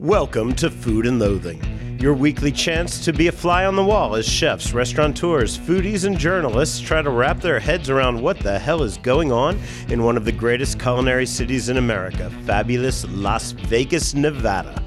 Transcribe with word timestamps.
Welcome 0.00 0.54
to 0.54 0.70
Food 0.70 1.06
and 1.06 1.18
Loathing, 1.18 1.98
your 2.00 2.14
weekly 2.14 2.52
chance 2.52 3.04
to 3.04 3.12
be 3.12 3.26
a 3.26 3.32
fly 3.32 3.64
on 3.64 3.74
the 3.74 3.82
wall 3.82 4.14
as 4.14 4.28
chefs, 4.28 4.72
restaurateurs, 4.72 5.58
foodies, 5.58 6.04
and 6.04 6.16
journalists 6.16 6.78
try 6.78 7.02
to 7.02 7.10
wrap 7.10 7.40
their 7.40 7.58
heads 7.58 7.90
around 7.90 8.22
what 8.22 8.38
the 8.38 8.60
hell 8.60 8.84
is 8.84 8.96
going 8.98 9.32
on 9.32 9.58
in 9.88 10.04
one 10.04 10.16
of 10.16 10.24
the 10.24 10.30
greatest 10.30 10.78
culinary 10.78 11.26
cities 11.26 11.68
in 11.68 11.78
America, 11.78 12.30
fabulous 12.46 13.04
Las 13.08 13.50
Vegas, 13.50 14.14
Nevada. 14.14 14.80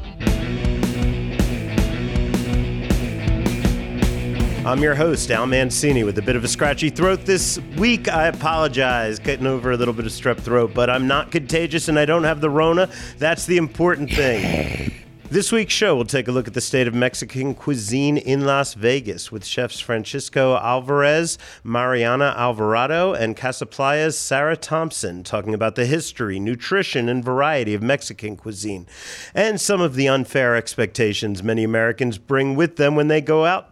I'm 4.66 4.82
your 4.82 4.96
host, 4.96 5.30
Al 5.30 5.46
Mancini, 5.46 6.06
with 6.06 6.18
a 6.20 6.22
bit 6.22 6.38
of 6.38 6.46
a 6.46 6.48
scratchy 6.48 6.90
throat 6.90 7.26
this 7.26 7.60
week. 7.78 8.08
I 8.08 8.28
apologize, 8.28 9.20
getting 9.20 9.46
over 9.46 9.72
a 9.72 9.76
little 9.76 9.94
bit 9.94 10.06
of 10.06 10.14
strep 10.14 10.40
throat, 10.40 10.72
but 10.74 10.90
I'm 10.90 11.06
not 11.06 11.32
contagious 11.32 11.90
and 11.90 12.00
I 12.00 12.06
don't 12.06 12.24
have 12.24 12.40
the 12.40 12.50
Rona. 12.50 12.88
That's 13.18 13.46
the 13.46 13.58
important 13.58 14.10
thing. 14.10 14.94
This 15.32 15.50
week's 15.50 15.74
show 15.74 15.96
will 15.96 16.04
take 16.04 16.28
a 16.28 16.32
look 16.34 16.50
at 16.50 16.56
the 16.56 16.60
state 16.60 16.90
of 16.90 16.94
Mexican 16.94 17.56
cuisine 17.56 18.18
in 18.18 18.44
Las 18.44 18.74
Vegas 18.74 19.32
with 19.32 19.46
chefs 19.46 19.80
Francisco 19.80 20.58
Alvarez, 20.58 21.38
Mariana 21.64 22.34
Alvarado, 22.36 23.14
and 23.14 23.38
Casaplaya's 23.38 24.20
Sarah 24.20 24.58
Thompson 24.58 25.24
talking 25.24 25.54
about 25.54 25.76
the 25.76 25.86
history, 25.86 26.38
nutrition, 26.38 27.08
and 27.08 27.24
variety 27.24 27.74
of 27.74 27.82
Mexican 27.82 28.36
cuisine, 28.36 28.86
and 29.34 29.62
some 29.62 29.80
of 29.80 29.96
the 29.96 30.10
unfair 30.10 30.58
expectations 30.58 31.42
many 31.42 31.64
Americans 31.64 32.18
bring 32.18 32.58
with 32.58 32.76
them 32.76 32.98
when 32.98 33.08
they 33.08 33.22
go 33.22 33.46
out 33.46 33.70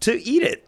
to 0.00 0.18
eat 0.22 0.42
it. 0.42 0.66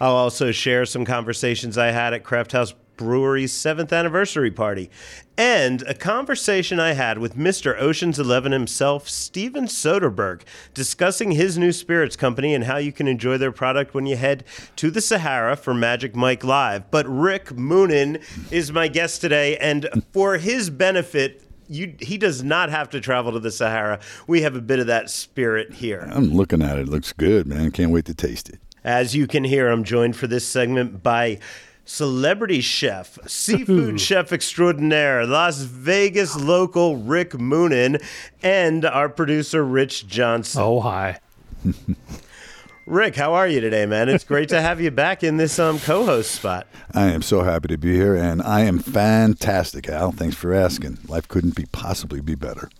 I'll 0.00 0.16
also 0.16 0.50
share 0.50 0.84
some 0.84 1.04
conversations 1.04 1.78
I 1.78 1.92
had 1.92 2.12
at 2.12 2.24
CraftHaus 2.24 2.74
Brewery's 2.96 3.52
seventh 3.52 3.92
anniversary 3.92 4.50
party 4.50 4.90
and 5.38 5.82
a 5.82 5.94
conversation 5.94 6.80
I 6.80 6.92
had 6.92 7.18
with 7.18 7.36
Mr. 7.36 7.78
Ocean's 7.78 8.18
Eleven 8.18 8.52
himself, 8.52 9.08
Steven 9.08 9.66
Soderbergh, 9.66 10.42
discussing 10.72 11.32
his 11.32 11.58
new 11.58 11.72
spirits 11.72 12.16
company 12.16 12.54
and 12.54 12.64
how 12.64 12.78
you 12.78 12.92
can 12.92 13.06
enjoy 13.06 13.36
their 13.38 13.52
product 13.52 13.94
when 13.94 14.06
you 14.06 14.16
head 14.16 14.44
to 14.76 14.90
the 14.90 15.00
Sahara 15.00 15.56
for 15.56 15.74
Magic 15.74 16.16
Mike 16.16 16.44
Live. 16.44 16.90
But 16.90 17.06
Rick 17.06 17.46
Moonen 17.46 18.22
is 18.50 18.72
my 18.72 18.88
guest 18.88 19.20
today, 19.20 19.56
and 19.58 19.88
for 20.12 20.38
his 20.38 20.70
benefit, 20.70 21.42
you, 21.68 21.94
he 22.00 22.16
does 22.16 22.42
not 22.42 22.70
have 22.70 22.90
to 22.90 23.00
travel 23.00 23.32
to 23.32 23.40
the 23.40 23.50
Sahara. 23.50 24.00
We 24.26 24.42
have 24.42 24.56
a 24.56 24.60
bit 24.60 24.78
of 24.78 24.86
that 24.86 25.10
spirit 25.10 25.74
here. 25.74 26.08
I'm 26.12 26.32
looking 26.32 26.62
at 26.62 26.78
it. 26.78 26.82
It 26.82 26.88
looks 26.88 27.12
good, 27.12 27.46
man. 27.46 27.72
Can't 27.72 27.90
wait 27.90 28.04
to 28.06 28.14
taste 28.14 28.48
it. 28.48 28.60
As 28.84 29.16
you 29.16 29.26
can 29.26 29.42
hear, 29.42 29.68
I'm 29.68 29.82
joined 29.82 30.14
for 30.14 30.28
this 30.28 30.46
segment 30.46 31.02
by 31.02 31.40
celebrity 31.86 32.60
chef, 32.60 33.18
seafood 33.26 33.98
chef 34.00 34.32
extraordinaire, 34.32 35.24
Las 35.24 35.60
Vegas 35.60 36.36
local 36.36 36.96
Rick 36.96 37.30
Moonen, 37.30 38.04
and 38.42 38.84
our 38.84 39.08
producer 39.08 39.64
Rich 39.64 40.06
Johnson. 40.06 40.60
Oh, 40.62 40.80
hi. 40.80 41.20
Rick, 42.86 43.16
how 43.16 43.34
are 43.34 43.48
you 43.48 43.60
today, 43.60 43.84
man? 43.84 44.08
It's 44.08 44.22
great 44.22 44.48
to 44.50 44.60
have 44.60 44.80
you 44.80 44.92
back 44.92 45.24
in 45.24 45.38
this 45.38 45.58
um, 45.58 45.80
co-host 45.80 46.30
spot. 46.30 46.68
I 46.94 47.06
am 47.06 47.22
so 47.22 47.42
happy 47.42 47.66
to 47.68 47.76
be 47.76 47.94
here, 47.94 48.14
and 48.14 48.40
I 48.40 48.60
am 48.60 48.78
fantastic, 48.78 49.88
Al. 49.88 50.12
Thanks 50.12 50.36
for 50.36 50.52
asking. 50.52 50.98
Life 51.08 51.26
couldn't 51.26 51.56
be 51.56 51.66
possibly 51.72 52.20
be 52.20 52.36
better. 52.36 52.70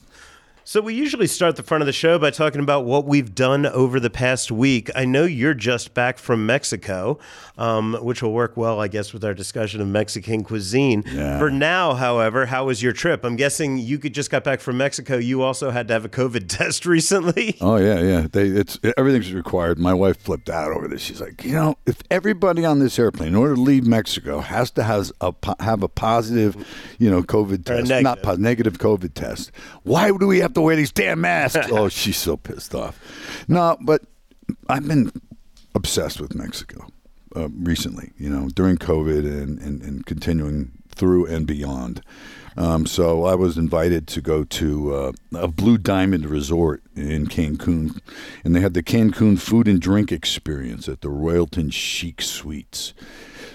So 0.69 0.81
we 0.81 0.95
usually 0.95 1.29
start 1.29 1.55
the 1.55 1.63
front 1.63 1.83
of 1.83 1.87
the 1.87 1.93
show 1.93 2.19
by 2.19 2.33
talking 2.33 2.61
about 2.61 2.85
what 2.85 3.05
we've 3.05 3.33
done 3.33 3.67
over 3.67 4.01
the 4.01 4.11
past 4.11 4.51
week. 4.51 4.91
I 4.97 5.05
know 5.05 5.23
you're 5.23 5.55
just 5.55 5.95
back 5.95 6.19
from 6.19 6.45
Mexico, 6.45 7.21
um, 7.57 7.95
which 8.01 8.21
will 8.21 8.33
work 8.33 8.57
well, 8.57 8.81
I 8.81 8.89
guess, 8.89 9.13
with 9.13 9.25
our 9.25 9.33
discussion 9.33 9.81
of 9.81 9.87
Mexican 9.87 10.43
cuisine. 10.43 11.05
Yeah. 11.07 11.39
For 11.39 11.53
now, 11.53 11.95
however, 11.95 12.47
how 12.47 12.65
was 12.65 12.83
your 12.83 12.93
trip? 12.93 13.23
I'm 13.23 13.37
guessing 13.37 13.79
you 13.79 14.01
could 14.01 14.13
just 14.13 14.29
got 14.29 14.43
back 14.43 14.59
from 14.59 14.77
Mexico. 14.77 15.19
You 15.19 15.43
also 15.43 15.71
had 15.71 15.87
to 15.87 15.95
have 15.95 16.05
a 16.05 16.09
COVID 16.09 16.49
test 16.49 16.85
recently. 16.85 17.57
Oh 17.61 17.77
yeah, 17.77 18.01
yeah. 18.01 18.27
They 18.29 18.49
it's 18.49 18.77
everything's 18.97 19.33
required. 19.33 19.79
My 19.79 19.95
wife 19.95 20.21
flipped 20.21 20.51
out 20.51 20.73
over 20.73 20.89
this. 20.89 21.01
She's 21.01 21.21
like, 21.21 21.45
you 21.45 21.53
know, 21.53 21.77
if 21.87 22.03
everybody 22.11 22.65
on 22.65 22.81
this 22.81 22.99
airplane, 22.99 23.29
in 23.29 23.35
order 23.37 23.55
to 23.55 23.61
leave 23.61 23.87
Mexico, 23.87 24.41
has 24.41 24.73
to 24.73 24.83
has 24.83 25.13
a 25.21 25.33
have 25.61 25.85
a 25.85 25.89
positive, 25.89 26.57
you 26.99 27.09
know, 27.09 27.23
COVID 27.23 27.65
test, 27.65 28.03
not 28.03 28.21
po- 28.25 28.35
negative 28.35 28.79
COVID 28.79 29.15
test, 29.15 29.53
why 29.85 30.11
do 30.11 30.27
we 30.27 30.41
have 30.41 30.56
to 30.57 30.63
wear 30.63 30.77
these 30.77 30.93
damn 30.93 31.21
masks? 31.21 31.69
oh, 31.71 31.89
she's 31.89 32.17
so 32.17 32.37
pissed 32.37 32.75
off. 32.75 32.99
No, 33.49 33.77
but 33.81 34.03
I've 34.69 34.87
been 34.89 35.13
obsessed 35.75 36.21
with 36.21 36.35
Mexico 36.35 36.87
uh, 37.37 37.49
recently. 37.51 38.11
You 38.19 38.31
know, 38.31 38.49
during 38.49 38.77
COVID 38.77 39.21
and, 39.21 39.59
and 39.61 39.83
and 39.83 40.07
continuing 40.07 40.73
through 40.89 41.27
and 41.27 41.47
beyond. 41.47 42.03
Um, 42.57 42.87
so 42.87 43.25
I 43.25 43.35
was 43.35 43.59
invited 43.59 44.07
to 44.09 44.23
go 44.23 44.43
to 44.45 44.95
uh, 44.95 45.13
a 45.35 45.47
Blue 45.47 45.77
Diamond 45.77 46.25
Resort 46.25 46.83
in 46.95 47.27
Cancun, 47.27 48.01
and 48.43 48.57
they 48.57 48.61
had 48.61 48.73
the 48.73 48.83
Cancun 48.83 49.39
food 49.39 49.69
and 49.69 49.79
drink 49.79 50.11
experience 50.11 50.89
at 50.89 51.03
the 51.03 51.09
Royalton 51.09 51.71
Chic 51.71 52.23
Suites. 52.23 52.95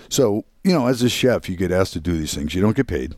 So 0.07 0.45
you 0.63 0.73
know, 0.73 0.85
as 0.85 1.01
a 1.01 1.09
chef, 1.09 1.49
you 1.49 1.57
get 1.57 1.71
asked 1.71 1.93
to 1.93 1.99
do 1.99 2.15
these 2.15 2.35
things. 2.35 2.53
You 2.53 2.61
don't 2.61 2.75
get 2.75 2.87
paid, 2.87 3.15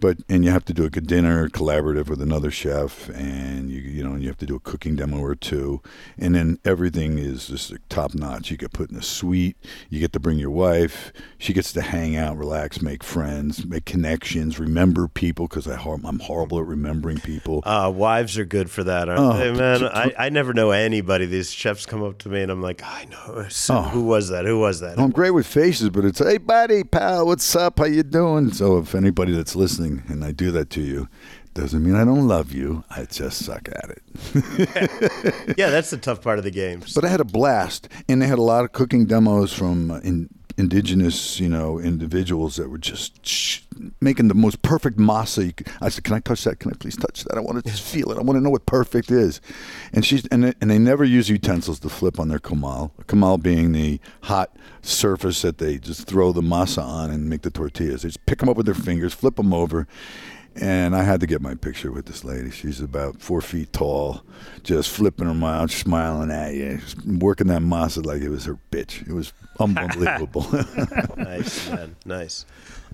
but 0.00 0.18
and 0.28 0.44
you 0.44 0.50
have 0.50 0.64
to 0.66 0.72
do 0.74 0.84
a 0.84 0.90
good 0.90 1.06
dinner 1.06 1.48
collaborative 1.48 2.08
with 2.08 2.20
another 2.20 2.50
chef, 2.50 3.08
and 3.10 3.70
you 3.70 3.80
you 3.80 4.02
know 4.02 4.16
you 4.16 4.28
have 4.28 4.36
to 4.38 4.46
do 4.46 4.54
a 4.56 4.60
cooking 4.60 4.96
demo 4.96 5.18
or 5.18 5.34
two, 5.34 5.80
and 6.18 6.34
then 6.34 6.58
everything 6.64 7.18
is 7.18 7.48
just 7.48 7.70
like 7.72 7.80
top 7.88 8.14
notch. 8.14 8.50
You 8.50 8.56
get 8.56 8.72
put 8.72 8.90
in 8.90 8.96
a 8.96 9.02
suite. 9.02 9.56
You 9.90 10.00
get 10.00 10.12
to 10.12 10.20
bring 10.20 10.38
your 10.38 10.50
wife. 10.50 11.12
She 11.38 11.52
gets 11.52 11.72
to 11.74 11.82
hang 11.82 12.16
out, 12.16 12.36
relax, 12.36 12.80
make 12.82 13.02
friends, 13.04 13.64
make 13.66 13.84
connections, 13.84 14.58
remember 14.58 15.08
people 15.08 15.46
because 15.48 15.66
I'm 15.66 16.18
horrible 16.20 16.58
at 16.60 16.66
remembering 16.66 17.18
people. 17.20 17.62
Uh, 17.64 17.92
wives 17.94 18.38
are 18.38 18.44
good 18.44 18.70
for 18.70 18.84
that, 18.84 19.08
aren't 19.08 19.20
Oh, 19.20 19.36
they, 19.36 19.52
man? 19.52 19.84
I, 19.84 20.12
I 20.18 20.28
never 20.30 20.52
know 20.54 20.70
anybody. 20.70 21.26
These 21.26 21.50
chefs 21.52 21.86
come 21.86 22.02
up 22.02 22.18
to 22.18 22.28
me 22.28 22.42
and 22.42 22.50
I'm 22.50 22.62
like, 22.62 22.82
I 22.84 23.06
know. 23.10 23.46
So, 23.48 23.76
Oh. 23.76 23.82
Who 23.82 24.04
was 24.04 24.28
that? 24.30 24.44
Who 24.46 24.58
was 24.58 24.80
that? 24.80 24.98
I'm 24.98 25.10
great 25.10 25.30
with 25.32 25.46
faces, 25.46 25.90
but 25.90 26.04
it's 26.04 26.18
hey 26.18 26.38
buddy, 26.38 26.82
pal, 26.84 27.26
what's 27.26 27.54
up? 27.54 27.78
How 27.78 27.84
you 27.84 28.02
doing? 28.02 28.52
So 28.52 28.78
if 28.78 28.94
anybody 28.94 29.32
that's 29.32 29.54
listening 29.54 29.85
and 30.08 30.24
I 30.24 30.32
do 30.32 30.50
that 30.52 30.70
to 30.70 30.80
you, 30.80 31.08
doesn't 31.54 31.82
mean 31.82 31.94
I 31.94 32.04
don't 32.04 32.28
love 32.28 32.52
you. 32.52 32.84
I 32.90 33.04
just 33.04 33.44
suck 33.44 33.68
at 33.68 33.90
it. 33.90 35.54
yeah, 35.58 35.70
that's 35.70 35.90
the 35.90 35.96
tough 35.96 36.20
part 36.22 36.38
of 36.38 36.44
the 36.44 36.50
game. 36.50 36.82
But 36.94 37.04
I 37.04 37.08
had 37.08 37.20
a 37.20 37.24
blast, 37.24 37.88
and 38.08 38.20
they 38.20 38.26
had 38.26 38.38
a 38.38 38.42
lot 38.42 38.64
of 38.64 38.72
cooking 38.72 39.06
demos 39.06 39.52
from 39.52 39.90
uh, 39.90 39.98
in, 40.00 40.28
indigenous, 40.58 41.38
you 41.38 41.48
know, 41.48 41.78
individuals 41.78 42.56
that 42.56 42.70
were 42.70 42.78
just 42.78 43.26
sh- 43.26 43.60
making 44.00 44.28
the 44.28 44.34
most 44.34 44.62
perfect 44.62 44.96
masa. 44.98 45.46
You 45.46 45.52
could, 45.52 45.68
I 45.80 45.88
said, 45.88 46.04
"Can 46.04 46.14
I 46.14 46.20
touch 46.20 46.44
that? 46.44 46.58
Can 46.60 46.70
I 46.70 46.74
please 46.74 46.96
touch 46.96 47.24
that? 47.24 47.36
I 47.36 47.40
want 47.40 47.62
to 47.62 47.70
just 47.70 47.82
feel 47.82 48.10
it. 48.10 48.18
I 48.18 48.22
want 48.22 48.38
to 48.38 48.40
know 48.40 48.50
what 48.50 48.66
perfect 48.66 49.10
is." 49.10 49.40
And 49.92 50.04
she's 50.04 50.26
and 50.28 50.44
they, 50.44 50.54
and 50.60 50.70
they 50.70 50.78
never 50.78 51.04
use 51.04 51.28
utensils 51.28 51.80
to 51.80 51.88
flip 51.88 52.18
on 52.18 52.28
their 52.28 52.38
comal. 52.38 52.92
Comal 53.06 53.42
being 53.42 53.72
the 53.72 54.00
hot 54.22 54.56
surface 54.82 55.42
that 55.42 55.58
they 55.58 55.78
just 55.78 56.06
throw 56.06 56.32
the 56.32 56.42
masa 56.42 56.82
on 56.82 57.10
and 57.10 57.28
make 57.28 57.42
the 57.42 57.50
tortillas. 57.50 58.02
They 58.02 58.08
just 58.08 58.24
pick 58.26 58.38
them 58.38 58.48
up 58.48 58.56
with 58.56 58.66
their 58.66 58.74
fingers, 58.74 59.12
flip 59.12 59.36
them 59.36 59.52
over. 59.52 59.86
And 60.60 60.96
I 60.96 61.02
had 61.02 61.20
to 61.20 61.26
get 61.26 61.42
my 61.42 61.54
picture 61.54 61.92
with 61.92 62.06
this 62.06 62.24
lady. 62.24 62.50
She's 62.50 62.80
about 62.80 63.20
four 63.20 63.40
feet 63.40 63.72
tall, 63.72 64.22
just 64.62 64.90
flipping 64.90 65.26
her 65.26 65.34
mouth, 65.34 65.70
smiling 65.70 66.30
at 66.30 66.54
you, 66.54 66.80
working 67.04 67.48
that 67.48 67.62
masa 67.62 68.04
like 68.04 68.22
it 68.22 68.30
was 68.30 68.46
her 68.46 68.58
bitch. 68.70 69.06
It 69.06 69.12
was 69.12 69.32
unbelievable. 69.60 70.46
nice, 71.16 71.68
man. 71.70 71.96
Nice. 72.04 72.46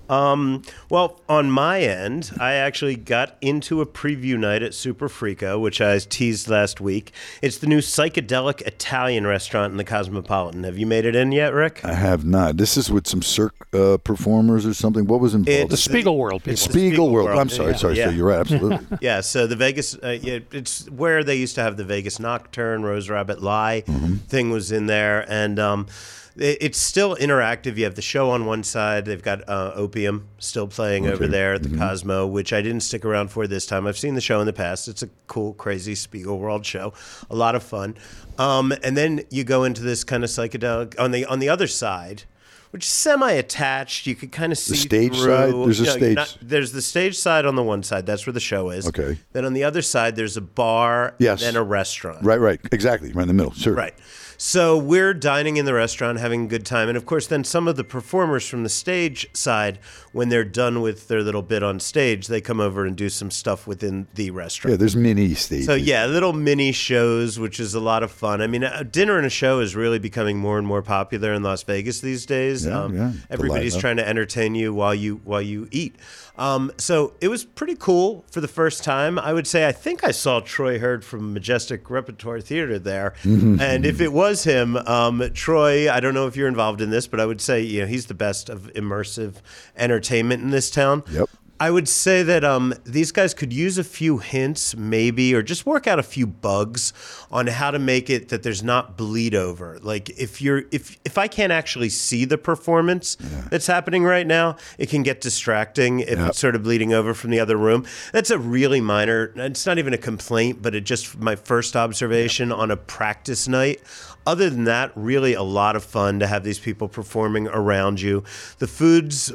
Um, 0.09 0.63
well, 0.89 1.21
on 1.29 1.49
my 1.49 1.81
end, 1.81 2.31
I 2.39 2.53
actually 2.53 2.95
got 2.95 3.37
into 3.41 3.81
a 3.81 3.85
preview 3.85 4.37
night 4.37 4.61
at 4.61 4.73
Super 4.73 5.07
Frico, 5.07 5.59
which 5.61 5.79
I 5.81 5.97
teased 5.99 6.49
last 6.49 6.81
week. 6.81 7.11
It's 7.41 7.57
the 7.57 7.67
new 7.67 7.79
psychedelic 7.79 8.61
Italian 8.61 9.25
restaurant 9.25 9.71
in 9.71 9.77
the 9.77 9.83
Cosmopolitan. 9.83 10.63
Have 10.65 10.77
you 10.77 10.85
made 10.85 11.05
it 11.05 11.15
in 11.15 11.31
yet, 11.31 11.53
Rick? 11.53 11.83
I 11.85 11.93
have 11.93 12.25
not. 12.25 12.57
This 12.57 12.75
is 12.77 12.91
with 12.91 13.07
some 13.07 13.21
Cirque 13.21 13.67
uh, 13.73 13.97
performers 13.97 14.65
or 14.65 14.73
something. 14.73 15.07
What 15.07 15.19
was 15.21 15.33
involved? 15.33 15.71
The 15.71 15.77
Spiegelworld 15.77 16.43
people. 16.43 16.53
Spiegelworld. 16.53 17.11
World. 17.25 17.39
I'm 17.39 17.49
sorry, 17.49 17.71
Yeah. 17.71 17.77
sorry, 17.77 17.97
Yeah. 17.97 18.05
so 18.07 18.11
you're 18.11 18.27
right. 18.27 18.39
Absolutely. 18.39 18.79
Yeah, 19.01 19.21
so 19.21 19.47
the 19.47 19.55
Vegas, 19.55 19.95
uh, 20.03 20.17
yeah, 20.21 20.39
it's 20.51 20.89
where 20.89 21.23
they 21.23 21.35
used 21.35 21.55
to 21.55 21.61
have 21.63 21.77
the 21.77 21.83
Vegas 21.83 22.19
Nocturne, 22.19 22.83
Rose 22.83 23.09
Rabbit 23.09 23.41
Lie 23.41 23.81
thing 24.27 24.51
was 24.51 24.71
in 24.71 24.85
there, 24.87 25.25
and 25.29 25.59
um, 25.59 25.87
it, 25.87 26.22
it's 26.35 26.77
still 26.79 27.15
interactive. 27.17 27.77
You 27.77 27.83
have 27.83 27.95
the 27.95 28.01
show 28.01 28.31
on 28.31 28.45
one 28.45 28.63
side. 28.63 29.05
They've 29.05 29.21
got 29.21 29.47
uh, 29.47 29.71
Opium 29.75 30.27
still 30.39 30.67
playing 30.67 31.07
over 31.07 31.27
there 31.27 31.53
at 31.53 31.63
the 31.63 31.77
Cosmo, 31.77 32.25
which 32.25 32.51
I 32.53 32.61
didn't 32.61 32.81
stick 32.81 33.05
around 33.05 33.29
for 33.29 33.45
this 33.47 33.65
time. 33.65 33.85
I've 33.85 33.97
seen 33.97 34.15
the 34.15 34.21
show 34.21 34.39
in 34.39 34.45
the 34.45 34.53
past. 34.53 34.87
It's 34.87 35.03
a 35.03 35.09
cool, 35.27 35.53
crazy 35.53 35.93
Spiegelworld 35.93 36.63
show, 36.65 36.93
a 37.29 37.35
lot 37.35 37.55
of 37.55 37.63
fun. 37.63 37.95
Um, 38.37 38.73
and 38.83 38.97
then 38.97 39.21
you 39.29 39.43
go 39.43 39.63
into 39.63 39.81
this 39.83 40.03
kind 40.03 40.23
of 40.23 40.29
psychedelic 40.29 40.99
on 40.99 41.11
the 41.11 41.25
on 41.25 41.39
the 41.39 41.49
other 41.49 41.67
side. 41.67 42.23
Which 42.71 42.85
is 42.85 42.89
semi-attached, 42.91 44.07
you 44.07 44.15
could 44.15 44.31
kind 44.31 44.51
of 44.51 44.57
see 44.57 44.71
the 44.73 44.77
stage 44.79 45.13
through. 45.15 45.25
side? 45.25 45.53
There's 45.53 45.79
a 45.79 45.83
No, 45.83 45.91
stage. 45.91 46.15
not- 46.15 46.37
there's 46.41 46.71
the 46.71 46.81
stage 46.81 47.15
side 47.15 47.45
on 47.45 47.55
the 47.55 47.61
one 47.61 47.83
side. 47.83 48.07
That's 48.07 48.25
where 48.25 48.33
the 48.33 48.39
show 48.39 48.71
is. 48.71 48.87
Okay. 48.87 49.19
Then 49.31 49.45
on 49.45 49.53
the 49.53 49.63
other 49.63 49.83
side, 49.83 50.15
there's 50.15 50.37
a 50.37 50.41
bar. 50.41 51.13
Yes. 51.19 51.41
Then 51.41 51.55
a 51.55 51.61
restaurant. 51.61 52.25
right, 52.25 52.39
right. 52.39 52.59
Exactly. 52.71 53.11
Right 53.13 53.21
in 53.21 53.27
the 53.27 53.33
middle. 53.35 53.53
Sure. 53.53 53.75
Right. 53.75 53.93
So 54.37 54.77
we're 54.77 55.13
dining 55.13 55.57
in 55.57 55.65
the 55.65 55.73
restaurant, 55.73 56.19
having 56.19 56.45
a 56.45 56.47
good 56.47 56.65
time. 56.65 56.89
And 56.89 56.97
of 56.97 57.05
course, 57.05 57.27
then 57.27 57.43
some 57.43 57.67
of 57.67 57.75
the 57.75 57.83
performers 57.83 58.47
from 58.47 58.63
the 58.63 58.69
stage 58.69 59.27
side, 59.33 59.79
when 60.13 60.29
they're 60.29 60.43
done 60.45 60.79
with 60.81 61.07
their 61.09 61.21
little 61.21 61.41
bit 61.41 61.61
on 61.63 61.79
stage, 61.79 62.27
they 62.27 62.39
come 62.39 62.59
over 62.61 62.85
and 62.85 62.95
do 62.95 63.09
some 63.09 63.29
stuff 63.29 63.67
within 63.67 64.07
the 64.15 64.31
restaurant. 64.31 64.71
Yeah, 64.71 64.77
there's 64.77 64.95
mini 64.95 65.33
stages. 65.33 65.65
So 65.65 65.73
yeah, 65.73 66.05
little 66.05 66.31
mini 66.33 66.71
shows, 66.71 67.37
which 67.39 67.59
is 67.59 67.73
a 67.73 67.79
lot 67.81 68.03
of 68.03 68.11
fun. 68.11 68.41
I 68.41 68.47
mean, 68.47 68.63
a 68.63 68.83
dinner 68.83 69.17
and 69.17 69.25
a 69.25 69.29
show 69.29 69.59
is 69.59 69.75
really 69.75 69.99
becoming 69.99 70.37
more 70.37 70.57
and 70.57 70.65
more 70.65 70.81
popular 70.81 71.33
in 71.33 71.43
Las 71.43 71.63
Vegas 71.63 71.99
these 71.99 72.25
days. 72.25 72.65
Um, 72.65 72.95
Yeah, 72.95 73.09
yeah. 73.09 73.13
Everybody's 73.29 73.75
trying 73.75 73.97
to 73.97 74.07
entertain 74.07 74.55
you 74.55 74.73
while 74.73 74.95
you 74.95 75.19
while 75.25 75.41
you 75.41 75.67
eat. 75.71 75.95
Um, 76.35 76.71
so 76.77 77.13
it 77.21 77.27
was 77.27 77.43
pretty 77.45 77.75
cool 77.75 78.25
for 78.31 78.41
the 78.41 78.47
first 78.47 78.83
time. 78.83 79.19
I 79.19 79.33
would 79.33 79.45
say 79.45 79.67
I 79.67 79.71
think 79.71 80.03
I 80.03 80.09
saw 80.11 80.39
Troy 80.39 80.79
Heard 80.79 81.05
from 81.05 81.31
Majestic 81.33 81.89
Repertory 81.91 82.41
Theater 82.41 82.79
there, 82.79 83.13
Mm-hmm. 83.23 83.59
and 83.61 83.85
if 83.85 84.01
it 84.01 84.11
was 84.13 84.43
him, 84.43 84.75
um, 84.77 85.23
Troy, 85.33 85.91
I 85.91 85.99
don't 85.99 86.13
know 86.15 86.25
if 86.27 86.35
you're 86.35 86.47
involved 86.47 86.81
in 86.81 86.89
this, 86.89 87.05
but 87.07 87.19
I 87.19 87.25
would 87.25 87.41
say 87.41 87.61
you 87.61 87.81
know 87.81 87.87
he's 87.87 88.05
the 88.07 88.13
best 88.13 88.49
of 88.49 88.71
immersive 88.75 89.35
entertainment 89.75 90.02
in 90.11 90.49
this 90.49 90.69
town. 90.69 91.03
Yep. 91.11 91.29
I 91.63 91.71
would 91.71 91.87
say 91.87 92.23
that 92.23 92.43
um, 92.43 92.73
these 92.83 93.13
guys 93.13 93.33
could 93.33 93.53
use 93.53 93.77
a 93.77 93.85
few 93.85 94.17
hints, 94.17 94.75
maybe, 94.75 95.33
or 95.33 95.41
just 95.41 95.65
work 95.65 95.87
out 95.87 95.97
a 95.97 96.03
few 96.03 96.27
bugs 96.27 96.91
on 97.31 97.47
how 97.47 97.71
to 97.71 97.79
make 97.79 98.09
it 98.09 98.27
that 98.29 98.43
there's 98.43 98.61
not 98.61 98.97
bleed 98.97 99.33
over. 99.33 99.79
Like 99.81 100.09
if 100.09 100.41
you're 100.41 100.63
if 100.71 100.99
if 101.05 101.17
I 101.17 101.29
can't 101.29 101.53
actually 101.53 101.87
see 101.87 102.25
the 102.25 102.37
performance 102.37 103.15
that's 103.49 103.67
happening 103.67 104.03
right 104.03 104.27
now, 104.27 104.57
it 104.77 104.89
can 104.89 105.03
get 105.03 105.21
distracting 105.21 106.01
if 106.01 106.19
it's 106.19 106.39
sort 106.39 106.55
of 106.55 106.63
bleeding 106.63 106.91
over 106.91 107.13
from 107.13 107.29
the 107.29 107.39
other 107.39 107.55
room. 107.55 107.85
That's 108.11 108.31
a 108.31 108.37
really 108.37 108.81
minor. 108.81 109.31
It's 109.35 109.65
not 109.65 109.77
even 109.77 109.93
a 109.93 109.97
complaint, 109.97 110.61
but 110.61 110.75
it 110.75 110.81
just 110.81 111.17
my 111.17 111.37
first 111.37 111.77
observation 111.77 112.51
on 112.51 112.71
a 112.71 112.77
practice 112.77 113.47
night. 113.47 113.81
Other 114.25 114.49
than 114.49 114.65
that, 114.65 114.91
really 114.95 115.33
a 115.33 115.43
lot 115.43 115.77
of 115.77 115.83
fun 115.85 116.19
to 116.19 116.27
have 116.27 116.43
these 116.43 116.59
people 116.59 116.89
performing 116.89 117.47
around 117.47 118.01
you. 118.01 118.25
The 118.59 118.67
food's 118.67 119.31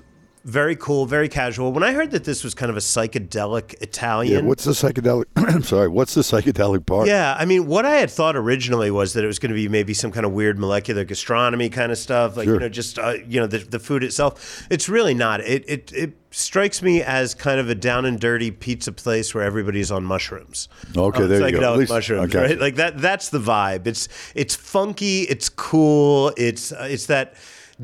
very 0.48 0.74
cool, 0.76 1.04
very 1.06 1.28
casual. 1.28 1.72
When 1.72 1.82
I 1.82 1.92
heard 1.92 2.10
that 2.12 2.24
this 2.24 2.42
was 2.42 2.54
kind 2.54 2.70
of 2.70 2.76
a 2.76 2.80
psychedelic 2.80 3.74
Italian, 3.82 4.44
yeah, 4.44 4.48
what's 4.48 4.64
the 4.64 4.70
psychedelic? 4.72 5.24
I'm 5.36 5.62
sorry. 5.62 5.88
What's 5.88 6.14
the 6.14 6.22
psychedelic 6.22 6.86
part? 6.86 7.06
Yeah, 7.06 7.36
I 7.38 7.44
mean, 7.44 7.66
what 7.66 7.84
I 7.84 7.96
had 7.96 8.10
thought 8.10 8.34
originally 8.36 8.90
was 8.90 9.12
that 9.12 9.24
it 9.24 9.26
was 9.26 9.38
going 9.38 9.50
to 9.50 9.54
be 9.54 9.68
maybe 9.68 9.92
some 9.94 10.10
kind 10.10 10.24
of 10.24 10.32
weird 10.32 10.58
molecular 10.58 11.04
gastronomy 11.04 11.68
kind 11.68 11.92
of 11.92 11.98
stuff, 11.98 12.36
like 12.36 12.46
Sure. 12.46 12.54
you 12.54 12.60
know, 12.60 12.68
just 12.68 12.98
uh, 12.98 13.14
you 13.28 13.38
know, 13.40 13.46
the, 13.46 13.58
the 13.58 13.78
food 13.78 14.02
itself. 14.02 14.66
It's 14.70 14.88
really 14.88 15.14
not. 15.14 15.40
It, 15.42 15.64
it 15.68 15.92
it 15.92 16.12
strikes 16.30 16.82
me 16.82 17.02
as 17.02 17.34
kind 17.34 17.58
of 17.60 17.68
a 17.68 17.74
down 17.74 18.04
and 18.04 18.18
dirty 18.20 18.50
pizza 18.50 18.92
place 18.92 19.34
where 19.34 19.44
everybody's 19.44 19.90
on 19.90 20.04
mushrooms. 20.04 20.68
Okay, 20.96 21.22
Um, 21.22 21.28
there 21.28 21.48
you 21.48 21.52
go. 21.52 21.60
psychedelic 21.60 21.72
At 21.72 21.78
least- 21.78 21.92
mushrooms, 21.92 22.34
okay. 22.34 22.46
right? 22.48 22.58
Like 22.58 22.76
that. 22.76 22.98
That's 22.98 23.28
the 23.28 23.38
vibe. 23.40 23.86
It's 23.86 24.08
it's 24.34 24.54
funky. 24.56 25.22
It's 25.22 25.48
cool. 25.50 26.32
It's 26.36 26.72
uh, 26.72 26.86
it's 26.90 27.06
that 27.06 27.34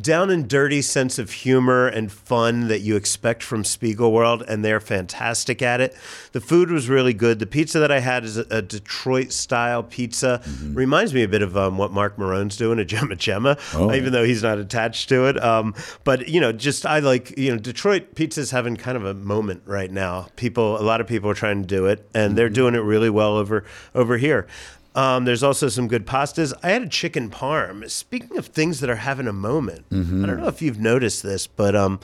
down 0.01 0.31
and 0.31 0.49
dirty 0.49 0.83
sense 0.83 1.19
of 1.19 1.31
humor 1.31 1.87
and 1.87 2.11
fun 2.11 2.69
that 2.69 2.81
you 2.81 2.97
expect 2.97 3.43
from 3.43 3.63
Spiegelworld, 3.63 4.43
and 4.49 4.65
they're 4.65 4.81
fantastic 4.81 5.63
at 5.63 5.81
it. 5.81 5.95
The 6.33 6.41
food 6.41 6.71
was 6.71 6.89
really 6.89 7.15
good. 7.15 7.39
The 7.39 7.47
pizza 7.47 7.79
that 7.79 7.93
I 7.93 8.01
had 8.01 8.25
is 8.25 8.37
a, 8.37 8.47
a 8.51 8.63
Detroit 8.63 9.33
style 9.33 9.83
pizza. 9.83 10.41
Mm-hmm. 10.45 10.75
Reminds 10.75 11.15
me 11.15 11.23
a 11.23 11.29
bit 11.29 11.43
of 11.43 11.57
um, 11.57 11.79
what 11.79 11.93
Mark 11.93 12.19
Marone's 12.19 12.57
doing 12.57 12.79
at 12.81 12.89
Gemma 12.89 13.17
Gemma, 13.17 13.57
Oh, 13.75 13.93
even 13.93 14.13
though 14.13 14.25
he's 14.25 14.43
not 14.43 14.59
attached 14.59 15.09
to 15.11 15.27
it. 15.27 15.43
Um, 15.43 15.75
but 16.03 16.29
you 16.29 16.41
know, 16.41 16.53
just 16.53 16.85
I 16.87 16.99
like 16.99 17.37
you 17.39 17.53
know 17.53 17.59
Detroit 17.59 18.15
pizza's 18.15 18.51
having 18.51 18.77
kind 18.77 18.97
of 18.97 19.05
a 19.05 19.15
moment 19.15 19.63
right 19.65 19.91
now. 19.91 20.29
People, 20.37 20.81
a 20.81 20.83
lot 20.83 21.01
of 21.01 21.07
people 21.07 21.31
are 21.31 21.35
trying 21.35 21.63
to 21.63 21.69
do 21.69 21.87
it, 21.87 22.09
and 22.15 22.37
they're 22.37 22.49
doing 22.49 22.75
it 22.75 22.79
really 22.79 23.11
well 23.11 23.37
over 23.37 23.65
over 23.95 24.17
here. 24.17 24.47
Um, 24.95 25.25
there's 25.25 25.43
also 25.43 25.69
some 25.69 25.89
good 25.89 26.07
pastas. 26.07 26.53
I 26.63 26.71
had 26.71 26.83
a 26.83 26.89
chicken 26.89 27.29
parm. 27.29 27.91
Speaking 27.91 28.39
of 28.39 28.47
things 28.47 28.79
that 28.81 28.89
are 28.89 28.95
having 28.97 29.27
a 29.27 29.33
moment, 29.33 29.87
I 29.91 29.97
don't 29.97 30.41
know 30.41 30.47
if 30.47 30.63
you've 30.63 30.79
noticed 30.79 31.23
this, 31.25 31.47
but 31.49 31.75
um, 31.75 31.99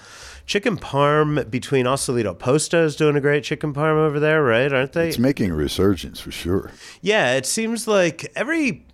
chicken 0.45 0.77
parm 0.77 1.49
between 1.49 1.87
Al 1.87 1.97
Solito 1.97 2.37
Posto 2.37 2.85
is 2.85 2.97
doing 2.97 3.15
a 3.15 3.21
great 3.21 3.45
chicken 3.45 3.73
parm 3.73 3.97
over 3.97 4.19
there, 4.19 4.43
right? 4.43 4.73
Aren't 4.73 4.93
they? 4.93 5.09
It's 5.09 5.19
making 5.19 5.53
a 5.53 5.55
resurgence 5.55 6.19
for 6.19 6.33
sure. 6.33 6.73
Yeah, 7.01 7.35
it 7.35 7.47
seems 7.47 7.87
like 7.87 8.31
every 8.35 8.85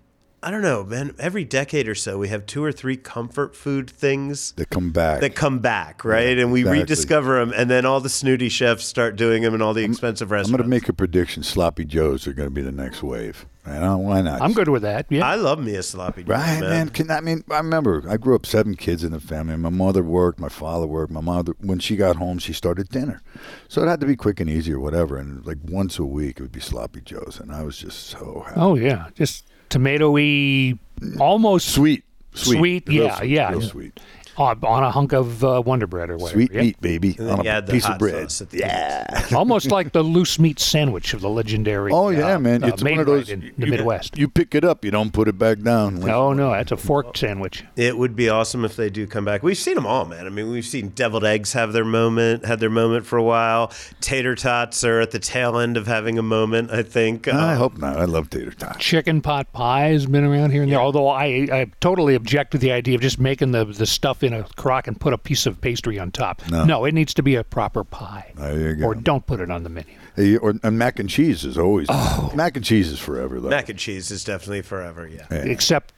I 0.46 0.52
don't 0.52 0.62
know, 0.62 0.84
man, 0.84 1.12
every 1.18 1.42
decade 1.42 1.88
or 1.88 1.96
so 1.96 2.18
we 2.18 2.28
have 2.28 2.46
two 2.46 2.62
or 2.62 2.70
three 2.70 2.96
comfort 2.96 3.56
food 3.56 3.90
things 3.90 4.52
that 4.52 4.70
come 4.70 4.92
back. 4.92 5.20
that 5.20 5.34
come 5.34 5.58
back, 5.58 6.04
right? 6.04 6.38
and 6.38 6.52
we 6.52 6.60
exactly. 6.60 6.78
rediscover 6.82 7.40
them 7.40 7.52
and 7.56 7.68
then 7.68 7.84
all 7.84 7.98
the 7.98 8.08
snooty 8.08 8.48
chefs 8.48 8.84
start 8.84 9.16
doing 9.16 9.42
them 9.42 9.56
in 9.56 9.60
all 9.60 9.74
the 9.74 9.82
expensive 9.82 10.30
restaurants. 10.30 10.50
I'm 10.50 10.56
going 10.58 10.62
to 10.62 10.68
make 10.68 10.88
a 10.88 10.92
prediction. 10.92 11.42
Sloppy 11.42 11.84
Joes 11.84 12.28
are 12.28 12.32
going 12.32 12.46
to 12.46 12.54
be 12.54 12.62
the 12.62 12.70
next 12.70 13.02
wave. 13.02 13.44
I 13.66 13.80
don't, 13.80 14.04
why 14.04 14.20
not? 14.20 14.40
I'm 14.40 14.52
good 14.52 14.68
with 14.68 14.82
that. 14.82 15.06
Yeah. 15.10 15.26
I 15.26 15.34
love 15.34 15.58
me 15.58 15.74
a 15.74 15.82
sloppy 15.82 16.22
Joe, 16.22 16.34
Right, 16.34 16.60
man. 16.60 16.90
Can 16.90 17.10
I 17.10 17.20
mean? 17.20 17.42
I 17.50 17.56
remember 17.56 18.04
I 18.08 18.16
grew 18.16 18.36
up 18.36 18.46
seven 18.46 18.76
kids 18.76 19.02
in 19.02 19.10
the 19.10 19.18
family. 19.18 19.56
My 19.56 19.70
mother 19.70 20.04
worked, 20.04 20.38
my 20.38 20.48
father 20.48 20.86
worked. 20.86 21.10
My 21.10 21.20
mother, 21.20 21.54
when 21.58 21.80
she 21.80 21.96
got 21.96 22.14
home, 22.14 22.38
she 22.38 22.52
started 22.52 22.88
dinner, 22.88 23.20
so 23.66 23.82
it 23.82 23.88
had 23.88 23.98
to 23.98 24.06
be 24.06 24.14
quick 24.14 24.38
and 24.38 24.48
easy 24.48 24.72
or 24.72 24.78
whatever. 24.78 25.16
And 25.16 25.44
like 25.44 25.58
once 25.64 25.98
a 25.98 26.04
week, 26.04 26.38
it 26.38 26.42
would 26.42 26.52
be 26.52 26.60
sloppy 26.60 27.00
joes, 27.00 27.40
and 27.42 27.50
I 27.50 27.64
was 27.64 27.76
just 27.76 28.06
so 28.06 28.44
happy. 28.46 28.60
oh 28.60 28.76
yeah, 28.76 29.08
just 29.16 29.44
tomatoey, 29.70 30.78
almost 31.20 31.68
Sweet, 31.68 32.04
sweet, 32.34 32.56
Sweet, 32.58 32.88
yeah, 32.88 33.22
yeah. 33.22 33.50
real 33.50 33.62
sweet, 33.62 34.00
on, 34.38 34.58
on 34.64 34.82
a 34.82 34.90
hunk 34.90 35.12
of 35.12 35.42
uh, 35.44 35.62
Wonder 35.64 35.86
Bread 35.86 36.10
or 36.10 36.16
whatever. 36.16 36.32
sweet 36.40 36.52
yeah. 36.52 36.60
meat, 36.62 36.80
baby, 36.80 37.16
on 37.18 37.46
a 37.46 37.62
piece 37.62 37.86
of 37.88 37.98
bread. 37.98 38.30
sauce 38.30 38.42
at 38.42 38.50
the 38.50 38.58
Yeah. 38.58 39.26
Almost 39.34 39.70
like 39.70 39.92
the 39.92 40.02
loose 40.02 40.38
meat 40.38 40.58
sandwich 40.60 41.14
of 41.14 41.20
the 41.20 41.28
legendary. 41.28 41.92
Oh 41.92 42.08
yeah, 42.10 42.34
uh, 42.34 42.38
man. 42.38 42.62
uh, 42.64 42.68
It's 42.68 42.82
one 42.82 42.98
of 42.98 43.06
those 43.06 43.28
in 43.30 43.52
the 43.56 43.66
you, 43.66 43.70
Midwest. 43.72 44.16
You 44.18 44.28
pick 44.28 44.54
it 44.54 44.64
up, 44.64 44.84
you 44.84 44.90
don't 44.90 45.12
put 45.12 45.28
it 45.28 45.38
back 45.38 45.60
down. 45.60 46.00
No, 46.00 46.32
no, 46.32 46.50
that's 46.52 46.72
a 46.72 46.76
forked 46.76 47.18
sandwich. 47.18 47.64
It 47.76 47.96
would 47.98 48.14
be 48.16 48.28
awesome 48.28 48.64
if 48.64 48.76
they 48.76 48.90
do 48.90 49.06
come 49.06 49.24
back. 49.24 49.42
We've 49.42 49.56
seen 49.56 49.74
them 49.74 49.86
all, 49.86 50.04
man. 50.04 50.26
I 50.26 50.30
mean, 50.30 50.50
we've 50.50 50.64
seen 50.64 50.90
deviled 50.90 51.24
eggs 51.24 51.52
have 51.54 51.72
their 51.72 51.84
moment, 51.84 52.44
had 52.44 52.60
their 52.60 52.70
moment 52.70 53.06
for 53.06 53.16
a 53.16 53.22
while. 53.22 53.72
Tater 54.00 54.34
tots 54.34 54.84
are 54.84 55.00
at 55.00 55.10
the 55.10 55.18
tail 55.18 55.58
end 55.58 55.76
of 55.76 55.86
having 55.86 56.18
a 56.18 56.22
moment, 56.22 56.70
I 56.70 56.82
think. 56.82 57.28
I 57.28 57.52
Um, 57.52 57.58
hope 57.58 57.78
not. 57.78 57.96
I 57.98 58.04
love 58.04 58.30
tater 58.30 58.50
tots. 58.52 58.78
Chicken 58.78 59.20
pot 59.20 59.52
pie 59.52 59.88
has 59.88 60.06
been 60.06 60.24
around 60.24 60.50
here 60.50 60.62
and 60.62 60.70
there. 60.72 60.80
Although 60.80 61.08
I, 61.08 61.48
I 61.50 61.70
totally 61.80 62.14
object 62.14 62.52
to 62.52 62.58
the 62.58 62.72
idea 62.72 62.94
of 62.94 63.00
just 63.00 63.18
making 63.18 63.52
the, 63.52 63.64
the 63.64 63.86
stuff 63.86 64.22
in 64.26 64.34
a 64.34 64.42
crock 64.56 64.86
and 64.86 65.00
put 65.00 65.12
a 65.12 65.18
piece 65.18 65.46
of 65.46 65.60
pastry 65.60 65.98
on 65.98 66.10
top. 66.10 66.42
No. 66.50 66.84
it 66.84 66.92
needs 66.92 67.14
to 67.14 67.22
be 67.22 67.36
a 67.36 67.44
proper 67.44 67.84
pie. 67.84 68.32
There 68.36 68.58
you 68.70 68.74
go. 68.76 68.86
Or 68.86 68.94
don't 68.94 69.24
put 69.26 69.40
it 69.40 69.50
on 69.50 69.62
the 69.62 69.68
menu. 69.70 69.94
Hey, 70.14 70.36
or 70.36 70.54
and 70.62 70.78
mac 70.78 70.98
and 70.98 71.08
cheese 71.08 71.44
is 71.44 71.56
always 71.56 71.86
Oh. 71.90 72.32
mac 72.34 72.56
and 72.56 72.64
cheese 72.64 72.90
is 72.90 72.98
forever 72.98 73.40
though. 73.40 73.48
mac 73.50 73.68
and 73.68 73.78
cheese 73.78 74.10
is 74.10 74.24
definitely 74.24 74.62
forever, 74.62 75.06
yeah. 75.06 75.26
Yeah. 75.30 75.38
Except 75.44 75.92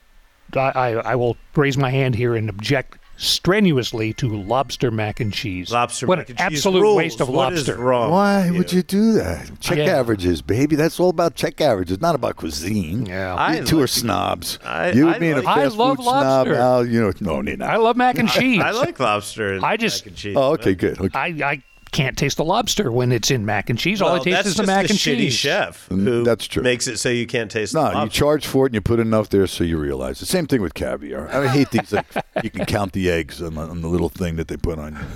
I, 0.55 0.59
I, 0.71 0.91
I 1.13 1.15
will 1.15 1.37
raise 1.57 1.77
my 1.77 1.91
hand 1.91 2.15
here 2.15 2.35
and 2.35 2.49
object 2.49 2.98
strenuously 3.19 4.13
to 4.15 4.29
lobster 4.29 4.91
mac 4.91 5.21
and 5.21 5.33
cheese. 5.33 5.71
Lobster 5.71 6.07
what 6.07 6.19
mac 6.19 6.29
an 6.31 6.37
and 6.39 6.51
cheese 6.53 6.59
absolute 6.61 6.81
rules. 6.83 6.97
waste 6.97 7.21
of 7.21 7.29
What 7.29 7.53
is 7.53 7.67
lobster. 7.69 7.83
wrong 7.83 8.11
Why 8.11 8.49
with 8.51 8.59
would 8.59 8.73
you 8.73 8.83
do 8.83 9.13
that? 9.15 9.51
Check 9.61 9.79
Yeah. 9.79 9.99
averages, 9.99 10.41
baby. 10.41 10.77
That's 10.77 10.99
all 11.01 11.11
about 11.11 11.35
check 11.35 11.61
averages, 11.61 12.01
not 12.01 12.15
about 12.15 12.37
cuisine. 12.37 13.07
Yeah. 13.07 13.35
I 13.35 13.57
you 13.59 13.65
two 13.65 13.81
are 13.81 13.87
snobs. 13.87 14.59
I- 14.65 14.93
you 14.93 15.09
I 15.09 15.19
being 15.19 15.35
like- 15.37 15.45
a 15.45 15.49
I 15.51 15.55
fast 15.65 15.77
love 15.77 15.97
food 15.97 16.05
snob, 16.05 16.15
lobster. 16.47 16.55
Al, 16.55 16.87
you 16.87 17.01
know, 17.01 17.13
no, 17.21 17.41
need 17.43 17.61
I 17.61 17.77
love 17.77 17.97
mac 17.97 18.19
and 18.19 18.29
cheese. 18.29 18.63
I 18.63 18.71
like 18.71 18.99
lobster. 19.01 19.55
And 19.55 19.65
I 19.65 19.77
just- 19.77 20.05
mac 20.05 20.11
and 20.11 20.17
cheese. 20.17 20.35
Oh, 20.37 20.53
okay, 20.55 20.75
good. 20.75 21.01
Okay. 21.01 21.19
I, 21.19 21.27
I 21.51 21.63
can't 21.93 22.17
taste 22.17 22.37
the 22.37 22.45
lobster 22.45 22.91
when 22.93 23.13
it's 23.13 23.31
in 23.31 23.45
mac 23.47 23.71
and 23.71 23.79
cheese. 23.79 24.01
All 24.03 24.13
Well, 24.13 24.21
I 24.21 24.25
taste 24.25 24.37
that's 24.37 24.49
is 24.49 24.57
the 24.57 24.63
mac 24.67 24.87
the 24.87 24.91
and 24.93 24.99
shitty 24.99 25.17
cheese. 25.19 25.35
chef 25.35 25.89
Mm, 25.89 26.05
who 26.05 26.25
that's 26.25 26.47
true. 26.47 26.63
makes 26.63 26.87
it 26.87 26.99
so 26.99 27.09
you 27.09 27.27
can't 27.27 27.51
taste 27.51 27.73
the 27.73 27.91
No, 27.93 28.03
you 28.05 28.09
charge 28.11 28.47
for 28.47 28.67
it 28.67 28.71
and 28.71 28.75
you 28.75 28.81
put 28.81 29.01
enough 29.01 29.29
there 29.31 29.47
so 29.47 29.65
you 29.65 29.79
realize. 29.79 30.21
The 30.21 30.27
same 30.27 30.47
thing 30.47 30.61
with 30.63 30.75
caviar. 30.75 31.29
I 31.29 31.49
hate 31.49 31.71
these. 31.71 31.93
Like, 31.93 32.07
you 32.43 32.51
can 32.51 32.65
count 32.67 32.93
the 32.93 33.11
eggs 33.11 33.41
on 33.43 33.55
the, 33.55 33.61
on 33.63 33.81
the 33.83 33.89
little 33.89 34.09
thing 34.09 34.37
that 34.37 34.49
they 34.49 34.57
put 34.57 34.79
on 34.79 34.95
your 34.95 35.07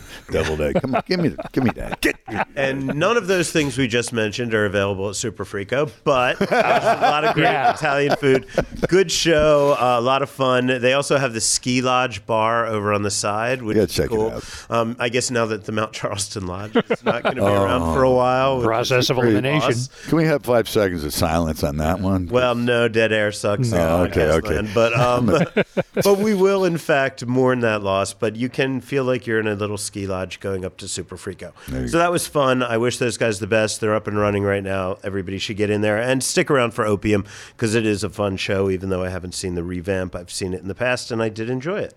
deviled 0.42 0.60
egg. 0.60 0.80
Come 0.80 0.94
on, 0.94 1.02
give 1.06 1.20
me, 1.20 1.28
the, 1.28 1.44
give 1.52 1.64
me 1.64 1.70
that. 1.76 2.00
Get, 2.00 2.16
And 2.56 2.86
none 2.86 3.16
of 3.16 3.26
those 3.26 3.50
things 3.52 3.76
we 3.76 3.86
just 3.88 4.12
mentioned 4.12 4.54
are 4.54 4.64
available 4.64 5.08
at 5.08 5.16
Super 5.16 5.44
Frico, 5.44 5.90
but 6.04 6.38
there's 6.38 6.50
a 6.50 6.98
lot 7.02 7.24
of 7.24 7.34
great 7.34 7.42
Yeah. 7.52 7.74
Italian 7.74 8.16
food. 8.16 8.46
Good 8.88 9.10
show, 9.12 9.76
uh, 9.78 9.98
a 9.98 10.00
lot 10.00 10.22
of 10.22 10.30
fun. 10.30 10.66
They 10.66 10.92
also 10.94 11.18
have 11.18 11.34
the 11.34 11.40
Ski 11.40 11.82
Lodge 11.82 12.24
bar 12.24 12.66
over 12.66 12.92
on 12.92 13.02
the 13.02 13.10
side, 13.10 13.62
which 13.62 13.76
Yeah, 13.76 13.82
is 13.82 13.92
check 13.92 14.06
it 14.06 14.10
cool. 14.10 14.30
out. 14.30 14.66
Um, 14.70 14.96
I 14.98 15.08
guess 15.08 15.30
now 15.30 15.44
that 15.46 15.64
the 15.64 15.72
Mount 15.72 15.92
Charleston 15.92 16.46
Lodge 16.46 16.61
is 16.66 17.04
not 17.04 17.22
going 17.22 17.36
to 17.36 17.42
be 17.42 17.48
around 17.48 17.94
for 17.94 18.02
a 18.02 18.10
while. 18.10 18.62
Process 18.62 19.10
of 19.10 19.18
elimination. 19.18 19.68
loss. 19.68 19.88
can 20.08 20.16
we 20.16 20.24
have 20.24 20.42
five 20.42 20.68
seconds 20.68 21.04
of 21.04 21.12
silence 21.12 21.62
on 21.62 21.78
that 21.78 22.00
one? 22.00 22.26
Well, 22.26 22.54
no, 22.54 22.88
dead 22.88 23.12
air 23.12 23.32
sucks. 23.32 23.70
No, 23.70 24.04
in 24.04 24.10
okay, 24.10 24.20
podcast 24.20 24.32
okay. 24.38 24.54
land. 24.54 24.70
But 24.74 24.94
um, 24.94 25.26
but 25.94 26.18
we 26.18 26.34
will 26.34 26.64
in 26.64 26.78
fact 26.78 27.26
mourn 27.26 27.60
that 27.60 27.82
loss. 27.82 28.12
But 28.12 28.36
you 28.36 28.48
can 28.48 28.80
feel 28.80 29.04
like 29.04 29.26
you're 29.26 29.40
in 29.40 29.46
a 29.46 29.54
little 29.54 29.78
ski 29.78 30.06
lodge 30.06 30.40
going 30.40 30.64
up 30.64 30.76
to 30.78 30.88
Super 30.88 31.16
Frico. 31.16 31.52
So 31.88 31.98
that 31.98 32.10
was 32.10 32.26
fun. 32.26 32.62
I 32.62 32.76
wish 32.78 32.98
those 32.98 33.16
guys 33.16 33.38
the 33.38 33.46
best. 33.46 33.80
They're 33.80 33.94
up 33.94 34.06
and 34.06 34.18
running 34.18 34.42
right 34.42 34.62
now. 34.62 34.98
Everybody 35.02 35.38
should 35.38 35.56
get 35.56 35.70
in 35.70 35.80
there 35.80 35.98
and 35.98 36.22
stick 36.22 36.50
around 36.50 36.72
for 36.72 36.84
Opium 36.84 37.24
because 37.56 37.74
it 37.74 37.86
is 37.86 38.04
a 38.04 38.10
fun 38.10 38.36
show. 38.36 38.70
Even 38.70 38.88
though 38.88 39.02
I 39.02 39.08
haven't 39.08 39.34
seen 39.34 39.54
the 39.54 39.64
revamp, 39.64 40.14
I've 40.14 40.30
seen 40.32 40.54
it 40.54 40.60
in 40.60 40.68
the 40.68 40.74
past 40.74 41.10
and 41.10 41.22
I 41.22 41.28
did 41.28 41.50
enjoy 41.50 41.80
it. 41.80 41.94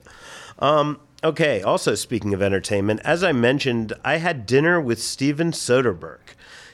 Um, 0.59 0.99
okay. 1.25 1.61
Also, 1.61 1.95
speaking 1.95 2.33
of 2.33 2.41
entertainment, 2.41 3.01
as 3.03 3.23
I 3.23 3.31
mentioned, 3.33 3.93
I 4.03 4.17
had 4.17 4.45
dinner 4.45 4.79
with 4.79 5.01
Steven 5.01 5.51
Soderbergh. 5.51 6.19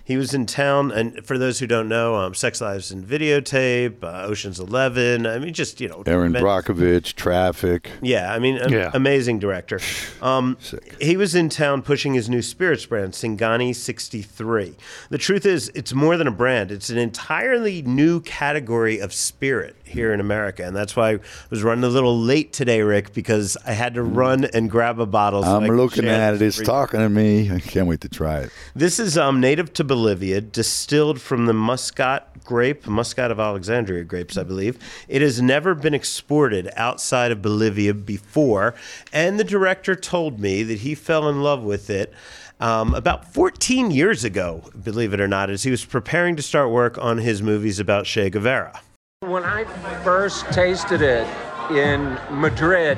He 0.03 0.17
was 0.17 0.33
in 0.33 0.45
town, 0.47 0.91
and 0.91 1.23
for 1.25 1.37
those 1.37 1.59
who 1.59 1.67
don't 1.67 1.87
know, 1.87 2.15
um, 2.15 2.33
Sex 2.33 2.59
Lies 2.59 2.91
and 2.91 3.05
Videotape, 3.05 4.03
uh, 4.03 4.23
Ocean's 4.25 4.59
Eleven. 4.59 5.25
I 5.25 5.37
mean, 5.39 5.53
just 5.53 5.79
you 5.79 5.87
know, 5.87 6.03
Erin 6.05 6.33
men- 6.33 6.43
Brockovich, 6.43 7.13
Traffic. 7.13 7.89
Yeah, 8.01 8.33
I 8.33 8.39
mean, 8.39 8.59
Yeah. 8.67 8.91
amazing 8.93 9.39
director. 9.39 9.79
Um, 10.21 10.57
Sick. 10.59 10.97
he 11.01 11.17
was 11.17 11.33
in 11.33 11.49
town 11.49 11.81
pushing 11.81 12.13
his 12.13 12.29
new 12.29 12.41
spirits 12.43 12.85
brand, 12.85 13.13
Singani 13.13 13.73
63. 13.75 14.75
The 15.09 15.17
truth 15.17 15.45
is, 15.47 15.71
it's 15.73 15.93
more 15.93 16.15
than 16.17 16.27
a 16.27 16.31
brand, 16.31 16.71
it's 16.71 16.89
an 16.91 16.97
entirely 16.99 17.81
new 17.81 18.19
category 18.21 18.99
of 18.99 19.13
spirit 19.13 19.75
here 19.91 20.13
in 20.13 20.19
America. 20.19 20.63
And 20.63 20.75
that's 20.75 20.95
why 20.95 21.11
I 21.11 21.19
was 21.49 21.63
running 21.63 21.83
a 21.83 21.89
little 21.89 22.17
late 22.17 22.53
today, 22.53 22.81
Rick, 22.81 23.13
because 23.13 23.57
I 23.65 23.73
had 23.73 23.93
to 23.93 24.03
run 24.03 24.45
and 24.45 24.69
grab 24.69 24.99
a 24.99 25.05
bottle. 25.05 25.43
so 25.43 25.55
I'm 25.57 25.67
looking 25.67 26.07
at 26.07 26.33
it. 26.33 26.41
It's 26.41 26.61
talking 26.61 26.99
to 26.99 27.09
me. 27.09 27.51
I 27.51 27.59
can't 27.59 27.87
wait 27.87 28.01
to 28.01 28.09
try 28.09 28.39
it. 28.39 28.49
This 28.75 28.99
is 28.99 29.17
um, 29.17 29.39
native 29.39 29.73
to 29.73 29.83
Bolivia, 29.83 30.41
distilled 30.41 31.21
from 31.21 31.45
the 31.45 31.53
Muscat 31.53 32.43
grape, 32.43 32.87
Muscat 32.87 33.31
of 33.31 33.39
Alexandria 33.39 34.03
grapes, 34.03 34.37
I 34.37 34.43
believe. 34.43 34.77
It 35.07 35.21
has 35.21 35.41
never 35.41 35.75
been 35.75 35.93
exported 35.93 36.69
outside 36.75 37.31
of 37.31 37.41
Bolivia 37.41 37.93
before, 37.93 38.75
and 39.13 39.39
the 39.39 39.43
director 39.43 39.95
told 39.95 40.39
me 40.39 40.63
that 40.63 40.79
he 40.79 40.95
fell 40.95 41.29
in 41.29 41.41
love 41.41 41.63
with 41.63 41.89
it. 41.89 42.13
Um, 42.59 42.93
about 42.93 43.33
14 43.33 43.89
years 43.89 44.23
ago, 44.23 44.63
believe 44.83 45.15
it 45.15 45.19
or 45.19 45.27
not, 45.27 45.49
as 45.49 45.63
he 45.63 45.71
was 45.71 45.83
preparing 45.83 46.35
to 46.35 46.43
start 46.43 46.69
work 46.69 46.95
on 46.99 47.17
his 47.17 47.41
movies 47.41 47.79
about 47.79 48.05
Che 48.05 48.29
Guevara. 48.29 48.81
When 49.27 49.45
I 49.45 49.65
first 50.03 50.51
tasted 50.51 51.03
it 51.03 51.27
in 51.69 52.17
Madrid 52.31 52.97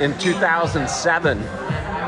in 0.00 0.16
2007, 0.18 1.38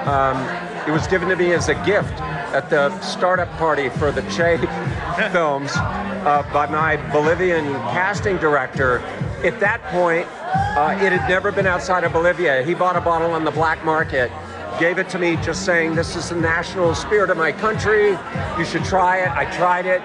um, 0.09 0.89
it 0.89 0.91
was 0.91 1.07
given 1.07 1.29
to 1.29 1.37
me 1.37 1.53
as 1.53 1.69
a 1.69 1.75
gift 1.85 2.19
at 2.55 2.71
the 2.71 2.99
startup 3.03 3.51
party 3.59 3.91
for 3.91 4.11
the 4.11 4.23
Che 4.31 4.57
films 5.33 5.71
uh, 5.77 6.49
by 6.51 6.65
my 6.65 6.97
Bolivian 7.13 7.75
casting 7.93 8.39
director. 8.39 9.01
At 9.45 9.61
that 9.61 9.83
point, 9.89 10.27
uh, 10.75 10.99
it 11.05 11.13
had 11.13 11.29
never 11.29 11.53
been 11.53 11.67
outside 11.67 12.05
of 12.05 12.15
Bolivia. 12.15 12.63
He 12.65 12.73
bought 12.73 12.97
a 12.97 13.03
bottle 13.03 13.33
on 13.33 13.45
the 13.45 13.51
black 13.51 13.85
market, 13.85 14.33
gave 14.81 14.97
it 14.97 15.11
to 15.11 15.19
me 15.19 15.37
just 15.43 15.67
saying, 15.67 15.95
This 15.95 16.17
is 16.17 16.31
the 16.31 16.37
national 16.37 16.95
spirit 16.95 17.29
of 17.29 17.37
my 17.37 17.53
country. 17.53 18.17
You 18.57 18.65
should 18.65 18.85
try 18.87 19.19
it. 19.19 19.29
I 19.29 19.45
tried 19.55 19.85
it. 19.85 20.01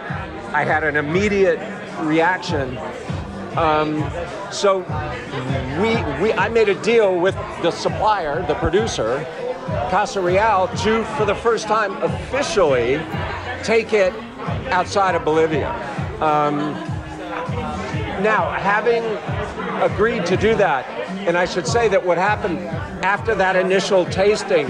I 0.51 0.65
had 0.65 0.83
an 0.83 0.97
immediate 0.97 1.59
reaction 2.01 2.77
um, 3.57 4.09
so 4.51 4.79
we, 5.81 5.95
we, 6.21 6.33
I 6.33 6.47
made 6.49 6.69
a 6.69 6.79
deal 6.81 7.19
with 7.19 7.35
the 7.61 7.71
supplier, 7.71 8.45
the 8.45 8.55
producer, 8.55 9.25
Casa 9.89 10.21
Real, 10.21 10.69
to, 10.83 11.03
for 11.17 11.25
the 11.25 11.35
first 11.35 11.67
time, 11.67 11.91
officially 12.03 13.01
take 13.63 13.93
it 13.93 14.13
outside 14.71 15.15
of 15.15 15.25
Bolivia. 15.25 15.71
Um, 16.21 16.57
now, 18.23 18.49
having 18.51 19.03
agreed 19.81 20.25
to 20.27 20.37
do 20.37 20.55
that, 20.55 20.85
and 21.27 21.37
I 21.37 21.45
should 21.45 21.67
say 21.67 21.87
that 21.89 22.05
what 22.05 22.17
happened 22.17 22.59
after 23.03 23.35
that 23.35 23.55
initial 23.55 24.05
tasting 24.05 24.67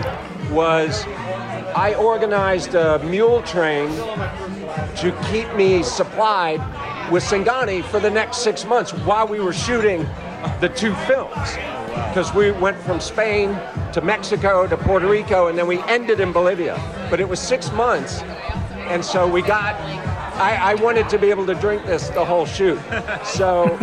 was 0.51 1.06
I 1.75 1.96
organized 2.00 2.74
a 2.75 3.00
mule 3.00 3.41
train 3.44 3.89
to 4.98 5.17
keep 5.29 5.53
me 5.56 5.84
supplied 5.84 6.60
with 7.12 7.24
Singani 7.24 7.84
for 7.84 8.00
the 8.00 8.10
next 8.10 8.38
six 8.38 8.66
months 8.66 8.92
while 8.92 9.28
we 9.28 9.40
were 9.40 9.54
shooting 9.54 10.04
the 10.60 10.70
two 10.70 10.94
films. 11.06 11.56
Because 12.10 12.34
we 12.34 12.52
went 12.52 12.78
from 12.78 13.00
Spain 13.00 13.50
to 13.94 14.02
Mexico 14.02 14.68
to 14.68 14.78
Puerto 14.78 15.08
Rico 15.08 15.48
and 15.48 15.58
then 15.58 15.68
we 15.68 15.80
ended 15.84 16.20
in 16.20 16.32
Bolivia. 16.32 16.76
But 17.10 17.20
it 17.20 17.28
was 17.28 17.40
six 17.40 17.72
months. 17.72 18.22
And 18.90 19.04
so 19.04 19.28
we 19.28 19.42
got, 19.42 19.76
I, 20.40 20.56
I 20.56 20.76
wanted 20.76 21.10
to 21.10 21.18
be 21.18 21.30
able 21.30 21.46
to 21.48 21.56
drink 21.56 21.86
this 21.86 22.10
the 22.10 22.24
whole 22.24 22.46
shoot. 22.46 22.80
So 23.24 23.78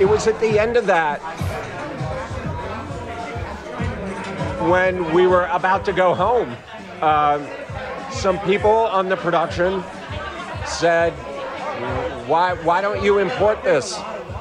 it 0.00 0.06
was 0.06 0.26
at 0.26 0.38
the 0.40 0.58
end 0.58 0.76
of 0.76 0.86
that 0.86 1.20
when 4.68 5.12
we 5.12 5.26
were 5.26 5.46
about 5.46 5.84
to 5.86 5.92
go 5.92 6.14
home. 6.14 6.56
Uh, 7.00 7.44
some 8.10 8.38
people 8.40 8.70
on 8.70 9.08
the 9.08 9.16
production 9.16 9.82
said, 10.66 11.12
why, 12.26 12.54
why 12.54 12.80
don't 12.80 13.02
you 13.02 13.18
import 13.18 13.62
this 13.62 13.98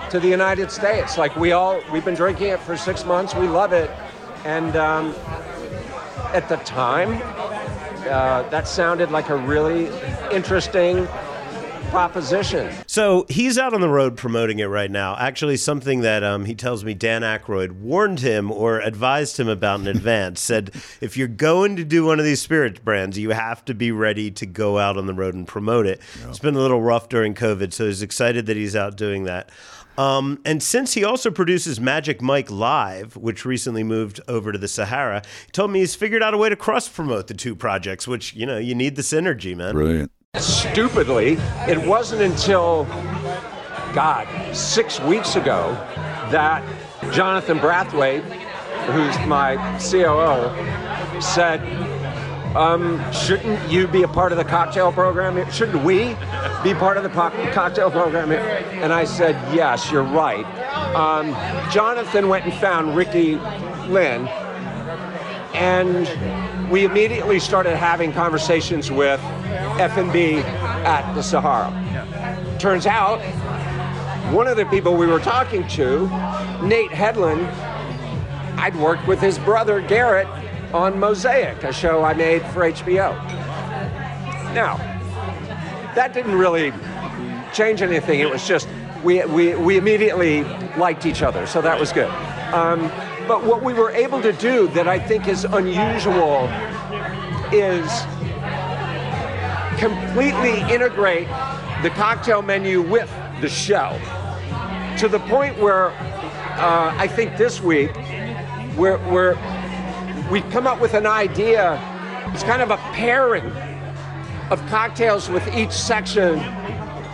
to 0.10 0.20
the 0.20 0.28
United 0.28 0.72
States? 0.72 1.18
Like 1.18 1.36
we 1.36 1.52
all, 1.52 1.82
we've 1.92 2.06
been 2.06 2.16
drinking 2.16 2.48
it 2.48 2.60
for 2.60 2.78
six 2.78 3.06
months, 3.06 3.34
we 3.36 3.48
love 3.48 3.74
it. 3.74 3.90
And 4.46 4.76
um, 4.76 5.16
at 6.34 6.48
the 6.50 6.58
time, 6.58 7.22
uh, 8.10 8.44
that 8.50 8.68
sounded 8.68 9.12
like 9.12 9.30
a 9.30 9.36
really 9.36 9.88
interesting 10.32 11.08
proposition. 11.92 12.74
So 12.88 13.26
he's 13.30 13.58
out 13.58 13.74
on 13.74 13.82
the 13.82 13.90
road 13.90 14.18
promoting 14.18 14.60
it 14.60 14.66
right 14.66 14.90
now. 14.90 15.16
Actually, 15.18 15.58
something 15.58 16.02
that 16.02 16.24
um, 16.24 16.46
he 16.46 16.56
tells 16.56 16.84
me 16.86 16.94
Dan 16.94 17.22
Aykroyd 17.22 17.72
warned 17.74 18.22
him 18.22 18.52
or 18.52 18.80
advised 18.80 19.38
him 19.38 19.50
about 19.50 19.82
in 19.82 19.88
advance. 19.96 20.42
Said 20.42 20.72
if 21.02 21.18
you're 21.18 21.28
going 21.28 21.76
to 21.76 21.84
do 21.84 22.06
one 22.06 22.18
of 22.18 22.26
these 22.26 22.42
spirit 22.42 22.84
brands, 22.84 23.18
you 23.20 23.32
have 23.32 23.64
to 23.66 23.74
be 23.74 23.92
ready 23.92 24.32
to 24.32 24.46
go 24.46 24.80
out 24.80 24.98
on 24.98 25.06
the 25.06 25.14
road 25.14 25.36
and 25.36 25.48
promote 25.48 25.86
it. 25.86 26.02
It's 26.28 26.40
been 26.40 26.56
a 26.56 26.60
little 26.60 26.82
rough 26.82 27.10
during 27.10 27.36
COVID, 27.36 27.74
so 27.74 27.86
he's 27.86 28.02
excited 28.02 28.46
that 28.46 28.56
he's 28.56 28.76
out 28.76 28.96
doing 28.96 29.26
that. 29.26 29.52
Um, 29.98 30.40
and 30.46 30.64
since 30.64 30.94
he 30.94 31.04
also 31.04 31.30
produces 31.30 31.80
Magic 31.80 32.22
Mike 32.22 32.50
Live, 32.50 33.18
which 33.18 33.44
recently 33.46 33.84
moved 33.84 34.22
over 34.28 34.52
to 34.54 34.58
the 34.58 34.70
Sahara, 34.70 35.22
he 35.46 35.52
told 35.52 35.72
me 35.72 35.80
he's 35.80 35.96
figured 35.96 36.24
out 36.24 36.34
a 36.34 36.38
way 36.38 36.48
to 36.48 36.56
cross 36.56 36.88
promote 36.88 37.28
the 37.28 37.34
two 37.34 37.56
projects, 37.56 38.08
which, 38.08 38.34
you 38.34 38.46
know, 38.46 38.58
you 38.58 38.74
need 38.74 38.96
the 38.96 39.02
synergy, 39.02 39.56
man. 39.56 39.74
Brilliant. 39.74 40.12
Stupidly, 40.42 41.34
it 41.68 41.78
wasn't 41.86 42.22
until, 42.22 42.86
God, 43.94 44.28
six 44.56 45.00
weeks 45.02 45.36
ago 45.36 45.74
that 46.32 46.64
Jonathan 47.12 47.60
Brathwaite, 47.60 48.24
who's 48.88 49.28
my 49.28 49.58
COO, 49.78 51.22
said, 51.22 51.60
um, 52.56 53.00
shouldn't 53.12 53.70
you 53.70 53.88
be 53.88 54.04
a 54.04 54.08
part 54.08 54.32
of 54.32 54.38
the 54.38 54.44
cocktail 54.44 54.92
program? 54.92 55.36
here? 55.36 55.52
Shouldn't 55.52 55.84
we 55.84 56.16
be 56.64 56.74
part 56.74 56.96
of 56.96 57.04
the 57.04 57.10
po- 57.10 57.32
cocktail 57.52 57.92
program? 57.92 58.30
here?" 58.30 58.66
And 58.72 58.92
I 58.94 59.04
said, 59.04 59.36
yes, 59.54 59.92
you're 59.92 60.02
right. 60.02 60.46
Um, 60.96 61.34
Jonathan 61.72 62.30
went 62.30 62.46
and 62.46 62.54
found 62.54 62.96
Ricky 62.96 63.36
Lynn, 63.90 64.28
and 65.54 66.08
we 66.72 66.86
immediately 66.86 67.38
started 67.38 67.76
having 67.76 68.14
conversations 68.14 68.90
with 68.90 69.20
F&B 69.78 70.36
at 70.38 71.14
the 71.14 71.22
Sahara. 71.22 71.70
Turns 72.60 72.88
out, 72.88 73.20
one 74.34 74.48
of 74.48 74.56
the 74.56 74.66
people 74.68 74.96
we 74.96 75.06
were 75.06 75.20
talking 75.20 75.68
to, 75.68 76.08
Nate 76.64 76.92
Headland, 76.92 77.46
I'd 78.58 78.76
worked 78.78 79.06
with 79.06 79.20
his 79.20 79.38
brother 79.38 79.82
Garrett 79.82 80.28
on 80.74 80.98
Mosaic, 80.98 81.62
a 81.64 81.74
show 81.74 82.06
I 82.06 82.14
made 82.14 82.42
for 82.48 82.62
HBO. 82.62 83.16
Now, 84.54 84.78
that 85.94 86.14
didn't 86.14 86.36
really 86.36 86.72
change 87.54 87.82
anything. 87.82 88.22
It 88.22 88.30
was 88.30 88.48
just 88.48 88.70
we, 89.04 89.26
we, 89.26 89.56
we 89.56 89.78
immediately 89.78 90.44
liked 90.78 91.06
each 91.06 91.22
other, 91.22 91.46
so 91.48 91.62
that 91.62 91.78
was 91.78 91.92
good. 91.92 92.10
Um, 92.54 92.90
but 93.32 93.46
what 93.46 93.64
we 93.64 93.72
were 93.72 93.92
able 93.92 94.22
to 94.22 94.34
do 94.34 94.68
that 94.68 94.90
I 94.90 95.00
think 95.00 95.30
is 95.30 95.46
unusual 95.46 96.50
is 97.54 97.90
completely 99.80 100.60
integrate 100.70 101.30
the 101.82 101.92
cocktail 101.92 102.42
menu 102.42 102.82
with 102.82 103.10
the 103.40 103.48
show 103.48 103.98
to 104.98 105.08
the 105.08 105.20
point 105.30 105.58
where 105.60 105.92
uh, 105.92 106.94
I 106.98 107.08
think 107.08 107.38
this 107.38 107.62
week 107.62 107.96
we've 108.76 110.50
come 110.52 110.68
up 110.68 110.82
with 110.82 110.94
an 110.94 111.08
idea. 111.08 111.80
It's 112.34 112.44
kind 112.44 112.62
of 112.62 112.70
a 112.70 112.78
pairing 112.92 113.50
of 114.50 114.60
cocktails 114.68 115.30
with 115.30 115.48
each 115.56 115.72
section 115.72 116.38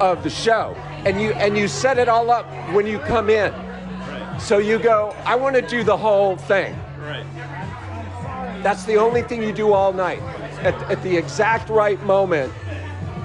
of 0.02 0.24
the 0.24 0.32
show. 0.32 0.74
And 1.06 1.22
you, 1.22 1.34
and 1.34 1.56
you 1.56 1.68
set 1.68 2.00
it 2.00 2.10
all 2.10 2.32
up 2.32 2.48
when 2.74 2.88
you 2.88 2.98
come 2.98 3.30
in. 3.30 3.67
So 4.40 4.60
you 4.60 4.80
go, 4.80 5.16
I 5.26 5.36
want 5.36 5.56
to 5.56 5.62
do 5.62 5.84
the 5.84 5.98
whole 5.98 6.38
thing. 6.38 6.76
Right. 7.00 7.26
That's 8.64 8.86
the 8.86 8.96
only 8.96 9.22
thing 9.22 9.44
you 9.44 9.54
do 9.54 9.74
all 9.74 9.94
night. 9.94 10.22
At, 10.62 10.76
at 10.92 11.04
the 11.04 11.16
exact 11.16 11.70
right 11.70 12.02
moment, 12.04 12.54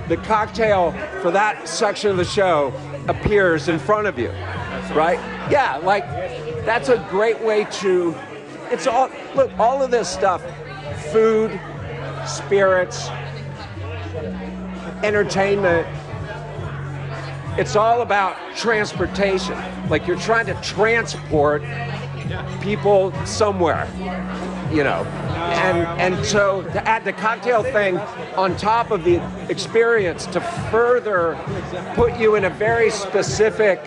the 0.09 0.16
cocktail 0.19 0.92
for 1.21 1.31
that 1.31 1.69
section 1.69 2.11
of 2.11 2.16
the 2.16 2.25
show 2.25 2.73
appears 3.09 3.69
in 3.69 3.78
front 3.78 4.07
of 4.07 4.19
you. 4.19 4.31
Right? 4.95 5.19
Yeah, 5.50 5.76
like 5.83 6.04
that's 6.64 6.88
a 6.88 7.04
great 7.11 7.40
way 7.42 7.66
to 7.81 8.14
it's 8.73 8.87
all 8.87 9.11
look, 9.35 9.50
all 9.59 9.83
of 9.83 9.90
this 9.90 10.09
stuff, 10.09 10.42
food, 11.12 11.61
spirits, 12.26 13.09
entertainment, 15.02 15.87
it's 17.59 17.76
all 17.76 18.02
about 18.02 18.37
transportation. 18.56 19.56
Like 19.88 20.06
you're 20.06 20.18
trying 20.18 20.47
to 20.47 20.54
transport 20.62 21.62
people 22.61 23.12
somewhere. 23.26 23.87
you 24.73 24.82
know. 24.85 25.04
And 25.35 26.16
and 26.16 26.25
so 26.25 26.62
to 26.62 26.88
add 26.88 27.04
the 27.04 27.12
cocktail 27.12 27.62
thing 27.62 27.99
on 28.37 28.56
top 28.56 28.90
of 28.90 29.04
the 29.04 29.21
experience 29.50 30.25
to 30.26 30.40
further 30.71 31.38
put 31.94 32.16
you 32.18 32.37
in 32.37 32.44
a 32.44 32.50
very 32.50 32.88
specific 32.90 33.82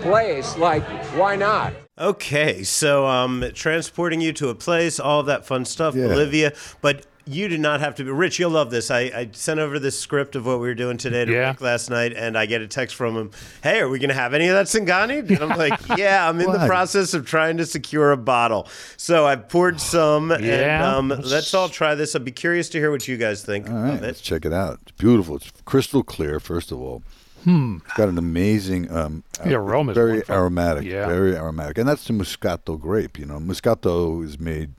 place, 0.00 0.56
like 0.56 0.82
why 1.16 1.36
not? 1.36 1.74
Okay, 1.98 2.62
so 2.62 3.06
um, 3.06 3.44
transporting 3.54 4.20
you 4.20 4.32
to 4.34 4.48
a 4.50 4.54
place, 4.54 5.00
all 5.00 5.24
that 5.24 5.44
fun 5.44 5.64
stuff, 5.64 5.94
Yeah. 5.96 6.06
Bolivia, 6.06 6.52
but 6.80 7.04
you 7.28 7.48
do 7.48 7.58
not 7.58 7.80
have 7.80 7.94
to 7.96 8.04
be. 8.04 8.10
Rich, 8.10 8.38
you'll 8.38 8.50
love 8.50 8.70
this. 8.70 8.90
I, 8.90 9.00
I 9.00 9.28
sent 9.32 9.60
over 9.60 9.78
this 9.78 9.98
script 9.98 10.34
of 10.36 10.46
what 10.46 10.60
we 10.60 10.66
were 10.68 10.74
doing 10.74 10.96
today 10.96 11.24
to 11.24 11.32
Yeah. 11.32 11.48
Rick 11.50 11.60
last 11.60 11.90
night, 11.90 12.12
and 12.14 12.36
I 12.36 12.46
get 12.46 12.60
a 12.62 12.66
text 12.66 12.96
from 12.96 13.16
him. 13.16 13.30
Hey, 13.62 13.80
are 13.80 13.88
we 13.88 13.98
going 13.98 14.08
to 14.08 14.14
have 14.14 14.34
any 14.34 14.48
of 14.48 14.54
that 14.54 14.66
Singani? 14.66 15.28
And 15.28 15.40
I'm 15.52 15.58
like, 15.58 15.78
Yeah, 15.98 16.28
I'm 16.28 16.40
in 16.40 16.50
the 16.50 16.66
process 16.66 17.14
of 17.14 17.26
trying 17.26 17.56
to 17.58 17.66
secure 17.66 18.12
a 18.12 18.16
bottle. 18.16 18.66
So 18.96 19.26
I 19.26 19.36
poured 19.36 19.80
some, 19.80 20.30
and 20.32 20.82
um, 20.82 21.08
let's 21.08 21.52
all 21.54 21.68
try 21.68 21.94
this. 21.94 22.16
I'd 22.16 22.24
be 22.24 22.32
curious 22.32 22.68
to 22.70 22.78
hear 22.78 22.90
what 22.90 23.06
you 23.06 23.16
guys 23.16 23.42
think 23.44 23.68
All 23.68 23.76
right, 23.76 23.94
of 23.94 24.00
let's 24.02 24.20
check 24.20 24.44
it 24.44 24.52
out. 24.52 24.80
It's 24.82 24.92
beautiful. 24.92 25.36
It's 25.36 25.52
crystal 25.64 26.02
clear, 26.02 26.40
first 26.40 26.72
of 26.72 26.80
all. 26.80 27.02
Hmm. 27.44 27.78
It's 27.86 27.94
got 27.94 28.08
an 28.08 28.18
amazing 28.18 28.90
um, 28.90 29.22
The 29.44 29.54
aroma's 29.54 29.94
very 29.94 30.22
aromatic, 30.28 30.84
Yeah. 30.84 31.06
very 31.06 31.36
aromatic, 31.36 31.78
and 31.78 31.88
that's 31.88 32.04
the 32.04 32.12
Moscato 32.12 32.78
grape. 32.78 33.16
You 33.16 33.26
know, 33.26 33.38
Moscato 33.38 34.24
is 34.24 34.40
made. 34.40 34.72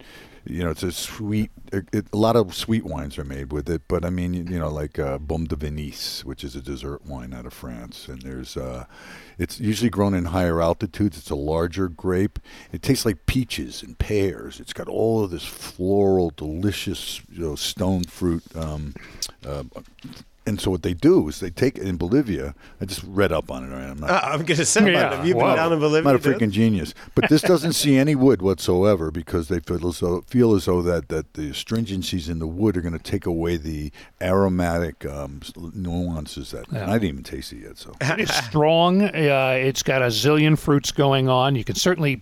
You 0.50 0.63
know, 0.63 0.72
it's 0.72 0.82
a 0.82 0.91
sweet. 0.91 1.51
It, 1.72 2.08
a 2.12 2.18
lot 2.18 2.36
of 2.36 2.56
sweet 2.56 2.84
wines 2.84 3.20
are 3.20 3.24
made 3.24 3.53
with 3.53 3.70
it, 3.70 3.84
but 3.88 4.03
I 4.03 4.10
mean, 4.10 4.34
you, 4.34 4.44
you 4.50 4.58
know, 4.58 4.70
like 4.70 4.98
uh, 4.98 5.20
Beaumes 5.20 5.50
de 5.50 5.56
Venise, 5.56 6.25
which 6.25 6.44
is 6.44 6.56
a 6.56 6.62
dessert 6.62 7.06
wine 7.06 7.34
out 7.34 7.46
of 7.46 7.53
France, 7.53 8.08
and 8.08 8.22
there's. 8.24 8.58
Uh, 8.58 8.86
it's 9.38 9.60
usually 9.60 9.91
grown 9.91 10.15
in 10.15 10.25
higher 10.25 10.60
altitudes. 10.60 11.20
It's 11.20 11.29
a 11.29 11.36
larger 11.36 11.88
grape. 11.88 12.39
It 12.72 12.82
tastes 12.82 13.06
like 13.06 13.27
peaches 13.27 13.84
and 13.84 13.98
pears. 13.98 14.60
It's 14.60 14.74
got 14.74 14.89
all 14.89 15.24
of 15.24 15.29
this 15.29 15.46
floral, 15.46 16.32
delicious, 16.36 17.22
you 17.32 17.41
know, 17.41 17.56
stone 17.56 18.03
fruit. 18.06 18.44
Um, 18.56 18.96
uh, 19.46 19.63
and 20.50 20.60
so 20.60 20.72
what 20.72 20.84
they 20.84 20.94
do 20.94 21.27
is 21.29 21.39
they 21.39 21.50
take 21.51 21.77
it 21.77 21.84
in 21.84 21.96
Bolivia. 21.98 22.56
I 22.82 22.86
just 22.86 23.03
read 23.03 23.32
up 23.32 23.50
on 23.51 23.63
it. 23.63 23.68
Right? 23.74 23.84
I'm 23.89 24.00
not 24.00 24.10
Uh, 24.10 24.20
I'm 24.24 24.44
going 24.44 24.58
to 24.58 24.65
say, 24.65 24.91
Yeah, 24.91 25.15
have 25.15 25.25
you 25.25 25.36
been 25.36 25.44
wow. 25.44 25.56
down 25.56 25.72
in 25.74 25.79
Bolivia? 25.79 26.10
I'm 26.10 26.15
not 26.15 26.25
a 26.25 26.29
freaking 26.29 26.51
genius, 26.51 26.94
but 27.15 27.29
this 27.29 27.41
doesn't 27.41 27.74
see 27.74 27.96
any 27.98 28.15
wood 28.15 28.41
whatsoever 28.41 29.12
because 29.12 29.48
they 29.48 29.60
feel 29.60 29.88
as 29.88 30.00
though 30.00 30.22
feel 30.22 30.53
as 30.56 30.65
though 30.65 30.82
that 30.82 31.08
that 31.10 31.34
the 31.36 31.50
astringencies 31.51 32.27
in 32.27 32.39
the 32.39 32.48
wood 32.48 32.75
are 32.75 32.82
going 32.82 32.98
to 32.98 33.03
take 33.03 33.25
away 33.25 33.58
the 33.58 33.91
aromatic 34.22 35.06
um, 35.06 35.41
nuances 35.74 36.51
that. 36.51 36.68
And 36.70 36.91
I 36.91 36.94
didn't 36.98 37.10
even 37.10 37.24
taste 37.24 37.53
it 37.53 37.60
yet, 37.63 37.77
so 37.77 37.94
It's 38.01 38.36
strong. 38.46 39.03
Uh, 39.03 39.56
it's 39.58 39.84
got 39.84 40.01
a 40.01 40.08
zillion 40.08 40.58
fruits 40.58 40.91
going 40.91 41.29
on. 41.29 41.56
You 41.56 41.63
can 41.63 41.75
certainly 41.75 42.22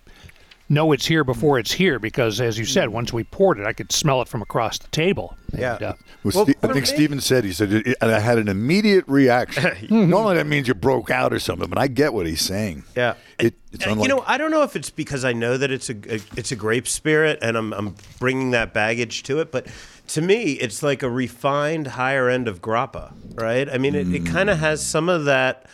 know 0.69 0.91
it's 0.91 1.05
here 1.05 1.23
before 1.23 1.59
it's 1.59 1.71
here 1.71 1.99
because, 1.99 2.41
as 2.41 2.57
you 2.57 2.65
said, 2.65 2.89
once 2.89 3.13
we 3.13 3.23
poured 3.23 3.59
it, 3.59 3.65
I 3.65 3.73
could 3.73 3.91
smell 3.91 4.21
it 4.21 4.27
from 4.27 4.41
across 4.41 4.77
the 4.79 4.87
table. 4.89 5.35
Yeah. 5.57 5.75
And, 5.75 5.83
uh, 5.83 5.93
Well, 6.23 6.33
Well, 6.35 6.45
Ste- 6.45 6.57
I 6.63 6.67
think 6.67 6.75
me- 6.75 6.85
Steven 6.85 7.21
said 7.21 7.43
he 7.45 7.53
said 7.53 7.71
and 7.71 7.95
I 8.11 8.19
had 8.19 8.37
an 8.37 8.47
immediate 8.47 9.05
reaction. 9.07 9.87
Normally 9.89 10.35
that 10.35 10.47
means 10.47 10.67
you 10.67 10.73
broke 10.73 11.09
out 11.09 11.31
or 11.33 11.39
something, 11.39 11.69
but 11.69 11.77
I 11.77 11.87
get 11.87 12.13
what 12.13 12.25
he's 12.27 12.41
saying. 12.41 12.83
Yeah, 12.95 13.13
it, 13.39 13.55
it's 13.71 13.85
Uh, 13.87 13.91
unlike 13.91 14.09
you 14.09 14.15
know, 14.15 14.23
I 14.27 14.37
don't 14.37 14.51
know 14.51 14.63
if 14.63 14.75
it's 14.75 14.89
because 14.89 15.23
I 15.23 15.33
know 15.33 15.57
that 15.57 15.71
it's 15.71 15.89
a, 15.89 15.95
a 16.09 16.19
it's 16.35 16.51
a 16.51 16.55
grape 16.55 16.87
spirit, 16.87 17.39
and 17.41 17.55
I'm 17.57 17.71
I'm 17.73 17.95
bringing 18.19 18.51
that 18.51 18.73
baggage 18.73 19.23
to 19.23 19.39
it, 19.39 19.51
but. 19.51 19.67
To 20.11 20.21
me, 20.21 20.53
it's 20.53 20.81
like 20.81 21.03
a 21.03 21.09
refined 21.09 21.85
higher 21.87 22.29
end 22.29 22.47
of 22.47 22.61
grappa, 22.61 23.11
right? 23.35 23.67
I 23.69 23.77
mean, 23.77 23.93
it, 23.93 24.07
it 24.07 24.25
kind 24.25 24.49
of 24.49 24.57
has 24.57 24.81
some 24.81 25.09
of 25.09 25.25
that 25.25 25.65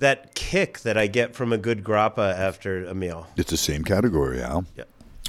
that 0.00 0.34
kick 0.34 0.80
that 0.80 0.98
I 0.98 1.06
get 1.06 1.34
from 1.34 1.52
a 1.52 1.58
good 1.58 1.84
grappa 1.84 2.34
after 2.36 2.84
a 2.84 2.94
meal. 2.94 3.26
it's 3.36 3.50
the 3.50 3.56
same 3.56 3.84
category, 3.84 4.42
Al. 4.42 4.66
Yeah. 4.76 4.84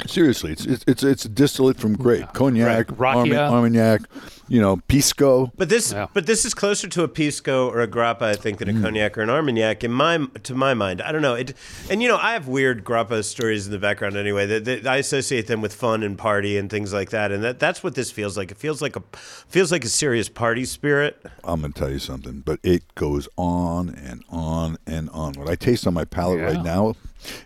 Seriously, 0.08 0.52
it's 0.52 0.66
it's 0.66 0.84
it's, 0.88 1.04
it's 1.04 1.26
a 1.26 1.30
distillate 1.30 1.80
from 1.80 1.96
grape, 1.96 2.34
cognac, 2.34 2.88
Right. 2.98 3.16
Armi- 3.16 3.36
Armagnac, 3.36 4.02
you 4.48 4.60
know, 4.60 4.78
pisco. 4.88 5.52
But 5.56 5.70
this, 5.70 5.92
Yeah. 5.94 6.08
but 6.14 6.26
this 6.26 6.44
is 6.46 6.54
closer 6.54 6.88
to 6.88 7.04
a 7.04 7.08
pisco 7.08 7.70
or 7.70 7.82
a 7.82 7.88
grappa, 7.88 8.24
I 8.24 8.34
think, 8.36 8.58
than 8.60 8.70
a 8.70 8.74
mm. 8.74 8.82
cognac 8.82 9.18
or 9.18 9.22
an 9.22 9.30
armagnac. 9.30 9.84
In 9.84 9.92
my, 9.92 10.26
to 10.44 10.56
my 10.56 10.74
mind, 10.74 11.02
I 11.02 11.12
don't 11.12 11.22
know. 11.22 11.36
It, 11.36 11.54
and 11.90 12.02
you 12.02 12.08
know, 12.08 12.18
I 12.18 12.34
have 12.34 12.48
weird 12.48 12.84
grappa 12.84 13.24
stories 13.24 13.66
in 13.66 13.72
the 13.72 13.80
background 13.80 14.18
anyway. 14.18 14.46
That, 14.46 14.66
that 14.66 14.88
I 14.88 14.98
associate 14.98 15.48
them 15.48 15.62
with 15.62 15.74
fun 15.74 16.04
and 16.04 16.18
party 16.18 16.58
and 16.58 16.70
things 16.70 16.92
like 16.92 17.12
that. 17.12 17.32
And 17.32 17.44
that, 17.44 17.60
that's 17.60 17.84
what 17.84 17.96
this 17.96 18.12
feels 18.12 18.38
like. 18.38 18.52
It 18.52 18.58
feels 18.58 18.82
like 18.82 18.96
a, 18.96 19.04
feels 19.48 19.72
like 19.72 19.86
a 19.86 19.90
serious 19.90 20.30
party 20.30 20.66
spirit. 20.66 21.26
I'm 21.44 21.62
gonna 21.62 21.74
tell 21.74 21.90
you 21.90 22.00
something, 22.00 22.42
but 22.42 22.60
it 22.64 22.84
goes 22.96 23.28
on 23.38 23.90
and 23.90 24.24
on 24.30 24.78
and 24.86 25.10
on. 25.12 25.34
What 25.34 25.50
I 25.50 25.56
taste 25.56 25.88
on 25.88 25.94
my 25.94 26.06
palate 26.06 26.40
Yeah. 26.40 26.46
right 26.48 26.64
now 26.64 26.96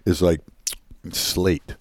is 0.05 0.21
like 0.21 0.41
slate, 1.11 1.75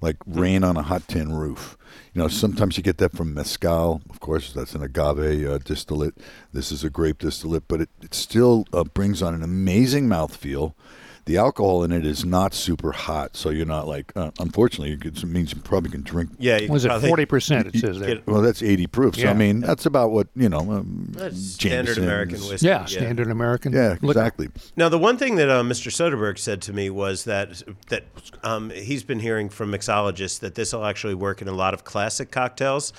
like 0.00 0.16
rain 0.26 0.64
on 0.64 0.76
a 0.76 0.82
hot 0.82 1.06
tin 1.08 1.32
roof. 1.32 1.76
You 2.12 2.22
know, 2.22 2.28
sometimes 2.28 2.76
you 2.76 2.82
get 2.82 2.98
that 2.98 3.16
from 3.16 3.34
mezcal. 3.34 4.02
Of 4.10 4.20
course, 4.20 4.52
that's 4.52 4.74
an 4.74 4.82
agave 4.82 5.46
uh, 5.46 5.58
distillate. 5.58 6.14
This 6.52 6.72
is 6.72 6.82
a 6.84 6.90
grape 6.90 7.18
distillate, 7.18 7.68
but 7.68 7.82
it, 7.82 7.90
it 8.02 8.14
still 8.14 8.66
uh, 8.72 8.84
brings 8.84 9.22
on 9.22 9.34
an 9.34 9.42
amazing 9.42 10.08
mouthfeel. 10.08 10.74
The 11.26 11.36
alcohol 11.38 11.82
in 11.82 11.90
it 11.90 12.06
is 12.06 12.24
not 12.24 12.54
super 12.54 12.92
hot, 12.92 13.36
so 13.36 13.50
you're 13.50 13.66
not 13.66 13.88
like. 13.88 14.12
Uh, 14.16 14.30
unfortunately, 14.38 14.92
it 14.92 15.24
means 15.24 15.52
you 15.52 15.60
probably 15.60 15.90
can 15.90 16.02
drink 16.02 16.30
Yeah, 16.38 16.66
was 16.70 16.84
it 16.84 17.00
forty 17.00 17.24
percent? 17.26 17.66
It 17.74 17.80
says 17.80 17.98
there. 17.98 18.20
well, 18.26 18.40
that's 18.42 18.62
80 18.62 18.86
proof. 18.86 19.16
So, 19.16 19.26
I 19.28 19.34
mean, 19.34 19.58
that's 19.60 19.86
about 19.86 20.12
what, 20.12 20.28
you 20.36 20.48
know, 20.48 20.60
um, 20.60 21.08
That's 21.10 21.36
standard 21.54 21.96
Jameson's- 21.96 21.98
American 22.06 22.38
whiskey. 22.48 22.66
Yeah, 22.68 22.84
standard 22.84 23.28
American. 23.30 23.72
Yeah, 23.72 23.96
liquor. 24.00 24.06
exactly. 24.06 24.48
Now, 24.76 24.88
the 24.88 24.98
one 25.00 25.18
thing 25.18 25.34
that 25.36 25.48
uh, 25.50 25.62
Mr. 25.64 25.90
Soderbergh 25.90 26.38
said 26.38 26.62
to 26.62 26.72
me 26.72 26.90
was 26.90 27.24
that 27.24 27.60
that 27.88 28.04
um, 28.44 28.70
he's 28.70 29.02
been 29.02 29.18
hearing 29.18 29.48
from 29.48 29.72
mixologists 29.72 30.38
that 30.40 30.54
this 30.54 30.72
will 30.72 30.84
actually 30.84 31.14
work 31.16 31.42
in 31.42 31.48
a 31.48 31.52
lot 31.52 31.74
of 31.74 31.82
classic 31.82 32.30
cocktails 32.30 32.92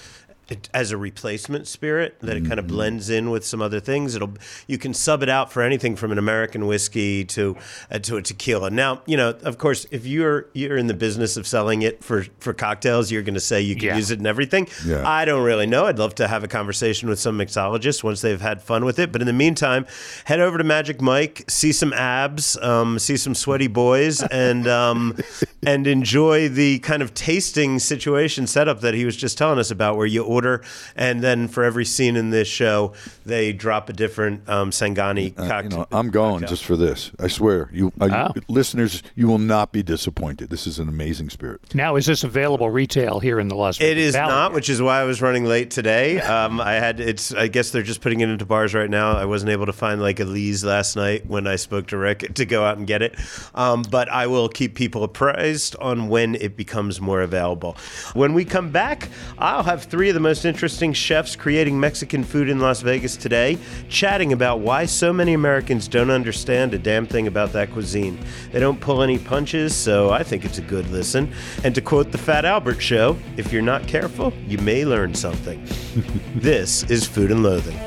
it, 0.49 0.69
as 0.73 0.91
a 0.91 0.97
replacement 0.97 1.67
spirit. 1.67 2.17
That 2.21 2.37
it 2.37 2.45
kind 2.45 2.59
of 2.59 2.67
blends 2.67 3.09
in 3.09 3.29
with 3.29 3.45
some 3.45 3.61
other 3.61 3.79
things. 3.79 4.15
It'll 4.15 4.33
you 4.67 4.77
can 4.77 4.93
sub 4.93 5.23
it 5.23 5.29
out 5.29 5.51
for 5.51 5.61
anything 5.61 5.95
from 5.95 6.11
an 6.11 6.17
American 6.17 6.65
whiskey 6.67 7.25
to 7.25 7.55
uh, 7.91 7.99
to 7.99 8.17
a 8.17 8.21
tequila. 8.21 8.69
Now, 8.69 9.01
you 9.05 9.17
know, 9.17 9.29
of 9.43 9.57
course, 9.57 9.85
if 9.91 10.05
you're 10.05 10.47
you're 10.53 10.77
in 10.77 10.87
the 10.87 10.93
business 10.93 11.37
of 11.37 11.45
selling 11.47 11.81
it 11.81 12.03
for 12.03 12.25
for 12.39 12.53
cocktails, 12.53 13.11
you're 13.11 13.21
going 13.23 13.33
to 13.33 13.39
say 13.39 13.61
you 13.61 13.75
can 13.75 13.85
Yeah. 13.85 13.95
use 13.97 14.11
it 14.11 14.19
in 14.19 14.25
everything. 14.25 14.67
Yeah. 14.85 15.07
I 15.07 15.25
don't 15.25 15.43
really 15.43 15.67
know. 15.67 15.85
I'd 15.85 15.99
love 15.99 16.15
to 16.15 16.27
have 16.27 16.43
a 16.43 16.47
conversation 16.47 17.09
with 17.09 17.19
some 17.19 17.37
mixologists 17.37 18.03
once 18.03 18.21
they've 18.21 18.41
had 18.41 18.61
fun 18.61 18.85
with 18.85 18.99
it. 18.99 19.11
But 19.11 19.21
in 19.21 19.27
the 19.27 19.33
meantime, 19.33 19.85
head 20.25 20.39
over 20.39 20.57
to 20.57 20.63
Magic 20.63 21.01
Mike, 21.01 21.43
see 21.47 21.71
some 21.71 21.93
abs, 21.93 22.57
um, 22.57 22.99
see 22.99 23.17
some 23.17 23.35
sweaty 23.35 23.67
boys, 23.67 24.21
and 24.23 24.67
um, 24.67 25.17
and 25.65 25.87
enjoy 25.87 26.49
the 26.49 26.79
kind 26.79 27.01
of 27.01 27.13
tasting 27.13 27.79
situation 27.79 28.47
setup 28.47 28.81
that 28.81 28.93
he 28.93 29.05
was 29.05 29.15
just 29.17 29.37
telling 29.37 29.59
us 29.59 29.71
about, 29.71 29.97
where 29.97 30.05
you 30.05 30.23
order, 30.37 30.61
and 30.95 31.21
then 31.23 31.47
for 31.47 31.63
every 31.63 31.83
scene 31.85 32.15
in 32.15 32.29
this 32.29 32.47
show, 32.47 32.93
they 33.25 33.51
drop 33.53 33.89
a 33.89 33.93
different 33.93 34.47
um, 34.47 34.69
Singani 34.69 35.33
Uh, 35.37 35.47
cocktail. 35.47 35.71
you 35.71 35.77
know, 35.77 35.87
I'm 35.91 36.09
going 36.11 36.45
just 36.45 36.63
for 36.63 36.75
this. 36.77 37.11
I 37.19 37.27
swear, 37.27 37.69
you, 37.73 37.91
uh, 37.99 38.29
Oh. 38.35 38.39
listeners, 38.47 39.01
you 39.15 39.27
will 39.27 39.39
not 39.39 39.71
be 39.71 39.81
disappointed. 39.83 40.49
This 40.49 40.67
is 40.67 40.77
an 40.79 40.87
amazing 40.89 41.29
spirit. 41.31 41.61
Now, 41.73 41.95
is 41.95 42.05
this 42.05 42.23
available 42.23 42.69
retail 42.69 43.19
here 43.19 43.39
in 43.39 43.47
the 43.47 43.55
Las 43.55 43.77
Vegas 43.77 43.91
It 43.91 43.97
is 43.97 44.13
Valley? 44.15 44.31
not, 44.31 44.53
which 44.53 44.69
is 44.69 44.79
why 44.81 45.01
I 45.01 45.03
was 45.05 45.21
running 45.21 45.45
late 45.45 45.71
today. 45.71 46.19
Um, 46.21 46.61
I 46.61 46.73
had 46.73 46.99
it's. 46.99 47.33
I 47.33 47.47
guess 47.47 47.71
they're 47.71 47.81
just 47.83 48.01
putting 48.01 48.19
it 48.21 48.29
into 48.29 48.45
bars 48.45 48.73
right 48.75 48.89
now. 48.89 49.11
I 49.17 49.25
wasn't 49.25 49.49
able 49.51 49.65
to 49.65 49.73
find 49.73 50.01
like 50.01 50.19
a 50.19 50.25
Lee's 50.25 50.63
last 50.63 50.95
night 50.95 51.25
when 51.27 51.47
I 51.47 51.55
spoke 51.55 51.87
to 51.87 51.97
Rick 51.97 52.33
to 52.35 52.45
go 52.45 52.63
out 52.63 52.77
and 52.77 52.85
get 52.85 53.01
it. 53.01 53.15
Um, 53.55 53.83
but 53.89 54.09
I 54.11 54.27
will 54.27 54.49
keep 54.49 54.75
people 54.75 55.03
apprised 55.03 55.75
on 55.81 56.07
when 56.09 56.35
it 56.35 56.55
becomes 56.57 56.99
more 57.01 57.21
available. 57.21 57.75
When 58.13 58.33
we 58.33 58.45
come 58.45 58.69
back, 58.71 59.09
I'll 59.37 59.63
have 59.63 59.83
three 59.83 60.09
of 60.09 60.13
the 60.13 60.19
most 60.27 60.43
interesting 60.43 60.91
chefs 60.91 61.37
creating 61.37 61.79
Mexican 61.79 62.21
food 62.21 62.49
in 62.49 62.59
Las 62.59 62.81
Vegas 62.81 63.15
today, 63.15 63.57
chatting 63.87 64.33
about 64.33 64.59
why 64.59 64.85
so 64.85 65.13
many 65.13 65.33
Americans 65.33 65.87
don't 65.87 66.09
understand 66.09 66.73
a 66.73 66.77
damn 66.77 67.05
thing 67.05 67.27
about 67.27 67.53
that 67.53 67.71
cuisine. 67.71 68.19
They 68.51 68.59
don't 68.59 68.81
pull 68.81 69.01
any 69.01 69.19
punches, 69.19 69.73
so 69.73 70.09
I 70.09 70.23
think 70.23 70.43
it's 70.43 70.57
a 70.57 70.61
good 70.61 70.89
listen. 70.89 71.31
And 71.63 71.73
to 71.75 71.79
quote 71.79 72.11
the 72.11 72.17
Fat 72.17 72.43
Albert 72.43 72.81
Show, 72.81 73.15
if 73.37 73.53
you're 73.53 73.61
not 73.61 73.87
careful, 73.87 74.33
you 74.45 74.57
may 74.57 74.83
learn 74.83 75.15
something. 75.15 75.65
this 76.35 76.83
is 76.91 77.07
Food 77.07 77.31
and 77.31 77.41
Loathing. 77.41 77.79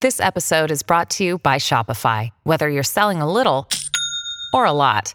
This 0.00 0.18
episode 0.18 0.72
is 0.72 0.82
brought 0.82 1.08
to 1.10 1.24
you 1.24 1.38
by 1.38 1.58
Shopify. 1.58 2.30
Whether 2.42 2.68
you're 2.68 2.82
selling 2.82 3.22
a 3.22 3.30
little 3.30 3.68
or 4.52 4.64
a 4.66 4.72
lot, 4.72 5.14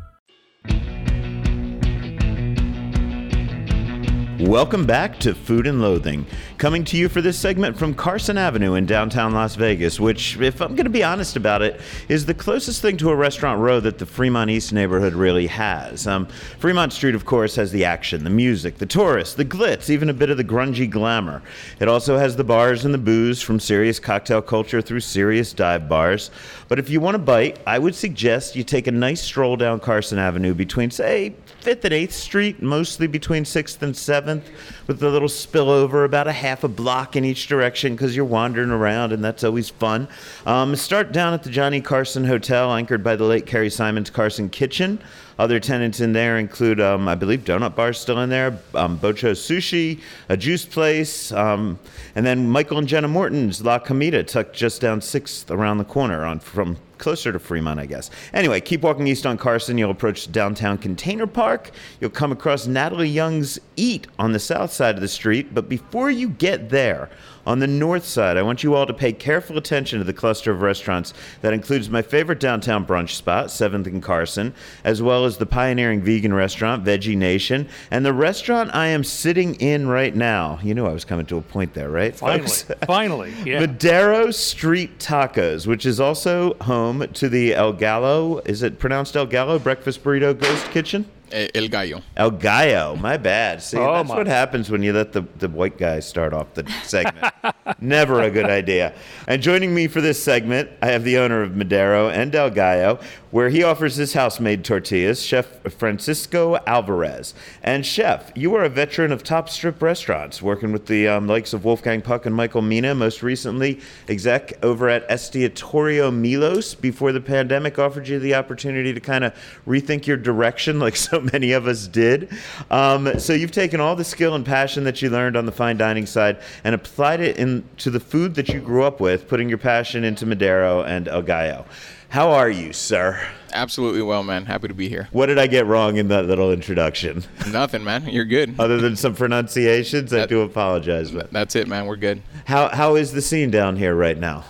Welcome 4.41 4.87
back 4.87 5.19
to 5.19 5.35
Food 5.35 5.67
and 5.67 5.83
Loathing, 5.83 6.25
coming 6.57 6.83
to 6.85 6.97
you 6.97 7.09
for 7.09 7.21
this 7.21 7.37
segment 7.37 7.77
from 7.77 7.93
Carson 7.93 8.39
Avenue 8.39 8.73
in 8.73 8.87
downtown 8.87 9.35
Las 9.35 9.53
Vegas, 9.53 9.99
which, 9.99 10.35
if 10.39 10.63
I'm 10.63 10.75
going 10.75 10.85
to 10.85 10.89
be 10.89 11.03
honest 11.03 11.35
about 11.35 11.61
it, 11.61 11.79
is 12.09 12.25
the 12.25 12.33
closest 12.33 12.81
thing 12.81 12.97
to 12.97 13.11
a 13.11 13.15
restaurant 13.15 13.59
row 13.59 13.79
that 13.79 13.99
the 13.99 14.05
Fremont 14.07 14.49
East 14.49 14.73
neighborhood 14.73 15.13
really 15.13 15.45
has. 15.45 16.07
Um, 16.07 16.25
Fremont 16.57 16.91
Street, 16.91 17.13
of 17.13 17.23
course, 17.23 17.55
has 17.57 17.71
the 17.71 17.85
action, 17.85 18.23
the 18.23 18.31
music, 18.31 18.79
the 18.79 18.87
tourists, 18.87 19.35
the 19.35 19.45
glitz, 19.45 19.91
even 19.91 20.09
a 20.09 20.13
bit 20.13 20.31
of 20.31 20.37
the 20.37 20.43
grungy 20.43 20.89
glamour. 20.89 21.43
It 21.79 21.87
also 21.87 22.17
has 22.17 22.35
the 22.35 22.43
bars 22.43 22.83
and 22.83 22.95
the 22.95 22.97
booze, 22.97 23.43
from 23.43 23.59
serious 23.59 23.99
cocktail 23.99 24.41
culture 24.41 24.81
through 24.81 25.01
serious 25.01 25.53
dive 25.53 25.87
bars. 25.87 26.31
But 26.67 26.79
if 26.79 26.89
you 26.89 26.99
want 26.99 27.15
a 27.15 27.19
bite, 27.19 27.59
I 27.67 27.77
would 27.77 27.93
suggest 27.93 28.55
you 28.55 28.63
take 28.63 28.87
a 28.87 28.91
nice 28.91 29.21
stroll 29.21 29.55
down 29.55 29.79
Carson 29.79 30.17
Avenue 30.17 30.55
between, 30.55 30.89
say, 30.89 31.35
5th 31.61 31.85
and 31.85 31.93
8th 31.93 32.11
Street, 32.11 32.61
mostly 32.61 33.07
between 33.07 33.43
6th 33.43 33.81
and 33.81 33.93
7th, 33.93 34.43
with 34.87 35.01
a 35.03 35.09
little 35.09 35.27
spillover 35.27 36.05
about 36.05 36.27
a 36.27 36.31
half 36.31 36.63
a 36.63 36.67
block 36.67 37.15
in 37.15 37.23
each 37.23 37.47
direction 37.47 37.93
because 37.93 38.15
you're 38.15 38.25
wandering 38.25 38.71
around 38.71 39.13
and 39.13 39.23
that's 39.23 39.43
always 39.43 39.69
fun. 39.69 40.07
Um, 40.45 40.75
start 40.75 41.11
down 41.11 41.33
at 41.33 41.43
the 41.43 41.49
Johnny 41.49 41.79
Carson 41.79 42.25
Hotel, 42.25 42.73
anchored 42.73 43.03
by 43.03 43.15
the 43.15 43.25
late 43.25 43.45
Kerry 43.45 43.69
Simon's 43.69 44.09
Carson 44.09 44.49
Kitchen. 44.49 44.99
Other 45.37 45.59
tenants 45.59 45.99
in 45.99 46.13
there 46.13 46.37
include, 46.37 46.79
um, 46.79 47.07
I 47.07 47.15
believe, 47.15 47.41
Donut 47.41 47.75
Bar 47.75 47.93
still 47.93 48.19
in 48.19 48.29
there, 48.29 48.59
um, 48.75 48.99
Bocho 48.99 49.31
Sushi, 49.31 49.99
a 50.29 50.37
juice 50.37 50.65
place, 50.65 51.31
um, 51.31 51.79
and 52.15 52.25
then 52.25 52.49
Michael 52.49 52.77
and 52.77 52.87
Jenna 52.87 53.07
Morton's 53.07 53.63
La 53.63 53.79
Comida, 53.79 54.23
tucked 54.23 54.55
just 54.55 54.81
down 54.81 55.01
Sixth 55.01 55.49
around 55.49 55.77
the 55.77 55.83
corner 55.83 56.25
on 56.25 56.39
from 56.39 56.77
closer 57.01 57.33
to 57.33 57.39
Fremont, 57.39 57.79
I 57.79 57.85
guess. 57.85 58.09
Anyway, 58.33 58.61
keep 58.61 58.81
walking 58.83 59.07
east 59.07 59.25
on 59.25 59.37
Carson. 59.37 59.77
You'll 59.77 59.91
approach 59.91 60.31
downtown 60.31 60.77
Container 60.77 61.27
Park. 61.27 61.71
You'll 61.99 62.11
come 62.11 62.31
across 62.31 62.67
Natalie 62.67 63.09
Young's 63.09 63.59
Eat 63.75 64.07
on 64.17 64.31
the 64.31 64.39
south 64.39 64.71
side 64.71 64.95
of 64.95 65.01
the 65.01 65.07
street. 65.09 65.53
But 65.53 65.67
before 65.67 66.09
you 66.11 66.29
get 66.29 66.69
there, 66.69 67.09
on 67.45 67.59
the 67.59 67.67
north 67.67 68.05
side, 68.05 68.37
I 68.37 68.41
want 68.41 68.63
you 68.63 68.75
all 68.75 68.85
to 68.85 68.93
pay 68.93 69.13
careful 69.13 69.57
attention 69.57 69.99
to 69.99 70.05
the 70.05 70.13
cluster 70.13 70.51
of 70.51 70.61
restaurants 70.61 71.13
that 71.41 71.53
includes 71.53 71.89
my 71.89 72.01
favorite 72.01 72.39
downtown 72.39 72.85
brunch 72.85 73.11
spot, 73.11 73.47
7th 73.47 73.87
and 73.87 74.03
Carson, 74.03 74.53
as 74.83 75.01
well 75.01 75.25
as 75.25 75.37
the 75.37 75.45
pioneering 75.45 76.01
vegan 76.01 76.33
restaurant, 76.33 76.83
Veggie 76.83 77.17
Nation, 77.17 77.67
and 77.89 78.05
the 78.05 78.13
restaurant 78.13 78.73
I 78.73 78.87
am 78.87 79.03
sitting 79.03 79.55
in 79.55 79.87
right 79.87 80.15
now. 80.15 80.59
You 80.61 80.73
knew 80.73 80.85
I 80.85 80.93
was 80.93 81.05
coming 81.05 81.25
to 81.27 81.37
a 81.37 81.41
point 81.41 81.73
there, 81.73 81.89
right? 81.89 82.15
Finally, 82.15 82.41
folks? 82.41 82.63
finally, 82.85 83.33
yeah. 83.45 83.59
Madero 83.59 84.31
Street 84.31 84.99
Tacos, 84.99 85.67
which 85.67 85.85
is 85.85 85.99
also 85.99 86.53
home 86.55 87.07
to 87.13 87.29
the 87.29 87.53
El 87.55 87.73
Gallo. 87.73 88.39
Is 88.45 88.63
it 88.63 88.79
pronounced 88.79 89.15
El 89.15 89.25
Gallo 89.25 89.59
Breakfast 89.59 90.03
Burrito 90.03 90.37
Ghost 90.37 90.65
Kitchen? 90.71 91.09
El 91.31 91.67
Gallo. 91.69 92.01
El 92.15 92.31
Gallo, 92.31 92.95
my 92.95 93.17
bad. 93.17 93.61
See, 93.61 93.77
Oh, 93.77 93.93
that's 93.93 94.09
my. 94.09 94.15
what 94.17 94.27
happens 94.27 94.69
when 94.69 94.83
you 94.83 94.93
let 94.93 95.13
the, 95.13 95.23
the 95.37 95.47
white 95.49 95.77
guy 95.77 95.99
start 95.99 96.33
off 96.33 96.53
the 96.53 96.65
segment. 96.83 97.33
Never 97.83 98.21
a 98.21 98.29
good 98.29 98.45
idea. 98.45 98.93
And 99.27 99.41
joining 99.41 99.73
me 99.73 99.87
for 99.87 100.01
this 100.01 100.23
segment, 100.23 100.69
I 100.83 100.87
have 100.87 101.03
the 101.03 101.17
owner 101.17 101.41
of 101.41 101.55
Madero 101.55 102.09
and 102.09 102.33
El 102.35 102.51
Gallo, 102.51 102.99
where 103.31 103.49
he 103.49 103.63
offers 103.63 103.95
his 103.95 104.13
house-made 104.13 104.63
tortillas, 104.63 105.23
Chef 105.23 105.47
Francisco 105.71 106.57
Alvarez. 106.67 107.33
And 107.63 107.83
Chef, 107.83 108.31
you 108.35 108.53
are 108.53 108.63
a 108.63 108.69
veteran 108.69 109.11
of 109.11 109.23
top 109.23 109.49
strip 109.49 109.81
restaurants, 109.81 110.43
working 110.43 110.71
with 110.71 110.85
the 110.85 111.07
um, 111.07 111.27
likes 111.27 111.53
of 111.53 111.65
Wolfgang 111.65 112.03
Puck 112.03 112.27
and 112.27 112.35
Michael 112.35 112.61
Mina, 112.61 112.93
most 112.93 113.23
recently 113.23 113.79
exec 114.07 114.63
over 114.63 114.87
at 114.87 115.09
Estiatorio 115.09 116.11
Milos 116.11 116.75
before 116.75 117.11
the 117.11 117.21
pandemic 117.21 117.79
offered 117.79 118.07
you 118.07 118.19
the 118.19 118.35
opportunity 118.35 118.93
to 118.93 118.99
kind 118.99 119.23
of 119.23 119.33
rethink 119.65 120.05
your 120.05 120.17
direction 120.17 120.79
like 120.79 120.95
so 120.95 121.19
many 121.19 121.53
of 121.53 121.65
us 121.65 121.87
did. 121.87 122.29
Um, 122.69 123.17
so 123.17 123.33
you've 123.33 123.51
taken 123.51 123.79
all 123.79 123.95
the 123.95 124.03
skill 124.03 124.35
and 124.35 124.45
passion 124.45 124.83
that 124.83 125.01
you 125.01 125.09
learned 125.09 125.35
on 125.35 125.47
the 125.47 125.51
fine 125.51 125.77
dining 125.77 126.05
side 126.05 126.37
and 126.63 126.75
applied 126.75 127.21
it 127.21 127.37
into 127.71 127.89
the 127.89 127.99
food 127.99 128.35
that 128.35 128.49
you 128.49 128.59
grew 128.59 128.83
up 128.83 128.99
with, 128.99 129.27
putting 129.27 129.49
your 129.49 129.57
passion 129.57 130.03
into 130.03 130.25
Madero 130.25 130.83
and 130.83 131.07
El 131.07 131.21
Gallo. 131.21 131.65
How 132.09 132.31
are 132.31 132.49
you, 132.49 132.73
sir? 132.73 133.25
Absolutely 133.53 134.01
well, 134.01 134.21
man. 134.23 134.45
Happy 134.45 134.67
to 134.67 134.73
be 134.73 134.89
here. 134.89 135.07
What 135.11 135.27
did 135.27 135.39
I 135.39 135.47
get 135.47 135.65
wrong 135.65 135.95
in 135.97 136.09
that 136.09 136.25
little 136.25 136.51
introduction? 136.51 137.23
Nothing, 137.49 137.83
man. 137.83 138.07
You're 138.07 138.25
good. 138.25 138.55
Other 138.59 138.77
than 138.79 138.95
some 138.95 139.15
pronunciations, 139.15 140.13
I 140.13 140.25
do 140.25 140.41
apologize. 140.41 141.11
But 141.11 141.31
That's 141.31 141.55
it, 141.55 141.67
man. 141.67 141.85
We're 141.85 141.95
good. 141.95 142.21
how 142.45 142.67
how 142.69 142.95
is 142.95 143.13
the 143.13 143.21
scene 143.21 143.49
down 143.49 143.77
here 143.77 143.95
right 143.95 144.17
now? 144.17 144.43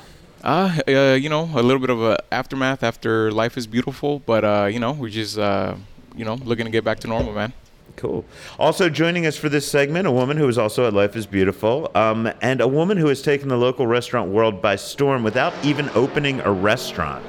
Uh, 0.43 0.79
uh, 0.87 0.91
you 1.13 1.29
know, 1.29 1.43
a 1.53 1.61
little 1.61 1.79
bit 1.79 1.91
of 1.91 2.01
a 2.01 2.17
aftermath 2.33 2.81
after 2.81 3.31
life 3.31 3.57
is 3.57 3.67
beautiful, 3.67 4.19
but 4.19 4.43
uh, 4.43 4.65
you 4.65 4.79
know, 4.79 4.91
we're 4.93 5.09
just 5.09 5.37
uh, 5.37 5.75
you 6.15 6.25
know, 6.25 6.33
looking 6.35 6.65
to 6.65 6.71
get 6.71 6.83
back 6.83 6.99
to 7.01 7.07
normal, 7.07 7.31
man. 7.33 7.53
Cool. 7.95 8.25
Also 8.59 8.89
joining 8.89 9.25
us 9.25 9.37
for 9.37 9.49
this 9.49 9.69
segment, 9.69 10.07
a 10.07 10.11
woman 10.11 10.37
who 10.37 10.47
is 10.47 10.57
also 10.57 10.87
at 10.87 10.93
Life 10.93 11.15
is 11.15 11.25
Beautiful, 11.25 11.91
um, 11.95 12.31
and 12.41 12.61
a 12.61 12.67
woman 12.67 12.97
who 12.97 13.07
has 13.07 13.21
taken 13.21 13.49
the 13.49 13.57
local 13.57 13.87
restaurant 13.87 14.31
world 14.31 14.61
by 14.61 14.75
storm 14.75 15.23
without 15.23 15.53
even 15.63 15.89
opening 15.95 16.39
a 16.41 16.51
restaurant. 16.51 17.25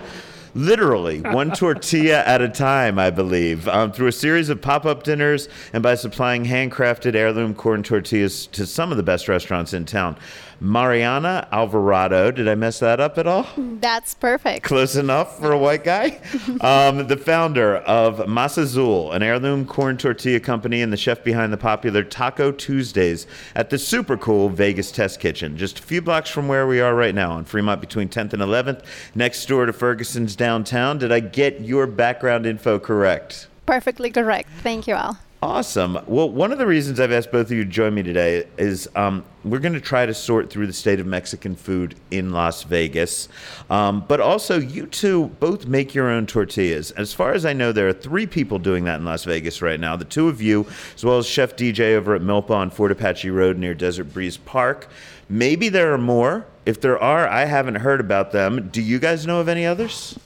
Literally, 0.55 1.21
one 1.21 1.53
tortilla 1.53 2.23
at 2.25 2.43
a 2.43 2.49
time, 2.49 2.99
I 2.99 3.11
believe, 3.11 3.67
um, 3.69 3.93
through 3.93 4.09
a 4.09 4.13
series 4.13 4.49
of 4.49 4.61
pop 4.61 4.85
up 4.85 5.03
dinners 5.03 5.49
and 5.73 5.83
by 5.83 5.95
supplying 5.95 6.45
handcrafted 6.45 7.15
heirloom 7.15 7.55
corn 7.55 7.83
tortillas 7.83 8.47
to 8.49 8.67
some 8.67 8.91
of 8.91 8.97
the 8.97 9.03
best 9.03 9.29
restaurants 9.29 9.73
in 9.73 9.87
town. 9.87 10.17
Mariana 10.61 11.49
Alvarado, 11.53 12.31
did 12.31 12.49
I 12.49 12.55
mess 12.55 12.79
that 12.81 13.01
up 13.01 13.19
at 13.19 13.27
all? 13.27 13.47
That's 13.57 14.15
perfect. 14.15 14.65
Close 14.65 14.97
enough 14.97 15.39
for 15.39 15.53
a 15.53 15.59
white 15.59 15.85
guy. 15.85 16.21
um, 16.61 17.07
the 17.07 17.17
founder 17.17 17.77
of 17.77 18.19
Masazul, 18.29 19.15
an 19.15 19.23
heirloom 19.23 19.67
corn 19.67 19.97
tortilla 19.97 20.41
company, 20.41 20.83
and 20.83 20.93
the 20.93 20.97
chef 20.97 21.23
behind 21.25 21.53
the 21.53 21.57
popular 21.57 22.05
Taco 22.05 22.53
Tuesdays 22.53 23.27
at 23.55 23.71
the 23.71 23.79
super 23.79 24.17
cool 24.17 24.49
Vegas 24.49 24.93
Test 24.93 25.21
Kitchen, 25.21 25.57
just 25.57 25.79
a 25.79 25.83
few 25.83 26.03
blocks 26.03 26.31
from 26.31 26.49
where 26.49 26.67
we 26.67 26.81
are 26.81 26.95
right 26.95 27.15
now 27.15 27.33
on 27.33 27.45
Fremont 27.45 27.81
between 27.81 28.09
10th 28.09 28.33
and 28.33 28.43
11th, 28.43 28.85
next 29.15 29.47
door 29.47 29.67
to 29.67 29.73
Ferguson's 29.73 30.37
downtown. 30.37 30.99
Did 30.99 31.13
I 31.13 31.21
get 31.21 31.61
your 31.61 31.87
background 31.87 32.47
info 32.47 32.79
correct? 32.79 33.49
Perfectly 33.67 34.11
correct. 34.11 34.49
Thank 34.63 34.87
you, 34.87 34.95
Al. 34.95 35.19
Awesome. 35.43 35.99
Well, 36.07 36.31
one 36.31 36.53
of 36.53 36.59
the 36.59 36.69
reasons 36.69 37.01
I've 37.01 37.11
asked 37.11 37.33
both 37.33 37.47
of 37.47 37.53
you 37.53 37.65
to 37.65 37.71
join 37.71 37.95
me 37.95 38.05
today 38.05 38.47
is 38.59 38.89
um, 38.95 39.25
we're 39.43 39.59
going 39.59 39.73
to 39.73 39.81
try 39.81 40.07
to 40.07 40.15
sort 40.15 40.51
through 40.51 40.69
the 40.69 40.73
state 40.73 41.01
of 41.01 41.07
Mexican 41.07 41.57
food 41.57 41.97
in 42.13 42.31
Las 42.31 42.63
Vegas. 42.63 43.29
Um, 43.69 44.05
but 44.07 44.21
also, 44.21 44.61
you 44.61 44.87
two 44.87 45.27
both 45.41 45.67
make 45.67 45.97
your 45.97 46.09
own 46.09 46.29
tortillas. 46.29 46.93
As 46.93 47.13
far 47.13 47.33
as 47.33 47.45
I 47.45 47.55
know, 47.55 47.73
there 47.73 47.89
are 47.89 47.93
three 47.93 48.25
people 48.25 48.61
doing 48.61 48.85
that 48.85 49.01
in 49.01 49.05
Las 49.05 49.25
Vegas 49.25 49.61
right 49.61 49.81
now 49.81 49.97
the 49.97 50.05
two 50.05 50.29
of 50.29 50.41
you, 50.41 50.65
as 50.95 51.05
well 51.05 51.19
as 51.19 51.27
Chef 51.27 51.57
DJ 51.57 51.97
over 51.97 52.15
at 52.15 52.23
Milpa 52.23 52.51
on 52.51 52.71
Fort 52.71 52.93
Apache 52.93 53.29
Road 53.29 53.59
near 53.59 53.75
Desert 53.75 54.13
Breeze 54.13 54.37
Park. 54.37 54.89
Maybe 55.29 55.69
there 55.69 55.93
are 55.93 55.99
more. 55.99 56.47
If 56.67 56.81
there 56.81 57.03
are, 57.03 57.27
I 57.27 57.47
haven't 57.47 57.77
heard 57.77 57.99
about 57.99 58.31
them. 58.31 58.69
Do 58.69 58.81
you 58.81 59.01
guys 59.01 59.27
know 59.27 59.41
of 59.41 59.49
any 59.49 59.67
others? 59.67 60.17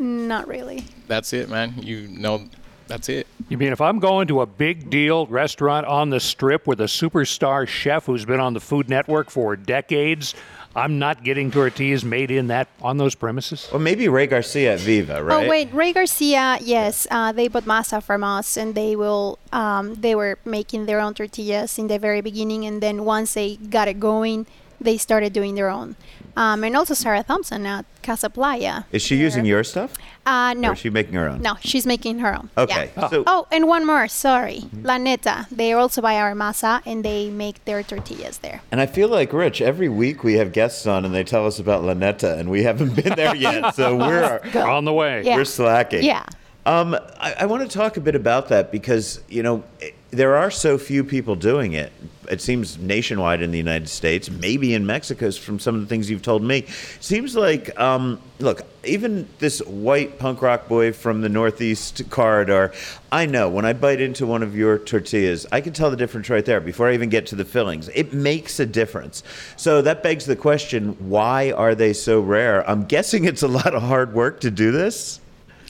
Not 0.00 0.48
really. 0.48 0.86
That's 1.06 1.32
it, 1.32 1.48
man. 1.48 1.74
You 1.76 2.08
know, 2.08 2.48
that's 2.90 3.08
it. 3.08 3.26
You 3.48 3.56
mean 3.56 3.72
if 3.72 3.80
I'm 3.80 3.98
going 4.00 4.28
to 4.28 4.42
a 4.42 4.46
big 4.46 4.90
deal 4.90 5.26
restaurant 5.26 5.86
on 5.86 6.10
the 6.10 6.20
strip 6.20 6.66
with 6.66 6.80
a 6.80 6.84
superstar 6.84 7.66
chef 7.66 8.06
who's 8.06 8.24
been 8.24 8.40
on 8.40 8.52
the 8.52 8.60
Food 8.60 8.88
Network 8.88 9.30
for 9.30 9.56
decades, 9.56 10.34
I'm 10.74 10.98
not 10.98 11.24
getting 11.24 11.50
tortillas 11.50 12.04
made 12.04 12.30
in 12.30 12.48
that 12.48 12.68
on 12.80 12.96
those 12.96 13.14
premises? 13.14 13.68
Well, 13.72 13.80
maybe 13.80 14.08
Ray 14.08 14.26
Garcia 14.26 14.74
at 14.74 14.80
Viva, 14.80 15.22
right? 15.22 15.46
Oh 15.46 15.48
wait, 15.48 15.72
Ray 15.72 15.92
Garcia. 15.92 16.58
Yes, 16.60 17.06
uh, 17.10 17.32
they 17.32 17.48
bought 17.48 17.64
masa 17.64 18.02
from 18.02 18.22
us, 18.22 18.56
and 18.56 18.74
they 18.74 18.94
will. 18.94 19.38
Um, 19.52 19.94
they 19.94 20.14
were 20.14 20.38
making 20.44 20.86
their 20.86 21.00
own 21.00 21.14
tortillas 21.14 21.78
in 21.78 21.88
the 21.88 21.98
very 21.98 22.20
beginning, 22.20 22.66
and 22.66 22.80
then 22.80 23.04
once 23.04 23.34
they 23.34 23.56
got 23.56 23.88
it 23.88 23.98
going, 23.98 24.46
they 24.80 24.96
started 24.96 25.32
doing 25.32 25.54
their 25.54 25.68
own. 25.68 25.96
Um, 26.36 26.62
and 26.64 26.76
also 26.76 26.94
Sarah 26.94 27.22
Thompson 27.24 27.66
at 27.66 27.84
Casa 28.02 28.30
Playa. 28.30 28.84
Is 28.92 29.02
she 29.02 29.16
using 29.16 29.44
your 29.44 29.64
stuff? 29.64 29.94
Uh, 30.24 30.54
no, 30.54 30.70
Or 30.70 30.72
is 30.74 30.78
she 30.78 30.88
making 30.88 31.14
her 31.14 31.28
own? 31.28 31.42
no, 31.42 31.56
she's 31.60 31.84
making 31.86 32.20
her 32.20 32.34
own. 32.34 32.48
Okay. 32.56 32.90
Yeah. 32.96 33.08
So 33.08 33.24
Oh, 33.26 33.46
and 33.50 33.66
one 33.66 33.84
more. 33.86 34.06
Sorry, 34.08 34.62
La 34.82 34.96
Neta. 34.96 35.46
They 35.50 35.72
also 35.72 36.00
buy 36.00 36.16
our 36.16 36.32
masa, 36.34 36.82
and 36.86 37.04
they 37.04 37.30
make 37.30 37.64
their 37.64 37.82
tortillas 37.82 38.38
there. 38.38 38.62
And 38.70 38.80
I 38.80 38.86
feel 38.86 39.08
like 39.08 39.32
Rich. 39.32 39.60
Every 39.60 39.88
week 39.88 40.22
we 40.22 40.34
have 40.34 40.52
guests 40.52 40.86
on, 40.86 41.04
and 41.04 41.12
they 41.12 41.24
tell 41.24 41.46
us 41.46 41.58
about 41.58 41.82
La 41.82 41.94
Neta, 41.94 42.38
and 42.38 42.48
we 42.48 42.62
haven't 42.62 42.94
been 42.94 43.14
there 43.16 43.34
yet. 43.48 43.74
So 43.74 43.96
we're 43.96 44.40
On 44.56 44.84
the 44.84 44.92
way. 44.92 45.22
Yeah. 45.24 45.36
we're 45.36 45.44
slacking. 45.44 46.04
Yeah. 46.04 46.24
Um, 46.64 46.94
I, 47.18 47.34
I 47.40 47.46
want 47.46 47.68
to 47.68 47.76
talk 47.76 47.96
a 47.96 48.00
bit 48.00 48.14
about 48.14 48.48
that 48.48 48.70
because 48.70 49.20
you 49.28 49.42
know 49.42 49.64
it- 49.80 49.94
there 50.10 50.36
are 50.36 50.50
so 50.50 50.76
few 50.76 51.04
people 51.04 51.36
doing 51.36 51.72
it. 51.72 51.92
It 52.28 52.40
seems 52.40 52.78
nationwide 52.78 53.42
in 53.42 53.50
the 53.50 53.58
United 53.58 53.88
States, 53.88 54.30
maybe 54.30 54.74
in 54.74 54.86
Mexico, 54.86 55.30
from 55.32 55.58
some 55.58 55.74
of 55.74 55.80
the 55.80 55.86
things 55.86 56.08
you've 56.08 56.22
told 56.22 56.42
me. 56.42 56.66
Seems 57.00 57.34
like, 57.34 57.78
um, 57.78 58.20
look, 58.38 58.62
even 58.84 59.28
this 59.38 59.60
white 59.66 60.18
punk 60.18 60.42
rock 60.42 60.68
boy 60.68 60.92
from 60.92 61.22
the 61.22 61.28
Northeast 61.28 62.08
corridor, 62.10 62.72
I 63.10 63.26
know 63.26 63.48
when 63.48 63.64
I 63.64 63.72
bite 63.72 64.00
into 64.00 64.26
one 64.26 64.42
of 64.42 64.56
your 64.56 64.78
tortillas, 64.78 65.46
I 65.50 65.60
can 65.60 65.72
tell 65.72 65.90
the 65.90 65.96
difference 65.96 66.30
right 66.30 66.44
there 66.44 66.60
before 66.60 66.88
I 66.88 66.94
even 66.94 67.08
get 67.08 67.26
to 67.28 67.36
the 67.36 67.44
fillings. 67.44 67.88
It 67.94 68.12
makes 68.12 68.60
a 68.60 68.66
difference. 68.66 69.22
So 69.56 69.82
that 69.82 70.02
begs 70.02 70.26
the 70.26 70.36
question: 70.36 70.96
Why 71.08 71.52
are 71.52 71.74
they 71.74 71.92
so 71.92 72.20
rare? 72.20 72.68
I'm 72.68 72.84
guessing 72.84 73.24
it's 73.24 73.42
a 73.42 73.48
lot 73.48 73.74
of 73.74 73.82
hard 73.82 74.14
work 74.14 74.40
to 74.40 74.50
do 74.50 74.70
this. 74.70 75.20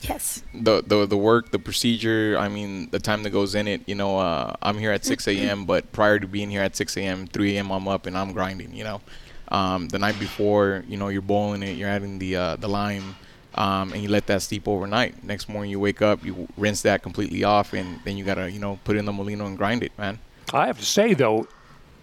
Yes. 0.01 0.43
the 0.53 0.81
the 0.81 1.05
the 1.05 1.17
work, 1.17 1.51
the 1.51 1.59
procedure. 1.59 2.35
I 2.37 2.47
mean, 2.49 2.89
the 2.89 2.99
time 2.99 3.23
that 3.23 3.29
goes 3.29 3.53
in 3.55 3.67
it. 3.67 3.81
You 3.87 3.95
know, 3.95 4.17
uh, 4.17 4.55
I'm 4.61 4.77
here 4.77 4.91
at 4.91 5.05
6 5.05 5.27
a.m. 5.27 5.65
But 5.65 5.91
prior 5.91 6.19
to 6.19 6.27
being 6.27 6.49
here 6.49 6.63
at 6.63 6.75
6 6.75 6.97
a.m., 6.97 7.27
3 7.27 7.57
a.m. 7.57 7.71
I'm 7.71 7.87
up 7.87 8.05
and 8.07 8.17
I'm 8.17 8.31
grinding. 8.33 8.73
You 8.73 8.83
know, 8.83 9.01
um, 9.49 9.89
the 9.89 9.99
night 9.99 10.17
before, 10.19 10.83
you 10.87 10.97
know, 10.97 11.09
you're 11.09 11.21
boiling 11.21 11.61
it, 11.61 11.77
you're 11.77 11.89
adding 11.89 12.17
the 12.19 12.35
uh, 12.35 12.55
the 12.55 12.67
lime, 12.67 13.15
um, 13.55 13.93
and 13.93 14.01
you 14.01 14.09
let 14.09 14.25
that 14.27 14.41
steep 14.41 14.67
overnight. 14.67 15.23
Next 15.23 15.47
morning, 15.47 15.69
you 15.69 15.79
wake 15.79 16.01
up, 16.01 16.25
you 16.25 16.47
rinse 16.57 16.81
that 16.81 17.03
completely 17.03 17.43
off, 17.43 17.73
and 17.73 17.99
then 18.03 18.17
you 18.17 18.23
gotta, 18.23 18.49
you 18.49 18.59
know, 18.59 18.79
put 18.83 18.97
in 18.97 19.05
the 19.05 19.13
molino 19.13 19.45
and 19.45 19.57
grind 19.57 19.83
it, 19.83 19.91
man. 19.97 20.19
I 20.53 20.67
have 20.67 20.79
to 20.79 20.85
say, 20.85 21.13
though, 21.13 21.47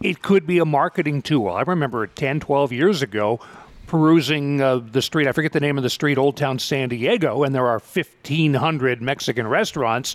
it 0.01 0.23
could 0.23 0.47
be 0.47 0.59
a 0.59 0.65
marketing 0.65 1.23
tool. 1.23 1.49
I 1.49 1.63
remember 1.63 2.07
10, 2.07 2.41
12 2.41 2.73
years 2.73 3.03
ago 3.03 3.41
perusing 3.89 4.61
uh, 4.61 4.77
the 4.77 5.03
street. 5.03 5.27
I 5.27 5.33
forget 5.33 5.53
the 5.53 5.61
name 5.61 5.77
of 5.77 5.83
the 5.83 5.91
street, 5.91 6.19
Old 6.19 6.37
Town 6.37 6.59
San 6.59 6.91
Diego, 6.91 7.43
and 7.43 7.55
there 7.55 7.67
are 7.67 7.81
1,500 7.81 9.03
Mexican 9.03 9.49
restaurants. 9.49 10.15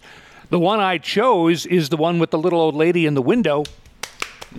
The 0.49 0.59
one 0.59 0.79
I 0.79 0.99
chose 0.99 1.65
is 1.65 1.89
the 1.89 1.97
one 1.97 2.19
with 2.19 2.31
the 2.31 2.37
little 2.37 2.61
old 2.61 2.75
lady 2.75 3.05
in 3.05 3.15
the 3.15 3.21
window 3.21 3.63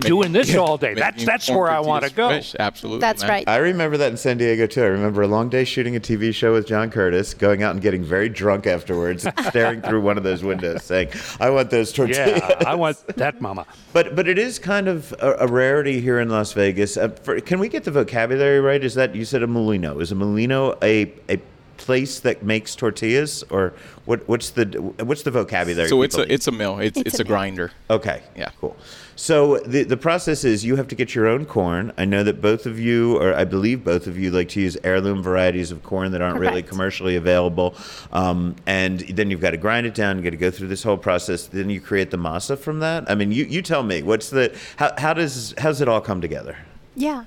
doing 0.00 0.32
this 0.32 0.54
all 0.54 0.76
day. 0.76 0.94
That's 0.94 1.24
that's 1.24 1.48
where 1.48 1.70
I 1.70 1.80
want 1.80 2.04
to 2.04 2.12
go. 2.12 2.28
fresh, 2.28 2.54
Absolutely. 2.58 3.00
That's 3.00 3.22
man. 3.22 3.30
right. 3.30 3.48
I 3.48 3.56
remember 3.58 3.96
that 3.96 4.10
in 4.10 4.16
San 4.16 4.38
Diego 4.38 4.66
too. 4.66 4.82
I 4.82 4.86
remember 4.86 5.22
a 5.22 5.26
long 5.26 5.48
day 5.48 5.64
shooting 5.64 5.96
a 5.96 6.00
TV 6.00 6.34
show 6.34 6.52
with 6.52 6.66
John 6.66 6.90
Curtis, 6.90 7.34
going 7.34 7.62
out 7.62 7.72
and 7.72 7.80
getting 7.80 8.02
very 8.02 8.28
drunk 8.28 8.66
afterwards, 8.66 9.26
staring 9.48 9.82
through 9.82 10.00
one 10.02 10.18
of 10.18 10.24
those 10.24 10.42
windows, 10.42 10.82
saying, 10.84 11.08
"I 11.40 11.50
want 11.50 11.70
those 11.70 11.92
tortillas." 11.92 12.42
Yeah, 12.42 12.62
I 12.66 12.74
want 12.74 13.04
that, 13.16 13.40
Mama. 13.40 13.66
But 13.92 14.16
but 14.16 14.28
it 14.28 14.38
is 14.38 14.58
kind 14.58 14.88
of 14.88 15.12
a, 15.20 15.36
a 15.40 15.46
rarity 15.46 16.00
here 16.00 16.20
in 16.20 16.28
Las 16.28 16.52
Vegas. 16.52 16.96
Uh, 16.96 17.08
for, 17.08 17.40
can 17.40 17.58
we 17.58 17.68
get 17.68 17.84
the 17.84 17.90
vocabulary 17.90 18.60
right? 18.60 18.82
Is 18.82 18.94
that 18.94 19.14
you 19.14 19.24
said 19.24 19.42
a 19.42 19.46
molino? 19.46 19.98
Is 20.00 20.12
a 20.12 20.14
molino 20.14 20.76
a 20.82 21.12
a 21.28 21.38
place 21.76 22.20
that 22.20 22.42
makes 22.42 22.74
tortillas, 22.74 23.44
or 23.50 23.72
what? 24.04 24.28
What's 24.28 24.50
the 24.50 24.66
what's 25.00 25.22
the 25.22 25.30
vocabulary? 25.30 25.88
So 25.88 26.02
it's 26.02 26.14
a 26.14 26.20
need? 26.20 26.30
it's 26.30 26.46
a 26.46 26.52
mill. 26.52 26.78
It's 26.78 26.98
It's 26.98 27.14
it's, 27.14 27.18
a 27.20 27.22
a 27.22 27.26
grinder. 27.26 27.72
Okay. 27.90 28.22
Yeah. 28.36 28.50
Cool. 28.60 28.76
So 29.16 29.58
the 29.58 29.84
the 29.84 29.96
process 29.96 30.44
is 30.44 30.64
you 30.64 30.76
have 30.76 30.88
to 30.88 30.94
get 30.94 31.14
your 31.14 31.26
own 31.26 31.46
corn. 31.46 31.92
I 31.96 32.04
know 32.04 32.22
that 32.24 32.40
both 32.40 32.66
of 32.66 32.78
you, 32.78 33.18
or 33.18 33.34
I 33.34 33.44
believe 33.44 33.84
both 33.84 34.06
of 34.06 34.18
you, 34.18 34.30
like 34.30 34.48
to 34.50 34.60
use 34.60 34.76
heirloom 34.82 35.22
varieties 35.22 35.70
of 35.70 35.82
corn 35.82 36.12
that 36.12 36.20
aren't 36.20 36.40
really 36.40 36.62
commercially 36.62 37.16
available. 37.16 37.74
Um, 38.12 38.56
and 38.66 39.00
then 39.00 39.30
you've 39.30 39.40
got 39.40 39.50
to 39.50 39.56
grind 39.56 39.86
it 39.86 39.94
down. 39.94 40.16
You 40.16 40.24
got 40.24 40.30
to 40.30 40.36
go 40.36 40.50
through 40.50 40.68
this 40.68 40.82
whole 40.82 40.96
process. 40.98 41.46
Then 41.46 41.70
you 41.70 41.80
create 41.80 42.10
the 42.10 42.16
masa 42.16 42.58
from 42.58 42.80
that. 42.80 43.08
I 43.10 43.14
mean, 43.14 43.30
you, 43.30 43.44
you 43.44 43.62
tell 43.62 43.82
me 43.82 44.02
what's 44.02 44.30
the 44.30 44.56
how, 44.76 44.92
how 44.98 45.14
does 45.14 45.54
how's 45.58 45.80
it 45.80 45.88
all 45.88 46.00
come 46.00 46.20
together? 46.20 46.56
Yeah. 46.96 47.24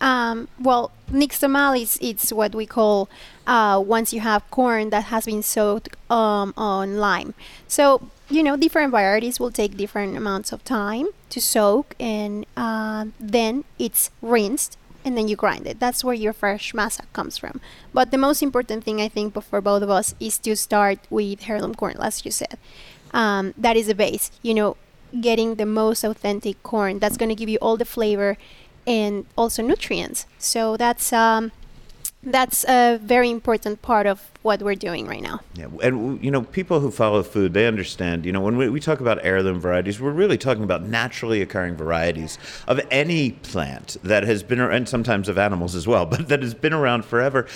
Um, 0.00 0.48
well, 0.60 0.92
nixtamal 1.10 1.80
is 1.80 1.98
it's 2.00 2.32
what 2.32 2.54
we 2.54 2.66
call 2.66 3.08
uh, 3.48 3.82
once 3.84 4.12
you 4.12 4.20
have 4.20 4.48
corn 4.50 4.90
that 4.90 5.04
has 5.04 5.24
been 5.24 5.42
soaked 5.42 5.88
um, 6.10 6.52
on 6.56 6.98
lime. 6.98 7.34
So 7.66 8.10
you 8.30 8.42
know 8.42 8.56
different 8.56 8.92
varieties 8.92 9.40
will 9.40 9.50
take 9.50 9.76
different 9.76 10.16
amounts 10.16 10.52
of 10.52 10.62
time 10.62 11.08
to 11.30 11.40
soak, 11.40 11.96
and 11.98 12.46
uh, 12.56 13.06
then 13.18 13.64
it's 13.78 14.10
rinsed, 14.20 14.76
and 15.04 15.16
then 15.16 15.26
you 15.26 15.34
grind 15.34 15.66
it. 15.66 15.80
That's 15.80 16.04
where 16.04 16.14
your 16.14 16.34
fresh 16.34 16.72
masa 16.72 17.10
comes 17.14 17.38
from. 17.38 17.60
But 17.92 18.10
the 18.10 18.18
most 18.18 18.42
important 18.42 18.84
thing 18.84 19.00
I 19.00 19.08
think 19.08 19.42
for 19.42 19.60
both 19.62 19.82
of 19.82 19.90
us 19.90 20.14
is 20.20 20.38
to 20.40 20.54
start 20.54 20.98
with 21.08 21.48
heirloom 21.48 21.74
corn, 21.74 21.96
as 22.00 22.24
you 22.24 22.30
said. 22.30 22.58
Um, 23.14 23.54
that 23.56 23.76
is 23.76 23.86
the 23.86 23.94
base. 23.94 24.30
You 24.42 24.52
know, 24.52 24.76
getting 25.18 25.54
the 25.54 25.64
most 25.64 26.04
authentic 26.04 26.62
corn. 26.62 26.98
That's 26.98 27.16
going 27.16 27.30
to 27.30 27.34
give 27.34 27.48
you 27.48 27.56
all 27.62 27.78
the 27.78 27.86
flavor 27.86 28.36
and 28.86 29.26
also 29.36 29.62
nutrients. 29.62 30.26
So 30.38 30.76
that's 30.76 31.12
um, 31.12 31.52
that's 32.22 32.64
a 32.68 32.98
very 33.00 33.30
important 33.30 33.80
part 33.80 34.06
of 34.06 34.30
what 34.42 34.60
we're 34.60 34.74
doing 34.74 35.06
right 35.06 35.22
now. 35.22 35.40
Yeah, 35.54 35.66
and 35.82 36.22
you 36.22 36.30
know, 36.30 36.42
people 36.42 36.80
who 36.80 36.90
follow 36.90 37.22
food, 37.22 37.54
they 37.54 37.66
understand. 37.66 38.26
You 38.26 38.32
know, 38.32 38.40
when 38.40 38.56
we, 38.56 38.68
we 38.68 38.80
talk 38.80 39.00
about 39.00 39.24
heirloom 39.24 39.60
varieties, 39.60 40.00
we're 40.00 40.10
really 40.10 40.36
talking 40.36 40.64
about 40.64 40.82
naturally 40.82 41.42
occurring 41.42 41.76
varieties 41.76 42.36
of 42.66 42.80
any 42.90 43.32
plant 43.32 43.98
that 44.02 44.24
has 44.24 44.42
been, 44.42 44.60
and 44.60 44.88
sometimes 44.88 45.28
of 45.28 45.38
animals 45.38 45.76
as 45.76 45.86
well, 45.86 46.06
but 46.12 46.28
that 46.28 46.42
has 46.42 46.54
been 46.54 46.72
around 46.72 47.04
forever, 47.04 47.46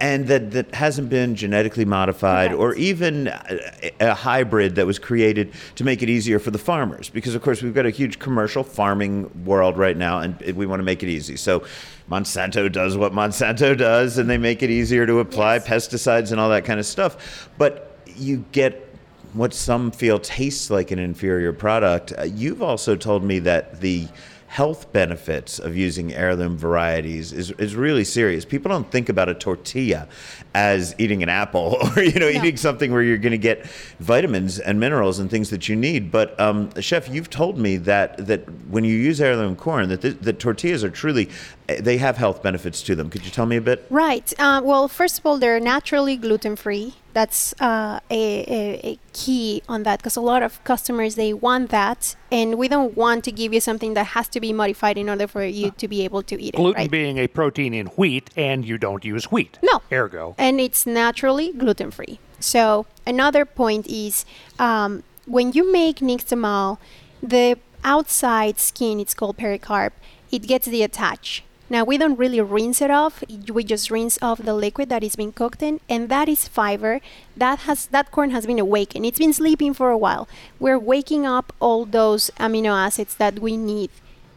and 0.00 0.28
that 0.28 0.52
that 0.52 0.72
hasn't 0.74 1.08
been 1.08 1.34
genetically 1.34 1.84
modified 1.84 2.52
or 2.52 2.74
even 2.74 3.26
a, 3.26 3.90
a 4.00 4.14
hybrid 4.14 4.76
that 4.76 4.86
was 4.86 5.00
created 5.00 5.52
to 5.74 5.82
make 5.82 6.00
it 6.00 6.08
easier 6.08 6.38
for 6.38 6.52
the 6.52 6.58
farmers. 6.58 7.08
Because 7.08 7.34
of 7.34 7.42
course, 7.42 7.60
we've 7.60 7.74
got 7.74 7.86
a 7.86 7.90
huge 7.90 8.20
commercial 8.20 8.62
farming 8.62 9.44
world 9.44 9.76
right 9.76 9.96
now, 9.96 10.20
and 10.20 10.40
we 10.54 10.64
want 10.64 10.78
to 10.78 10.84
make 10.84 11.02
it 11.02 11.08
easy. 11.08 11.36
So. 11.36 11.64
Monsanto 12.12 12.70
does 12.70 12.94
what 12.94 13.12
Monsanto 13.12 13.74
does, 13.74 14.18
and 14.18 14.28
they 14.28 14.36
make 14.36 14.62
it 14.62 14.68
easier 14.68 15.06
to 15.06 15.20
apply 15.20 15.58
pesticides 15.58 16.30
and 16.30 16.38
all 16.38 16.50
that 16.50 16.66
kind 16.66 16.78
of 16.78 16.84
stuff. 16.84 17.48
But 17.56 17.98
you 18.16 18.44
get 18.52 18.86
what 19.32 19.54
some 19.54 19.90
feel 19.90 20.18
tastes 20.18 20.68
like 20.68 20.90
an 20.90 20.98
inferior 20.98 21.54
product. 21.54 22.12
Uh, 22.18 22.24
you've 22.24 22.60
also 22.60 22.96
told 22.96 23.24
me 23.24 23.38
that 23.38 23.80
the 23.80 24.08
health 24.48 24.92
benefits 24.92 25.58
of 25.58 25.74
using 25.74 26.12
heirloom 26.12 26.58
varieties 26.58 27.32
is, 27.32 27.50
is 27.52 27.74
really 27.74 28.04
serious. 28.04 28.44
People 28.44 28.68
don't 28.68 28.90
think 28.90 29.08
about 29.08 29.30
a 29.30 29.34
tortilla 29.34 30.06
as 30.54 30.94
eating 30.98 31.22
an 31.22 31.28
apple 31.28 31.78
or 31.96 32.02
you 32.02 32.18
know 32.18 32.28
eating 32.28 32.56
something 32.56 32.92
where 32.92 33.02
you're 33.02 33.18
going 33.18 33.32
to 33.32 33.38
get 33.38 33.64
vitamins 34.00 34.58
and 34.58 34.78
minerals 34.78 35.18
and 35.18 35.30
things 35.30 35.50
that 35.50 35.68
you 35.68 35.76
need. 35.76 36.10
But 36.10 36.38
um, 36.38 36.70
chef, 36.80 37.08
you've 37.08 37.30
told 37.30 37.58
me 37.58 37.76
that 37.78 38.26
that 38.26 38.48
when 38.68 38.84
you 38.84 38.96
use 38.96 39.20
heirloom 39.20 39.56
corn, 39.56 39.88
that 39.88 40.02
the, 40.02 40.10
that 40.10 40.38
tortillas 40.38 40.84
are 40.84 40.90
truly 40.90 41.30
eh, 41.68 41.80
they 41.80 41.98
have 41.98 42.16
health 42.16 42.42
benefits 42.42 42.82
to 42.82 42.94
them. 42.94 43.10
Could 43.10 43.24
you 43.24 43.30
tell 43.30 43.46
me 43.46 43.56
a 43.56 43.60
bit? 43.60 43.86
Right. 43.90 44.32
Uh, 44.38 44.60
well, 44.64 44.88
first 44.88 45.18
of 45.18 45.26
all, 45.26 45.38
they're 45.38 45.60
naturally 45.60 46.16
gluten 46.16 46.56
free. 46.56 46.94
That's 47.12 47.52
uh, 47.60 48.00
a, 48.10 48.40
a, 48.40 48.80
a 48.92 48.98
key 49.12 49.62
on 49.68 49.82
that 49.82 49.98
because 49.98 50.16
a 50.16 50.22
lot 50.22 50.42
of 50.42 50.64
customers 50.64 51.14
they 51.14 51.34
want 51.34 51.70
that, 51.70 52.16
and 52.30 52.54
we 52.54 52.68
don't 52.68 52.96
want 52.96 53.24
to 53.24 53.32
give 53.32 53.52
you 53.52 53.60
something 53.60 53.92
that 53.94 54.08
has 54.08 54.28
to 54.28 54.40
be 54.40 54.52
modified 54.52 54.96
in 54.96 55.10
order 55.10 55.26
for 55.26 55.44
you 55.44 55.72
to 55.72 55.88
be 55.88 56.04
able 56.04 56.22
to 56.22 56.40
eat 56.40 56.54
it. 56.54 56.56
Gluten 56.56 56.82
right? 56.82 56.90
being 56.90 57.18
a 57.18 57.26
protein 57.26 57.74
in 57.74 57.86
wheat, 57.88 58.30
and 58.36 58.64
you 58.64 58.78
don't 58.78 59.04
use 59.04 59.30
wheat. 59.30 59.58
No. 59.62 59.82
Ergo. 59.92 60.34
And 60.42 60.60
it's 60.60 60.84
naturally 60.84 61.52
gluten 61.52 61.92
free. 61.92 62.18
So 62.40 62.86
another 63.06 63.44
point 63.44 63.86
is 63.86 64.26
um, 64.58 65.04
when 65.24 65.52
you 65.52 65.70
make 65.72 65.98
nixtamal, 65.98 66.78
the 67.22 67.58
outside 67.84 68.58
skin, 68.58 68.98
it's 68.98 69.14
called 69.14 69.38
pericarp, 69.38 69.92
it 70.32 70.40
gets 70.48 70.66
the 70.66 70.82
attach. 70.82 71.44
Now 71.70 71.84
we 71.84 71.96
don't 71.96 72.18
really 72.18 72.40
rinse 72.40 72.82
it 72.82 72.90
off. 72.90 73.22
We 73.48 73.62
just 73.62 73.88
rinse 73.90 74.18
off 74.20 74.38
the 74.42 74.52
liquid 74.52 74.88
that 74.88 75.04
is 75.04 75.14
being 75.14 75.32
cooked 75.32 75.62
in, 75.62 75.80
and 75.88 76.08
that 76.08 76.28
is 76.28 76.48
fiber. 76.48 77.00
That 77.36 77.60
has 77.60 77.86
that 77.86 78.10
corn 78.10 78.30
has 78.30 78.44
been 78.44 78.58
awakened. 78.58 79.06
It's 79.06 79.20
been 79.20 79.32
sleeping 79.32 79.72
for 79.72 79.90
a 79.90 79.96
while. 79.96 80.28
We're 80.58 80.78
waking 80.78 81.24
up 81.24 81.52
all 81.60 81.86
those 81.86 82.30
amino 82.38 82.74
acids 82.76 83.14
that 83.14 83.38
we 83.38 83.56
need 83.56 83.90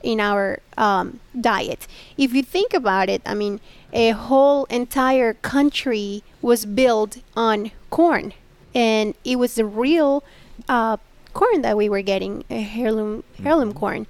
in 0.05 0.19
our 0.21 0.59
um, 0.77 1.19
diet. 1.39 1.87
If 2.17 2.33
you 2.33 2.43
think 2.43 2.73
about 2.73 3.09
it, 3.09 3.21
I 3.25 3.33
mean, 3.33 3.59
a 3.91 4.11
whole 4.11 4.65
entire 4.65 5.33
country 5.33 6.23
was 6.41 6.65
built 6.65 7.17
on 7.35 7.71
corn, 7.89 8.33
and 8.73 9.15
it 9.25 9.37
was 9.37 9.55
the 9.55 9.65
real 9.65 10.23
uh, 10.69 10.97
corn 11.33 11.61
that 11.63 11.75
we 11.75 11.89
were 11.89 12.01
getting, 12.03 12.43
a 12.49 12.69
heirloom 12.77 13.23
heirloom 13.43 13.73
corn, 13.73 14.05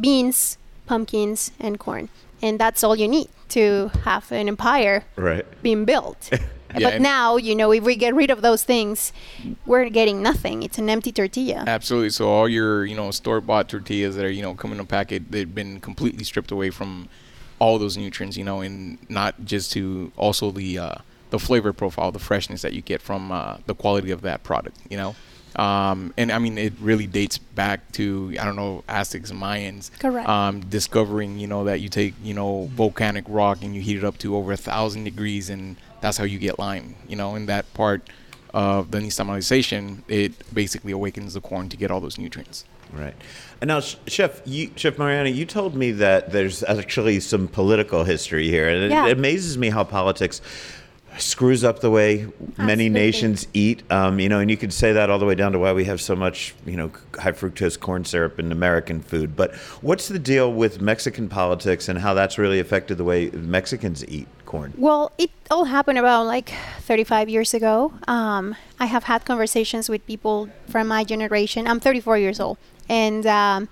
beans, 0.00 0.58
pumpkins, 0.86 1.50
and 1.58 1.78
corn, 1.80 2.08
and 2.42 2.58
that's 2.58 2.84
all 2.84 2.94
you 2.94 3.08
need 3.08 3.28
to 3.48 3.90
have 4.04 4.30
an 4.30 4.48
empire 4.48 5.04
Right. 5.16 5.46
being 5.62 5.84
built. 5.86 6.30
Yeah, 6.76 6.90
but 6.90 7.00
now, 7.00 7.36
you 7.36 7.54
know, 7.54 7.72
if 7.72 7.84
we 7.84 7.96
get 7.96 8.14
rid 8.14 8.30
of 8.30 8.42
those 8.42 8.64
things, 8.64 9.12
we're 9.64 9.88
getting 9.88 10.22
nothing. 10.22 10.62
It's 10.62 10.78
an 10.78 10.90
empty 10.90 11.12
tortilla. 11.12 11.64
Absolutely. 11.66 12.10
So 12.10 12.28
all 12.28 12.48
your, 12.48 12.84
you 12.84 12.94
know, 12.94 13.10
store-bought 13.10 13.68
tortillas 13.68 14.16
that 14.16 14.24
are, 14.24 14.30
you 14.30 14.42
know, 14.42 14.54
coming 14.54 14.78
in 14.78 14.80
a 14.80 14.86
packet, 14.86 15.30
they've 15.30 15.54
been 15.54 15.80
completely 15.80 16.24
stripped 16.24 16.50
away 16.50 16.70
from 16.70 17.08
all 17.58 17.78
those 17.78 17.96
nutrients, 17.96 18.36
you 18.36 18.44
know, 18.44 18.60
and 18.60 18.98
not 19.08 19.44
just 19.44 19.72
to 19.72 20.12
also 20.16 20.50
the 20.50 20.78
uh, 20.78 20.94
the 21.30 21.38
flavor 21.38 21.72
profile, 21.72 22.12
the 22.12 22.18
freshness 22.18 22.62
that 22.62 22.72
you 22.72 22.82
get 22.82 23.02
from 23.02 23.32
uh, 23.32 23.58
the 23.66 23.74
quality 23.74 24.10
of 24.10 24.22
that 24.22 24.42
product, 24.42 24.78
you 24.88 24.96
know. 24.96 25.14
Um, 25.58 26.14
and 26.16 26.30
I 26.30 26.38
mean, 26.38 26.56
it 26.56 26.72
really 26.80 27.08
dates 27.08 27.36
back 27.36 27.90
to 27.92 28.34
I 28.40 28.44
don't 28.44 28.56
know 28.56 28.84
Aztecs 28.88 29.32
Mayans. 29.32 29.90
Correct. 29.98 30.28
Um, 30.28 30.60
discovering, 30.60 31.38
you 31.38 31.48
know, 31.48 31.64
that 31.64 31.80
you 31.80 31.88
take, 31.88 32.14
you 32.22 32.32
know, 32.32 32.70
volcanic 32.72 33.24
rock 33.26 33.62
and 33.62 33.74
you 33.74 33.82
heat 33.82 33.96
it 33.96 34.04
up 34.04 34.18
to 34.18 34.36
over 34.36 34.52
a 34.52 34.56
thousand 34.56 35.04
degrees, 35.04 35.50
and 35.50 35.76
that's 36.00 36.16
how 36.16 36.24
you 36.24 36.38
get 36.38 36.58
lime. 36.60 36.94
You 37.08 37.16
know, 37.16 37.34
and 37.34 37.48
that 37.48 37.72
part 37.74 38.08
of 38.54 38.92
the 38.92 38.98
nixtamalization, 38.98 40.02
it 40.08 40.32
basically 40.54 40.92
awakens 40.92 41.34
the 41.34 41.40
corn 41.40 41.68
to 41.68 41.76
get 41.76 41.90
all 41.90 42.00
those 42.00 42.18
nutrients. 42.18 42.64
Right. 42.92 43.14
And 43.60 43.68
now, 43.68 43.80
Chef, 43.80 44.40
you, 44.46 44.70
Chef 44.76 44.96
Mariana, 44.98 45.28
you 45.28 45.44
told 45.44 45.74
me 45.74 45.90
that 45.92 46.32
there's 46.32 46.62
actually 46.62 47.20
some 47.20 47.48
political 47.48 48.04
history 48.04 48.48
here, 48.48 48.68
and 48.68 48.84
it, 48.84 48.92
it 48.92 49.18
amazes 49.18 49.58
me 49.58 49.68
how 49.70 49.84
politics 49.84 50.40
screws 51.18 51.64
up 51.64 51.80
the 51.80 51.90
way 51.90 52.26
many 52.56 52.86
Absolutely. 52.86 52.88
nations 52.88 53.48
eat. 53.52 53.82
Um, 53.90 54.18
you 54.20 54.28
know, 54.28 54.40
and 54.40 54.50
you 54.50 54.56
could 54.56 54.72
say 54.72 54.92
that 54.92 55.10
all 55.10 55.18
the 55.18 55.26
way 55.26 55.34
down 55.34 55.52
to 55.52 55.58
why 55.58 55.72
we 55.72 55.84
have 55.84 56.00
so 56.00 56.16
much, 56.16 56.54
you 56.66 56.76
know, 56.76 56.90
high 57.18 57.32
fructose 57.32 57.78
corn 57.78 58.04
syrup 58.04 58.38
in 58.38 58.52
American 58.52 59.00
food. 59.00 59.36
But 59.36 59.54
what's 59.82 60.08
the 60.08 60.18
deal 60.18 60.52
with 60.52 60.80
Mexican 60.80 61.28
politics 61.28 61.88
and 61.88 61.98
how 61.98 62.14
that's 62.14 62.38
really 62.38 62.60
affected 62.60 62.98
the 62.98 63.04
way 63.04 63.30
Mexicans 63.30 64.06
eat 64.08 64.28
corn? 64.46 64.72
Well, 64.76 65.12
it 65.18 65.30
all 65.50 65.64
happened 65.64 65.98
about 65.98 66.26
like 66.26 66.52
35 66.80 67.28
years 67.28 67.54
ago. 67.54 67.92
Um, 68.06 68.56
I 68.80 68.86
have 68.86 69.04
had 69.04 69.24
conversations 69.24 69.88
with 69.88 70.06
people 70.06 70.48
from 70.68 70.88
my 70.88 71.04
generation. 71.04 71.66
I'm 71.66 71.80
34 71.80 72.18
years 72.18 72.40
old. 72.40 72.58
And, 72.88 73.26
um, 73.26 73.68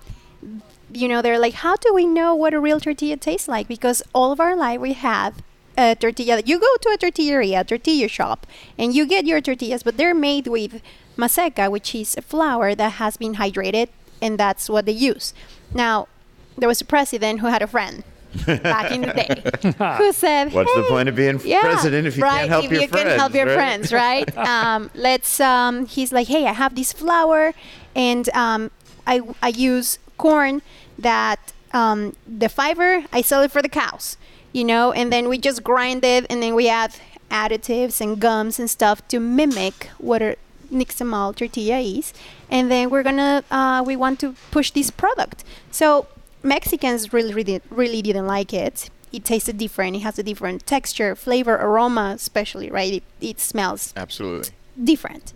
you 0.92 1.09
know, 1.09 1.22
they're 1.22 1.38
like, 1.38 1.54
how 1.54 1.76
do 1.76 1.92
we 1.94 2.06
know 2.06 2.35
what 2.35 2.54
a 2.54 2.61
real 2.61 2.80
tortilla 2.80 3.16
tastes 3.16 3.48
like? 3.48 3.66
Because 3.66 4.02
all 4.14 4.32
of 4.32 4.40
our 4.40 4.54
life 4.54 4.80
we 4.80 4.92
have 4.92 5.42
a 5.77 5.95
tortilla. 5.95 6.43
You 6.45 6.59
go 6.59 6.77
to 6.81 6.89
a 6.91 6.99
tortilleria, 6.99 7.61
a 7.61 7.65
tortilla 7.65 8.09
shop, 8.09 8.47
and 8.79 8.95
you 8.95 9.07
get 9.07 9.27
your 9.27 9.41
tortillas, 9.41 9.83
but 9.83 9.97
they're 9.97 10.15
made 10.15 10.47
with 10.47 10.83
maseca, 11.17 11.71
which 11.71 11.95
is 11.95 12.17
a 12.17 12.23
flour 12.23 12.75
that 12.75 12.93
has 12.95 13.17
been 13.17 13.35
hydrated, 13.37 13.89
and 14.21 14.39
that's 14.39 14.69
what 14.69 14.87
they 14.87 14.93
use. 14.93 15.35
Now, 15.75 16.09
there 16.57 16.69
was 16.69 16.81
a 16.81 16.85
president 16.85 17.41
who 17.41 17.49
had 17.49 17.62
a 17.62 17.67
friend 17.67 18.05
back 18.45 18.91
in 18.93 19.03
the 19.03 19.12
day 19.12 19.43
who 19.99 20.12
said, 20.12 20.53
What's 20.53 20.75
the 20.75 20.85
point 20.89 21.09
of 21.09 21.15
being 21.15 21.39
president 21.39 22.07
if 22.07 22.17
you 22.17 22.23
right, 22.23 22.39
can't 22.39 22.49
help 22.51 22.65
if 22.67 22.71
your 22.73 22.83
you 22.83 22.89
friends? 22.89 23.09
can 23.09 23.19
help 23.19 23.35
your 23.35 23.47
right? 23.47 23.55
friends, 23.55 23.93
right? 23.93 24.37
um, 24.49 24.91
let's. 24.95 25.41
Um, 25.41 25.87
he's 25.87 26.12
like, 26.12 26.29
hey, 26.29 26.47
I 26.47 26.53
have 26.53 26.75
this 26.75 26.93
flour, 26.93 27.55
and 27.95 28.29
um, 28.31 28.71
I 29.07 29.21
I 29.43 29.49
use 29.49 29.99
corn 30.19 30.62
that 30.99 31.53
um, 31.73 32.17
the 32.27 32.49
fiber 32.49 33.05
I 33.12 33.23
sell 33.23 33.43
it 33.43 33.51
for 33.51 33.62
the 33.62 33.69
cows, 33.69 34.17
you 34.57 34.64
know, 34.64 34.90
and 34.90 35.12
then 35.12 35.29
we 35.29 35.37
just 35.37 35.62
grind 35.62 36.03
it, 36.03 36.25
and 36.31 36.42
then 36.42 36.55
we 36.55 36.66
add 36.66 36.95
additives 37.31 38.01
and 38.01 38.19
gums 38.19 38.59
and 38.59 38.71
stuff 38.71 39.07
to 39.09 39.21
mimic 39.21 39.90
what 39.99 40.23
a 40.23 40.37
nixtamal 40.73 41.37
tortilla 41.37 41.79
is, 41.79 42.14
and 42.51 42.71
then 42.71 42.88
we're 42.88 43.03
gonna 43.03 43.45
uh, 43.51 43.83
we 43.87 43.95
want 43.95 44.19
to 44.19 44.35
push 44.51 44.71
this 44.71 44.90
product. 44.90 45.45
So 45.71 46.07
Mexicans 46.42 47.12
really 47.12 47.35
really 47.35 47.61
really 47.69 48.01
didn't 48.01 48.27
like 48.27 48.55
it. 48.55 48.88
It 49.12 49.25
tasted 49.27 49.59
different. 49.59 49.97
It 49.97 50.01
has 50.01 50.19
a 50.19 50.23
different 50.23 50.66
texture, 50.66 51.14
flavor, 51.14 51.57
aroma, 51.57 52.12
especially 52.16 52.71
right. 52.71 52.95
It, 52.95 53.03
it 53.21 53.40
smells 53.40 53.92
Absolutely. 53.95 54.51
different. 54.83 55.35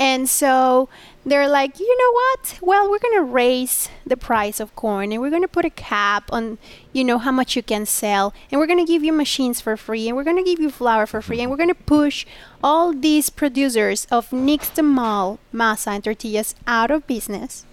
And 0.00 0.30
so 0.30 0.88
they're 1.26 1.46
like, 1.46 1.78
you 1.78 1.98
know 1.98 2.12
what? 2.12 2.58
Well, 2.62 2.90
we're 2.90 2.98
going 2.98 3.18
to 3.18 3.30
raise 3.30 3.90
the 4.06 4.16
price 4.16 4.58
of 4.58 4.74
corn 4.74 5.12
and 5.12 5.20
we're 5.20 5.28
going 5.28 5.42
to 5.42 5.48
put 5.48 5.66
a 5.66 5.70
cap 5.70 6.32
on, 6.32 6.56
you 6.94 7.04
know, 7.04 7.18
how 7.18 7.30
much 7.30 7.54
you 7.54 7.62
can 7.62 7.84
sell. 7.84 8.32
And 8.50 8.58
we're 8.58 8.66
going 8.66 8.84
to 8.84 8.90
give 8.90 9.04
you 9.04 9.12
machines 9.12 9.60
for 9.60 9.76
free 9.76 10.08
and 10.08 10.16
we're 10.16 10.24
going 10.24 10.38
to 10.38 10.42
give 10.42 10.58
you 10.58 10.70
flour 10.70 11.04
for 11.04 11.20
free. 11.20 11.42
And 11.42 11.50
we're 11.50 11.58
going 11.58 11.68
to 11.68 11.74
push 11.74 12.24
all 12.64 12.94
these 12.94 13.28
producers 13.28 14.06
of 14.10 14.30
nixtamal 14.30 15.38
masa 15.52 15.88
and 15.88 16.02
tortillas 16.04 16.54
out 16.66 16.90
of 16.90 17.06
business. 17.06 17.66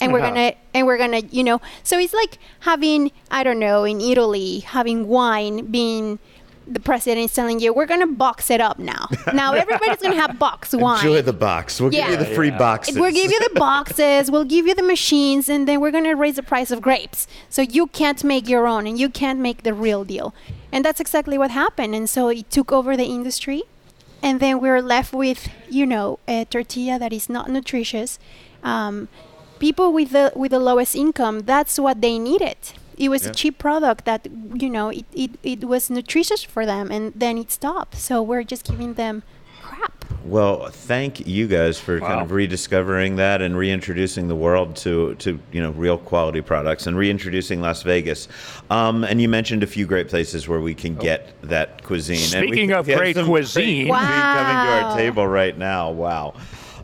And 0.00 0.12
we're 0.12 0.20
gonna 0.20 0.54
and 0.72 0.86
we're 0.86 0.96
gonna 0.96 1.22
you 1.28 1.42
know 1.42 1.60
so 1.82 1.98
it's 1.98 2.14
like 2.14 2.38
having 2.60 3.10
I 3.32 3.42
don't 3.42 3.58
know 3.58 3.82
in 3.82 4.00
Italy 4.00 4.60
having 4.60 5.08
wine 5.08 5.66
being 5.72 6.20
the 6.70 6.80
president 6.80 7.24
is 7.24 7.34
telling 7.34 7.60
you 7.60 7.72
we're 7.72 7.86
gonna 7.86 8.06
box 8.06 8.50
it 8.50 8.60
up 8.60 8.78
now. 8.78 9.08
Now 9.32 9.52
everybody's 9.54 10.02
gonna 10.02 10.20
have 10.20 10.38
box 10.38 10.72
wine. 10.84 10.98
Enjoy 10.98 11.22
the 11.22 11.32
box. 11.32 11.80
We'll 11.80 11.90
give 11.90 12.08
you 12.08 12.16
the 12.16 12.26
free 12.26 12.50
boxes. 12.50 12.96
We'll 12.98 13.12
give 13.12 13.30
you 13.30 13.40
the 13.40 13.54
boxes, 13.68 14.30
we'll 14.30 14.44
give 14.44 14.66
you 14.66 14.74
the 14.74 14.82
machines, 14.82 15.48
and 15.48 15.66
then 15.68 15.80
we're 15.80 15.90
gonna 15.90 16.16
raise 16.16 16.36
the 16.36 16.42
price 16.42 16.70
of 16.70 16.80
grapes. 16.80 17.26
So 17.48 17.62
you 17.62 17.86
can't 17.88 18.22
make 18.24 18.48
your 18.48 18.66
own 18.66 18.86
and 18.86 18.98
you 18.98 19.08
can't 19.08 19.38
make 19.40 19.62
the 19.62 19.74
real 19.74 20.04
deal. 20.04 20.34
And 20.72 20.84
that's 20.84 21.00
exactly 21.00 21.38
what 21.38 21.50
happened. 21.50 21.94
And 21.94 22.08
so 22.08 22.28
it 22.28 22.50
took 22.50 22.72
over 22.72 22.96
the 22.96 23.04
industry. 23.04 23.62
And 24.22 24.40
then 24.40 24.60
we're 24.60 24.82
left 24.82 25.12
with, 25.12 25.48
you 25.70 25.86
know, 25.86 26.18
a 26.26 26.44
tortilla 26.44 26.98
that 26.98 27.12
is 27.12 27.28
not 27.28 27.48
nutritious. 27.48 28.18
Um, 28.64 29.08
people 29.58 29.92
with 29.92 30.10
the 30.10 30.32
with 30.34 30.50
the 30.50 30.58
lowest 30.58 30.94
income, 30.96 31.40
that's 31.40 31.78
what 31.78 32.00
they 32.00 32.18
needed. 32.18 32.56
It 32.98 33.08
was 33.10 33.24
a 33.26 33.32
cheap 33.32 33.58
product 33.58 34.04
that, 34.06 34.26
you 34.54 34.68
know, 34.68 34.88
it, 34.90 35.04
it, 35.14 35.30
it 35.42 35.64
was 35.64 35.88
nutritious 35.88 36.42
for 36.42 36.66
them 36.66 36.90
and 36.90 37.12
then 37.14 37.38
it 37.38 37.50
stopped. 37.52 37.94
So 37.96 38.22
we're 38.22 38.42
just 38.42 38.64
giving 38.66 38.94
them 38.94 39.22
crap. 39.62 40.04
Well, 40.24 40.68
thank 40.68 41.26
you 41.26 41.46
guys 41.46 41.78
for 41.78 42.00
kind 42.00 42.20
of 42.20 42.32
rediscovering 42.32 43.16
that 43.16 43.40
and 43.40 43.56
reintroducing 43.56 44.28
the 44.28 44.34
world 44.34 44.76
to, 44.76 45.14
to 45.16 45.38
you 45.52 45.60
know 45.62 45.70
real 45.70 45.96
quality 45.96 46.40
products 46.40 46.86
and 46.86 46.96
reintroducing 46.98 47.60
Las 47.62 47.82
Vegas. 47.82 48.28
Um, 48.68 49.04
and 49.04 49.22
you 49.22 49.28
mentioned 49.28 49.62
a 49.62 49.66
few 49.66 49.86
great 49.86 50.08
places 50.08 50.48
where 50.48 50.60
we 50.60 50.74
can 50.74 50.96
get 50.96 51.40
that 51.42 51.82
cuisine. 51.84 52.36
And 52.36 52.50
we- 52.50 52.56
Speaking 52.56 52.72
of 52.78 52.86
we 52.88 52.94
great 52.94 53.14
cuisine- 53.14 53.86
great 53.86 53.88
cuisine 53.88 53.88
coming 53.88 54.66
to 54.66 54.72
our 54.86 54.96
table 54.96 55.26
right 55.26 55.56
now. 55.56 55.90
Wow. 55.92 56.34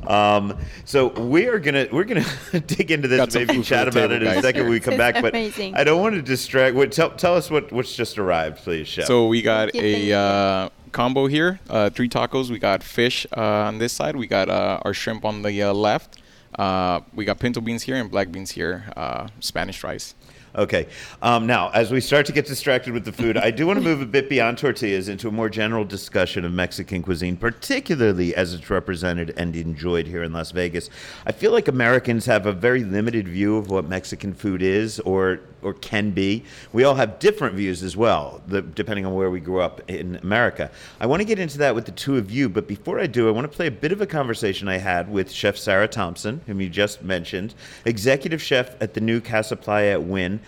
Um, 0.09 0.59
so 0.85 1.09
we 1.09 1.47
are 1.49 1.59
gonna 1.59 1.89
we're 1.91 2.05
gonna 2.05 2.25
dig 2.67 2.91
into 2.91 3.09
this 3.09 3.19
Got 3.19 3.35
maybe 3.35 3.63
chat 3.63 3.89
about 3.89 4.09
table, 4.09 4.15
it 4.15 4.23
in 4.23 4.39
a 4.39 4.43
second 4.43 4.63
when 4.63 4.73
we 4.73 4.81
come 4.81 4.97
back. 4.97 5.15
But 5.21 5.33
amazing. 5.33 5.75
I 5.75 5.85
don't 5.85 6.01
want 6.01 6.15
to 6.15 6.23
distract. 6.23 6.77
What, 6.77 6.93
tell, 6.93 7.11
tell 7.11 7.35
us 7.35 7.51
what 7.51 7.73
what's 7.73 7.95
just 7.95 8.19
arrived, 8.19 8.59
please, 8.59 8.89
chef. 8.89 9.07
So 9.07 9.27
we 9.27 9.43
got 9.43 9.73
Thank 9.73 9.85
you, 9.85 9.93
thank 9.93 10.09
a 10.09 10.13
uh, 10.13 10.69
combo 10.93 11.27
here, 11.27 11.61
uh, 11.69 11.91
three 11.91 12.09
tacos. 12.09 12.51
We 12.51 12.59
got 12.59 12.83
fish 12.83 13.27
uh, 13.37 13.41
on 13.41 13.79
this 13.79 13.93
side. 13.93 14.17
We 14.17 14.27
got 14.27 14.49
uh, 14.49 14.81
our 14.83 14.95
shrimp 14.95 15.25
on 15.25 15.43
the 15.43 15.63
uh, 15.63 15.73
left. 15.73 16.21
Uh, 16.59 17.01
we 17.13 17.25
got 17.25 17.39
pinto 17.39 17.61
beans 17.61 17.83
here 17.83 17.97
and 17.97 18.11
black 18.11 18.31
beans 18.31 18.53
here, 18.53 18.85
uh, 18.97 19.29
Spanish 19.41 19.83
rice. 19.83 20.15
Okay. 20.57 20.87
Um, 21.21 21.49
now, 21.49 21.71
as 21.71 21.91
we 21.91 22.01
start 22.01 22.27
to 22.27 22.33
get 22.33 22.47
distracted 22.47 22.93
with 22.95 23.05
the 23.05 23.13
food, 23.13 23.37
I 23.37 23.51
do 23.51 23.67
want 23.67 23.79
to 23.79 23.85
move 23.85 24.01
a 24.01 24.07
bit 24.07 24.29
beyond 24.29 24.57
tortillas 24.57 25.09
into 25.09 25.27
a 25.27 25.33
more 25.33 25.49
general 25.49 25.85
discussion 25.85 26.45
of 26.45 26.53
Mexican 26.53 27.03
cuisine, 27.03 27.37
particularly 27.37 28.37
as 28.37 28.55
it's 28.55 28.71
represented 28.71 29.35
and 29.37 29.57
enjoyed 29.57 30.07
here 30.07 30.23
in 30.23 30.33
Las 30.33 30.53
Vegas. 30.53 30.91
I 31.27 31.33
feel 31.33 31.51
like 31.51 31.67
Americans 31.67 32.27
have 32.27 32.47
a 32.47 32.53
very 32.53 32.85
limited 32.85 33.27
view 33.27 33.57
of 33.57 33.69
what 33.69 33.89
Mexican 33.89 34.33
food 34.33 34.63
is 34.63 35.01
or 35.01 35.41
or 35.65 35.75
can 35.75 36.11
be. 36.11 36.45
We 36.73 36.85
all 36.85 36.95
have 36.95 37.19
different 37.19 37.55
views 37.57 37.83
as 37.83 37.97
well, 37.97 38.43
the, 38.47 38.63
depending 38.63 39.07
on 39.07 39.15
where 39.15 39.31
we 39.31 39.41
grew 39.41 39.61
up 39.61 39.81
in 39.91 40.17
America. 40.17 40.71
I 41.01 41.07
want 41.07 41.21
to 41.21 41.25
get 41.25 41.39
into 41.39 41.59
that 41.59 41.75
with 41.75 41.87
the 41.87 41.93
two 41.93 42.17
of 42.17 42.31
you, 42.31 42.49
but 42.49 42.69
before 42.69 43.01
I 43.01 43.07
do, 43.07 43.29
I 43.29 43.31
want 43.31 43.51
to 43.51 43.57
play 43.57 43.67
a 43.67 43.73
bit 43.73 43.91
of 43.91 44.01
a 44.01 44.07
conversation 44.07 44.69
I 44.69 44.77
had 44.77 45.11
with 45.11 45.33
Chef 45.33 45.57
Sarah 45.57 45.89
Thompson, 45.89 46.43
whom 46.47 46.61
you 46.61 46.69
just 46.69 47.03
mentioned, 47.03 47.55
executive 47.85 48.43
chef 48.43 48.81
at 48.83 48.95
the 48.95 49.01
new 49.01 49.21
Casa 49.21 49.57
Playa 49.57 49.93
at 49.93 50.03
Wynn. 50.03 50.41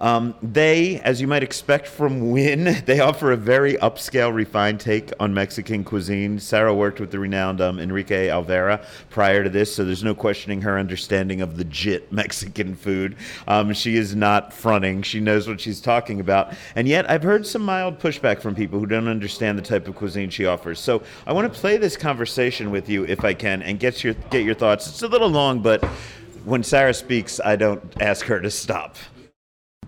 Um, 0.00 0.34
they, 0.42 0.98
as 1.00 1.20
you 1.20 1.26
might 1.26 1.42
expect 1.42 1.86
from 1.86 2.30
Wynn, 2.30 2.82
they 2.86 3.00
offer 3.00 3.32
a 3.32 3.36
very 3.36 3.74
upscale, 3.74 4.32
refined 4.34 4.80
take 4.80 5.12
on 5.20 5.34
Mexican 5.34 5.84
cuisine. 5.84 6.38
Sarah 6.38 6.74
worked 6.74 7.00
with 7.00 7.10
the 7.10 7.18
renowned 7.18 7.60
um, 7.60 7.78
Enrique 7.78 8.28
Olvera 8.28 8.84
prior 9.10 9.44
to 9.44 9.50
this, 9.50 9.74
so 9.74 9.84
there's 9.84 10.02
no 10.02 10.14
questioning 10.14 10.62
her 10.62 10.78
understanding 10.78 11.42
of 11.42 11.58
legit 11.58 12.10
Mexican 12.12 12.74
food. 12.74 13.16
Um, 13.46 13.74
she 13.74 13.96
is 13.96 14.14
not 14.14 14.52
fronting; 14.52 15.02
she 15.02 15.20
knows 15.20 15.46
what 15.46 15.60
she's 15.60 15.80
talking 15.80 16.20
about. 16.20 16.54
And 16.74 16.88
yet, 16.88 17.08
I've 17.10 17.22
heard 17.22 17.46
some 17.46 17.62
mild 17.62 17.98
pushback 17.98 18.40
from 18.40 18.54
people 18.54 18.78
who 18.78 18.86
don't 18.86 19.08
understand 19.08 19.58
the 19.58 19.62
type 19.62 19.86
of 19.86 19.96
cuisine 19.96 20.30
she 20.30 20.46
offers. 20.46 20.80
So 20.80 21.02
I 21.26 21.32
want 21.32 21.52
to 21.52 21.60
play 21.60 21.76
this 21.76 21.96
conversation 21.96 22.70
with 22.70 22.88
you, 22.88 23.04
if 23.04 23.24
I 23.24 23.34
can, 23.34 23.62
and 23.62 23.78
get 23.78 24.02
your 24.02 24.14
get 24.30 24.44
your 24.44 24.54
thoughts. 24.54 24.88
It's 24.88 25.02
a 25.02 25.08
little 25.08 25.28
long, 25.28 25.60
but 25.60 25.84
when 26.44 26.62
Sarah 26.62 26.94
speaks, 26.94 27.38
I 27.44 27.56
don't 27.56 27.82
ask 28.00 28.24
her 28.26 28.40
to 28.40 28.50
stop. 28.50 28.96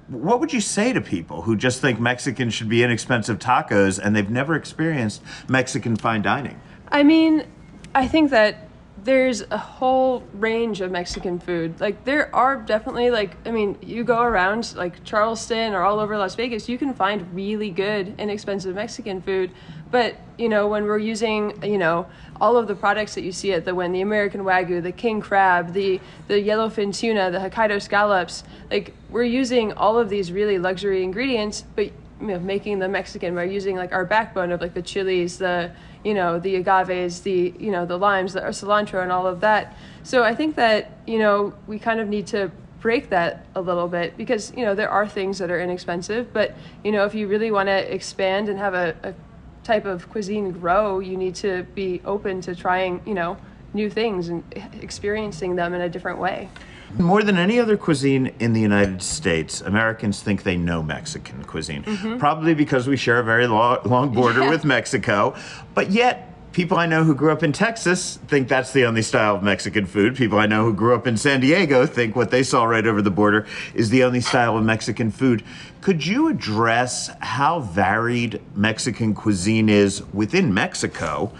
What 0.08 0.40
would 0.40 0.52
you 0.52 0.60
say 0.60 0.92
to 0.92 1.00
people 1.00 1.42
who 1.42 1.56
just 1.56 1.80
think 1.80 2.00
Mexican 2.00 2.50
should 2.50 2.68
be 2.68 2.82
inexpensive 2.82 3.38
tacos 3.38 3.98
and 3.98 4.14
they've 4.14 4.28
never 4.28 4.54
experienced 4.54 5.22
Mexican 5.48 5.96
fine 5.96 6.22
dining? 6.22 6.60
I 6.88 7.02
mean, 7.02 7.46
I 7.94 8.08
think 8.08 8.30
that 8.30 8.68
there's 9.04 9.42
a 9.50 9.58
whole 9.58 10.22
range 10.34 10.80
of 10.80 10.90
Mexican 10.90 11.38
food. 11.38 11.80
Like 11.80 12.04
there 12.04 12.34
are 12.34 12.56
definitely 12.56 13.10
like 13.10 13.36
I 13.46 13.50
mean, 13.50 13.76
you 13.80 14.04
go 14.04 14.22
around 14.22 14.74
like 14.76 15.02
Charleston 15.04 15.72
or 15.72 15.82
all 15.82 15.98
over 15.98 16.16
Las 16.16 16.34
Vegas, 16.34 16.68
you 16.68 16.78
can 16.78 16.94
find 16.94 17.32
really 17.34 17.70
good 17.70 18.14
inexpensive 18.18 18.74
Mexican 18.74 19.20
food. 19.22 19.50
But, 19.92 20.16
you 20.38 20.48
know, 20.48 20.66
when 20.66 20.86
we're 20.86 20.98
using, 20.98 21.62
you 21.62 21.78
know, 21.78 22.06
all 22.40 22.56
of 22.56 22.66
the 22.66 22.74
products 22.74 23.14
that 23.14 23.22
you 23.22 23.30
see 23.30 23.52
at 23.52 23.64
the 23.64 23.74
when 23.74 23.92
the 23.92 24.00
American 24.00 24.40
Wagyu, 24.40 24.82
the 24.82 24.90
king 24.90 25.20
crab, 25.20 25.74
the 25.74 26.00
the 26.26 26.34
yellowfin 26.34 26.92
tuna, 26.98 27.30
the 27.30 27.38
Hokkaido 27.38 27.80
scallops, 27.80 28.42
like 28.70 28.94
we're 29.10 29.22
using 29.22 29.72
all 29.74 29.98
of 29.98 30.08
these 30.08 30.32
really 30.32 30.58
luxury 30.58 31.04
ingredients, 31.04 31.64
but 31.76 31.92
you 32.20 32.28
know, 32.28 32.38
making 32.40 32.78
the 32.78 32.88
Mexican 32.88 33.34
by 33.34 33.44
using 33.44 33.76
like 33.76 33.92
our 33.92 34.04
backbone 34.04 34.50
of 34.50 34.60
like 34.60 34.74
the 34.74 34.82
chilies, 34.82 35.38
the 35.38 35.70
you 36.04 36.14
know 36.14 36.38
the 36.38 36.56
agaves, 36.56 37.20
the 37.22 37.54
you 37.58 37.70
know 37.70 37.84
the 37.84 37.98
limes, 37.98 38.32
the 38.32 38.40
cilantro, 38.40 39.02
and 39.02 39.12
all 39.12 39.26
of 39.26 39.40
that. 39.40 39.76
So 40.02 40.24
I 40.24 40.34
think 40.34 40.56
that 40.56 40.90
you 41.06 41.18
know 41.18 41.54
we 41.66 41.78
kind 41.78 42.00
of 42.00 42.08
need 42.08 42.26
to 42.28 42.50
break 42.80 43.10
that 43.10 43.46
a 43.54 43.60
little 43.60 43.86
bit 43.86 44.16
because 44.16 44.52
you 44.56 44.64
know 44.64 44.74
there 44.74 44.90
are 44.90 45.06
things 45.06 45.38
that 45.38 45.50
are 45.50 45.60
inexpensive, 45.60 46.32
but 46.32 46.56
you 46.82 46.90
know 46.90 47.04
if 47.04 47.14
you 47.14 47.28
really 47.28 47.50
want 47.50 47.68
to 47.68 47.94
expand 47.94 48.48
and 48.48 48.58
have 48.58 48.74
a, 48.74 48.96
a 49.02 49.14
type 49.64 49.84
of 49.84 50.08
cuisine 50.10 50.50
grow, 50.52 50.98
you 50.98 51.16
need 51.16 51.34
to 51.36 51.64
be 51.74 52.00
open 52.04 52.40
to 52.42 52.54
trying, 52.54 53.00
you 53.06 53.14
know, 53.14 53.36
new 53.74 53.88
things 53.88 54.28
and 54.28 54.42
experiencing 54.80 55.56
them 55.56 55.72
in 55.74 55.80
a 55.80 55.88
different 55.88 56.18
way. 56.18 56.48
More 56.98 57.22
than 57.22 57.38
any 57.38 57.58
other 57.58 57.78
cuisine 57.78 58.32
in 58.38 58.52
the 58.52 58.60
United 58.60 59.00
States, 59.00 59.62
Americans 59.62 60.20
think 60.22 60.42
they 60.42 60.58
know 60.58 60.82
Mexican 60.82 61.42
cuisine. 61.44 62.18
Probably 62.18 62.52
because 62.52 62.86
we 62.86 62.98
share 62.98 63.18
a 63.18 63.24
very 63.24 63.46
lo- 63.46 63.80
long 63.86 64.12
border 64.12 64.40
Mm-hmm. 64.40 64.42
Yeah. 64.44 64.50
with 64.50 64.64
Mexico. 64.64 65.34
But 65.74 65.90
yet, 65.90 66.31
people 66.52 66.76
I 66.76 66.86
know 66.86 67.02
who 67.04 67.14
grew 67.14 67.32
up 67.32 67.42
in 67.42 67.52
Texas 67.52 68.18
think 68.28 68.48
that's 68.48 68.72
the 68.72 68.84
only 68.84 69.02
style 69.02 69.34
of 69.34 69.42
Mexican 69.42 69.86
food. 69.86 70.16
People 70.16 70.38
I 70.38 70.46
know 70.46 70.64
who 70.64 70.74
grew 70.74 70.94
up 70.94 71.06
in 71.06 71.16
San 71.16 71.40
Diego 71.40 71.86
think 71.86 72.14
what 72.14 72.30
they 72.30 72.42
saw 72.42 72.64
right 72.64 72.86
over 72.86 73.00
the 73.00 73.10
border 73.10 73.46
is 73.74 73.90
the 73.90 74.04
only 74.04 74.20
style 74.20 74.56
of 74.56 74.64
Mexican 74.64 75.10
food. 75.10 75.42
Could 75.80 76.06
you 76.06 76.28
address 76.28 77.10
how 77.20 77.60
varied 77.60 78.40
Mexican 78.54 79.14
cuisine 79.14 79.68
is 79.68 80.02
within 80.12 80.52
Mexico 80.52 81.32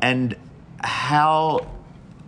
and 0.00 0.36
how 0.82 1.66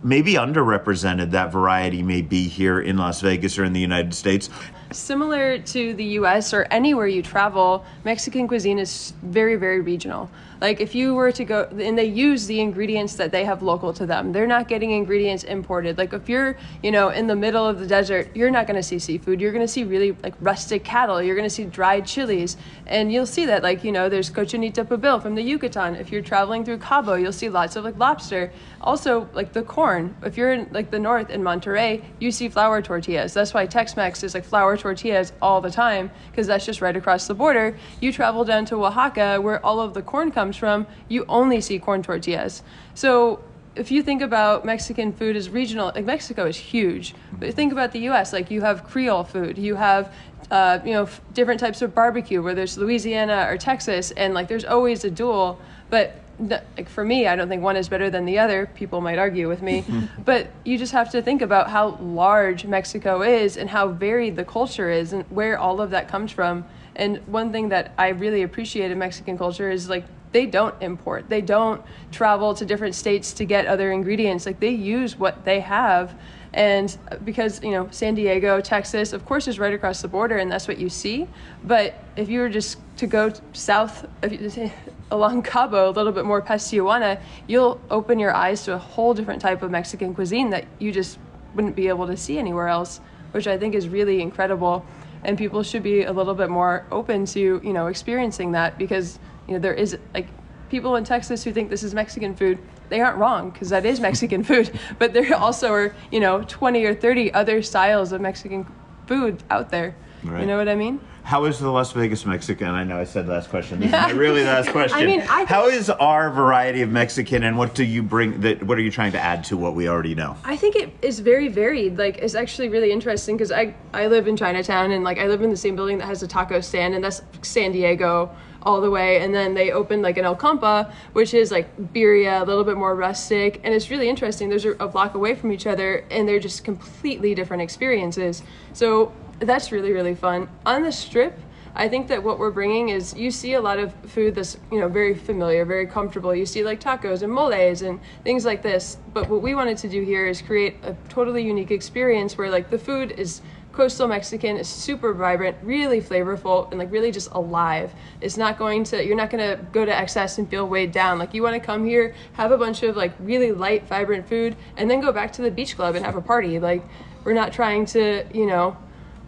maybe 0.03 0.33
underrepresented 0.33 1.31
that 1.31 1.51
variety 1.51 2.03
may 2.03 2.21
be 2.21 2.47
here 2.47 2.81
in 2.81 2.97
Las 2.97 3.21
Vegas 3.21 3.57
or 3.57 3.63
in 3.63 3.73
the 3.73 3.79
United 3.79 4.13
States. 4.13 4.49
Similar 4.91 5.57
to 5.59 5.93
the 5.93 6.03
US 6.19 6.53
or 6.53 6.67
anywhere 6.69 7.07
you 7.07 7.21
travel, 7.23 7.85
Mexican 8.03 8.47
cuisine 8.47 8.79
is 8.79 9.13
very, 9.23 9.55
very 9.55 9.79
regional. 9.79 10.29
Like 10.63 10.79
if 10.79 10.95
you 10.95 11.13
were 11.13 11.33
to 11.33 11.43
go, 11.43 11.67
and 11.77 11.97
they 11.97 12.05
use 12.05 12.47
the 12.47 12.61
ingredients 12.61 13.15
that 13.15 13.33
they 13.33 13.43
have 13.43 13.61
local 13.61 13.91
to 13.95 14.05
them. 14.05 14.31
They're 14.31 14.47
not 14.47 14.69
getting 14.69 14.91
ingredients 14.91 15.43
imported. 15.43 15.97
Like 15.97 16.13
if 16.13 16.29
you're, 16.29 16.55
you 16.81 16.89
know, 16.89 17.09
in 17.09 17.27
the 17.27 17.35
middle 17.35 17.67
of 17.67 17.79
the 17.79 17.85
desert, 17.85 18.33
you're 18.33 18.49
not 18.49 18.65
going 18.65 18.77
to 18.77 18.81
see 18.81 18.97
seafood. 18.97 19.41
You're 19.41 19.51
going 19.51 19.65
to 19.65 19.67
see 19.67 19.83
really 19.83 20.13
like 20.23 20.35
rustic 20.39 20.85
cattle. 20.85 21.21
You're 21.21 21.35
going 21.35 21.49
to 21.49 21.53
see 21.53 21.65
dried 21.65 22.05
chilies, 22.05 22.55
and 22.87 23.11
you'll 23.11 23.25
see 23.25 23.45
that 23.45 23.61
like 23.61 23.83
you 23.83 23.91
know, 23.91 24.07
there's 24.07 24.29
cochinita 24.29 24.85
pibil 24.85 25.21
from 25.21 25.35
the 25.35 25.41
Yucatan. 25.41 25.95
If 25.95 26.13
you're 26.13 26.21
traveling 26.21 26.63
through 26.63 26.77
Cabo, 26.77 27.15
you'll 27.15 27.33
see 27.33 27.49
lots 27.49 27.75
of 27.75 27.83
like 27.83 27.97
lobster. 27.99 28.49
Also, 28.79 29.27
like 29.33 29.51
the 29.51 29.63
corn. 29.63 30.15
If 30.23 30.37
you're 30.37 30.53
in 30.53 30.69
like 30.71 30.91
the 30.91 30.99
north 30.99 31.29
in 31.29 31.41
Monterrey, 31.41 32.05
you 32.19 32.31
see 32.31 32.47
flour 32.47 32.81
tortillas. 32.81 33.33
That's 33.33 33.53
why 33.53 33.65
Tex-Mex 33.65 34.23
is 34.23 34.33
like 34.33 34.45
flour 34.45 34.77
tortillas 34.77 35.33
all 35.41 35.59
the 35.59 35.71
time 35.71 36.09
because 36.31 36.47
that's 36.47 36.65
just 36.65 36.79
right 36.79 36.95
across 36.95 37.27
the 37.27 37.33
border. 37.33 37.77
You 37.99 38.13
travel 38.13 38.45
down 38.45 38.63
to 38.67 38.85
Oaxaca, 38.85 39.41
where 39.41 39.65
all 39.65 39.81
of 39.81 39.93
the 39.93 40.01
corn 40.01 40.31
comes 40.31 40.52
from, 40.57 40.87
you 41.07 41.25
only 41.27 41.61
see 41.61 41.79
corn 41.79 42.03
tortillas. 42.03 42.63
So 42.95 43.43
if 43.75 43.91
you 43.91 44.03
think 44.03 44.21
about 44.21 44.65
Mexican 44.65 45.11
food 45.11 45.35
as 45.35 45.49
regional, 45.49 45.91
like 45.95 46.05
Mexico 46.05 46.45
is 46.45 46.57
huge, 46.57 47.15
but 47.33 47.53
think 47.53 47.71
about 47.71 47.91
the 47.91 47.99
U.S. 48.01 48.33
Like 48.33 48.51
you 48.51 48.61
have 48.61 48.83
Creole 48.83 49.23
food, 49.23 49.57
you 49.57 49.75
have 49.75 50.13
uh, 50.51 50.79
you 50.85 50.93
know 50.93 51.03
f- 51.03 51.21
different 51.33 51.59
types 51.59 51.81
of 51.81 51.95
barbecue, 51.95 52.41
where 52.41 52.57
it's 52.57 52.77
Louisiana 52.77 53.47
or 53.49 53.57
Texas, 53.57 54.11
and 54.11 54.33
like 54.33 54.47
there's 54.47 54.65
always 54.65 55.03
a 55.03 55.09
duel. 55.09 55.59
But 55.89 56.19
like 56.39 56.89
for 56.89 57.03
me, 57.03 57.27
I 57.27 57.35
don't 57.35 57.49
think 57.49 57.63
one 57.63 57.75
is 57.75 57.89
better 57.89 58.09
than 58.09 58.25
the 58.25 58.39
other. 58.39 58.67
People 58.75 59.01
might 59.01 59.17
argue 59.17 59.47
with 59.47 59.61
me, 59.61 59.85
but 60.25 60.47
you 60.63 60.77
just 60.77 60.91
have 60.93 61.09
to 61.11 61.21
think 61.21 61.41
about 61.41 61.69
how 61.69 61.97
large 61.97 62.65
Mexico 62.65 63.21
is 63.21 63.57
and 63.57 63.69
how 63.69 63.87
varied 63.87 64.35
the 64.35 64.45
culture 64.45 64.89
is 64.89 65.13
and 65.13 65.23
where 65.31 65.57
all 65.57 65.81
of 65.81 65.91
that 65.91 66.07
comes 66.07 66.31
from. 66.31 66.65
And 66.95 67.17
one 67.25 67.51
thing 67.51 67.69
that 67.69 67.93
I 67.97 68.09
really 68.09 68.43
appreciate 68.43 68.91
in 68.91 68.99
Mexican 68.99 69.37
culture 69.37 69.71
is 69.71 69.89
like 69.89 70.05
they 70.33 70.45
don't 70.45 70.75
import. 70.81 71.29
They 71.29 71.41
don't 71.41 71.81
travel 72.11 72.53
to 72.55 72.65
different 72.65 72.95
states 72.95 73.31
to 73.33 73.45
get 73.45 73.65
other 73.67 73.91
ingredients. 73.91 74.45
Like 74.45 74.59
they 74.59 74.71
use 74.71 75.17
what 75.17 75.45
they 75.45 75.61
have. 75.61 76.13
And 76.53 76.95
because, 77.23 77.63
you 77.63 77.71
know, 77.71 77.87
San 77.91 78.15
Diego, 78.15 78.61
Texas, 78.61 79.13
of 79.13 79.25
course, 79.25 79.47
is 79.47 79.57
right 79.57 79.73
across 79.73 80.01
the 80.01 80.07
border 80.07 80.37
and 80.37 80.51
that's 80.51 80.67
what 80.67 80.77
you 80.77 80.89
see. 80.89 81.27
But 81.63 81.95
if 82.15 82.29
you 82.29 82.41
were 82.41 82.49
just 82.49 82.77
to 82.97 83.07
go 83.07 83.31
south 83.53 84.05
along 85.11 85.43
Cabo, 85.43 85.89
a 85.89 85.91
little 85.91 86.11
bit 86.11 86.25
more 86.25 86.41
past 86.41 86.71
Tijuana, 86.71 87.19
you'll 87.47 87.79
open 87.89 88.19
your 88.19 88.35
eyes 88.35 88.63
to 88.65 88.73
a 88.73 88.77
whole 88.77 89.13
different 89.13 89.41
type 89.41 89.61
of 89.61 89.71
Mexican 89.71 90.13
cuisine 90.13 90.49
that 90.49 90.65
you 90.79 90.91
just 90.91 91.17
wouldn't 91.55 91.75
be 91.75 91.87
able 91.87 92.07
to 92.07 92.17
see 92.17 92.37
anywhere 92.37 92.67
else, 92.67 92.99
which 93.31 93.47
I 93.47 93.57
think 93.57 93.75
is 93.75 93.87
really 93.87 94.21
incredible. 94.21 94.85
And 95.23 95.37
people 95.37 95.63
should 95.63 95.83
be 95.83 96.03
a 96.03 96.11
little 96.11 96.33
bit 96.33 96.49
more 96.49 96.85
open 96.91 97.25
to, 97.27 97.61
you 97.63 97.73
know, 97.73 97.87
experiencing 97.87 98.51
that 98.51 98.77
because, 98.77 99.19
you 99.47 99.53
know, 99.53 99.59
there 99.59 99.73
is 99.73 99.97
like 100.13 100.27
people 100.69 100.95
in 100.95 101.03
Texas 101.03 101.43
who 101.43 101.51
think 101.51 101.69
this 101.69 101.83
is 101.83 101.93
Mexican 101.93 102.35
food. 102.35 102.57
They 102.89 103.01
aren't 103.01 103.17
wrong 103.17 103.49
because 103.49 103.69
that 103.69 103.85
is 103.85 103.99
Mexican 103.99 104.43
food, 104.49 104.71
but 104.99 105.13
there 105.13 105.35
also 105.35 105.71
are, 105.71 105.95
you 106.11 106.19
know, 106.19 106.43
20 106.47 106.85
or 106.85 106.93
30 106.93 107.33
other 107.33 107.61
styles 107.61 108.11
of 108.11 108.21
Mexican 108.21 108.65
food 109.07 109.43
out 109.49 109.69
there. 109.69 109.95
Right. 110.23 110.41
You 110.41 110.47
know 110.47 110.57
what 110.57 110.69
I 110.69 110.75
mean? 110.75 110.99
How 111.23 111.45
is 111.45 111.57
the 111.57 111.69
Las 111.69 111.93
Vegas 111.93 112.25
Mexican? 112.25 112.67
I 112.67 112.83
know 112.83 112.97
I 112.99 113.05
said 113.05 113.29
last 113.29 113.49
question. 113.49 113.79
This 113.79 113.87
is 113.87 113.93
my 113.93 114.11
really 114.25 114.43
last 114.43 114.69
question. 114.69 114.97
I 114.97 115.05
mean, 115.05 115.21
I- 115.21 115.45
How 115.45 115.67
is 115.67 115.89
our 115.89 116.29
variety 116.29 116.81
of 116.81 116.89
Mexican, 116.89 117.43
and 117.43 117.57
what 117.57 117.75
do 117.75 117.85
you 117.85 118.03
bring? 118.03 118.41
That 118.41 118.61
what 118.63 118.77
are 118.77 118.81
you 118.81 118.91
trying 118.91 119.13
to 119.13 119.19
add 119.19 119.45
to 119.45 119.55
what 119.57 119.73
we 119.73 119.87
already 119.87 120.15
know? 120.15 120.35
I 120.43 120.57
think 120.57 120.75
it 120.75 120.91
is 121.01 121.19
very 121.19 121.47
varied. 121.47 121.97
Like 121.97 122.17
it's 122.17 122.35
actually 122.35 122.67
really 122.67 122.91
interesting 122.91 123.37
because 123.37 123.53
I 123.53 123.73
I 123.93 124.07
live 124.07 124.27
in 124.27 124.35
Chinatown 124.35 124.91
and 124.91 125.05
like 125.05 125.17
I 125.17 125.27
live 125.27 125.41
in 125.41 125.49
the 125.49 125.57
same 125.57 125.77
building 125.77 125.97
that 125.99 126.07
has 126.07 126.23
a 126.23 126.27
taco 126.27 126.59
stand 126.59 126.93
and 126.93 127.01
that's 127.01 127.21
San 127.41 127.71
Diego 127.71 128.29
all 128.63 128.81
the 128.81 128.89
way. 128.89 129.21
And 129.21 129.33
then 129.33 129.53
they 129.53 129.71
opened 129.71 130.01
like 130.01 130.17
an 130.17 130.25
El 130.25 130.35
Compa, 130.35 130.91
which 131.13 131.33
is 131.33 131.51
like 131.51 131.93
birria, 131.93 132.41
a 132.41 132.45
little 132.45 132.63
bit 132.63 132.77
more 132.77 132.95
rustic, 132.95 133.61
and 133.63 133.73
it's 133.73 133.89
really 133.89 134.09
interesting. 134.09 134.49
Those 134.49 134.65
are 134.65 134.75
a 134.79 134.87
block 134.87 135.13
away 135.15 135.35
from 135.35 135.51
each 135.51 135.67
other 135.67 136.05
and 136.09 136.27
they're 136.27 136.39
just 136.39 136.63
completely 136.63 137.35
different 137.35 137.61
experiences. 137.61 138.43
So 138.73 139.13
that's 139.39 139.71
really 139.71 139.91
really 139.91 140.15
fun. 140.15 140.49
On 140.65 140.83
the 140.83 140.91
strip. 140.91 141.37
I 141.75 141.89
think 141.89 142.07
that 142.09 142.21
what 142.21 142.37
we're 142.37 142.51
bringing 142.51 142.89
is 142.89 143.15
you 143.15 143.31
see 143.31 143.53
a 143.53 143.61
lot 143.61 143.79
of 143.79 143.95
food 144.05 144.35
that's 144.35 144.57
you 144.71 144.79
know 144.79 144.87
very 144.87 145.15
familiar, 145.15 145.65
very 145.65 145.87
comfortable. 145.87 146.35
You 146.35 146.45
see 146.45 146.63
like 146.63 146.79
tacos 146.79 147.23
and 147.23 147.33
moles 147.33 147.81
and 147.81 147.99
things 148.23 148.45
like 148.45 148.61
this. 148.61 148.97
But 149.11 149.27
what 149.27 149.41
we 149.41 149.55
wanted 149.55 149.79
to 149.79 149.89
do 149.89 150.03
here 150.03 150.27
is 150.27 150.39
create 150.39 150.75
a 150.83 150.95
totally 151.09 151.43
unique 151.43 151.71
experience 151.71 152.37
where 152.37 152.51
like 152.51 152.69
the 152.69 152.77
food 152.77 153.13
is 153.17 153.41
coastal 153.73 154.07
Mexican, 154.07 154.57
is 154.57 154.69
super 154.69 155.13
vibrant, 155.13 155.57
really 155.63 155.99
flavorful, 155.99 156.69
and 156.69 156.79
like 156.79 156.91
really 156.91 157.11
just 157.11 157.29
alive. 157.31 157.91
It's 158.21 158.37
not 158.37 158.57
going 158.57 158.83
to 158.85 159.05
you're 159.05 159.17
not 159.17 159.29
gonna 159.29 159.57
go 159.71 159.83
to 159.83 159.95
excess 159.95 160.37
and 160.37 160.49
feel 160.49 160.67
weighed 160.67 160.91
down. 160.91 161.19
Like 161.19 161.33
you 161.33 161.43
want 161.43 161.55
to 161.55 161.59
come 161.59 161.85
here, 161.85 162.15
have 162.33 162.51
a 162.51 162.57
bunch 162.57 162.83
of 162.83 162.95
like 162.95 163.13
really 163.19 163.51
light, 163.51 163.87
vibrant 163.87 164.27
food, 164.29 164.55
and 164.77 164.89
then 164.89 165.01
go 165.01 165.11
back 165.11 165.33
to 165.33 165.41
the 165.41 165.51
beach 165.51 165.75
club 165.75 165.95
and 165.95 166.05
have 166.05 166.15
a 166.15 166.21
party. 166.21 166.59
Like 166.59 166.83
we're 167.23 167.33
not 167.33 167.51
trying 167.51 167.85
to 167.87 168.23
you 168.33 168.45
know 168.45 168.77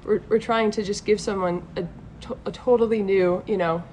we're, 0.06 0.22
we're 0.30 0.40
trying 0.40 0.72
to 0.72 0.84
just 0.84 1.06
give 1.06 1.20
someone 1.20 1.68
a, 1.76 1.86
to- 2.22 2.38
a 2.46 2.52
totally 2.52 3.02
new, 3.02 3.44
you 3.48 3.58
know, 3.58 3.84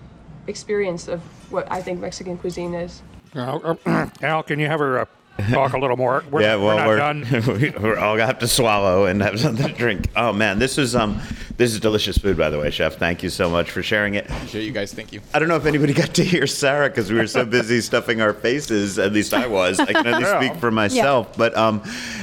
experience 0.47 1.09
of 1.09 1.21
what 1.51 1.67
I 1.71 1.81
think 1.81 2.01
Mexican 2.01 2.37
cuisine 2.37 2.75
is. 2.75 3.03
Uh, 3.35 3.75
Al, 4.23 4.43
can 4.43 4.59
you 4.59 4.67
have 4.67 4.81
her 4.81 5.01
uh, 5.01 5.05
talk 5.51 5.73
a 5.73 5.79
little 5.79 5.97
more? 5.97 6.23
We're, 6.31 6.43
yeah, 6.43 6.57
well, 6.57 6.77
we're 6.87 6.97
not 6.97 7.17
we're, 7.17 7.31
done. 7.41 7.47
we- 7.61 7.71
we're 7.71 7.99
all 7.99 8.15
gonna 8.17 8.27
have 8.27 8.39
to 8.41 8.49
swallow 8.49 9.07
and 9.07 9.21
have 9.23 9.39
something 9.41 9.67
to 9.67 9.73
drink. 9.73 10.09
Oh 10.17 10.33
man, 10.33 10.59
this 10.59 10.79
is 10.79 10.95
um, 10.95 11.21
this 11.57 11.73
is 11.73 11.81
delicious 11.81 12.19
food, 12.19 12.37
by 12.37 12.51
the 12.51 12.59
way, 12.59 12.71
chef. 12.71 12.97
Thank 12.97 13.23
you 13.23 13.31
so 13.31 13.49
much 13.51 13.71
for 13.71 13.83
sharing 13.83 14.15
it. 14.15 14.31
Sure, 14.49 14.61
you 14.61 14.73
guys. 14.73 14.93
Thank 14.93 15.13
you. 15.13 15.21
I 15.35 15.39
don't 15.39 15.49
know 15.49 15.57
if 15.57 15.67
anybody 15.67 15.93
got 15.95 16.15
to 16.15 16.25
hear 16.25 16.47
Sarah 16.47 16.89
because 16.89 17.11
we 17.11 17.17
were 17.19 17.27
so 17.27 17.45
busy 17.45 17.81
stuffing 17.93 18.21
our 18.21 18.33
faces. 18.33 18.99
At 18.99 19.13
least 19.13 19.35
I 19.35 19.47
was. 19.47 19.81
I 19.81 19.87
can 19.93 20.07
only 20.07 20.23
Yeah. 20.23 20.39
speak 20.41 20.57
for 20.61 20.71
myself. 20.71 21.37
But 21.37 21.57
um, 21.57 21.83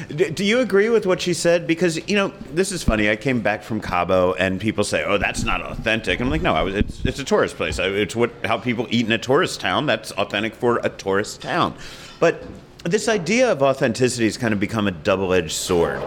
d- 0.09 0.29
do 0.29 0.43
you 0.45 0.59
agree 0.59 0.89
with 0.89 1.05
what 1.05 1.21
she 1.21 1.33
said? 1.33 1.67
Because 1.67 1.97
you 2.09 2.15
know, 2.15 2.29
this 2.51 2.71
is 2.71 2.83
funny. 2.83 3.09
I 3.09 3.15
came 3.15 3.41
back 3.41 3.63
from 3.63 3.81
Cabo, 3.81 4.33
and 4.33 4.59
people 4.61 4.83
say, 4.83 5.03
"Oh, 5.03 5.17
that's 5.17 5.43
not 5.43 5.61
authentic." 5.61 6.19
And 6.19 6.27
I'm 6.27 6.31
like, 6.31 6.41
"No, 6.41 6.53
I 6.53 6.61
was, 6.61 6.75
it's, 6.75 7.03
it's 7.05 7.19
a 7.19 7.23
tourist 7.23 7.55
place. 7.57 7.79
It's 7.79 8.15
what 8.15 8.31
how 8.45 8.57
people 8.57 8.87
eat 8.89 9.05
in 9.05 9.11
a 9.11 9.17
tourist 9.17 9.59
town. 9.59 9.85
That's 9.87 10.11
authentic 10.11 10.53
for 10.55 10.77
a 10.83 10.89
tourist 10.89 11.41
town." 11.41 11.75
But 12.19 12.43
this 12.85 13.09
idea 13.09 13.51
of 13.51 13.61
authenticity 13.61 14.25
has 14.25 14.37
kind 14.37 14.53
of 14.53 14.59
become 14.59 14.87
a 14.87 14.91
double-edged 14.91 15.51
sword. 15.51 16.01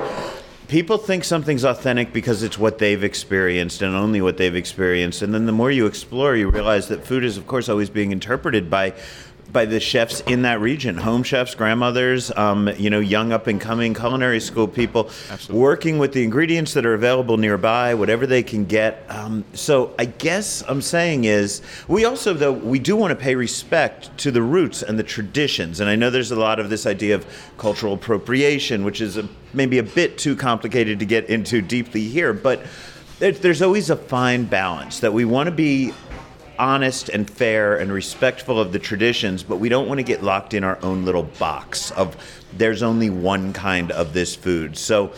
People 0.68 0.96
think 0.96 1.22
something's 1.22 1.64
authentic 1.64 2.14
because 2.14 2.42
it's 2.42 2.56
what 2.56 2.78
they've 2.78 3.04
experienced 3.04 3.82
and 3.82 3.94
only 3.94 4.22
what 4.22 4.38
they've 4.38 4.56
experienced 4.56 5.20
and 5.20 5.34
then 5.34 5.44
the 5.44 5.52
more 5.52 5.70
you 5.70 5.84
explore 5.84 6.34
you 6.34 6.48
realize 6.48 6.88
that 6.88 7.04
food 7.04 7.24
is 7.24 7.36
of 7.36 7.46
course 7.46 7.68
always 7.68 7.90
being 7.90 8.10
interpreted 8.10 8.70
by 8.70 8.94
by 9.52 9.66
the 9.66 9.78
chefs 9.78 10.20
in 10.22 10.42
that 10.42 10.60
region 10.60 10.96
home 10.96 11.22
chefs 11.22 11.54
grandmothers 11.54 12.30
um, 12.36 12.68
you 12.78 12.88
know 12.88 13.00
young 13.00 13.32
up 13.32 13.46
and 13.46 13.60
coming 13.60 13.92
culinary 13.92 14.40
school 14.40 14.66
people 14.66 15.10
working 15.50 15.98
with 15.98 16.12
the 16.12 16.24
ingredients 16.24 16.72
that 16.74 16.86
are 16.86 16.94
available 16.94 17.36
nearby 17.36 17.94
whatever 17.94 18.26
they 18.26 18.42
can 18.42 18.64
get. 18.64 19.04
Um, 19.08 19.44
so 19.52 19.94
i 19.98 20.04
guess 20.04 20.62
i'm 20.68 20.80
saying 20.80 21.24
is 21.24 21.60
we 21.88 22.04
also 22.04 22.32
though 22.32 22.52
we 22.52 22.78
do 22.78 22.96
want 22.96 23.10
to 23.10 23.16
pay 23.16 23.34
respect 23.34 24.16
to 24.18 24.30
the 24.30 24.42
roots 24.42 24.82
and 24.82 24.98
the 24.98 25.02
traditions. 25.02 25.80
And 25.80 25.90
i 25.90 25.96
know 25.96 26.10
there's 26.10 26.30
a 26.30 26.36
lot 26.36 26.58
of 26.58 26.70
this 26.70 26.86
idea 26.86 27.14
of 27.14 27.26
cultural 27.58 27.94
appropriation 27.94 28.84
which 28.84 29.00
is 29.00 29.16
a, 29.16 29.28
maybe 29.52 29.78
a 29.78 29.82
bit 29.82 30.18
too 30.18 30.34
complicated 30.34 30.98
to 31.00 31.04
get 31.04 31.26
into 31.26 31.60
deeply 31.60 32.08
here 32.08 32.32
but 32.32 32.64
there's 33.18 33.62
always 33.62 33.90
a 33.90 33.96
fine 33.96 34.44
balance 34.44 35.00
that 35.00 35.12
we 35.12 35.24
want 35.24 35.46
to 35.46 35.52
be 35.52 35.92
honest 36.58 37.08
and 37.08 37.28
fair 37.28 37.76
and 37.76 37.92
respectful 37.92 38.60
of 38.60 38.72
the 38.72 38.78
traditions, 38.78 39.42
but 39.42 39.56
we 39.56 39.68
don't 39.68 39.88
want 39.88 39.98
to 39.98 40.04
get 40.04 40.22
locked 40.22 40.54
in 40.54 40.64
our 40.64 40.78
own 40.82 41.04
little 41.04 41.24
box 41.24 41.90
of 41.92 42.16
there's 42.56 42.82
only 42.82 43.10
one 43.10 43.52
kind 43.52 43.90
of 43.92 44.12
this 44.12 44.36
food. 44.36 44.76
So 44.76 45.12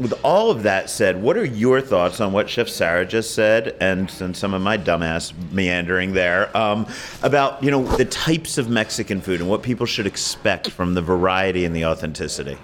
with 0.00 0.18
all 0.24 0.50
of 0.50 0.62
that 0.62 0.88
said, 0.88 1.22
what 1.22 1.36
are 1.36 1.44
your 1.44 1.80
thoughts 1.82 2.20
on 2.20 2.32
what 2.32 2.48
Chef 2.48 2.68
Sarah 2.68 3.04
just 3.04 3.34
said, 3.34 3.76
and, 3.80 4.10
and 4.20 4.34
some 4.34 4.54
of 4.54 4.62
my 4.62 4.78
dumbass 4.78 5.34
meandering 5.52 6.14
there 6.14 6.56
um, 6.56 6.86
about 7.22 7.62
you 7.62 7.70
know 7.70 7.84
the 7.96 8.06
types 8.06 8.56
of 8.56 8.70
Mexican 8.70 9.20
food 9.20 9.40
and 9.40 9.48
what 9.48 9.62
people 9.62 9.84
should 9.84 10.06
expect 10.06 10.70
from 10.70 10.94
the 10.94 11.02
variety 11.02 11.66
and 11.66 11.76
the 11.76 11.84
authenticity? 11.84 12.56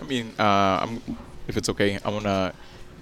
I 0.00 0.04
mean, 0.04 0.32
uh, 0.38 0.42
I'm, 0.42 1.02
if 1.46 1.58
it's 1.58 1.68
okay, 1.68 1.98
I 2.02 2.08
wanna. 2.08 2.54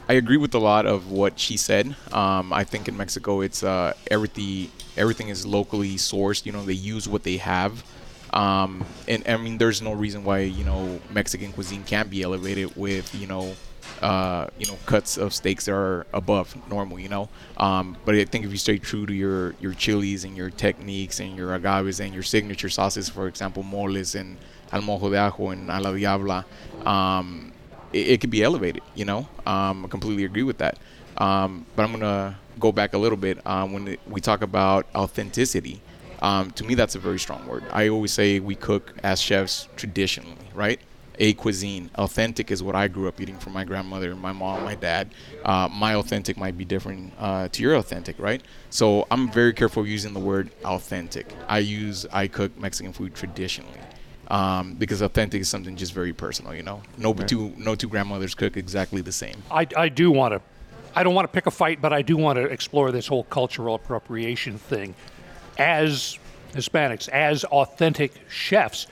I 0.09 0.15
agree 0.15 0.37
with 0.37 0.55
a 0.55 0.59
lot 0.59 0.87
of 0.87 1.11
what 1.11 1.39
she 1.39 1.57
said. 1.57 1.97
Um, 2.13 2.53
I 2.53 2.63
think 2.65 2.87
in 2.89 2.97
Mexico, 2.97 3.41
it's 3.41 3.63
uh, 3.63 3.93
everything. 4.11 4.71
Everything 4.97 5.29
is 5.29 5.45
locally 5.45 5.97
sourced. 5.97 6.47
You 6.47 6.53
know, 6.53 6.65
they 6.65 6.73
use 6.73 7.09
what 7.09 7.23
they 7.25 7.39
have. 7.39 7.85
Um, 8.33 8.85
and 9.09 9.27
I 9.27 9.37
mean, 9.37 9.59
there's 9.59 9.83
no 9.83 9.93
reason 9.93 10.25
why 10.25 10.41
you 10.41 10.65
know 10.65 11.01
Mexican 11.11 11.53
cuisine 11.53 11.83
can't 11.85 12.09
be 12.09 12.23
elevated 12.23 12.77
with 12.77 13.13
you 13.15 13.27
know, 13.27 13.57
uh, 14.01 14.47
you 14.59 14.67
know, 14.67 14.79
cuts 14.87 15.17
of 15.17 15.35
steaks 15.35 15.65
that 15.65 15.75
are 15.75 16.07
above 16.13 16.55
normal. 16.69 17.01
You 17.01 17.09
know, 17.09 17.29
um, 17.57 17.97
but 18.05 18.15
I 18.15 18.25
think 18.25 18.45
if 18.45 18.53
you 18.53 18.59
stay 18.59 18.79
true 18.79 19.07
to 19.07 19.13
your 19.13 19.55
your 19.61 19.75
chilies 19.75 20.23
and 20.25 20.37
your 20.37 20.51
techniques 20.51 21.19
and 21.19 21.37
your 21.37 21.59
agaves 21.59 21.99
and 21.99 22.15
your 22.15 22.23
signature 22.23 22.69
sauces, 22.69 23.09
for 23.09 23.27
example, 23.27 23.65
moles 23.65 24.15
and 24.15 24.37
al 24.73 24.83
mojo 24.83 25.11
de 25.11 25.19
ajo 25.19 25.51
and 25.51 25.69
a 25.69 25.81
la 25.81 25.91
diabla, 25.91 26.45
um, 26.87 27.53
it, 27.97 28.11
it 28.13 28.21
could 28.21 28.31
be 28.31 28.43
elevated. 28.43 28.83
You 28.95 29.05
know, 29.05 29.29
um, 29.47 29.85
I 29.85 29.89
completely 29.89 30.25
agree 30.25 30.43
with 30.43 30.59
that. 30.59 30.79
Um, 31.19 31.65
but 31.75 31.85
I'm 31.85 31.93
gonna 31.93 32.39
go 32.59 32.73
back 32.73 32.93
a 32.95 32.99
little 32.99 33.17
bit 33.19 33.45
um, 33.47 33.73
when 33.73 33.97
we 34.09 34.21
talk 34.21 34.43
about 34.43 34.87
authenticity. 34.95 35.81
Um, 36.23 36.51
to 36.53 36.65
me, 36.65 36.75
that's 36.75 36.95
a 36.95 36.99
very 36.99 37.19
strong 37.19 37.47
word. 37.47 37.65
I 37.73 37.89
always 37.89 38.13
say 38.13 38.41
we 38.41 38.55
cook 38.55 38.95
as 39.03 39.21
chefs 39.21 39.69
traditionally, 39.77 40.37
right? 40.55 40.81
A 41.19 41.33
cuisine. 41.35 41.91
Authentic 41.95 42.51
is 42.51 42.63
what 42.63 42.75
I 42.75 42.89
grew 42.89 43.09
up 43.09 43.21
eating 43.21 43.39
from 43.39 43.53
my 43.55 43.65
grandmother, 43.65 44.15
my 44.15 44.33
mom, 44.33 44.65
my 44.65 44.75
dad. 44.75 45.09
Uh, 45.45 45.69
my 45.73 45.95
authentic 45.95 46.37
might 46.37 46.57
be 46.59 46.65
different 46.65 47.13
uh, 47.19 47.49
to 47.53 47.63
your 47.63 47.75
authentic, 47.75 48.19
right? 48.19 48.43
So 48.71 49.07
I'm 49.11 49.31
very 49.31 49.53
careful 49.55 49.87
using 49.87 50.13
the 50.13 50.21
word 50.21 50.51
authentic. 50.65 51.33
I 51.49 51.59
use, 51.59 52.07
I 52.13 52.29
cook 52.29 52.59
Mexican 52.59 52.93
food 52.93 53.15
traditionally. 53.15 53.81
Um, 54.29 54.75
because 54.75 55.03
authentic 55.03 55.41
is 55.41 55.49
something 55.49 55.77
just 55.77 55.93
very 55.93 56.13
personal, 56.13 56.53
you 56.55 56.63
know. 56.63 56.83
No 56.99 57.15
Right. 57.15 57.29
two, 57.29 57.53
no 57.57 57.77
two 57.77 57.89
grandmothers 57.89 58.35
cook 58.35 58.57
exactly 58.57 59.01
the 59.01 59.13
same. 59.13 59.37
I, 59.51 59.67
I 59.77 59.89
do 59.89 60.11
want 60.11 60.35
to, 60.35 60.41
I 60.97 61.05
don't 61.05 61.15
want 61.15 61.29
to 61.29 61.33
pick 61.33 61.47
a 61.47 61.51
fight, 61.51 61.81
but 61.81 61.93
I 61.93 62.03
do 62.03 62.17
want 62.17 62.37
to 62.37 62.45
explore 62.45 62.91
this 62.91 63.07
whole 63.07 63.23
cultural 63.25 63.77
appropriation 63.77 64.59
thing. 64.59 64.95
As 65.59 66.19
Hispanics, 66.55 67.09
as 67.09 67.45
authentic 67.45 68.13
chefs, 68.29 68.89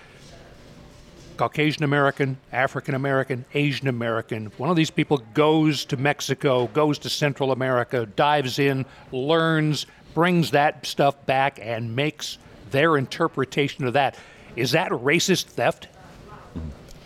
Caucasian 1.37 1.83
American, 1.83 2.37
African 2.53 2.95
American, 2.95 3.45
Asian 3.55 3.89
American, 3.89 4.53
one 4.57 4.71
of 4.71 4.77
these 4.77 4.91
people 4.91 5.19
goes 5.35 5.85
to 5.87 5.97
Mexico, 5.97 6.69
goes 6.69 6.99
to 7.01 7.11
Central 7.11 7.51
America, 7.51 8.07
dives 8.07 8.61
in, 8.61 8.87
learns, 9.11 9.87
brings 10.15 10.53
that 10.53 10.87
stuff 10.87 11.27
back, 11.27 11.59
and 11.61 11.97
makes 11.97 12.39
their 12.71 12.97
interpretation 12.97 13.85
of 13.85 13.95
that. 13.95 14.17
Is 14.57 14.73
that 14.73 14.91
racist 14.91 15.47
theft? 15.47 15.89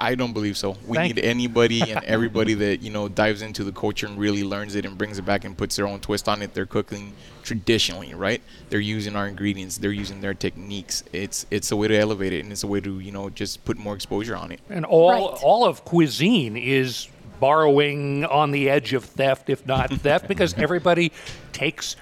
I 0.01 0.15
don't 0.15 0.33
believe 0.33 0.57
so. 0.57 0.77
We 0.87 0.97
Thank 0.97 1.17
need 1.17 1.25
anybody 1.25 1.81
and 1.81 2.05
everybody 2.05 2.55
that 2.55 2.83
you 2.83 2.91
know 2.91 3.09
dives 3.09 3.43
into 3.43 3.65
the 3.65 3.73
culture 3.73 4.07
and 4.07 4.19
really 4.19 4.45
learns 4.45 4.77
it 4.77 4.85
and 4.85 4.97
brings 4.97 5.19
it 5.19 5.25
back 5.25 5.45
and 5.45 5.57
puts 5.57 5.77
their 5.77 5.89
own 5.89 6.01
twist 6.01 6.29
on 6.29 6.41
it. 6.41 6.55
They're 6.55 6.67
cooking 6.67 7.13
traditionally, 7.43 8.15
right? 8.15 8.41
They're 8.71 8.79
using 8.79 9.17
our 9.17 9.27
ingredients. 9.27 9.79
They're 9.79 9.91
using 9.91 10.21
their 10.21 10.35
techniques. 10.35 11.03
It's 11.13 11.47
it's 11.51 11.73
a 11.73 11.77
way 11.77 11.89
to 11.89 11.97
elevate 11.97 12.33
it 12.33 12.45
and 12.45 12.53
it's 12.53 12.63
a 12.63 12.69
way 12.69 12.81
to 12.81 13.01
you 13.01 13.11
know 13.11 13.29
just 13.31 13.65
put 13.65 13.77
more 13.77 13.95
exposure 13.95 14.37
on 14.37 14.53
it. 14.53 14.61
And 14.71 14.85
all 14.85 15.39
all 15.43 15.65
of 15.65 15.85
cuisine 15.85 16.57
is 16.57 17.09
borrowing 17.41 18.25
on 18.25 18.51
the 18.51 18.69
edge 18.69 18.93
of 18.93 19.05
theft, 19.05 19.51
if 19.51 19.67
not 19.67 19.91
theft, 19.91 20.29
because 20.29 20.55
everybody 20.57 21.13
takes. 21.53 21.97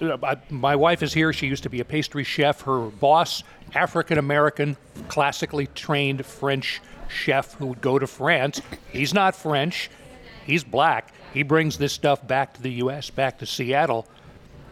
Uh, 0.00 0.36
My 0.50 0.76
wife 0.76 1.02
is 1.02 1.12
here. 1.12 1.32
She 1.32 1.46
used 1.46 1.62
to 1.64 1.70
be 1.70 1.80
a 1.80 1.84
pastry 1.84 2.24
chef. 2.24 2.62
Her 2.62 2.86
boss, 2.86 3.42
African 3.74 4.18
American, 4.18 4.76
classically 5.08 5.66
trained 5.68 6.24
French 6.24 6.80
chef 7.08 7.54
who 7.54 7.66
would 7.66 7.80
go 7.80 7.98
to 7.98 8.06
France. 8.06 8.60
He's 8.92 9.12
not 9.12 9.34
French. 9.34 9.90
He's 10.46 10.64
black. 10.64 11.12
He 11.32 11.42
brings 11.42 11.78
this 11.78 11.92
stuff 11.92 12.26
back 12.26 12.54
to 12.54 12.62
the 12.62 12.72
U.S., 12.72 13.10
back 13.10 13.38
to 13.38 13.46
Seattle. 13.46 14.06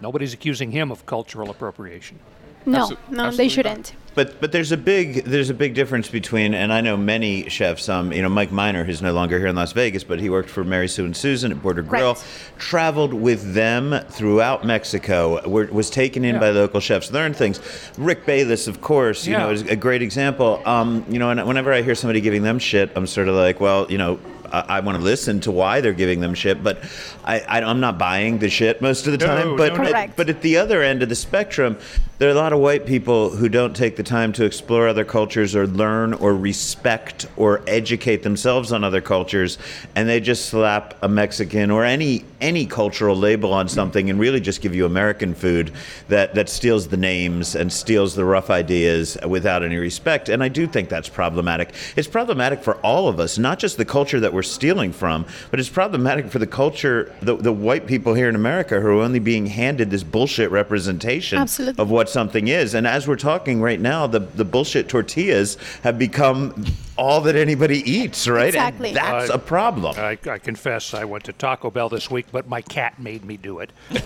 Nobody's 0.01 0.33
accusing 0.33 0.71
him 0.71 0.91
of 0.91 1.07
cultural 1.07 1.51
appropriation. 1.51 2.19
No, 2.67 2.91
no, 3.11 3.31
they 3.31 3.49
shouldn't. 3.49 3.95
But 4.15 4.41
but 4.41 4.51
there's 4.51 4.73
a 4.73 4.77
big 4.77 5.25
there's 5.27 5.49
a 5.49 5.55
big 5.55 5.75
difference 5.75 6.09
between 6.09 6.53
and 6.53 6.73
I 6.73 6.81
know 6.81 6.97
many 6.97 7.49
chefs. 7.49 7.89
Um, 7.89 8.13
you 8.13 8.21
know 8.21 8.29
Mike 8.29 8.51
Minor, 8.51 8.83
who's 8.83 9.01
no 9.01 9.13
longer 9.13 9.39
here 9.39 9.47
in 9.47 9.55
Las 9.55 9.71
Vegas, 9.73 10.03
but 10.03 10.19
he 10.19 10.29
worked 10.29 10.51
for 10.51 10.65
Mary 10.65 10.89
Sue 10.89 11.05
and 11.05 11.17
Susan 11.17 11.53
at 11.53 11.63
Border 11.63 11.83
Grill. 11.83 12.19
Traveled 12.59 13.15
with 13.15 13.55
them 13.55 13.95
throughout 14.11 14.65
Mexico. 14.65 15.47
Were, 15.49 15.67
was 15.67 15.89
taken 15.89 16.25
in 16.25 16.35
Yeah. 16.35 16.41
by 16.41 16.51
local 16.51 16.81
chefs, 16.81 17.13
learned 17.13 17.37
things. 17.37 17.61
Rick 17.97 18.27
Bayless, 18.27 18.67
of 18.67 18.81
course, 18.81 19.25
you 19.25 19.35
Yeah. 19.35 19.39
know, 19.45 19.51
is 19.51 19.63
a 19.63 19.77
great 19.77 20.03
example. 20.03 20.61
Um, 20.67 21.05
you 21.09 21.21
know, 21.21 21.31
and 21.31 21.47
whenever 21.47 21.73
I 21.73 21.83
hear 21.83 21.95
somebody 21.95 22.21
giving 22.21 22.43
them 22.43 22.59
shit, 22.59 22.91
I'm 22.97 23.07
sort 23.07 23.29
of 23.29 23.35
like, 23.37 23.61
well, 23.61 23.87
you 23.89 23.99
know. 23.99 24.19
I, 24.51 24.65
I 24.79 24.81
want 24.81 24.97
to 24.97 25.05
listen 25.05 25.41
to 25.41 25.51
why 25.51 25.83
they're 25.83 25.93
giving 25.93 26.21
them 26.21 26.33
shit, 26.33 26.65
but 26.65 26.79
I, 27.23 27.41
I, 27.41 27.61
I'm 27.61 27.81
not 27.81 27.99
buying 27.99 28.39
the 28.39 28.49
shit 28.49 28.81
most 28.81 29.07
of 29.07 29.13
the 29.13 29.19
No, 29.19 29.27
time. 29.27 29.57
But 29.59 29.75
no, 29.75 29.83
no. 29.83 29.91
Correct. 29.91 30.17
but 30.17 30.31
at 30.31 30.41
the 30.41 30.57
other 30.57 30.83
end 30.83 31.03
of 31.03 31.11
the 31.11 31.15
spectrum, 31.15 31.77
there 32.19 32.29
are 32.29 32.33
a 32.33 32.35
lot 32.35 32.53
of 32.53 32.59
white 32.59 32.85
people 32.85 33.31
who 33.31 33.49
don't 33.49 33.77
take 33.77 33.95
the 33.95 34.03
time 34.03 34.33
to 34.33 34.45
explore 34.45 34.89
other 34.89 35.05
cultures 35.05 35.55
or 35.55 35.69
learn 35.69 36.12
or 36.14 36.35
respect 36.35 37.27
or 37.37 37.62
educate 37.69 38.25
themselves 38.25 38.73
on 38.73 38.83
other 38.83 39.01
cultures, 39.01 39.57
and 39.95 40.09
they 40.09 40.19
just 40.19 40.47
slap 40.47 40.99
a 41.01 41.09
Mexican 41.09 41.71
or 41.71 41.85
any 41.85 42.25
any 42.41 42.66
cultural 42.66 43.16
label 43.16 43.53
on 43.53 43.69
something 43.69 44.11
and 44.11 44.19
really 44.19 44.41
just 44.41 44.61
give 44.61 44.75
you 44.75 44.85
American 44.85 45.33
food 45.33 45.73
that 46.09 46.35
that 46.35 46.49
steals 46.49 46.89
the 46.89 46.97
names 46.97 47.55
and 47.55 47.73
steals 47.73 48.16
the 48.16 48.25
rough 48.25 48.51
ideas 48.51 49.16
without 49.27 49.62
any 49.62 49.77
respect. 49.77 50.29
And 50.29 50.43
I 50.43 50.49
do 50.49 50.66
think 50.66 50.89
that's 50.89 51.09
problematic. 51.09 51.73
It's 51.95 52.09
problematic 52.09 52.64
for 52.64 52.75
all 52.79 53.09
of 53.09 53.21
us, 53.21 53.39
not 53.39 53.61
just 53.61 53.77
the 53.77 53.85
culture 53.85 54.19
that 54.19 54.33
we're 54.33 54.43
stealing 54.43 54.93
from, 54.93 55.25
but 55.53 55.61
it's 55.61 55.69
problematic 55.69 56.31
for 56.31 56.41
the 56.41 56.47
culture, 56.49 57.14
the, 57.23 57.37
the 57.37 57.53
white 57.53 57.87
people 57.87 58.14
here 58.14 58.29
in 58.29 58.35
America 58.35 58.81
who 58.81 58.89
are 58.89 59.03
only 59.03 59.21
being 59.21 59.47
handed 59.47 59.91
this 59.91 60.03
bullshit 60.03 60.51
representation 60.51 61.39
Absolutely. 61.39 61.81
of 61.81 61.91
what 61.91 62.08
something 62.09 62.49
is. 62.49 62.75
And 62.75 62.87
as 62.87 63.07
we're 63.07 63.17
talking 63.17 63.61
right 63.61 63.81
now, 63.81 64.07
the, 64.07 64.21
the 64.21 64.45
bullshit 64.45 64.89
tortillas 64.89 65.57
have 65.83 65.99
become 65.99 66.65
all 66.99 67.21
that 67.23 67.37
anybody 67.37 67.79
eats, 67.91 68.27
right? 68.29 68.49
Exactly. 68.49 68.89
And 68.89 68.97
that's 68.97 69.31
Uh, 69.31 69.35
a 69.35 69.39
problem. 69.39 69.95
I, 69.97 70.19
I 70.29 70.39
confess 70.39 70.93
I 70.93 71.05
went 71.05 71.25
to 71.25 71.33
Taco 71.33 71.71
Bell 71.71 71.89
this 71.89 72.11
week, 72.11 72.27
but 72.33 72.49
my 72.49 72.61
cat 72.61 72.99
made 72.99 73.25
me 73.25 73.37
do 73.39 73.61
it. 73.61 73.71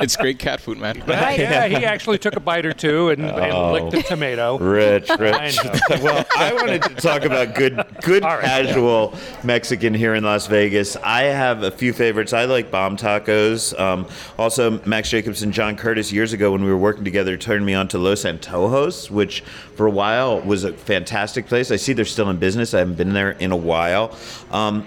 It's 0.00 0.16
great 0.16 0.38
cat 0.40 0.60
food, 0.60 0.78
man. 0.78 1.02
Yeah, 1.06 1.66
he 1.66 1.76
actually 1.76 2.18
took 2.18 2.34
a 2.36 2.40
bite 2.40 2.66
or 2.66 2.72
two 2.72 3.10
and, 3.10 3.24
Oh. 3.24 3.36
and 3.36 3.72
licked 3.72 3.90
the 3.92 4.02
tomato. 4.02 4.58
Rich, 4.58 5.08
rich. 5.18 5.64
know. 5.64 5.72
well, 6.02 6.24
I 6.36 6.52
wanted 6.52 6.82
to 6.82 6.94
talk 6.96 7.24
about 7.24 7.54
good, 7.54 7.82
good 8.02 8.22
All 8.24 8.34
right. 8.36 8.44
casual 8.44 9.14
Mexican 9.44 9.94
here 9.94 10.14
in 10.14 10.24
Las 10.24 10.46
Vegas. 10.48 10.96
I 10.96 11.22
have 11.24 11.62
a 11.62 11.70
few 11.70 11.92
favorites. 11.92 12.32
I 12.32 12.44
like 12.44 12.70
bomb 12.70 12.96
tacos. 12.96 13.78
Um, 13.80 14.06
also, 14.38 14.82
Max 14.84 15.08
Jacobs 15.10 15.42
and 15.42 15.52
John 15.54 15.76
Curtis 15.76 16.12
years 16.12 16.32
ago 16.32 16.50
when 16.52 16.64
we 16.64 16.70
were 16.70 16.76
working 16.76 17.04
together 17.04 17.36
turned 17.36 17.64
me 17.64 17.72
on 17.72 17.86
to 17.88 17.98
Los 17.98 18.24
Antojos, 18.24 19.10
which 19.10 19.42
for 19.74 19.86
a 19.86 19.90
while 19.90 20.40
was 20.40 20.64
a 20.64 20.72
fantastic 20.94 21.46
place. 21.46 21.70
I 21.72 21.76
see 21.76 21.92
they're 21.92 22.04
still 22.04 22.30
in 22.30 22.36
business. 22.38 22.72
I 22.74 22.78
haven't 22.78 22.94
been 22.96 23.12
there 23.12 23.32
in 23.32 23.50
a 23.52 23.56
while. 23.56 24.16
Um, 24.52 24.86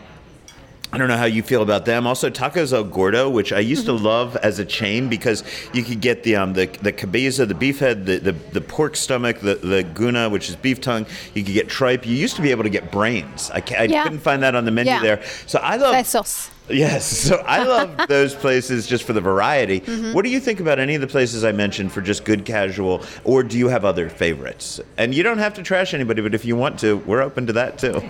I 0.93 0.97
don't 0.97 1.09
know 1.09 1.17
how 1.17 1.25
you 1.25 1.43
feel 1.43 1.61
about 1.63 1.83
them. 1.83 2.07
Also, 2.07 2.29
Tacos 2.29 2.71
El 2.71 2.85
Gordo, 2.85 3.29
which 3.29 3.51
I 3.51 3.59
used 3.59 3.85
to 3.87 3.91
love 3.91 4.37
as 4.37 4.57
a 4.59 4.63
chain 4.65 5.09
because 5.09 5.43
you 5.73 5.83
could 5.83 5.99
get 5.99 6.23
the 6.23 6.37
um, 6.37 6.53
the 6.53 6.67
the 6.81 6.93
cabeza, 6.93 7.45
the 7.45 7.53
beef 7.55 7.79
head, 7.79 8.05
the, 8.05 8.19
the, 8.19 8.31
the 8.31 8.61
pork 8.61 8.95
stomach, 8.95 9.41
the, 9.41 9.55
the 9.55 9.83
guna, 9.83 10.29
which 10.29 10.47
is 10.49 10.55
beef 10.55 10.79
tongue. 10.79 11.05
You 11.33 11.43
could 11.43 11.53
get 11.53 11.67
tripe. 11.67 12.05
You 12.07 12.15
used 12.15 12.37
to 12.37 12.41
be 12.41 12.51
able 12.51 12.63
to 12.63 12.69
get 12.69 12.89
brains. 12.89 13.51
I, 13.51 13.61
I 13.77 13.83
Yeah. 13.83 14.03
couldn't 14.03 14.19
find 14.19 14.41
that 14.43 14.55
on 14.55 14.63
the 14.63 14.71
menu 14.71 14.93
Yeah. 14.93 15.01
there. 15.01 15.23
So 15.45 15.59
I 15.59 15.75
love 15.75 15.93
Pesos. 15.93 16.49
Yes. 16.69 17.05
So 17.05 17.37
I 17.37 17.63
love 17.63 17.97
those 18.07 18.35
places 18.35 18.87
just 18.87 19.03
for 19.03 19.13
the 19.13 19.21
variety. 19.21 19.81
Mm-hmm. 19.81 20.13
What 20.13 20.23
do 20.23 20.29
you 20.29 20.39
think 20.39 20.59
about 20.59 20.79
any 20.79 20.95
of 20.95 21.01
the 21.01 21.07
places 21.07 21.43
I 21.43 21.51
mentioned 21.51 21.91
for 21.91 22.01
just 22.01 22.25
good 22.25 22.45
casual, 22.45 23.03
or 23.23 23.43
do 23.43 23.57
you 23.57 23.67
have 23.67 23.85
other 23.85 24.09
favorites? 24.09 24.79
And 24.97 25.13
you 25.13 25.23
don't 25.23 25.39
have 25.39 25.53
to 25.55 25.63
trash 25.63 25.93
anybody, 25.93 26.21
but 26.21 26.33
if 26.33 26.45
you 26.45 26.55
want 26.55 26.79
to, 26.79 26.97
we're 26.97 27.21
open 27.21 27.47
to 27.47 27.53
that 27.53 27.77
too. 27.77 28.01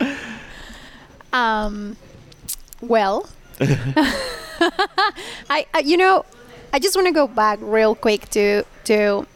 Um, 1.32 1.96
well, 2.80 3.28
I, 3.60 5.66
I 5.74 5.80
you 5.84 5.96
know, 5.96 6.24
I 6.72 6.78
just 6.78 6.96
want 6.96 7.06
to 7.06 7.12
go 7.12 7.26
back 7.26 7.58
real 7.60 7.94
quick 7.94 8.28
to 8.30 8.64
to 8.84 9.26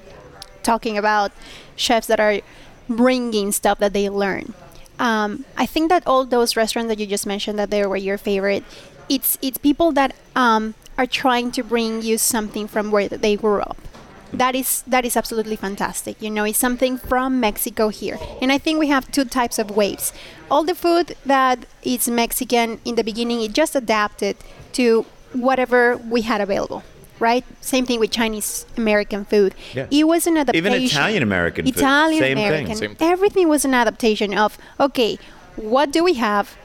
talking 0.62 0.96
about 0.96 1.32
chefs 1.76 2.06
that 2.06 2.20
are 2.20 2.40
bringing 2.88 3.52
stuff 3.52 3.78
that 3.78 3.92
they 3.92 4.08
learn. 4.08 4.54
Um, 4.98 5.44
I 5.56 5.66
think 5.66 5.88
that 5.88 6.06
all 6.06 6.24
those 6.24 6.56
restaurants 6.56 6.88
that 6.88 6.98
you 6.98 7.06
just 7.06 7.26
mentioned 7.26 7.58
that 7.58 7.70
they 7.70 7.84
were 7.86 7.96
your 7.96 8.18
favorite, 8.18 8.64
it's 9.08 9.38
it's 9.42 9.58
people 9.58 9.92
that 9.92 10.14
um, 10.36 10.74
are 10.96 11.06
trying 11.06 11.50
to 11.52 11.62
bring 11.62 12.02
you 12.02 12.18
something 12.18 12.68
from 12.68 12.90
where 12.90 13.08
they 13.08 13.36
grew 13.36 13.60
up. 13.60 13.76
that 14.32 14.54
is 14.54 14.82
that 14.86 15.04
is 15.04 15.16
absolutely 15.16 15.56
fantastic. 15.56 16.16
You 16.22 16.30
know, 16.30 16.44
it's 16.44 16.58
something 16.58 16.96
from 16.96 17.40
Mexico 17.40 17.88
here, 17.88 18.18
and 18.40 18.50
I 18.50 18.58
think 18.58 18.78
we 18.78 18.88
have 18.88 19.10
two 19.12 19.24
types 19.24 19.58
of 19.58 19.70
waves. 19.70 20.12
All 20.50 20.64
the 20.64 20.74
food 20.74 21.16
that 21.26 21.66
is 21.82 22.08
Mexican 22.08 22.80
in 22.84 22.94
the 22.96 23.04
beginning, 23.04 23.42
it 23.42 23.52
just 23.52 23.74
adapted 23.76 24.36
to 24.72 25.04
whatever 25.32 25.96
we 25.96 26.22
had 26.22 26.40
available. 26.40 26.82
Right, 27.22 27.44
same 27.60 27.86
thing 27.86 28.00
with 28.00 28.10
Chinese 28.10 28.66
American 28.76 29.24
food. 29.24 29.54
Yeah. 29.74 29.86
It 29.92 30.08
was 30.08 30.26
an 30.26 30.36
adaptation. 30.36 30.66
Even 30.66 30.82
Italian-American 30.82 31.64
food. 31.66 31.76
Italian 31.76 32.20
Same 32.20 32.36
thing. 32.36 32.46
American. 32.48 32.74
Same 32.74 32.94
thing. 32.96 33.08
Everything 33.14 33.46
was 33.48 33.64
an 33.64 33.74
adaptation 33.74 34.34
of 34.36 34.58
okay, 34.80 35.12
what 35.54 35.92
do 35.92 36.02
we 36.02 36.14
have, 36.14 36.56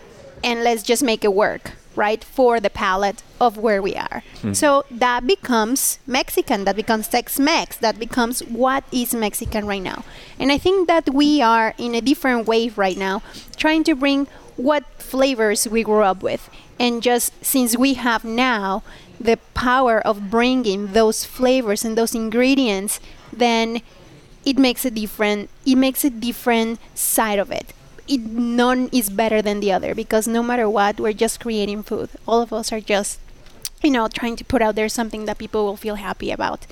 and 0.44 0.64
let's 0.64 0.82
just 0.82 1.04
make 1.04 1.24
it 1.24 1.34
work, 1.46 1.74
right, 1.96 2.24
for 2.24 2.60
the 2.60 2.72
palate 2.72 3.22
of 3.40 3.58
where 3.66 3.82
we 3.84 3.94
are. 3.96 4.24
Hmm. 4.42 4.54
So 4.54 4.84
that 4.90 5.28
becomes 5.28 6.00
Mexican, 6.08 6.66
that 6.66 6.76
becomes 6.76 7.08
Tex 7.08 7.38
Mex, 7.40 7.78
that 7.78 8.00
becomes 8.00 8.40
what 8.64 8.84
is 8.92 9.14
Mexican 9.14 9.68
right 9.68 9.84
now. 9.92 10.04
And 10.40 10.52
I 10.52 10.58
think 10.58 10.88
that 10.88 11.06
we 11.14 11.40
are 11.40 11.76
in 11.78 11.94
a 11.94 12.02
different 12.02 12.48
wave 12.48 12.80
right 12.80 12.98
now, 12.98 13.22
trying 13.58 13.84
to 13.84 13.94
bring 13.94 14.26
what 14.56 14.84
flavors 14.98 15.68
we 15.68 15.84
grew 15.84 16.02
up 16.02 16.24
with. 16.24 16.50
And 16.80 17.02
just 17.02 17.34
since 17.44 17.78
we 17.78 17.96
have 17.96 18.24
now 18.24 18.84
the 19.20 19.38
power 19.54 20.00
of 20.00 20.30
bringing 20.30 20.94
those 20.94 21.26
flavors 21.26 21.84
and 21.84 21.98
those 21.98 22.16
ingredients, 22.16 23.00
then 23.32 23.82
it 24.46 24.58
makes 24.58 24.86
a 24.86 24.92
different 24.92 25.50
it 25.66 25.76
makes 25.76 26.04
a 26.04 26.10
different 26.10 26.80
side 26.96 27.40
of 27.40 27.52
it. 27.52 27.74
It 28.08 28.22
none 28.22 28.90
is 28.94 29.10
better 29.10 29.42
than 29.42 29.60
the 29.60 29.72
other 29.72 29.94
because 29.94 30.28
no 30.28 30.42
matter 30.42 30.70
what 30.70 31.00
we're 31.00 31.14
just 31.14 31.40
creating 31.40 31.84
food. 31.84 32.10
All 32.28 32.42
of 32.42 32.54
us 32.54 32.72
are 32.72 32.80
just 32.80 33.20
you 33.84 33.92
know 33.92 34.08
trying 34.08 34.36
to 34.38 34.46
put 34.46 34.62
out 34.62 34.76
there 34.76 34.90
something 34.90 35.26
that 35.26 35.38
people 35.38 35.66
will 35.66 35.78
feel 35.78 35.96
happy 35.96 36.32
about. 36.32 36.66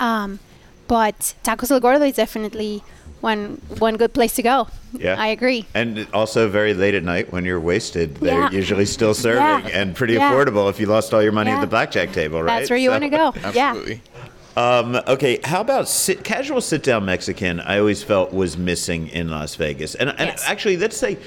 Um, 0.00 0.40
but 0.88 1.34
tacos 1.44 1.70
el 1.70 1.80
gordo 1.80 2.04
is 2.04 2.16
definitely 2.16 2.82
one 3.20 3.60
one 3.78 3.96
good 3.96 4.12
place 4.12 4.34
to 4.34 4.42
go 4.42 4.68
Yeah. 4.92 5.16
i 5.18 5.28
agree 5.28 5.66
And 5.74 6.06
also 6.12 6.48
very 6.48 6.74
late 6.74 6.94
at 6.94 7.04
night 7.04 7.32
when 7.32 7.44
you're 7.44 7.60
wasted, 7.60 8.16
they're 8.16 8.40
Yeah. 8.40 8.50
usually 8.50 8.86
still 8.86 9.14
serving 9.14 9.42
Yeah. 9.42 9.80
and 9.80 9.94
pretty 9.94 10.14
Yeah. 10.14 10.32
affordable 10.32 10.68
if 10.70 10.80
you 10.80 10.86
lost 10.86 11.12
all 11.14 11.22
your 11.22 11.32
money 11.32 11.50
at 11.50 11.60
the 11.60 11.66
blackjack 11.66 12.12
table, 12.12 12.42
right? 12.42 12.58
that's 12.58 12.70
where 12.70 12.78
you 12.78 12.88
So- 12.88 12.92
want 12.92 13.04
to 13.04 13.10
go 13.10 13.34
yeah 13.54 13.70
Absolutely. 13.70 14.02
Um, 14.56 15.00
okay, 15.06 15.38
how 15.44 15.60
about 15.60 15.88
sit, 15.88 16.24
casual 16.24 16.60
sit 16.60 16.82
down 16.82 17.04
Mexican? 17.04 17.60
I 17.60 17.78
always 17.78 18.02
felt 18.02 18.32
was 18.32 18.58
missing 18.58 19.06
in 19.08 19.28
Las 19.30 19.54
Vegas, 19.54 19.94
and, 19.94 20.10
and 20.10 20.18
Yes. 20.28 20.42
actually, 20.44 20.76
let's 20.76 20.96
say 20.96 21.18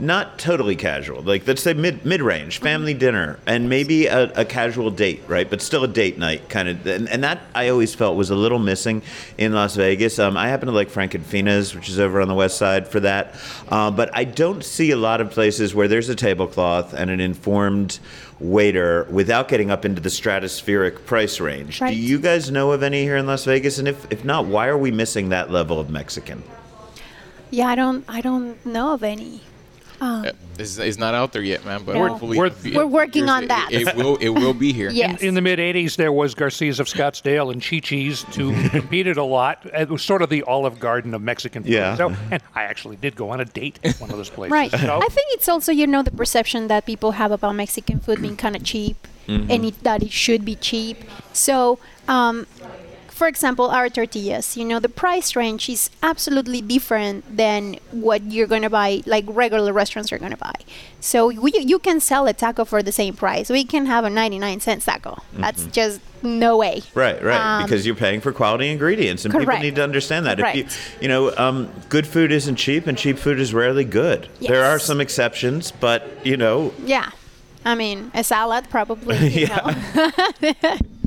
not 0.00 0.38
totally 0.38 0.76
casual. 0.76 1.22
Like 1.22 1.46
let's 1.46 1.62
say 1.62 1.74
mid 1.74 2.04
mid 2.04 2.22
range, 2.22 2.60
family 2.60 2.94
dinner, 2.94 3.38
and 3.46 3.68
maybe 3.68 4.06
a, 4.06 4.32
a 4.32 4.44
casual 4.44 4.90
date, 4.90 5.22
right? 5.26 5.48
But 5.48 5.60
still 5.60 5.84
a 5.84 5.88
date 5.88 6.18
night 6.18 6.48
kind 6.48 6.68
of. 6.68 6.86
And, 6.86 7.08
and 7.08 7.24
that 7.24 7.40
I 7.54 7.68
always 7.68 7.94
felt 7.94 8.16
was 8.16 8.30
a 8.30 8.36
little 8.36 8.58
missing 8.58 9.02
in 9.36 9.52
Las 9.52 9.76
Vegas. 9.76 10.18
Um, 10.18 10.36
I 10.36 10.48
happen 10.48 10.66
to 10.66 10.72
like 10.72 10.88
Frank 10.88 11.14
and 11.14 11.24
Fina's, 11.24 11.74
which 11.74 11.88
is 11.88 11.98
over 11.98 12.20
on 12.20 12.28
the 12.28 12.34
west 12.34 12.58
side 12.58 12.86
for 12.86 13.00
that, 13.00 13.34
uh, 13.68 13.90
but 13.90 14.10
I 14.14 14.24
don't 14.24 14.64
see 14.64 14.90
a 14.90 14.96
lot 14.96 15.20
of 15.20 15.30
places 15.30 15.74
where 15.74 15.88
there's 15.88 16.08
a 16.08 16.14
tablecloth 16.14 16.94
and 16.94 17.10
an 17.10 17.20
informed 17.20 17.98
waiter 18.40 19.06
without 19.10 19.48
getting 19.48 19.70
up 19.70 19.84
into 19.84 20.00
the 20.00 20.08
stratospheric 20.08 21.04
price 21.06 21.40
range. 21.40 21.80
Right. 21.80 21.90
Do 21.90 22.00
you 22.00 22.20
guys 22.20 22.52
know 22.52 22.70
of 22.70 22.84
any 22.84 23.02
here 23.02 23.16
in 23.16 23.26
Las 23.26 23.44
Vegas? 23.44 23.78
And 23.78 23.88
if, 23.88 24.10
if 24.12 24.24
not, 24.24 24.46
why 24.46 24.68
are 24.68 24.78
we 24.78 24.92
missing 24.92 25.30
that 25.30 25.50
level 25.50 25.80
of 25.80 25.90
Mexican? 25.90 26.42
yeah 27.50 27.68
i 27.68 27.74
don't 27.74 28.04
i 28.08 28.20
don't 28.20 28.64
know 28.66 28.92
of 28.92 29.02
any 29.02 29.40
um, 30.00 30.26
It's, 30.58 30.78
it's 30.78 30.98
not 30.98 31.14
out 31.14 31.32
there 31.32 31.42
yet, 31.42 31.64
man. 31.64 31.82
But 31.84 31.94
No. 31.94 32.08
hopefully, 32.08 32.38
We're- 32.38 32.52
it- 32.64 32.74
We're 32.74 32.86
working 32.86 33.28
on 33.28 33.48
that. 33.48 33.68
It, 33.72 33.88
it 33.88 33.96
will. 33.96 34.16
It 34.16 34.30
will 34.30 34.54
be 34.54 34.72
here. 34.72 34.90
yes 34.92 35.22
In 35.22 35.34
the 35.34 35.40
mid 35.40 35.58
80s, 35.58 35.96
there 35.96 36.12
was 36.12 36.34
Garcia's 36.34 36.80
of 36.80 36.86
Scottsdale 36.86 37.52
and 37.52 37.62
Chi 37.62 37.78
Chi's, 37.80 38.22
who 38.36 38.52
competed 38.70 39.16
a 39.16 39.24
lot. 39.24 39.64
It 39.72 39.88
was 39.88 40.02
sort 40.02 40.22
of 40.22 40.28
the 40.30 40.42
Olive 40.44 40.78
Garden 40.80 41.14
of 41.14 41.22
Mexican 41.22 41.62
food. 41.62 41.72
Yeah. 41.72 41.96
So, 41.96 42.12
and 42.30 42.42
I 42.54 42.64
actually 42.64 42.96
did 42.96 43.16
go 43.16 43.30
on 43.30 43.40
a 43.40 43.44
date 43.44 43.78
at 43.84 43.96
one 44.00 44.10
of 44.10 44.16
those 44.16 44.30
places. 44.36 44.52
Right. 44.52 44.70
So, 44.70 44.96
I 45.02 45.06
think 45.08 45.26
it's 45.32 45.48
also 45.48 45.72
you 45.72 45.86
know 45.86 46.02
the 46.02 46.10
perception 46.10 46.68
that 46.68 46.86
people 46.86 47.12
have 47.12 47.32
about 47.32 47.54
Mexican 47.54 48.00
food 48.00 48.20
being 48.22 48.36
kind 48.36 48.56
of 48.56 48.62
cheap, 48.64 49.06
and 49.26 49.64
it, 49.64 49.82
that 49.84 50.02
it 50.02 50.10
should 50.10 50.44
be 50.44 50.54
cheap. 50.54 51.04
So, 51.32 51.78
um, 52.08 52.46
for 53.18 53.26
example, 53.26 53.66
our 53.68 53.90
tortillas, 53.90 54.56
you 54.56 54.64
know, 54.64 54.78
the 54.78 54.88
price 54.88 55.34
range 55.34 55.68
is 55.68 55.90
absolutely 56.02 56.60
different 56.62 57.24
than 57.36 57.76
what 57.90 58.22
you're 58.22 58.46
gonna 58.46 58.70
buy, 58.70 59.02
like 59.06 59.24
regular 59.26 59.72
restaurants 59.72 60.12
are 60.12 60.18
gonna 60.18 60.36
buy. 60.36 60.54
So 61.00 61.28
we, 61.28 61.52
you 61.52 61.80
can 61.80 61.98
sell 61.98 62.26
a 62.28 62.32
taco 62.32 62.64
for 62.64 62.80
the 62.80 62.92
same 62.92 63.14
price. 63.14 63.50
We 63.50 63.64
can 63.64 63.86
have 63.86 64.04
a 64.04 64.10
99 64.10 64.60
cent 64.60 64.82
taco. 64.82 65.20
That's 65.32 65.64
just 65.66 66.00
no 66.22 66.56
way. 66.56 66.82
Right, 66.94 67.22
right. 67.22 67.40
Um, 67.40 67.64
because 67.64 67.84
you're 67.84 67.96
paying 67.96 68.20
for 68.20 68.32
quality 68.32 68.70
ingredients, 68.70 69.24
and 69.24 69.34
people 69.34 69.58
need 69.58 69.74
to 69.76 69.82
understand 69.82 70.26
that. 70.26 70.38
If 70.38 70.54
you, 70.54 70.66
you 71.00 71.08
know, 71.08 71.36
um, 71.36 71.68
good 71.88 72.06
food 72.06 72.30
isn't 72.30 72.56
cheap, 72.56 72.86
and 72.86 72.96
cheap 72.96 73.18
food 73.18 73.40
is 73.40 73.52
rarely 73.52 73.84
good. 73.84 74.28
There 74.40 74.64
are 74.64 74.78
some 74.78 75.00
exceptions, 75.00 75.72
but 75.72 76.08
you 76.24 76.36
know, 76.36 76.72
Yeah. 76.84 77.10
I 77.64 77.74
mean, 77.74 78.12
a 78.14 78.22
salad 78.22 78.70
probably. 78.70 79.16
You 79.38 79.48
know. 79.48 79.70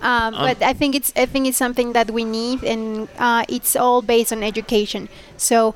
um, 0.00 0.34
but 0.34 0.62
I 0.62 0.72
think 0.72 0.94
it's 0.94 1.12
I 1.16 1.26
think 1.26 1.46
it's 1.46 1.56
something 1.56 1.92
that 1.92 2.10
we 2.10 2.24
need, 2.24 2.62
and 2.64 3.08
uh, 3.18 3.44
it's 3.48 3.76
all 3.76 4.02
based 4.02 4.32
on 4.32 4.42
education. 4.42 5.08
So, 5.36 5.74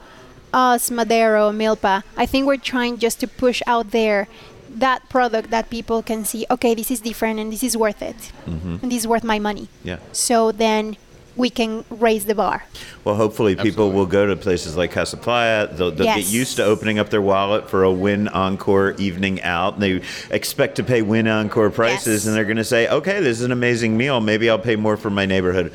us, 0.53 0.91
Madero, 0.91 1.51
Milpa, 1.53 2.03
I 2.17 2.27
think 2.27 2.47
we're 2.47 2.57
trying 2.57 2.99
just 2.99 3.21
to 3.21 3.27
push 3.29 3.63
out 3.67 3.91
there 3.91 4.29
that 4.71 5.09
product 5.09 5.51
that 5.51 5.69
people 5.71 6.03
can 6.03 6.25
see. 6.25 6.47
Okay, 6.51 6.75
this 6.75 6.91
is 6.91 7.01
different, 7.01 7.41
and 7.41 7.53
this 7.53 7.63
is 7.63 7.77
worth 7.77 8.03
it, 8.03 8.33
and 8.47 8.91
this 8.91 9.03
is 9.03 9.07
worth 9.07 9.25
my 9.25 9.39
money. 9.39 9.69
yeah. 9.83 9.99
So 10.13 10.53
then 10.53 10.97
we 11.37 11.51
can 11.51 11.85
raise 11.91 12.25
the 12.25 12.35
bar. 12.35 12.65
Well, 13.05 13.15
hopefully, 13.15 13.57
people 13.57 13.93
will 13.93 14.07
go 14.07 14.27
to 14.27 14.37
places 14.37 14.77
like 14.77 14.93
Casa 14.93 15.17
Playa. 15.17 15.67
They'll, 15.69 15.91
they'll 15.91 16.07
get 16.07 16.27
used 16.27 16.57
to 16.57 16.65
opening 16.65 16.99
up 16.99 17.09
their 17.11 17.23
wallet 17.23 17.71
for 17.71 17.85
a 17.85 17.93
Wynn 17.93 18.29
Encore 18.29 18.93
evening 18.93 19.41
out. 19.43 19.75
And 19.75 19.83
they 19.83 20.03
expect 20.31 20.77
to 20.77 20.83
pay 20.85 21.03
Wynn 21.03 21.27
Encore 21.29 21.71
prices, 21.71 22.07
Yes. 22.25 22.27
and 22.27 22.37
they're 22.37 22.45
going 22.45 22.57
to 22.59 22.65
say, 22.65 22.89
"Okay, 22.89 23.21
this 23.21 23.39
is 23.39 23.45
an 23.45 23.53
amazing 23.53 23.97
meal. 23.97 24.21
Maybe 24.21 24.51
I'll 24.51 24.59
pay 24.59 24.77
more 24.77 24.97
for 24.97 25.11
my 25.11 25.25
neighborhood." 25.27 25.73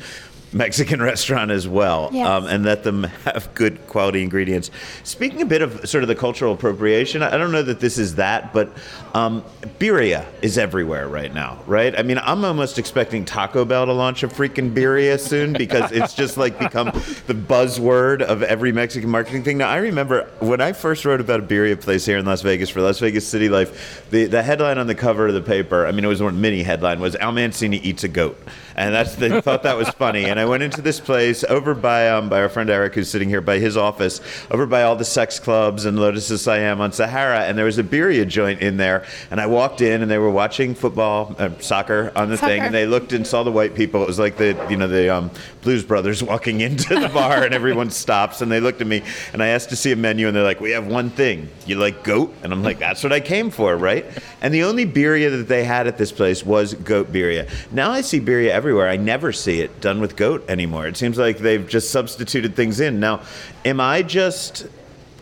Mexican 0.56 1.00
restaurant 1.12 1.50
as 1.50 1.68
well, 1.68 2.10
Yes. 2.12 2.26
um, 2.26 2.46
and 2.46 2.64
let 2.64 2.82
them 2.82 3.04
have 3.24 3.52
good 3.54 3.86
quality 3.86 4.22
ingredients. 4.22 4.70
Speaking 5.04 5.42
a 5.42 5.46
bit 5.46 5.62
of 5.62 5.88
sort 5.88 6.02
of 6.02 6.08
the 6.08 6.14
cultural 6.14 6.52
appropriation, 6.54 7.22
I 7.22 7.36
don't 7.36 7.52
know 7.52 7.62
that 7.62 7.80
this 7.80 7.98
is 7.98 8.14
that, 8.16 8.52
but 8.52 8.70
um, 9.14 9.44
birria 9.78 10.24
is 10.42 10.58
everywhere 10.58 11.08
right 11.08 11.32
now, 11.32 11.58
right? 11.66 11.98
I 11.98 12.02
mean, 12.02 12.18
I'm 12.18 12.44
almost 12.44 12.78
expecting 12.78 13.24
Taco 13.24 13.64
Bell 13.64 13.86
to 13.86 13.92
launch 13.92 14.22
a 14.22 14.28
freaking 14.28 14.72
birria 14.74 15.18
soon 15.20 15.52
because 15.52 15.92
it's 15.92 16.14
just 16.14 16.36
like 16.36 16.58
become 16.58 16.86
the 17.26 17.34
buzzword 17.34 18.22
of 18.22 18.42
every 18.42 18.72
Mexican 18.72 19.10
marketing 19.10 19.42
thing. 19.42 19.58
Now, 19.58 19.68
I 19.68 19.76
remember 19.78 20.28
when 20.40 20.60
I 20.60 20.72
first 20.72 21.04
wrote 21.04 21.20
about 21.20 21.40
a 21.40 21.42
birria 21.42 21.80
place 21.80 22.04
here 22.06 22.18
in 22.18 22.24
Las 22.26 22.42
Vegas 22.42 22.70
for 22.70 22.80
Las 22.80 22.98
Vegas 22.98 23.26
City 23.26 23.48
Life, 23.48 24.08
the, 24.10 24.26
the 24.26 24.42
headline 24.42 24.78
on 24.78 24.86
the 24.86 24.94
cover 24.94 25.26
of 25.28 25.34
the 25.34 25.40
paper, 25.42 25.86
I 25.86 25.92
mean, 25.92 26.04
it 26.04 26.08
was 26.08 26.22
one 26.22 26.40
mini 26.40 26.62
headline, 26.62 27.00
was 27.00 27.14
Al 27.16 27.32
Mancini 27.32 27.78
eats 27.78 28.04
a 28.04 28.08
goat. 28.08 28.38
And 28.76 28.94
that's 28.94 29.16
they 29.16 29.40
thought 29.40 29.62
that 29.62 29.76
was 29.76 29.88
funny. 29.88 30.26
And 30.26 30.38
I 30.38 30.44
went 30.44 30.62
into 30.62 30.82
this 30.82 31.00
place 31.00 31.44
over 31.44 31.74
by 31.74 32.10
um, 32.10 32.28
by 32.28 32.40
our 32.40 32.50
friend 32.50 32.68
Eric, 32.68 32.94
who's 32.94 33.10
sitting 33.10 33.28
here 33.28 33.40
by 33.40 33.58
his 33.58 33.74
office, 33.74 34.20
over 34.50 34.66
by 34.66 34.82
all 34.82 34.96
the 34.96 35.04
sex 35.04 35.40
clubs 35.40 35.86
and 35.86 35.98
Lotus 35.98 36.30
of 36.30 36.40
Siam 36.40 36.82
on 36.82 36.92
Sahara, 36.92 37.40
and 37.40 37.56
there 37.56 37.64
was 37.64 37.78
a 37.78 37.82
birria 37.82 38.28
joint 38.28 38.60
in 38.60 38.76
there. 38.76 39.06
And 39.30 39.40
I 39.40 39.46
walked 39.46 39.80
in, 39.80 40.02
and 40.02 40.10
they 40.10 40.18
were 40.18 40.30
watching 40.30 40.74
football, 40.74 41.34
uh, 41.38 41.50
soccer 41.58 42.12
on 42.14 42.28
the 42.28 42.36
thing, 42.36 42.60
and 42.60 42.74
they 42.74 42.86
looked 42.86 43.14
and 43.14 43.26
saw 43.26 43.42
the 43.42 43.50
white 43.50 43.74
people. 43.74 44.02
It 44.02 44.06
was 44.06 44.18
like 44.18 44.36
the 44.36 44.66
you 44.68 44.76
know 44.76 44.88
the 44.88 45.08
um, 45.08 45.30
Blues 45.62 45.82
Brothers 45.82 46.22
walking 46.22 46.60
into 46.66 46.94
the 47.00 47.08
bar, 47.08 47.44
and 47.44 47.54
everyone 47.54 47.90
stops, 47.90 48.42
and 48.42 48.52
they 48.52 48.60
looked 48.60 48.82
at 48.82 48.86
me, 48.86 49.02
and 49.32 49.42
I 49.42 49.48
asked 49.48 49.70
to 49.70 49.76
see 49.76 49.92
a 49.92 49.96
menu, 49.96 50.26
and 50.26 50.36
they're 50.36 50.44
like, 50.44 50.60
"We 50.60 50.72
have 50.72 50.86
one 50.86 51.08
thing. 51.08 51.48
You 51.64 51.76
like 51.76 52.04
goat?" 52.04 52.34
And 52.42 52.52
I'm 52.52 52.62
like, 52.62 52.78
"That's 52.78 53.02
what 53.02 53.12
I 53.14 53.20
came 53.20 53.48
for, 53.48 53.74
right?" 53.74 54.04
And 54.42 54.52
the 54.52 54.64
only 54.64 54.84
birria 54.84 55.30
that 55.30 55.48
they 55.48 55.64
had 55.64 55.86
at 55.86 55.96
this 55.96 56.12
place 56.12 56.44
was 56.44 56.74
goat 56.74 57.10
birria. 57.10 57.48
Now 57.72 57.90
I 57.90 58.02
see 58.02 58.20
birria 58.20 58.50
everywhere. 58.50 58.65
I 58.88 58.96
never 58.96 59.32
see 59.32 59.60
it 59.60 59.80
done 59.80 60.00
with 60.00 60.16
goat 60.16 60.44
anymore. 60.48 60.86
It 60.86 60.96
seems 60.96 61.18
like 61.18 61.38
they've 61.38 61.66
just 61.66 61.90
substituted 61.90 62.56
things 62.56 62.80
in. 62.80 63.00
Now, 63.00 63.22
am 63.64 63.80
I 63.80 64.02
just 64.02 64.66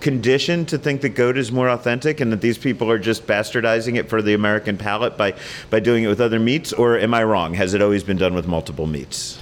conditioned 0.01 0.69
to 0.69 0.79
think 0.79 1.01
that 1.01 1.11
goat 1.11 1.39
is 1.39 1.51
more 1.51 1.69
authentic 1.69 2.21
and 2.21 2.31
that 2.33 2.41
these 2.41 2.59
people 2.59 2.91
are 2.91 2.99
just 2.99 3.27
bastardizing 3.27 3.97
it 3.97 4.09
for 4.09 4.21
the 4.21 4.35
American 4.35 4.77
palate 4.77 5.17
by, 5.17 5.35
by 5.71 5.81
doing 5.81 6.05
it 6.05 6.09
with 6.09 6.21
other 6.21 6.39
meats? 6.39 6.73
Or 6.73 6.99
am 6.99 7.15
I 7.15 7.25
wrong? 7.25 7.55
Has 7.55 7.75
it 7.75 7.83
always 7.83 8.05
been 8.05 8.19
done 8.19 8.35
with 8.35 8.47
multiple 8.47 8.87
meats? 8.87 9.39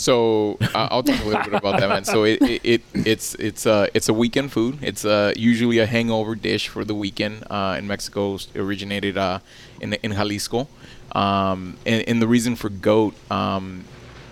So 0.00 0.56
uh, 0.74 0.88
I'll 0.90 1.02
talk 1.02 1.20
a 1.20 1.24
little 1.28 1.44
bit 1.44 1.52
about 1.52 1.78
that, 1.78 1.88
man. 1.90 2.04
So 2.04 2.24
it, 2.24 2.40
it, 2.40 2.60
it 2.64 2.82
it's 2.94 3.34
it's 3.34 3.66
uh 3.66 3.86
it's 3.92 4.08
a 4.08 4.14
weekend 4.14 4.50
food. 4.50 4.78
It's 4.80 5.04
uh 5.04 5.34
usually 5.36 5.78
a 5.78 5.84
hangover 5.84 6.34
dish 6.34 6.68
for 6.68 6.86
the 6.86 6.94
weekend. 6.94 7.44
Uh, 7.50 7.76
in 7.78 7.86
Mexico, 7.86 8.38
originated 8.56 9.18
uh 9.18 9.40
in 9.78 9.92
in 9.92 10.12
Jalisco, 10.12 10.68
um, 11.12 11.76
and, 11.86 12.06
and 12.08 12.22
the 12.22 12.28
reason 12.28 12.56
for 12.56 12.68
goat, 12.68 13.14
um, 13.30 13.84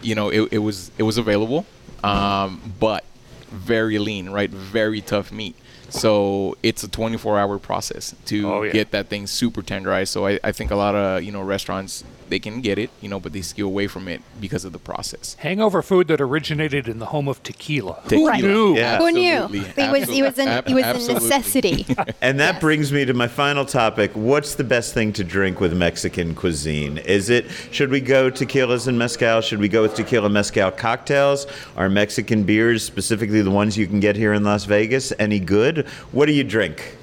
you 0.02 0.14
know, 0.14 0.28
it, 0.30 0.52
it 0.52 0.58
was 0.58 0.90
it 0.98 1.02
was 1.02 1.18
available, 1.18 1.66
um, 2.04 2.72
but 2.78 3.04
very 3.50 3.98
lean, 3.98 4.30
right? 4.30 4.50
Very 4.50 5.00
tough 5.00 5.32
meat. 5.32 5.56
So 5.90 6.56
it's 6.62 6.84
a 6.84 6.88
24-hour 6.88 7.58
process 7.60 8.14
to 8.26 8.52
Oh, 8.52 8.62
yeah. 8.62 8.72
get 8.72 8.90
that 8.90 9.08
thing 9.08 9.26
super 9.26 9.62
tenderized. 9.62 10.08
So 10.08 10.26
I, 10.26 10.38
I 10.44 10.52
think 10.52 10.70
a 10.70 10.76
lot 10.76 10.94
of 10.94 11.22
you 11.22 11.32
know 11.32 11.40
restaurants 11.42 12.04
they 12.28 12.38
can 12.38 12.60
get 12.60 12.78
it, 12.78 12.90
you 13.00 13.08
know, 13.08 13.20
but 13.20 13.32
they 13.32 13.42
skew 13.42 13.66
away 13.66 13.86
from 13.86 14.08
it 14.08 14.22
because 14.40 14.64
of 14.64 14.72
the 14.72 14.78
process. 14.78 15.34
Hangover 15.40 15.82
food 15.82 16.08
that 16.08 16.20
originated 16.20 16.88
in 16.88 16.98
the 16.98 17.06
home 17.06 17.28
of 17.28 17.42
tequila. 17.42 18.00
Tequila. 18.04 18.36
Who 18.36 18.42
knew? 18.42 18.76
Yeah. 18.76 18.98
Who 18.98 19.10
knew? 19.10 19.48
It 19.76 19.92
was 19.92 20.08
it 20.08 20.22
was 20.22 20.38
an, 20.38 20.64
it 20.66 20.74
was 20.74 21.08
a 21.08 21.14
necessity. 21.14 21.86
And 22.20 22.40
that 22.40 22.60
brings 22.60 22.92
me 22.92 23.04
to 23.04 23.14
my 23.14 23.28
final 23.28 23.64
topic. 23.64 24.10
What's 24.14 24.54
the 24.54 24.64
best 24.64 24.92
thing 24.92 25.12
to 25.14 25.24
drink 25.24 25.60
with 25.60 25.72
Mexican 25.76 26.34
cuisine? 26.34 26.98
Is 26.98 27.30
it 27.30 27.46
should 27.70 27.90
we 27.90 28.00
go 28.00 28.30
tequilas 28.30 28.86
and 28.88 28.98
mezcal? 28.98 29.40
Should 29.40 29.60
we 29.60 29.68
go 29.68 29.82
with 29.82 29.94
tequila 29.94 30.28
mezcal 30.28 30.70
cocktails? 30.70 31.46
Are 31.76 31.88
Mexican 31.88 32.44
beers, 32.44 32.84
specifically 32.84 33.42
the 33.42 33.50
ones 33.50 33.76
you 33.76 33.86
can 33.86 34.00
get 34.00 34.16
here 34.16 34.32
in 34.32 34.42
Las 34.44 34.64
Vegas, 34.64 35.12
any 35.18 35.38
good? 35.38 35.86
What 36.12 36.26
do 36.26 36.32
you 36.32 36.44
drink? 36.44 36.97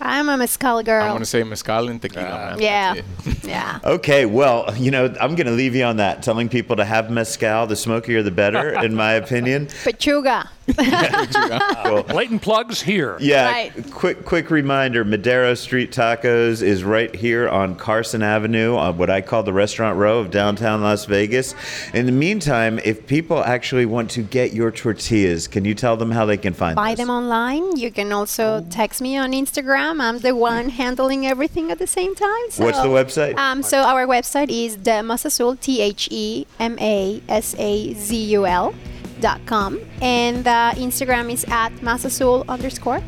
I'm 0.00 0.28
a 0.28 0.36
mezcal 0.36 0.82
girl. 0.82 1.04
I'm 1.04 1.12
gonna 1.12 1.24
say 1.24 1.42
mezcal 1.42 1.88
and 1.88 2.00
tequila, 2.00 2.56
man. 2.56 2.60
yeah, 2.60 2.94
yeah. 3.42 3.78
Okay, 3.84 4.26
well, 4.26 4.74
you 4.76 4.90
know, 4.90 5.06
I'm 5.20 5.34
going 5.34 5.46
to 5.46 5.52
leave 5.52 5.74
you 5.74 5.84
on 5.84 5.96
that, 5.96 6.22
telling 6.22 6.48
people 6.48 6.76
to 6.76 6.84
have 6.84 7.10
mezcal. 7.10 7.66
The 7.66 7.76
smokier, 7.76 8.22
the 8.22 8.30
better, 8.30 8.78
in 8.82 8.94
my 8.94 9.12
opinion. 9.14 9.66
Pechuga. 9.66 10.48
Cool. 10.76 12.02
Blatant 12.04 12.42
plugs 12.48 12.80
here. 12.82 13.16
Yeah, 13.20 13.46
Right. 13.50 13.90
quick 13.90 14.24
quick 14.24 14.50
reminder, 14.50 15.04
Madero 15.04 15.54
Street 15.54 15.90
Tacos 15.92 16.62
is 16.62 16.84
right 16.84 17.14
here 17.14 17.48
on 17.48 17.74
Carson 17.76 18.22
Avenue, 18.22 18.76
on 18.76 18.98
what 18.98 19.10
I 19.10 19.20
call 19.20 19.42
the 19.42 19.52
restaurant 19.52 19.96
row 19.96 20.18
of 20.18 20.30
downtown 20.30 20.82
Las 20.82 21.04
Vegas. 21.06 21.54
In 21.94 22.06
the 22.06 22.12
meantime, 22.12 22.78
if 22.84 23.06
people 23.06 23.42
actually 23.42 23.86
want 23.86 24.10
to 24.10 24.22
get 24.22 24.52
your 24.52 24.70
tortillas, 24.70 25.48
can 25.48 25.64
you 25.64 25.74
tell 25.74 25.96
them 25.96 26.10
how 26.10 26.24
they 26.26 26.36
can 26.36 26.52
find 26.52 26.76
them? 26.76 26.84
Buy 26.84 26.90
those? 26.90 26.98
them 27.06 27.10
online. 27.10 27.76
You 27.76 27.90
can 27.90 28.12
also 28.12 28.64
text 28.70 29.00
me 29.00 29.16
on 29.16 29.32
Instagram. 29.32 30.00
I'm 30.00 30.18
the 30.18 30.34
one 30.34 30.68
handling 30.70 31.26
everything 31.26 31.70
at 31.70 31.78
the 31.78 31.86
same 31.86 32.14
time. 32.14 32.50
So, 32.50 32.64
What's 32.64 32.80
the 32.80 32.88
website? 32.88 33.36
Um, 33.38 33.62
so 33.62 33.78
our 33.82 34.06
website 34.06 34.50
is 34.50 34.76
the 34.78 35.02
Masazul, 35.02 35.58
T 35.60 35.80
H 35.80 36.08
E 36.10 36.46
M 36.58 36.78
A 36.80 37.22
S 37.28 37.54
A 37.58 37.94
Z 37.94 38.16
U 38.16 38.46
L 38.46 38.74
dot 39.20 39.44
com, 39.46 39.80
and 40.02 40.46
uh, 40.46 40.72
Instagram 40.76 41.30
is 41.32 41.44
at 41.48 41.72
Masazul 41.76 42.46
underscore. 42.48 43.00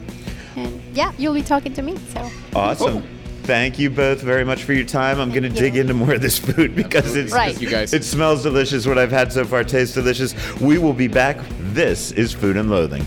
And 0.56 0.82
yeah, 0.94 1.12
you'll 1.18 1.34
be 1.34 1.42
talking 1.42 1.72
to 1.74 1.82
me. 1.82 1.96
So 2.12 2.30
Awesome. 2.54 3.02
Thank 3.44 3.78
you 3.78 3.90
both 3.90 4.20
very 4.20 4.44
much 4.44 4.62
for 4.64 4.72
your 4.74 4.84
time. 4.84 5.18
I'm 5.18 5.30
going 5.30 5.42
to 5.42 5.48
dig 5.48 5.74
into 5.76 5.94
more 5.94 6.12
of 6.14 6.20
this 6.20 6.38
food 6.38 6.76
because 6.76 7.16
it's 7.16 7.32
Right. 7.32 7.58
You 7.60 7.68
guys. 7.70 7.92
it 7.92 8.04
smells 8.04 8.42
delicious. 8.42 8.86
What 8.86 8.98
I've 8.98 9.10
had 9.10 9.32
so 9.32 9.44
far 9.44 9.64
tastes 9.64 9.94
delicious. 9.94 10.34
We 10.60 10.78
will 10.78 10.92
be 10.92 11.08
back. 11.08 11.38
This 11.58 12.12
is 12.12 12.32
Food 12.32 12.56
and 12.56 12.70
Loathing. 12.70 13.04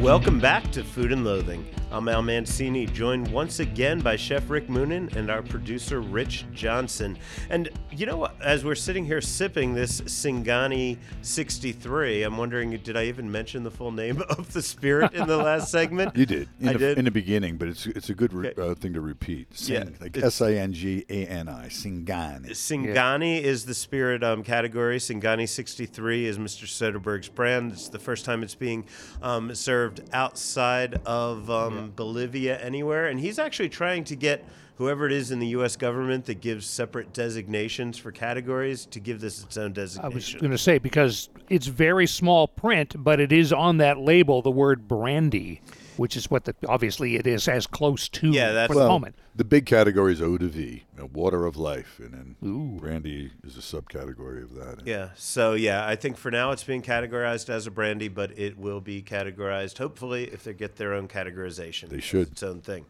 Welcome 0.00 0.40
back 0.40 0.70
to 0.72 0.82
Food 0.82 1.12
and 1.12 1.24
Loathing. 1.24 1.64
I'm 1.92 2.08
Al 2.08 2.22
Mancini, 2.22 2.86
joined 2.86 3.30
once 3.30 3.60
again 3.60 4.00
by 4.00 4.16
Chef 4.16 4.48
Rick 4.48 4.68
Moonen 4.68 5.14
and 5.14 5.30
our 5.30 5.42
producer 5.42 6.00
Rich 6.00 6.46
Johnson. 6.54 7.18
And 7.50 7.68
you 7.90 8.06
know? 8.06 8.30
As 8.42 8.64
we're 8.64 8.74
sitting 8.74 9.04
here 9.04 9.20
sipping 9.20 9.74
this 9.74 10.00
Singani 10.02 10.96
63, 11.20 12.22
I'm 12.22 12.38
wondering, 12.38 12.70
did 12.78 12.96
I 12.96 13.04
even 13.04 13.30
mention 13.30 13.62
the 13.62 13.70
full 13.70 13.92
name 13.92 14.22
of 14.30 14.50
the 14.54 14.62
spirit 14.62 15.12
in 15.12 15.26
the 15.28 15.36
last 15.36 15.70
segment? 15.70 16.16
You 16.16 16.24
did. 16.24 16.48
In 16.60 16.68
I 16.70 16.72
did. 16.72 16.96
In 16.98 17.04
the 17.04 17.10
beginning, 17.10 17.58
but 17.58 17.68
it's 17.68 17.84
it's 17.86 18.08
a 18.08 18.14
good 18.14 18.32
re- 18.32 18.48
Okay. 18.48 18.70
uh, 18.70 18.74
thing 18.74 18.94
to 18.94 19.02
repeat. 19.02 19.54
Sing, 19.54 19.74
Yeah, 19.74 19.84
like 20.00 20.16
S 20.16 20.40
I 20.40 20.52
N 20.54 20.72
G 20.72 21.04
A 21.10 21.26
N 21.26 21.46
I, 21.48 21.66
Singani. 21.68 22.50
Singani 22.52 23.42
is 23.42 23.66
the 23.66 23.74
spirit 23.74 24.24
um, 24.24 24.42
category. 24.42 24.96
Singani 24.98 25.46
63 25.46 26.24
is 26.24 26.38
Mr. 26.38 26.64
Soderbergh's 26.64 27.28
brand. 27.28 27.72
It's 27.72 27.88
the 27.88 27.98
first 27.98 28.24
time 28.24 28.42
it's 28.42 28.54
being 28.54 28.86
um, 29.20 29.54
served 29.54 30.00
outside 30.14 30.94
of 31.04 31.50
um, 31.50 31.81
Bolivia 31.90 32.58
anywhere. 32.58 33.08
And 33.08 33.20
he's 33.20 33.38
actually 33.38 33.68
trying 33.68 34.04
to 34.04 34.16
get 34.16 34.44
whoever 34.76 35.06
it 35.06 35.12
is 35.12 35.30
in 35.30 35.38
the 35.38 35.48
U.S. 35.48 35.76
government 35.76 36.24
that 36.26 36.40
gives 36.40 36.66
separate 36.66 37.12
designations 37.12 37.98
for 37.98 38.10
categories 38.10 38.86
to 38.86 39.00
give 39.00 39.20
this 39.20 39.42
its 39.42 39.56
own 39.56 39.72
designation. 39.72 40.12
I 40.12 40.14
was 40.14 40.34
going 40.34 40.50
to 40.50 40.58
say 40.58 40.78
because 40.78 41.28
it's 41.48 41.66
very 41.66 42.06
small 42.06 42.48
print, 42.48 42.94
but 42.98 43.20
it 43.20 43.32
is 43.32 43.52
on 43.52 43.76
that 43.78 43.98
label 43.98 44.42
the 44.42 44.50
word 44.50 44.88
brandy, 44.88 45.60
which 45.96 46.16
is 46.16 46.30
what 46.30 46.44
the 46.44 46.54
obviously 46.68 47.16
it 47.16 47.26
is 47.26 47.48
as 47.48 47.66
close 47.66 48.08
to 48.08 48.30
Yeah, 48.30 48.52
that's- 48.52 48.66
for 48.68 48.74
the 48.74 48.80
Well, 48.80 48.88
moment. 48.88 49.14
the 49.36 49.44
big 49.44 49.66
category 49.66 50.12
is 50.12 50.22
eau 50.22 50.36
de 50.38 50.48
vie, 50.48 50.82
uh, 51.00 51.06
water 51.06 51.46
of 51.46 51.56
life, 51.56 51.98
and 52.02 52.12
then 52.40 52.78
brandy 52.78 53.30
is 53.44 53.56
a 53.56 53.60
subcategory 53.60 54.42
of 54.42 54.54
that. 54.54 54.86
Yeah. 54.86 55.10
So 55.16 55.54
yeah, 55.54 55.86
I 55.86 55.96
think 55.96 56.16
for 56.16 56.30
now 56.30 56.50
it's 56.52 56.64
being 56.64 56.82
categorized 56.82 57.48
as 57.48 57.66
a 57.66 57.70
brandy, 57.70 58.08
but 58.08 58.36
it 58.38 58.58
will 58.58 58.80
be 58.80 59.02
categorized 59.02 59.78
hopefully 59.78 60.24
if 60.32 60.44
they 60.44 60.52
get 60.54 60.76
their 60.76 60.92
own 60.94 61.08
categorization. 61.08 61.88
They 61.88 62.00
should. 62.00 62.22
It's 62.22 62.30
its 62.32 62.42
own 62.42 62.60
thing. 62.60 62.86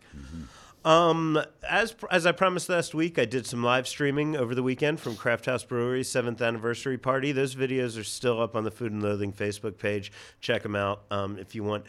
Um, 0.84 1.40
as 1.68 1.94
as 2.10 2.26
I 2.26 2.32
promised 2.32 2.68
last 2.68 2.92
week, 2.92 3.16
I 3.16 3.24
did 3.24 3.46
some 3.46 3.62
live 3.62 3.86
streaming 3.86 4.36
over 4.36 4.52
the 4.52 4.64
weekend 4.64 4.98
from 4.98 5.14
CraftHaus 5.14 5.66
Brewery's 5.66 6.08
seventh 6.10 6.42
anniversary 6.42 6.98
party. 6.98 7.30
Those 7.30 7.54
videos 7.54 7.96
are 7.96 8.02
still 8.02 8.42
up 8.42 8.56
on 8.56 8.64
the 8.64 8.72
Food 8.72 8.90
and 8.90 9.00
Loathing 9.00 9.32
Facebook 9.32 9.78
page. 9.78 10.10
Check 10.40 10.64
them 10.64 10.74
out 10.74 11.04
um, 11.12 11.38
if 11.38 11.54
you 11.54 11.62
want. 11.62 11.84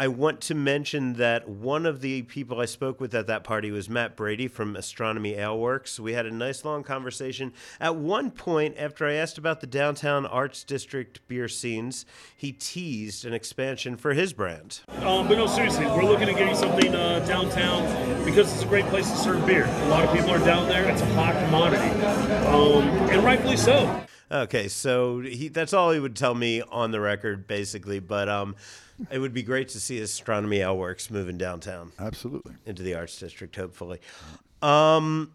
I 0.00 0.08
want 0.08 0.40
to 0.42 0.54
mention 0.54 1.12
that 1.14 1.46
one 1.46 1.84
of 1.84 2.00
the 2.00 2.22
people 2.22 2.58
I 2.58 2.64
spoke 2.64 3.02
with 3.02 3.14
at 3.14 3.26
that 3.26 3.44
party 3.44 3.70
was 3.70 3.90
Matt 3.90 4.16
Brady 4.16 4.48
from 4.48 4.74
Astronomy 4.74 5.34
Ale 5.34 5.58
Works. 5.58 6.00
We 6.00 6.14
had 6.14 6.24
a 6.24 6.30
nice 6.30 6.64
long 6.64 6.82
conversation. 6.82 7.52
At 7.78 7.96
one 7.96 8.30
point, 8.30 8.76
after 8.78 9.06
I 9.06 9.12
asked 9.12 9.36
about 9.36 9.60
the 9.60 9.66
downtown 9.66 10.24
Arts 10.24 10.64
District 10.64 11.20
beer 11.28 11.48
scenes, 11.48 12.06
he 12.34 12.50
teased 12.50 13.26
an 13.26 13.34
expansion 13.34 13.98
for 13.98 14.14
his 14.14 14.32
brand. 14.32 14.80
Um, 15.02 15.28
but 15.28 15.36
no, 15.36 15.46
seriously, 15.46 15.84
we're 15.84 16.04
looking 16.04 16.30
at 16.30 16.36
getting 16.38 16.56
something 16.56 16.94
uh, 16.94 17.18
downtown 17.26 17.84
because 18.24 18.50
it's 18.54 18.62
a 18.62 18.66
great 18.66 18.86
place 18.86 19.10
to 19.10 19.16
serve 19.18 19.44
beer. 19.44 19.66
A 19.66 19.88
lot 19.88 20.02
of 20.02 20.14
people 20.14 20.30
are 20.30 20.38
down 20.38 20.66
there. 20.66 20.88
It's 20.88 21.02
a 21.02 21.06
hot 21.12 21.34
commodity, 21.44 21.90
um, 22.46 22.84
and 23.10 23.22
rightfully 23.22 23.58
so. 23.58 24.02
Okay, 24.32 24.68
so 24.68 25.20
he, 25.20 25.48
that's 25.48 25.72
all 25.72 25.90
he 25.90 25.98
would 25.98 26.14
tell 26.14 26.34
me 26.34 26.62
on 26.62 26.92
the 26.92 27.00
record, 27.00 27.46
basically. 27.46 27.98
But 27.98 28.28
um, 28.28 28.54
it 29.10 29.18
would 29.18 29.34
be 29.34 29.42
great 29.42 29.68
to 29.70 29.80
see 29.80 29.98
Astronomy 30.00 30.60
Ale 30.60 30.76
Works 30.76 31.10
moving 31.10 31.36
downtown 31.36 31.92
Absolutely. 31.98 32.54
into 32.64 32.82
the 32.82 32.94
Arts 32.94 33.18
District, 33.18 33.54
hopefully. 33.56 34.00
Um, 34.62 35.32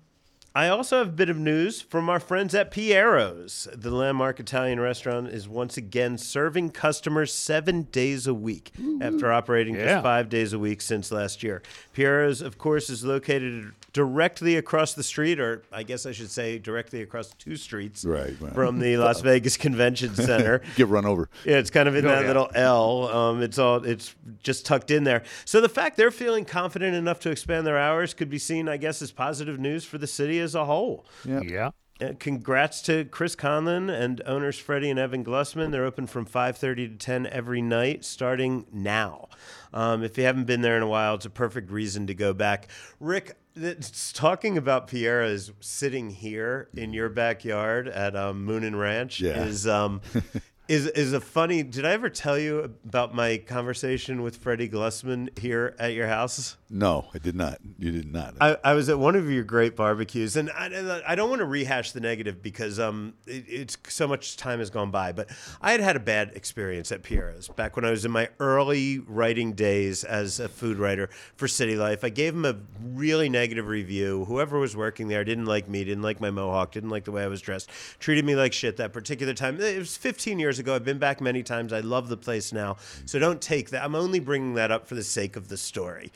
I 0.58 0.70
also 0.70 0.99
have 0.99 1.10
a 1.10 1.12
bit 1.12 1.30
of 1.30 1.38
news 1.38 1.82
from 1.82 2.10
our 2.10 2.20
friends 2.20 2.56
at 2.56 2.72
Piero's. 2.72 3.68
The 3.74 3.91
landmark 3.91 4.39
Italian 4.39 4.80
restaurant 4.80 5.28
is 5.28 5.49
once 5.49 5.76
again 5.76 6.18
serving 6.18 6.70
customers 6.70 7.34
seven 7.34 7.84
days 7.91 8.26
a 8.26 8.34
week 8.34 8.72
after 9.01 9.34
operating 9.34 9.76
Yeah. 9.76 9.86
just 9.95 10.03
five 10.03 10.30
days 10.30 10.53
a 10.53 10.60
week 10.60 10.80
since 10.80 11.12
last 11.12 11.43
year. 11.43 11.62
Piero's, 11.91 12.41
of 12.41 12.58
course, 12.58 12.89
is 12.89 13.03
located 13.03 13.74
directly 13.91 14.56
across 14.56 14.93
the 14.93 15.03
street, 15.03 15.41
or 15.41 15.64
I 15.74 15.84
guess 15.84 16.06
I 16.06 16.14
should 16.14 16.32
say 16.32 16.58
directly 16.58 17.01
across 17.01 17.34
two 17.34 17.58
streets 17.58 18.06
Right, 18.06 18.34
right. 18.39 18.53
from 18.53 18.80
the 18.80 18.95
Las 19.06 19.20
Vegas 19.22 19.58
Convention 19.58 20.16
Center. 20.16 20.62
Get 20.78 20.88
run 20.88 21.06
over. 21.06 21.30
Yeah, 21.43 21.58
it's 21.58 21.70
kind 21.70 21.89
of 21.89 21.95
in 21.97 22.06
Oh, 22.06 22.10
that 22.10 22.22
yeah. 22.22 22.28
little 22.28 22.51
L. 22.56 23.10
Um, 23.10 23.41
it's 23.41 23.58
all 23.60 23.84
it's 23.84 24.16
just 24.41 24.66
tucked 24.66 24.89
in 24.91 25.03
there. 25.03 25.24
So 25.43 25.60
the 25.60 25.68
fact 25.70 25.97
they're 25.97 26.12
feeling 26.12 26.45
confident 26.45 26.95
enough 26.95 27.20
to 27.22 27.30
expand 27.30 27.68
their 27.68 27.78
hours 27.78 28.14
could 28.14 28.30
be 28.30 28.39
seen, 28.39 28.70
I 28.70 28.78
guess, 28.78 29.01
as 29.01 29.12
positive 29.12 29.60
news 29.60 29.84
for 29.84 29.97
the 29.97 30.08
city 30.08 30.39
as 30.46 30.56
a 30.56 30.64
whole. 30.66 31.06
Yeah. 31.26 31.72
Uh, 32.02 32.12
congrats 32.20 32.82
to 32.82 33.06
Chris 33.06 33.36
Conlon 33.38 33.89
and 33.89 34.22
owners 34.26 34.58
Freddie 34.60 34.89
and 34.89 35.00
Evan 35.00 35.24
Glusman. 35.24 35.72
They're 35.72 35.86
open 35.86 36.08
from 36.08 36.26
5:30 36.26 36.76
to 36.89 36.96
10 36.98 37.26
every 37.28 37.62
night, 37.62 38.04
starting 38.04 38.66
now. 38.72 39.30
Um, 39.74 40.04
if 40.04 40.18
you 40.18 40.26
haven't 40.26 40.43
been 40.46 40.62
there 40.62 40.76
in 40.78 40.84
a 40.84 40.88
while, 40.88 41.16
it's 41.16 41.26
a 41.26 41.30
perfect 41.30 41.72
reason 41.72 42.06
to 42.08 42.14
go 42.14 42.34
back. 42.34 42.68
Rick, 43.00 43.38
it's 43.56 44.12
talking 44.12 44.58
about 44.58 44.88
Piero's 44.88 45.54
sitting 45.62 46.10
here 46.10 46.68
in 46.76 46.91
your 46.93 47.08
backyard 47.08 47.88
at 47.88 48.14
um, 48.16 48.46
Moonen 48.46 48.78
Ranch 48.78 49.22
Yeah. 49.22 49.43
is 49.46 49.66
um, 49.66 50.02
is 50.68 50.88
is 50.88 51.13
a 51.13 51.22
funny. 51.22 51.63
Did 51.63 51.86
I 51.86 51.91
ever 51.91 52.09
tell 52.09 52.38
you 52.38 52.59
about 52.86 53.13
my 53.13 53.38
conversation 53.38 54.22
with 54.22 54.38
Freddie 54.38 54.70
Glusman 54.70 55.38
here 55.38 55.76
at 55.80 55.93
your 55.93 56.07
house? 56.07 56.57
No, 56.70 57.05
I 57.13 57.20
did 57.20 57.36
not. 57.36 57.59
You 57.78 57.91
did 57.91 58.11
not. 58.11 58.36
I, 58.41 58.57
I 58.63 58.74
was 58.74 58.89
at 58.89 58.97
one 58.97 59.16
of 59.16 59.30
your 59.30 59.43
great 59.43 59.76
barbecues, 59.76 60.36
and 60.36 60.49
I, 60.49 61.01
I 61.07 61.13
don't 61.13 61.30
want 61.30 61.39
to 61.39 61.45
rehash 61.45 61.91
the 61.91 61.99
negative 61.99 62.41
because 62.41 62.80
um, 62.80 63.13
it, 63.28 63.45
it's 63.47 63.78
so 63.88 64.07
much 64.07 64.36
time 64.36 64.59
has 64.59 64.72
gone 64.72 64.89
by. 64.89 65.11
But 65.11 65.30
I 65.61 65.72
had 65.72 65.80
had 65.80 65.95
a 65.95 65.99
bad 65.99 66.32
experience 66.34 66.91
at 66.91 67.03
Piero's 67.03 67.47
back 67.49 67.76
when 67.76 67.86
I 67.86 67.91
was 67.91 68.03
in 68.03 68.11
my 68.11 68.30
early 68.39 68.97
writing 68.99 69.53
days 69.53 70.03
as 70.03 70.39
a 70.39 70.49
food 70.49 70.78
writer 70.78 71.09
for 71.36 71.47
City 71.47 71.76
Life. 71.76 72.03
I 72.03 72.09
gave 72.09 72.34
him 72.34 72.45
a 72.45 72.55
really 72.84 73.30
negative 73.30 73.68
review. 73.68 74.26
Whoever 74.26 74.57
was 74.57 74.76
working 74.76 75.07
there 75.07 75.24
didn't 75.24 75.45
like 75.45 75.70
me, 75.70 75.84
didn't 75.84 76.03
like 76.03 76.20
my 76.20 76.32
mohawk, 76.32 76.72
didn't 76.72 76.89
like 76.89 77.05
the 77.05 77.11
way 77.11 77.24
I 77.24 77.28
was 77.28 77.41
dressed, 77.41 77.70
treated 77.99 78.26
me 78.26 78.36
like 78.36 78.53
shit 78.53 78.78
that 78.78 78.91
particular 78.91 79.36
time. 79.36 79.61
It 79.61 79.78
was 79.78 79.95
15 79.95 80.39
years 80.39 80.55
ago. 80.60 80.76
I've 80.76 80.86
been 80.86 80.99
back 80.99 81.22
many 81.22 81.43
times. 81.43 81.74
I 81.74 81.82
love 81.82 82.10
the 82.10 82.18
place 82.18 82.53
now. 82.53 82.78
So 83.06 83.20
don't 83.20 83.41
take 83.41 83.70
that. 83.72 83.84
I'm 83.84 83.95
only 83.95 84.20
bringing 84.20 84.56
that 84.56 84.72
up 84.72 84.88
for 84.88 84.95
the 84.95 85.03
sake 85.03 85.36
of 85.36 85.47
the 85.47 85.58
story. 85.58 86.12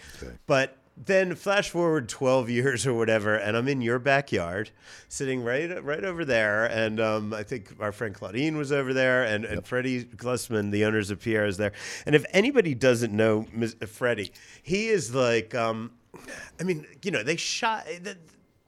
But 0.48 0.78
then 1.06 1.34
flash 1.36 1.70
forward 1.70 2.10
12 2.10 2.50
years 2.50 2.86
or 2.86 2.94
whatever, 2.94 3.36
and 3.36 3.56
I'm 3.56 3.68
in 3.70 3.82
your 3.82 4.00
backyard, 4.00 4.72
sitting 5.08 5.44
right 5.44 5.82
right 5.84 6.04
over 6.04 6.26
there, 6.26 6.66
and 6.66 7.00
um, 7.00 7.34
I 7.34 7.44
think 7.44 7.74
our 7.80 7.94
friend 7.94 8.14
Claudine 8.14 8.58
was 8.58 8.72
over 8.72 8.94
there, 8.94 9.24
and, 9.24 9.46
and 9.46 9.66
Freddie 9.66 10.04
Glusman, 10.04 10.72
the 10.72 10.84
owners 10.84 11.10
of 11.10 11.22
Pierre, 11.22 11.46
is 11.46 11.56
there. 11.56 11.72
And 12.06 12.16
if 12.16 12.26
anybody 12.32 12.76
doesn't 12.76 13.16
know 13.16 13.48
Ms. 13.54 13.78
Freddie, 13.88 14.34
he 14.62 14.90
is 14.90 15.16
like, 15.16 15.56
um, 15.56 15.92
I 16.60 16.64
mean, 16.64 16.86
you 17.02 17.12
know, 17.12 17.24
they 17.24 17.38
shot 17.38 17.88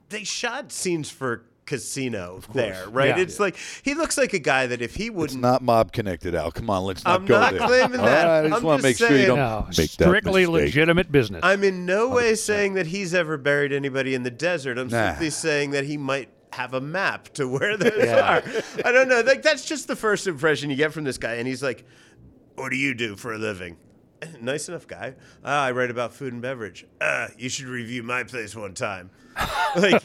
they 0.10 0.24
shot 0.24 0.72
scenes 0.72 1.10
for 1.10 1.44
Casino 1.72 2.42
there, 2.54 2.86
right? 2.90 3.16
Yeah. 3.16 3.24
It's 3.24 3.40
like 3.40 3.56
he 3.82 3.94
looks 3.94 4.18
like 4.18 4.34
a 4.34 4.40
guy 4.40 4.68
that 4.68 4.82
if 4.82 4.94
he 4.96 5.10
wouldn't 5.10 5.40
not 5.40 5.62
mob 5.62 5.94
connected, 5.94 6.36
Al. 6.36 6.52
Come 6.52 6.70
on, 6.70 6.84
let's 6.84 7.04
not 7.06 7.22
I'm 7.22 7.26
go 7.26 7.40
not 7.40 7.54
there. 7.54 7.66
claiming 7.68 8.02
that. 8.02 8.26
right, 8.26 8.46
I 8.46 8.50
just 8.50 8.58
I'm 8.60 8.64
want 8.66 8.82
to 8.82 8.90
just 8.90 9.02
make 9.02 9.10
sure 9.10 9.18
you 9.18 9.26
don't 9.28 9.38
No, 9.38 9.66
make 9.70 9.76
that 9.78 9.90
strictly 9.90 10.42
mistake. 10.46 10.66
legitimate 10.66 11.12
business. 11.12 11.40
I'm 11.44 11.64
in 11.64 11.86
no 11.86 12.10
way 12.10 12.36
saying 12.36 12.74
that 12.74 12.88
he's 12.88 13.14
ever 13.14 13.38
buried 13.38 13.72
anybody 13.72 14.14
in 14.16 14.24
the 14.24 14.32
desert. 14.32 14.78
I'm 14.78 14.90
Nah. 14.90 15.12
simply 15.12 15.30
saying 15.30 15.72
that 15.72 15.86
he 15.86 15.96
might 15.98 16.30
have 16.52 16.74
a 16.74 16.82
map 16.82 17.30
to 17.36 17.48
where 17.48 17.78
those 17.78 17.94
Yeah. 17.98 18.40
are. 18.40 18.44
I 18.84 18.92
don't 18.92 19.08
know. 19.08 19.22
Like 19.22 19.42
that's 19.42 19.64
just 19.66 19.88
the 19.88 19.96
first 19.96 20.28
impression 20.28 20.70
you 20.70 20.76
get 20.76 20.92
from 20.92 21.06
this 21.06 21.18
guy, 21.18 21.36
and 21.36 21.48
he's 21.48 21.64
like, 21.64 21.86
"What 22.56 22.70
do 22.70 22.76
you 22.76 22.94
do 22.94 23.16
for 23.16 23.34
a 23.34 23.38
living?" 23.38 23.78
Nice 24.42 24.68
enough 24.70 24.86
guy. 24.88 25.16
Ah, 25.44 25.64
I 25.64 25.72
write 25.72 25.90
about 25.90 26.14
food 26.14 26.34
and 26.34 26.42
beverage. 26.42 26.86
Uh, 27.00 27.30
you 27.38 27.48
should 27.50 27.66
review 27.68 28.04
my 28.04 28.24
place 28.24 28.56
one 28.56 28.74
time. 28.74 29.10
like, 29.76 30.02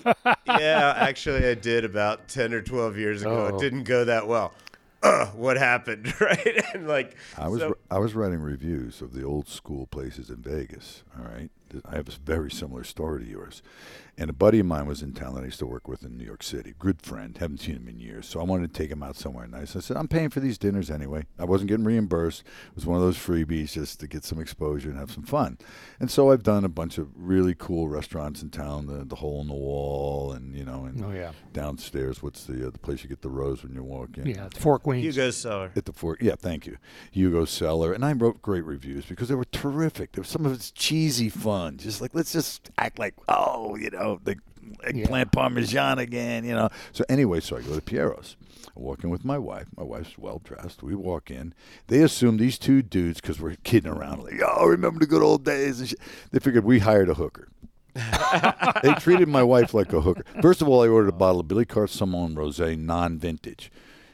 yeah, 0.47 0.95
actually, 0.99 1.47
I 1.47 1.55
did 1.55 1.85
about 1.85 2.29
ten 2.29 2.53
or 2.55 2.63
twelve 2.63 2.97
years 2.97 3.23
ago. 3.23 3.51
Oh. 3.53 3.57
It 3.57 3.61
didn't 3.61 3.85
go 3.85 4.05
that 4.05 4.27
well. 4.27 4.53
Uh, 5.03 5.27
what 5.27 5.57
happened? 5.57 6.13
Right? 6.21 6.63
And 6.75 6.89
like, 6.89 7.17
I 7.39 7.49
was 7.49 7.61
so- 7.61 7.77
I 7.91 7.99
was 7.99 8.15
writing 8.15 8.41
reviews 8.41 9.01
of 9.03 9.13
the 9.13 9.23
old 9.25 9.49
school 9.49 9.87
places 9.87 10.31
in 10.31 10.37
Vegas. 10.37 11.03
All 11.19 11.25
right, 11.25 11.51
I 11.85 11.97
have 11.97 12.09
a 12.09 12.13
very 12.25 12.51
similar 12.51 12.85
story 12.85 13.25
to 13.25 13.31
yours. 13.31 13.63
And 14.19 14.31
a 14.31 14.33
buddy 14.33 14.61
of 14.61 14.67
mine 14.67 14.87
was 14.87 15.03
in 15.03 15.13
town 15.13 15.35
that 15.35 15.43
I 15.43 15.45
used 15.45 15.59
to 15.59 15.67
work 15.67 15.87
with 15.87 16.03
in 16.03 16.17
New 16.17 16.25
York 16.25 16.43
City. 16.43 16.73
Good 16.79 17.03
friend, 17.03 17.37
haven't 17.37 17.59
seen 17.59 17.77
him 17.77 17.87
in 17.87 17.99
years. 17.99 18.27
So 18.27 18.41
I 18.41 18.45
wanted 18.45 18.73
to 18.73 18.79
take 18.83 18.91
him 18.91 19.03
out 19.03 19.15
somewhere 19.15 19.47
nice. 19.47 19.77
I 19.77 19.81
said, 19.81 19.99
I'm 19.99 20.09
paying 20.09 20.31
for 20.31 20.41
these 20.41 20.57
dinners 20.57 20.91
anyway. 20.91 21.27
I 21.39 21.45
wasn't 21.45 21.69
getting 21.69 21.85
reimbursed. 21.85 22.41
It 22.71 22.75
was 22.77 22.87
one 22.87 22.97
of 22.97 23.03
those 23.03 23.19
freebies 23.19 23.73
just 23.73 24.01
to 24.01 24.07
get 24.07 24.25
some 24.25 24.41
exposure 24.41 24.89
and 24.89 24.99
have 24.99 25.11
some 25.11 25.25
fun. 25.25 25.59
And 26.01 26.11
so 26.11 26.31
I've 26.33 26.43
done 26.43 26.65
a 26.65 26.69
bunch 26.71 26.97
of 26.97 27.09
really 27.15 27.55
cool 27.55 27.89
restaurants 27.89 28.41
in 28.41 28.49
town. 28.49 28.87
The, 28.87 29.05
the 29.05 29.17
Hole 29.17 29.43
in 29.43 29.49
the 29.49 29.55
Wall, 29.55 30.33
and 30.33 30.57
you 30.57 30.65
know, 30.65 30.87
and 30.87 31.05
Oh, 31.05 31.11
yeah. 31.11 31.33
downstairs. 31.53 32.23
What's 32.23 32.45
the 32.45 32.69
uh, 32.69 32.71
the 32.71 32.79
place 32.79 33.03
you 33.03 33.11
get 33.11 33.21
the 33.21 33.29
rose 33.29 33.63
when 33.65 33.75
you 33.75 33.83
walk 33.83 34.17
in? 34.17 34.25
yeah, 34.27 34.49
Four 34.57 34.79
Queens. 34.79 35.03
Hugo's 35.05 35.37
Cellar. 35.37 35.73
at 35.77 35.85
the 35.85 35.93
fort. 35.93 36.23
Yeah, 36.23 36.37
thank 36.39 36.67
you, 36.67 36.79
Hugo 37.11 37.45
Cellar, 37.45 37.93
and 37.93 38.03
I 38.03 38.13
wrote 38.15 38.41
great 38.41 38.65
reviews 38.65 39.05
because 39.05 39.29
they 39.29 39.35
were 39.35 39.45
terrific. 39.45 40.13
There 40.13 40.23
was 40.23 40.29
some 40.29 40.47
of 40.47 40.53
it's 40.53 40.71
cheesy 40.71 41.29
fun, 41.29 41.66
just 41.71 42.01
like 42.01 42.15
let's 42.15 42.33
just 42.33 42.71
act 42.79 42.99
like 42.99 43.15
oh, 43.29 43.77
you 43.77 43.91
know, 43.91 44.21
the 44.25 44.37
eggplant 44.85 45.33
parmesan 45.33 45.99
again, 45.99 46.45
you 46.45 46.55
know. 46.55 46.69
So 46.93 47.05
anyway, 47.09 47.41
so 47.41 47.57
I 47.57 47.63
go 47.63 47.75
to 47.75 47.81
Piero's. 47.81 48.37
I 48.69 48.81
walk 48.81 49.05
in 49.05 49.11
with 49.11 49.25
my 49.25 49.39
wife. 49.39 49.69
My 49.77 49.83
wife's 49.83 50.19
well 50.19 50.41
dressed. 50.45 50.83
We 50.83 50.95
walk 50.95 51.31
in. 51.31 51.55
They 51.87 52.03
assume 52.03 52.37
these 52.37 52.59
two 52.59 52.83
dudes, 52.83 53.21
because 53.21 53.41
we're 53.41 53.57
kidding 53.65 53.91
around, 53.91 54.25
like, 54.25 54.41
oh, 54.45 54.67
remember 54.67 55.01
the 55.01 55.07
good 55.07 55.23
old 55.23 55.45
days. 55.45 55.81
And. 55.81 55.95
They 56.31 56.39
figured 56.39 56.65
we 56.65 56.81
hired 56.81 57.09
a 57.09 57.15
hooker. 57.15 57.49
they 58.83 58.93
treated 58.95 59.29
my 59.29 59.43
wife 59.43 59.73
like 59.73 59.93
a 59.93 60.03
hooker. 60.03 60.25
First 60.43 60.61
of 60.61 60.69
all, 60.69 60.83
I 60.83 60.89
ordered 60.89 61.09
a 61.09 61.13
bottle 61.13 61.41
of 61.41 61.47
Billecart-Salmon 61.47 62.35
Rosé 62.35 62.79
non-vintage. 62.79 63.71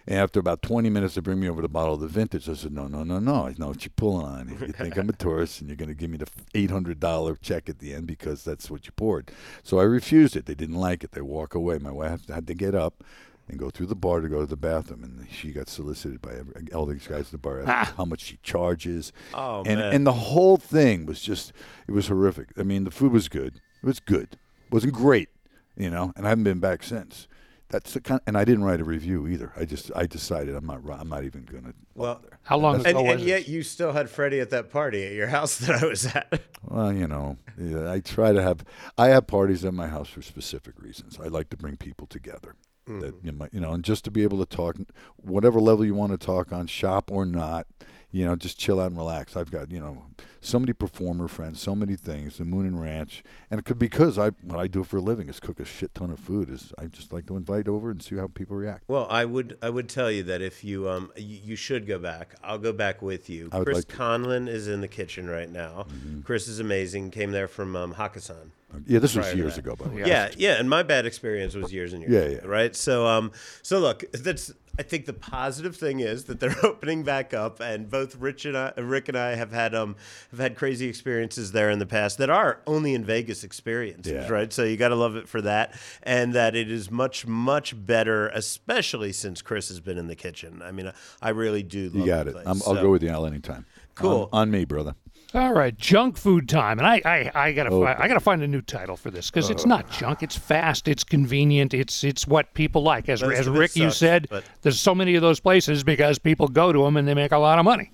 And 0.07 0.18
after 0.18 0.40
about 0.40 0.62
20 0.62 0.90
minutes, 0.90 1.14
they 1.14 1.20
bring 1.20 1.38
me 1.38 1.48
over 1.48 1.62
the 1.62 1.68
bottle 1.68 1.94
of 1.94 2.00
the 2.00 2.09
vintage. 2.09 2.48
I 2.48 2.55
said, 2.55 2.72
no, 2.72 2.86
no, 2.88 3.05
no, 3.05 3.18
no. 3.18 3.46
I 3.46 3.55
know 3.57 3.68
what 3.68 3.84
you're 3.84 3.92
pulling 3.94 4.26
on. 4.26 4.48
You 4.48 4.72
think 4.72 4.96
I'm 4.96 5.09
a 5.09 5.12
tourist 5.18 5.61
and 5.61 5.70
you're 5.70 5.76
going 5.76 5.88
to 5.88 5.94
give 5.94 6.11
me 6.11 6.18
the 6.18 6.26
$800 6.55 7.40
check 7.40 7.68
at 7.68 7.78
the 7.78 7.94
end 7.94 8.07
because 8.07 8.42
that's 8.42 8.70
what 8.70 8.86
you 8.86 8.92
poured. 8.92 9.30
So 9.62 9.78
I 9.78 9.84
refused 9.84 10.34
it. 10.34 10.46
They 10.46 10.55
didn't 10.55 10.76
like 10.76 11.05
it. 11.05 11.12
They 11.12 11.20
walk 11.20 11.55
away. 11.55 11.78
My 11.78 11.92
wife 11.92 12.28
had 12.28 12.46
to 12.48 12.55
get 12.55 12.74
up 12.74 13.05
and 13.48 13.59
go 13.59 13.70
through 13.70 13.86
the 13.86 13.94
bar 13.94 14.20
to 14.20 14.28
go 14.28 14.40
to 14.40 14.46
the 14.46 14.57
bathroom. 14.57 15.05
And 15.05 15.26
she 15.30 15.53
got 15.53 15.68
solicited 15.68 16.20
by 16.20 16.32
every, 16.32 16.72
all 16.72 16.86
these 16.86 17.07
guys 17.07 17.26
at 17.26 17.32
the 17.32 17.38
bar, 17.38 17.62
asking 17.62 17.94
how 17.96 18.05
much 18.05 18.22
she 18.22 18.38
charges. 18.42 19.12
Oh, 19.34 19.62
and, 19.64 19.78
man. 19.78 19.94
and 19.94 20.07
the 20.07 20.12
whole 20.12 20.57
thing 20.57 21.07
was 21.07 21.20
just, 21.20 21.53
it 21.86 21.92
was 21.92 22.09
horrific. 22.09 22.48
I 22.59 22.64
mean, 22.64 22.84
the 22.84 22.90
food 22.90 23.12
was 23.12 23.28
good. 23.28 23.61
It 23.82 23.86
was 23.86 24.00
good. 24.00 24.32
It 24.32 24.72
wasn't 24.72 24.94
great, 24.94 25.28
you 25.76 25.90
know, 25.90 26.12
and 26.16 26.26
I 26.26 26.30
haven't 26.30 26.44
been 26.44 26.61
back 26.61 26.82
since. 26.82 27.28
That's 27.73 27.95
the 27.95 28.03
kind, 28.03 28.20
and 28.27 28.37
I 28.37 28.45
didn't 28.45 28.64
write 28.64 28.83
a 28.83 28.85
review 28.85 29.27
either. 29.27 29.51
I 29.57 29.64
just 29.64 29.91
I 29.97 30.05
decided 30.05 30.55
I'm 30.55 30.66
not 30.66 30.83
I'm 31.01 31.09
not 31.09 31.25
even 31.25 31.45
gonna. 31.45 31.73
Well, 31.95 32.23
How 32.43 32.59
long 32.59 32.77
and, 32.77 32.87
ago 32.87 32.99
and 32.99 33.20
was 33.20 33.25
yet 33.25 33.41
it? 33.41 33.49
you 33.49 33.62
still 33.62 33.93
had 33.93 34.11
Freddie 34.11 34.41
at 34.41 34.51
that 34.51 34.70
party 34.70 35.03
at 35.05 35.14
your 35.14 35.29
house 35.29 35.57
that 35.57 35.83
I 35.83 35.87
was 35.87 36.07
at. 36.07 36.41
Well, 36.64 36.93
you 36.93 37.09
know, 37.09 37.39
yeah, 37.59 37.91
I 37.91 37.99
try 38.01 38.33
to 38.33 38.41
have 38.41 38.64
I 38.97 39.09
have 39.09 39.27
parties 39.27 39.64
at 39.64 39.75
my 39.75 39.89
house 39.89 40.09
for 40.09 40.23
specific 40.23 40.81
reasons. 40.81 41.18
I 41.18 41.27
like 41.27 41.49
to 41.49 41.57
bring 41.57 41.77
people 41.77 42.07
together. 42.07 42.55
That 42.87 42.93
mm-hmm. 42.93 43.27
you, 43.27 43.33
might, 43.33 43.55
you 43.55 43.61
know, 43.61 43.73
and 43.73 43.85
just 43.85 44.05
to 44.05 44.11
be 44.11 44.23
able 44.23 44.45
to 44.45 44.57
talk, 44.57 44.77
whatever 45.16 45.61
level 45.61 45.85
you 45.85 45.95
want 45.95 46.12
to 46.12 46.18
talk 46.18 46.53
on, 46.53 46.66
shop 46.66 47.11
or 47.11 47.25
not, 47.25 47.66
you 48.12 48.26
know, 48.26 48.36
just 48.36 48.58
chill 48.58 48.78
out 48.78 48.88
and 48.88 48.96
relax. 48.96 49.36
I've 49.36 49.50
got 49.50 49.70
you 49.70 49.80
know 49.80 50.04
so 50.40 50.58
many 50.58 50.72
performer 50.72 51.28
friends, 51.28 51.60
so 51.60 51.74
many 51.74 51.96
things. 51.96 52.36
The 52.36 52.44
Moonen 52.44 52.78
Ranch, 52.78 53.22
and 53.50 53.58
it 53.58 53.64
could 53.64 53.78
because 53.78 54.18
I 54.18 54.30
what 54.42 54.58
I 54.58 54.66
do 54.66 54.84
for 54.84 54.98
a 54.98 55.00
living 55.00 55.28
is 55.28 55.40
cook 55.40 55.58
a 55.58 55.64
shit 55.64 55.94
ton 55.94 56.10
of 56.10 56.20
food. 56.20 56.50
Is 56.50 56.72
I 56.78 56.86
just 56.86 57.12
like 57.12 57.26
to 57.26 57.36
invite 57.36 57.68
over 57.68 57.90
and 57.90 58.02
see 58.02 58.16
how 58.16 58.26
people 58.26 58.56
react. 58.56 58.84
Well, 58.86 59.06
I 59.08 59.24
would 59.24 59.56
I 59.62 59.70
would 59.70 59.88
tell 59.88 60.10
you 60.10 60.22
that 60.24 60.42
if 60.42 60.62
you 60.62 60.88
um 60.90 61.10
you, 61.16 61.38
you 61.42 61.56
should 61.56 61.86
go 61.86 61.98
back. 61.98 62.34
I'll 62.44 62.58
go 62.58 62.72
back 62.72 63.00
with 63.00 63.30
you. 63.30 63.48
Chris 63.48 63.78
like. 63.78 63.86
Conlon 63.86 64.46
is 64.46 64.68
in 64.68 64.82
the 64.82 64.88
kitchen 64.88 65.28
right 65.28 65.50
now. 65.50 65.86
Chris 66.24 66.48
is 66.48 66.60
amazing. 66.60 67.10
Came 67.10 67.32
there 67.32 67.48
from 67.48 67.74
um, 67.74 67.94
Hakkasan. 67.94 68.50
Yeah, 68.86 69.00
this 69.00 69.14
was 69.14 69.34
years 69.34 69.58
ago, 69.58 69.76
by 69.76 69.86
the 69.86 69.96
way. 69.96 70.02
Yeah. 70.06 70.30
yeah, 70.36 70.52
and 70.54 70.68
my 70.68 70.82
bad 70.82 71.04
experience 71.04 71.54
was 71.54 71.72
years 71.72 71.92
and 71.92 72.02
years. 72.02 72.12
Yeah, 72.12 72.20
ago, 72.20 72.40
yeah. 72.42 72.48
Right. 72.50 72.76
So 72.76 73.06
um 73.06 73.32
so 73.62 73.78
look, 73.78 74.04
that's 74.12 74.52
I 74.79 74.83
think 74.83 75.05
the 75.07 75.12
positive 75.12 75.77
thing 75.77 76.01
is 76.01 76.25
that 76.25 76.41
they're 76.41 76.57
opening 76.64 77.03
back 77.03 77.35
up, 77.35 77.61
and 77.61 77.91
both 77.91 78.16
Rich 78.16 78.47
and 78.47 78.57
I, 78.57 78.73
Rick 78.79 79.09
and 79.09 79.18
I 79.18 79.35
have 79.35 79.53
had 79.53 79.75
um 79.75 79.97
have 80.31 80.41
had 80.41 80.57
crazy 80.57 80.87
experiences 80.89 81.53
there 81.53 81.68
in 81.70 81.79
the 81.79 81.87
past 81.87 82.18
that 82.18 82.31
are 82.31 82.61
only 82.66 82.95
in 82.95 83.05
Vegas 83.05 83.45
experiences, 83.45 84.12
Yeah. 84.12 84.29
right? 84.29 84.53
So 84.53 84.64
you 84.64 84.77
got 84.77 84.89
to 84.89 84.97
love 84.97 85.14
it 85.16 85.29
for 85.29 85.43
that, 85.43 85.75
and 86.03 86.33
that 86.35 86.57
it 86.57 86.70
is 86.70 86.91
much 86.91 87.27
much 87.27 87.75
better, 87.87 88.29
especially 88.29 89.12
since 89.12 89.43
Chris 89.43 89.68
has 89.68 89.81
been 89.81 89.99
in 89.99 90.07
the 90.07 90.16
kitchen. 90.16 90.62
I 90.64 90.73
mean, 90.73 90.87
I, 90.89 90.93
I 91.20 91.29
really 91.31 91.62
do. 91.62 91.91
Love 91.91 91.95
You 91.97 92.07
got 92.07 92.27
it. 92.29 92.33
place. 92.33 92.47
I'm, 92.47 92.57
I'll 92.66 92.75
So- 92.77 92.83
go 92.83 92.91
with 92.91 93.03
you, 93.03 93.11
Al, 93.11 93.27
anytime. 93.27 93.66
Cool. 93.95 94.31
On, 94.33 94.43
on 94.43 94.51
me, 94.51 94.64
brother. 94.64 94.95
All 95.35 95.55
right, 95.55 95.76
junk 95.78 96.18
food 96.18 96.47
time, 96.47 96.78
and 96.78 96.87
I, 96.87 97.01
I, 97.07 97.30
I 97.47 97.53
gotta, 97.53 97.74
I 97.99 98.07
gotta 98.07 98.20
find 98.20 98.43
a 98.43 98.47
new 98.47 98.61
title 98.61 98.99
for 98.99 99.11
this 99.11 99.30
because 99.30 99.49
it's 99.49 99.64
not 99.64 99.91
junk. 99.91 100.22
It's 100.22 100.37
fast. 100.37 100.89
It's 100.89 101.05
convenient. 101.05 101.72
It's, 101.72 102.05
it's 102.05 102.26
what 102.26 102.53
people 102.53 102.83
like. 102.83 103.09
As, 103.09 103.22
as 103.22 103.49
Rick, 103.49 103.74
you 103.74 103.91
said, 103.91 104.26
but- 104.28 104.45
there's 104.61 104.78
so 104.78 104.95
many 104.95 105.14
of 105.14 105.22
those 105.22 105.41
places 105.41 105.85
because 105.85 106.18
people 106.18 106.49
go 106.49 106.70
to 106.70 106.83
them 106.83 106.99
and 106.99 107.09
they 107.09 107.14
make 107.14 107.33
a 107.33 107.39
lot 107.39 107.59
of 107.59 107.64
money. 107.64 107.91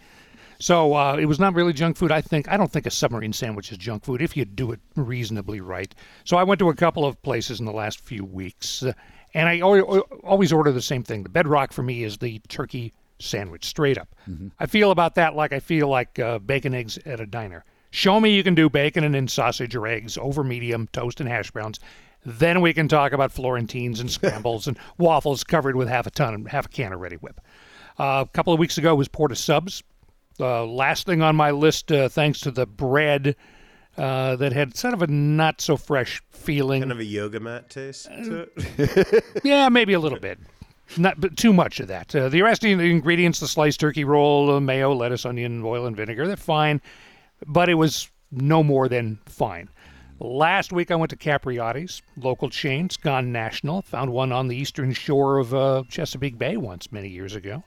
So 0.59 0.95
uh, 0.95 1.17
it 1.17 1.27
was 1.27 1.39
not 1.39 1.55
really 1.55 1.73
junk 1.73 1.97
food. 1.97 2.11
I 2.11 2.21
think 2.21 2.49
I 2.49 2.57
don't 2.57 2.73
think 2.73 2.87
a 2.87 2.91
submarine 2.91 3.33
sandwich 3.33 3.71
is 3.71 3.79
junk 3.79 4.05
food 4.05 4.21
if 4.21 4.37
you 4.37 4.45
do 4.45 4.73
it 4.73 4.81
reasonably 4.97 5.61
right. 5.61 5.95
So 6.25 6.37
I 6.37 6.43
went 6.43 6.59
to 6.59 6.71
a 6.71 6.75
couple 6.75 7.05
of 7.05 7.23
places 7.23 7.61
in 7.61 7.67
the 7.67 7.73
last 7.73 8.01
few 8.01 8.25
weeks, 8.25 8.83
uh, 8.83 8.93
and 9.35 9.49
I 9.49 9.61
always 9.61 10.53
order 10.53 10.73
the 10.73 10.83
same 10.83 11.05
thing. 11.05 11.23
The 11.23 11.29
bedrock 11.29 11.73
for 11.73 11.85
me 11.85 12.03
is 12.03 12.19
the 12.19 12.41
turkey 12.49 12.93
sandwich, 13.19 13.65
straight 13.65 13.99
up. 13.99 14.15
I 14.59 14.67
feel 14.67 14.91
about 14.91 15.15
that 15.17 15.35
like 15.35 15.53
I 15.53 15.61
feel 15.61 15.89
like 15.89 16.19
uh, 16.19 16.39
bacon 16.39 16.75
eggs 16.75 16.99
at 17.07 17.21
a 17.21 17.27
diner. 17.27 17.65
Show 17.91 18.21
me 18.21 18.35
you 18.35 18.43
can 18.43 18.55
do 18.55 18.69
bacon 18.69 19.03
and 19.05 19.15
then 19.15 19.29
sausage 19.29 19.75
or 19.75 19.87
eggs 19.87 20.19
over 20.19 20.45
medium, 20.45 20.89
toast 20.93 21.21
and 21.21 21.29
hash 21.29 21.51
browns. 21.51 21.81
Then 22.25 22.61
we 22.61 22.75
can 22.75 22.89
talk 22.89 23.13
about 23.13 23.33
Florentines 23.33 24.01
and 24.01 24.11
scrambles 24.11 24.67
and 24.67 24.79
waffles 24.99 25.45
covered 25.45 25.77
with 25.77 25.89
half 25.89 26.07
a 26.07 26.11
ton, 26.11 26.35
and 26.35 26.49
half 26.49 26.67
a 26.67 26.69
can 26.69 26.93
of 26.93 27.01
Reddi-wip. 27.01 27.41
Uh, 27.99 28.25
a 28.27 28.31
couple 28.33 28.53
of 28.53 28.59
weeks 28.59 28.77
ago 28.77 28.95
was 28.95 29.09
Port 29.09 29.33
of 29.33 29.39
Subs. 29.39 29.83
Uh, 30.39 30.65
last 30.67 31.07
thing 31.07 31.23
on 31.23 31.35
my 31.35 31.51
list, 31.51 31.91
uh, 31.91 32.09
thanks 32.09 32.41
to 32.41 32.51
the 32.51 32.67
bread 32.67 33.35
uh, 33.97 34.37
that 34.37 34.53
had 34.53 34.77
sort 34.77 34.95
of 34.95 35.03
a 35.03 35.07
not 35.09 35.61
so 35.61 35.77
fresh 35.77 36.23
feeling. 36.31 36.83
kind 36.83 36.93
of 36.93 37.01
a 37.01 37.05
yoga 37.05 37.41
mat 37.41 37.71
taste 37.71 38.07
to 38.07 38.49
it. 38.57 39.25
yeah, 39.45 39.69
maybe 39.69 39.95
a 39.95 40.01
little 40.01 40.21
bit. 40.21 40.39
Not 40.97 41.21
but 41.21 41.37
too 41.37 41.53
much 41.53 41.81
of 41.81 41.89
that. 41.89 42.15
Uh, 42.15 42.29
the 42.29 42.43
rest 42.43 42.65
of 42.65 42.79
the 42.79 42.91
ingredients, 42.91 43.41
the 43.41 43.49
sliced 43.49 43.81
turkey 43.81 44.05
roll, 44.05 44.51
uh, 44.51 44.61
mayo, 44.61 44.95
lettuce, 44.95 45.27
onion, 45.27 45.63
oil, 45.63 45.87
and 45.87 45.97
vinegar, 45.97 46.27
they're 46.27 46.37
fine, 46.37 46.81
but 47.47 47.69
it 47.69 47.75
was 47.75 48.11
no 48.31 48.63
more 48.63 48.89
than 48.89 49.19
fine. 49.27 49.69
Last 50.21 50.73
week 50.73 50.91
I 50.91 50.97
went 50.97 51.11
to 51.11 51.17
Capriotti's, 51.17 52.03
local 52.17 52.51
chain. 52.51 52.87
It's 52.87 52.97
gone 52.97 53.31
national. 53.31 53.83
Found 53.83 54.13
one 54.13 54.33
on 54.33 54.49
the 54.49 54.57
eastern 54.57 54.93
shore 54.93 55.39
of 55.39 55.55
uh, 55.55 55.85
Chesapeake 55.89 56.39
Bay 56.39 56.57
once 56.57 56.91
many 56.91 57.09
years 57.09 57.37
ago. 57.37 57.63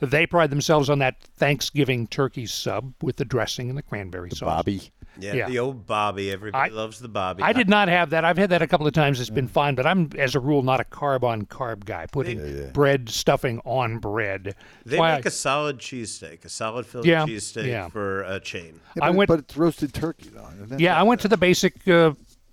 They 0.00 0.26
pride 0.26 0.48
themselves 0.48 0.88
on 0.88 0.98
that 1.00 1.20
Thanksgiving 1.36 2.06
turkey 2.06 2.46
sub 2.46 2.94
with 3.02 3.16
the 3.16 3.24
dressing 3.26 3.68
and 3.68 3.76
the 3.76 3.82
cranberry 3.82 4.30
sauce. 4.30 4.40
Bobby. 4.40 4.90
Yeah, 5.18 5.34
Yeah. 5.34 5.48
the 5.48 5.58
old 5.58 5.86
Bobby. 5.86 6.30
Everybody 6.30 6.70
loves 6.72 6.98
the 6.98 7.08
Bobby. 7.08 7.42
I 7.42 7.52
did 7.52 7.68
not 7.68 7.88
have 7.88 8.10
that. 8.10 8.24
I've 8.24 8.38
had 8.38 8.50
that 8.50 8.62
a 8.62 8.66
couple 8.66 8.86
of 8.86 8.92
times. 8.92 9.20
It's 9.20 9.28
been 9.30 9.48
fine, 9.48 9.74
but 9.74 9.86
I'm, 9.86 10.10
as 10.18 10.34
a 10.34 10.40
rule, 10.40 10.62
not 10.62 10.80
a 10.80 10.84
carb 10.84 11.22
on 11.24 11.46
carb 11.46 11.84
guy. 11.84 12.06
Putting 12.10 12.70
bread 12.72 13.08
stuffing 13.08 13.60
on 13.64 13.98
bread. 13.98 14.54
They 14.86 14.98
Why 14.98 15.16
make 15.16 15.26
I- 15.26 15.28
a 15.28 15.32
solid 15.32 15.78
cheesesteak, 15.78 16.44
a 16.44 16.48
solid 16.48 16.86
Philly 16.86 17.08
Yeah, 17.10 17.26
cheesesteak 17.26 17.66
yeah. 17.66 17.88
for 17.88 18.22
a 18.22 18.40
chain. 18.40 18.80
Yeah, 18.96 19.04
I 19.06 19.10
went- 19.10 19.28
but 19.28 19.40
it's 19.40 19.56
roasted 19.56 19.92
turkey 19.92 20.30
though. 20.32 20.48
Yeah, 20.78 20.98
I 20.98 20.98
not 20.98 21.06
went 21.08 21.20
to 21.22 21.28
the 21.28 21.36
basic 21.36 21.86
uh, 21.88 22.12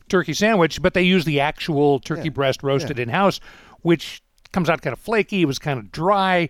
turkey 0.09 0.33
sandwich, 0.33 0.81
but 0.81 0.93
they 0.93 1.03
use 1.03 1.25
the 1.25 1.39
actual 1.39 1.99
turkey 1.99 2.23
Yeah, 2.25 2.29
breast 2.31 2.63
roasted 2.63 2.97
in 2.99 3.09
house, 3.09 3.39
which 3.81 4.21
comes 4.51 4.69
out 4.69 4.81
kind 4.81 4.93
of 4.93 4.99
flaky. 4.99 5.41
It 5.41 5.45
was 5.45 5.59
kind 5.59 5.77
of 5.79 5.91
dry. 5.91 6.49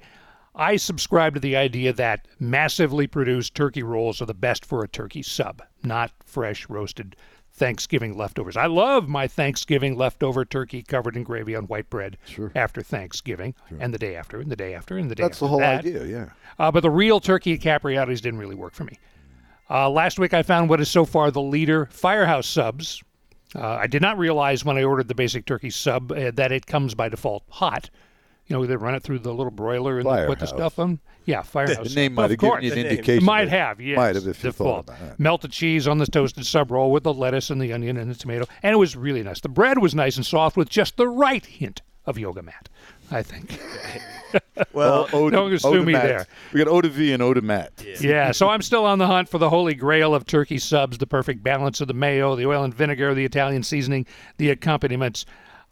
I 0.57 0.75
subscribe 0.77 1.35
to 1.35 1.39
the 1.39 1.55
idea 1.55 1.93
that 1.93 2.27
massively 2.39 3.05
produced 3.05 3.53
turkey 3.53 3.83
rolls 3.83 4.21
are 4.21 4.25
the 4.25 4.33
best 4.33 4.65
for 4.65 4.83
a 4.83 4.87
turkey 4.87 5.21
sub, 5.21 5.61
not 5.83 6.11
fresh 6.25 6.67
roasted 6.67 7.15
Thanksgiving 7.53 8.17
leftovers. 8.17 8.57
I 8.57 8.65
love 8.65 9.07
my 9.07 9.27
Thanksgiving 9.27 9.95
leftover 9.95 10.45
turkey 10.45 10.81
covered 10.81 11.15
in 11.15 11.23
gravy 11.23 11.55
on 11.55 11.65
white 11.65 11.89
bread 11.91 12.17
after 12.55 12.81
Thanksgiving 12.81 13.53
and 13.79 13.93
the 13.93 13.99
day 13.99 14.15
after 14.15 14.39
and 14.39 14.51
the 14.51 14.55
day 14.55 14.73
after 14.73 14.97
and 14.97 15.11
the 15.11 15.15
day 15.15 15.23
after. 15.23 15.29
That's 15.29 15.37
after 15.37 15.45
the 15.45 15.49
whole 15.49 15.59
that. 15.59 15.79
idea, 15.79 16.05
yeah. 16.05 16.29
Uh, 16.57 16.71
but 16.71 16.81
the 16.81 16.89
real 16.89 17.19
turkey 17.19 17.53
at 17.53 17.59
Capriotti's 17.59 18.21
didn't 18.21 18.39
really 18.39 18.55
work 18.55 18.73
for 18.73 18.83
me. 18.83 18.97
Uh, 19.69 19.89
last 19.89 20.17
week, 20.17 20.33
I 20.33 20.41
found 20.41 20.69
what 20.69 20.81
is 20.81 20.89
so 20.89 21.05
far 21.05 21.29
the 21.29 21.41
leader 21.41 21.87
Firehouse 21.91 22.47
subs. 22.47 23.03
Uh, 23.55 23.61
I 23.61 23.87
did 23.87 24.01
not 24.01 24.17
realize 24.17 24.65
when 24.65 24.77
I 24.77 24.83
ordered 24.83 25.07
the 25.07 25.15
basic 25.15 25.45
turkey 25.45 25.69
sub 25.69 26.11
uh, 26.11 26.31
that 26.31 26.51
it 26.51 26.65
comes 26.65 26.95
by 26.95 27.09
default 27.09 27.43
hot. 27.49 27.89
You 28.47 28.55
know, 28.55 28.65
they 28.65 28.75
run 28.77 28.95
it 28.95 29.03
through 29.03 29.19
the 29.19 29.33
little 29.33 29.51
broiler 29.51 29.99
and 29.99 30.27
put 30.27 30.39
the 30.39 30.45
stuff 30.45 30.79
on. 30.79 30.99
Yeah, 31.25 31.41
Firehouse. 31.41 31.89
The 31.89 31.95
name 31.95 32.13
might 32.13 32.29
have 32.31 32.39
given 32.39 32.61
you 32.63 32.71
an 32.71 32.77
indication 32.77 33.25
Might 33.25 33.49
have, 33.49 33.81
yes. 33.81 33.97
Might 33.97 34.15
have 34.15 34.25
if 34.27 34.41
you 34.41 34.51
thought 34.53 34.85
about 34.87 35.01
it. 35.01 35.19
Melted 35.19 35.51
cheese 35.51 35.87
on 35.87 35.97
the 35.97 36.05
toasted 36.05 36.45
sub 36.45 36.71
roll 36.71 36.89
with 36.91 37.03
the 37.03 37.13
lettuce 37.13 37.49
and 37.49 37.61
the 37.61 37.73
onion 37.73 37.97
and 37.97 38.09
the 38.09 38.15
tomato, 38.15 38.45
and 38.63 38.73
it 38.73 38.77
was 38.77 38.95
really 38.95 39.21
nice. 39.21 39.41
The 39.41 39.49
bread 39.49 39.79
was 39.79 39.93
nice 39.93 40.15
and 40.15 40.25
soft 40.25 40.55
with 40.55 40.69
just 40.69 40.95
the 40.95 41.07
right 41.07 41.45
hint 41.45 41.81
of 42.05 42.17
yoga 42.17 42.41
mat. 42.41 42.69
I 43.11 43.21
think. 43.23 43.59
Well, 44.73 45.07
don't 45.07 45.57
sue 45.59 45.83
me 45.83 45.93
there. 45.93 46.27
We 46.51 46.57
got 46.57 46.67
Oda 46.67 46.89
V 46.89 47.13
and 47.13 47.23
Oda 47.23 47.41
Matt. 47.41 47.71
Yeah, 48.01 48.31
so 48.31 48.49
I'm 48.49 48.61
still 48.61 48.83
on 48.85 48.99
the 48.99 49.07
hunt 49.07 49.29
for 49.29 49.37
the 49.37 49.49
holy 49.49 49.73
grail 49.73 50.13
of 50.13 50.25
turkey 50.25 50.57
subs, 50.57 50.97
the 50.97 51.07
perfect 51.07 51.43
balance 51.43 51.79
of 51.79 51.87
the 51.87 51.93
mayo, 51.93 52.35
the 52.35 52.45
oil 52.45 52.63
and 52.63 52.73
vinegar, 52.73 53.13
the 53.13 53.23
Italian 53.23 53.63
seasoning, 53.63 54.05
the 54.37 54.49
accompaniments. 54.49 55.25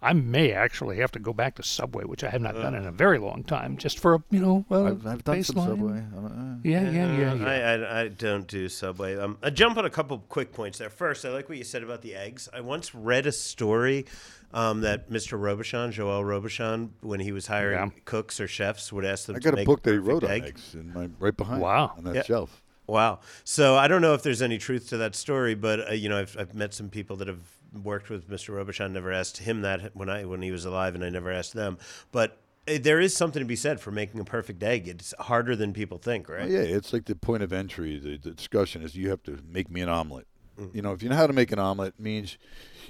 I 0.06 0.14
may 0.14 0.52
actually 0.52 0.98
have 0.98 1.12
to 1.14 1.20
go 1.20 1.34
back 1.34 1.56
to 1.56 1.64
Subway, 1.64 2.04
which 2.06 2.24
I 2.24 2.30
have 2.30 2.42
not 2.42 2.54
done 2.56 2.76
in 2.76 2.86
a 2.86 2.92
very 2.92 3.18
long 3.18 3.44
time, 3.44 3.78
just 3.78 4.00
for 4.00 4.14
a 4.16 4.24
you 4.30 4.40
know. 4.40 4.66
Uh, 4.70 4.84
I've, 4.86 5.08
I've 5.08 5.24
done 5.24 5.44
some. 5.44 5.56
Subway. 5.66 6.00
Uh, 6.16 6.56
Yeah, 6.64 6.90
yeah, 6.90 7.18
yeah, 7.18 7.34
yeah. 7.34 7.46
I, 7.46 7.56
I, 7.56 8.02
I 8.04 8.08
don't 8.10 8.48
do 8.48 8.70
Subway. 8.70 9.18
Um, 9.18 9.38
I 9.44 9.50
jump 9.50 9.78
on 9.78 9.86
a 9.86 9.90
couple 9.90 10.20
quick 10.30 10.54
points 10.54 10.78
there. 10.78 10.90
First, 10.90 11.26
I 11.26 11.30
like 11.30 11.50
what 11.50 11.58
you 11.58 11.64
said 11.64 11.84
about 11.84 12.02
the 12.04 12.16
eggs. 12.16 12.48
I 12.54 12.62
once 12.62 12.94
read 12.94 13.26
a 13.26 13.32
story 13.32 14.06
um, 14.54 14.82
that 14.82 15.10
Mr. 15.10 15.40
Robuchon, 15.40 15.92
Joel 15.92 16.24
Robuchon, 16.24 16.90
when 17.02 17.20
he 17.20 17.32
was 17.32 17.48
hiring 17.48 17.78
Yeah. 17.92 18.02
cooks 18.06 18.40
or 18.40 18.48
chefs, 18.48 18.94
would 18.94 19.06
ask 19.06 19.26
them 19.26 19.36
I 19.36 19.40
to 19.40 19.44
got 19.44 19.54
a 19.54 19.56
make 19.58 19.66
book 19.66 19.82
that 19.84 19.92
he 19.92 19.98
perfect 19.98 20.08
wrote 20.08 20.24
on 20.24 20.32
eggs 20.32 20.74
in 20.76 20.94
my, 20.94 21.10
right 21.20 21.36
behind 21.36 21.62
Wow. 21.62 21.94
on 21.98 22.04
that 22.06 22.16
Yeah. 22.16 22.24
shelf. 22.24 22.62
Wow. 22.88 23.20
So 23.44 23.76
I 23.76 23.88
don't 23.88 24.04
know 24.04 24.14
if 24.14 24.22
there's 24.22 24.44
any 24.44 24.60
truth 24.60 24.90
to 24.90 24.98
that 24.98 25.16
story, 25.16 25.56
but 25.56 25.90
uh, 25.90 25.94
you 25.94 26.08
know, 26.08 26.20
I've, 26.20 26.36
I've 26.40 26.54
met 26.54 26.72
some 26.74 26.90
people 26.90 27.16
that 27.18 27.28
have 27.28 27.40
worked 27.84 28.10
with 28.10 28.30
Mr. 28.30 28.54
Robuchon. 28.54 28.92
Never 28.92 29.12
asked 29.12 29.38
him 29.38 29.62
that 29.62 29.96
when 29.96 30.10
I 30.10 30.26
when 30.26 30.42
he 30.42 30.52
was 30.52 30.66
alive, 30.66 30.96
and 30.96 31.04
I 31.04 31.10
never 31.10 31.32
asked 31.32 31.54
them. 31.54 31.78
But 32.12 32.38
uh, 32.68 32.78
there 32.82 33.00
is 33.00 33.16
something 33.16 33.40
to 33.42 33.46
be 33.46 33.56
said 33.56 33.80
for 33.80 33.92
making 33.92 34.20
a 34.20 34.26
perfect 34.26 34.62
egg. 34.64 34.88
It's 34.88 35.14
harder 35.20 35.56
than 35.56 35.74
people 35.74 35.98
think, 35.98 36.28
right? 36.30 36.44
Oh, 36.44 36.48
yeah, 36.48 36.60
it's 36.60 36.94
like 36.94 37.06
the 37.06 37.16
point 37.16 37.44
of 37.44 37.54
entry. 37.54 37.98
The, 38.00 38.18
the 38.18 38.32
discussion 38.32 38.82
is 38.82 38.96
you 38.96 39.10
have 39.10 39.24
to 39.24 39.40
make 39.48 39.70
me 39.70 39.82
an 39.82 39.90
omelet. 39.90 40.28
Mm. 40.60 40.74
You 40.76 40.82
know, 40.82 40.94
if 40.94 41.04
you 41.04 41.10
know 41.10 41.16
how 41.16 41.28
to 41.28 41.34
make 41.34 41.52
an 41.52 41.60
omelet, 41.60 41.96
it 41.98 42.02
means 42.02 42.38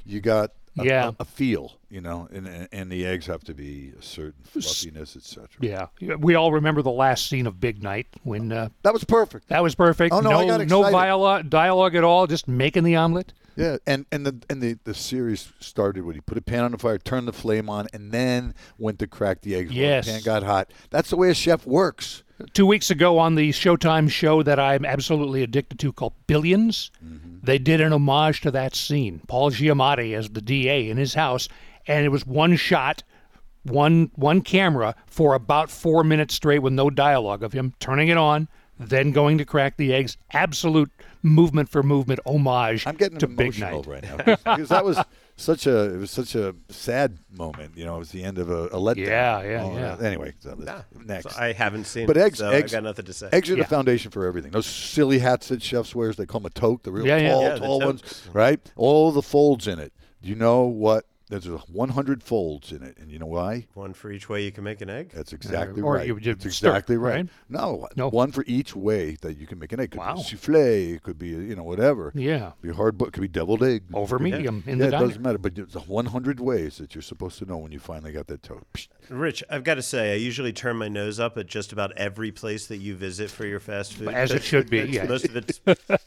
you 0.06 0.22
got 0.22 0.52
a, 0.78 0.86
Yeah. 0.86 1.08
a, 1.10 1.24
a 1.24 1.26
feel. 1.26 1.74
You 1.90 2.02
know, 2.02 2.28
and 2.32 2.68
and 2.74 2.92
the 2.92 3.06
eggs 3.06 3.26
have 3.28 3.44
to 3.46 3.54
be 3.54 3.94
a 3.98 4.02
certain 4.02 4.44
fluffiness, 4.44 5.16
etc. 5.16 5.48
Yeah, 5.62 5.88
we 6.18 6.36
all 6.36 6.52
remember 6.52 6.82
the 6.82 6.92
last 6.92 7.28
scene 7.30 7.48
of 7.48 7.60
Big 7.60 7.82
Night 7.82 8.08
when 8.24 8.52
uh, 8.52 8.68
That 8.84 8.94
was 8.94 9.04
perfect. 9.06 9.48
that 9.48 9.64
was 9.64 9.76
perfect. 9.76 10.14
Oh, 10.14 10.20
no, 10.20 10.32
I 10.32 10.46
got 10.46 10.68
no 10.68 10.82
excited. 10.82 10.92
dialogue, 10.92 11.50
dialogue 11.50 11.96
at 11.96 12.04
all. 12.04 12.28
Just 12.28 12.48
making 12.48 12.84
the 12.84 12.96
omelet. 12.98 13.34
Yeah, 13.56 13.78
and 13.88 14.06
and 14.12 14.26
the 14.26 14.42
and 14.50 14.62
the, 14.62 14.78
the 14.84 14.94
series 14.94 15.54
started 15.60 16.04
when 16.06 16.16
he 16.16 16.22
put 16.22 16.38
a 16.38 16.42
pan 16.42 16.64
on 16.64 16.72
the 16.72 16.78
fire, 16.78 16.98
turned 16.98 17.28
the 17.28 17.34
flame 17.34 17.70
on, 17.70 17.88
and 17.94 18.12
then 18.12 18.54
went 18.78 19.00
to 19.00 19.08
crack 19.08 19.42
the 19.42 19.56
eggs. 19.56 19.72
Yes. 19.72 20.06
the 20.06 20.14
pan 20.14 20.22
got 20.24 20.44
hot. 20.44 20.72
That's 20.90 21.10
the 21.10 21.18
way 21.18 21.30
a 21.30 21.34
chef 21.34 21.66
works. 21.66 22.24
Two 22.54 22.66
weeks 22.66 22.92
ago 22.92 23.18
on 23.18 23.36
the 23.36 23.52
Showtime 23.52 24.10
show 24.10 24.44
that 24.44 24.60
I'm 24.60 24.84
absolutely 24.84 25.42
addicted 25.42 25.80
to 25.80 25.94
called 25.94 26.14
Billions, 26.28 26.92
mm-hmm. 27.04 27.38
they 27.42 27.58
did 27.58 27.80
an 27.80 27.94
homage 27.94 28.42
to 28.42 28.52
that 28.52 28.76
scene. 28.76 29.22
Paul 29.28 29.52
Giamatti 29.52 30.14
as 30.18 30.30
the 30.30 30.42
DA 30.42 30.90
in 30.90 30.98
his 30.98 31.14
house, 31.14 31.48
and 31.88 32.06
it 32.06 32.10
was 32.10 32.26
one 32.26 32.58
shot, 32.58 33.04
one 33.64 34.12
one 34.16 34.42
camera 34.42 34.96
for 35.08 35.34
about 35.34 35.72
four 35.72 36.04
minutes 36.04 36.36
straight 36.36 36.60
with 36.60 36.74
no 36.74 36.90
dialogue 36.90 37.42
of 37.42 37.54
him 37.54 37.74
turning 37.80 38.10
it 38.10 38.18
on, 38.18 38.50
then 38.80 39.12
going 39.12 39.38
to 39.38 39.46
crack 39.46 39.78
the 39.78 39.94
eggs. 39.94 40.18
Absolute 40.34 40.92
movement 41.24 41.70
for 41.70 41.82
movement 41.82 42.20
homage 42.26 42.86
I'm 42.86 42.96
getting 42.96 43.18
to 43.20 43.28
Big 43.28 43.58
emotional 43.58 43.82
Night. 43.84 43.88
right 43.88 44.04
now 44.04 44.18
because- 44.18 44.38
because 44.44 44.70
that 44.70 44.86
was 44.86 45.00
such 45.38 45.66
a 45.68 45.94
it 45.96 45.98
was 45.98 46.12
such 46.12 46.36
a 46.36 46.56
sad 46.70 47.18
moment. 47.32 47.76
You 47.76 47.84
know, 47.86 47.96
it 47.96 48.00
was 48.00 48.12
the 48.12 48.24
end 48.24 48.38
of 48.38 48.50
a, 48.50 48.66
a 48.68 48.78
letdown. 48.78 49.08
Yeah, 49.08 49.42
yeah, 49.44 49.64
All 49.64 49.74
yeah. 49.74 49.96
that. 49.96 50.06
Anyway, 50.06 50.34
so 50.40 50.56
next. 51.06 51.34
So 51.34 51.42
I 51.42 51.52
haven't 51.54 51.86
seen 51.86 52.06
But 52.08 52.16
eggs, 52.18 52.38
so 52.40 52.50
eggs, 52.52 52.74
I 52.74 52.78
got 52.78 52.84
nothing 52.84 53.06
to 53.06 53.14
say. 53.14 53.30
Eggs 53.32 53.50
are 53.50 53.56
Yeah. 53.56 53.64
the 53.64 53.70
foundation 53.70 54.12
for 54.12 54.26
everything. 54.26 54.52
Those 54.52 54.66
silly 54.68 55.20
hats 55.20 55.48
that 55.50 55.62
chefs 55.64 55.94
wears, 55.96 56.16
they 56.18 56.26
call 56.26 56.42
them 56.42 56.48
a 56.56 56.60
toque, 56.60 56.84
the 56.84 56.92
real 56.92 57.06
Yeah, 57.08 57.18
yeah. 57.18 57.32
tall, 57.32 57.42
Yeah, 57.42 57.54
the 57.56 57.60
tall 57.60 57.80
ones, 57.80 58.30
right? 58.34 58.60
All 58.76 59.12
the 59.12 59.22
folds 59.22 59.68
in 59.68 59.80
it. 59.80 59.92
Do 60.22 60.30
you 60.30 60.36
know 60.36 60.64
what? 60.64 61.06
There's 61.44 61.62
100 61.70 62.24
folds 62.24 62.72
in 62.72 62.82
it, 62.84 62.98
and 62.98 63.12
you 63.12 63.20
know 63.20 63.26
why? 63.26 63.68
One 63.74 63.94
for 63.94 64.12
each 64.12 64.30
way 64.30 64.44
you 64.44 64.52
can 64.52 64.64
make 64.64 64.82
an 64.82 64.90
egg. 64.90 65.12
That's 65.14 65.34
exactly 65.34 65.82
or 65.82 65.96
right. 65.96 66.08
you 66.08 66.20
just 66.20 66.40
That's 66.42 66.56
stir, 66.56 66.70
exactly 66.70 66.98
right. 66.98 67.16
right? 67.16 67.28
No, 67.50 67.88
No. 67.96 68.10
one 68.10 68.32
for 68.32 68.44
each 68.48 68.76
way 68.76 69.18
that 69.22 69.38
you 69.38 69.48
can 69.48 69.60
make 69.60 69.72
an 69.74 69.80
egg. 69.80 69.92
Could 69.92 70.00
Wow. 70.00 70.16
be 70.16 70.22
a 70.22 70.24
souffle, 70.24 70.94
it 70.96 71.04
could 71.04 71.18
be 71.20 71.28
you 71.30 71.56
know 71.56 71.64
whatever. 71.64 72.12
Yeah. 72.16 72.52
Be 72.62 72.72
hard, 72.72 72.98
but 72.98 73.14
could 73.14 73.22
be 73.22 73.28
deviled 73.28 73.64
egg. 73.64 73.84
Over 73.94 74.20
medium 74.20 74.64
in 74.68 74.78
yeah, 74.80 74.84
the 74.84 74.88
it 74.88 74.92
diner. 74.92 75.08
doesn't 75.08 75.22
matter. 75.22 75.38
But 75.38 75.58
it's 75.58 75.76
100 75.76 76.40
ways 76.40 76.78
that 76.78 76.96
you're 76.96 77.02
supposed 77.02 77.40
to 77.40 77.46
know 77.46 77.58
when 77.58 77.72
you 77.72 77.80
finally 77.80 78.12
got 78.12 78.28
that 78.28 78.44
toast. 78.44 78.90
Rich, 79.10 79.44
I've 79.50 79.64
got 79.64 79.76
to 79.76 79.82
say, 79.82 80.14
I 80.14 80.16
usually 80.16 80.54
turn 80.54 80.78
my 80.78 80.88
nose 80.88 81.20
up 81.20 81.38
at 81.38 81.48
just 81.48 81.72
about 81.72 81.92
every 81.98 82.32
place 82.32 82.68
that 82.68 82.78
you 82.78 82.96
visit 82.96 83.30
for 83.30 83.46
your 83.46 83.60
fast 83.60 83.94
food. 83.94 84.10
As 84.10 84.32
it 84.32 84.44
should 84.44 84.70
be, 84.70 84.80
yeah. 84.80 85.06
Most 85.06 85.26
of 85.26 85.36
it's 85.36 85.60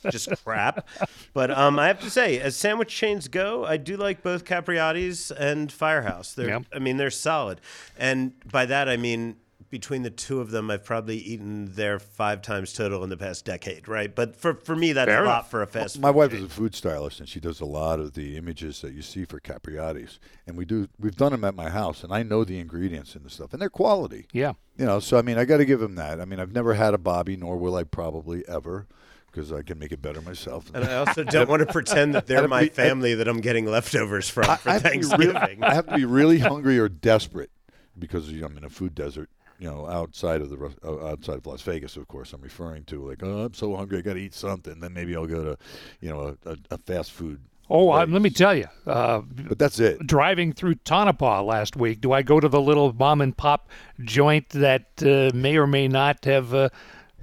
just 0.11 0.31
crap. 0.45 0.87
But 1.33 1.51
um, 1.51 1.79
I 1.79 1.87
have 1.89 2.01
to 2.01 2.11
say, 2.11 2.41
as 2.41 2.57
sandwich 2.57 2.95
chains 2.95 3.29
go, 3.29 3.65
I 3.65 3.77
do 3.77 3.97
like 3.97 4.23
both 4.23 4.45
Capriotti's 4.45 5.31
and 5.31 5.71
Firehouse. 5.71 6.35
They're. 6.35 6.61
I 6.75 6.79
mean, 6.79 6.97
they're 6.97 7.11
solid. 7.11 7.61
And 7.99 8.33
by 8.51 8.67
that, 8.67 8.89
I 8.89 8.97
mean, 8.97 9.37
between 9.71 10.03
the 10.03 10.11
two 10.11 10.41
of 10.41 10.51
them, 10.51 10.71
I've 10.71 10.85
probably 10.85 11.19
eaten 11.19 11.75
there 11.75 11.99
five 11.99 12.43
times 12.43 12.73
total 12.73 13.05
in 13.05 13.11
the 13.11 13.17
past 13.17 13.45
decade, 13.45 13.87
right? 13.87 14.15
But 14.15 14.37
for, 14.37 14.55
for 14.55 14.75
me, 14.75 14.93
that's 14.93 15.09
Fair 15.09 15.25
a 15.25 15.27
lot 15.27 15.51
for 15.51 15.63
a 15.63 15.67
fast 15.67 15.99
My 15.99 16.11
wife 16.11 16.33
is 16.33 16.43
a 16.43 16.49
food 16.49 16.75
stylist, 16.75 17.21
and 17.21 17.29
she 17.29 17.41
does 17.41 17.61
a 17.61 17.67
lot 17.67 18.01
of 18.01 18.15
the 18.15 18.37
images 18.37 18.81
that 18.81 18.95
you 18.95 19.03
see 19.03 19.25
for 19.25 19.41
Capriotti's. 19.41 20.19
And 20.47 20.57
we 20.57 20.65
do, 20.65 20.89
we've 20.99 21.17
done 21.17 21.33
them 21.33 21.45
at 21.45 21.55
my 21.55 21.69
house, 21.69 22.03
and 22.03 22.13
I 22.13 22.23
know 22.23 22.45
the 22.45 22.59
ingredients 22.59 23.15
and 23.15 23.25
the 23.25 23.31
stuff, 23.31 23.53
and 23.53 23.61
they're 23.61 23.69
quality. 23.69 24.27
Yeah. 24.33 24.55
You 24.77 24.87
know, 24.87 25.01
so 25.01 25.19
I 25.19 25.23
mean, 25.23 25.39
I 25.39 25.45
got 25.45 25.59
to 25.59 25.65
give 25.65 25.81
them 25.81 25.97
that. 25.97 26.21
I 26.21 26.25
mean, 26.25 26.41
I've 26.41 26.53
never 26.53 26.75
had 26.75 26.95
a 26.95 26.99
Bobbie, 26.99 27.37
nor 27.37 27.57
will 27.59 27.75
I 27.75 27.85
probably 27.85 28.47
ever, 28.49 28.87
because 29.31 29.53
I 29.53 29.63
can 29.63 29.79
make 29.79 29.93
it 29.93 30.01
better 30.01 30.23
myself. 30.23 30.71
And 30.73 30.85
I 30.85 30.95
also 30.95 31.25
don't 31.25 31.49
want 31.49 31.61
to 31.61 31.67
pretend 31.67 32.15
that 32.15 32.27
they're 32.27 32.49
my 32.49 32.65
be- 32.65 32.69
family 32.71 33.15
that 33.15 33.29
I'm 33.29 33.41
getting 33.41 33.67
leftovers 33.67 34.29
from 34.29 34.45
for 34.45 34.71
I 34.71 34.73
have, 34.75 34.83
to 34.83 34.89
be 34.89 34.89
Thanksgiving. 34.89 35.61
really, 35.61 35.63
I 35.63 35.75
have 35.75 35.87
to 35.89 35.95
be 35.95 36.05
really 36.05 36.39
hungry 36.39 36.79
or 36.79 36.89
desperate 36.89 37.51
because 37.99 38.31
you 38.31 38.41
know, 38.41 38.47
I'm 38.47 38.57
in 38.57 38.65
a 38.65 38.71
food 38.71 38.95
desert. 38.95 39.29
You 39.61 39.69
know, 39.69 39.89
outside 39.89 40.41
of 40.41 40.51
the 40.51 40.73
uh, 40.85 41.07
outside 41.09 41.37
of 41.39 41.47
Las 41.47 41.63
Vegas, 41.63 41.97
of 41.97 42.07
course, 42.07 42.33
I'm 42.33 42.41
referring 42.41 42.85
to 42.85 43.09
like, 43.09 43.23
oh, 43.23 43.45
I'm 43.47 43.55
so 43.55 43.75
hungry, 43.75 43.99
I 43.99 44.01
got 44.03 44.15
to 44.15 44.21
eat 44.21 44.35
something. 44.35 44.79
Then 44.79 44.93
maybe 44.93 45.17
I'll 45.17 45.27
go 45.27 45.43
to, 45.43 45.59
you 46.01 46.11
know, 46.11 46.37
a, 46.45 46.51
a, 46.51 46.57
a 46.73 46.79
fast 46.79 47.11
food. 47.13 47.41
Oh, 47.71 47.91
I, 47.91 48.05
let 48.05 48.23
me 48.23 48.31
tell 48.31 48.55
you. 48.55 48.67
Uh, 48.87 49.21
But 49.21 49.59
that's 49.59 49.79
it. 49.79 50.07
driving 50.07 50.53
through 50.53 50.77
Tonopah 50.77 51.43
last 51.43 51.77
week, 51.77 52.01
do 52.01 52.13
I 52.13 52.23
go 52.23 52.41
to 52.41 52.49
the 52.49 52.61
little 52.61 52.93
mom 52.95 53.21
and 53.21 53.37
pop 53.37 53.69
joint 54.01 54.49
that 54.51 54.87
uh, 55.03 55.37
may 55.37 55.57
or 55.59 55.67
may 55.67 55.87
not 55.87 56.25
have 56.25 56.55
uh, 56.55 56.71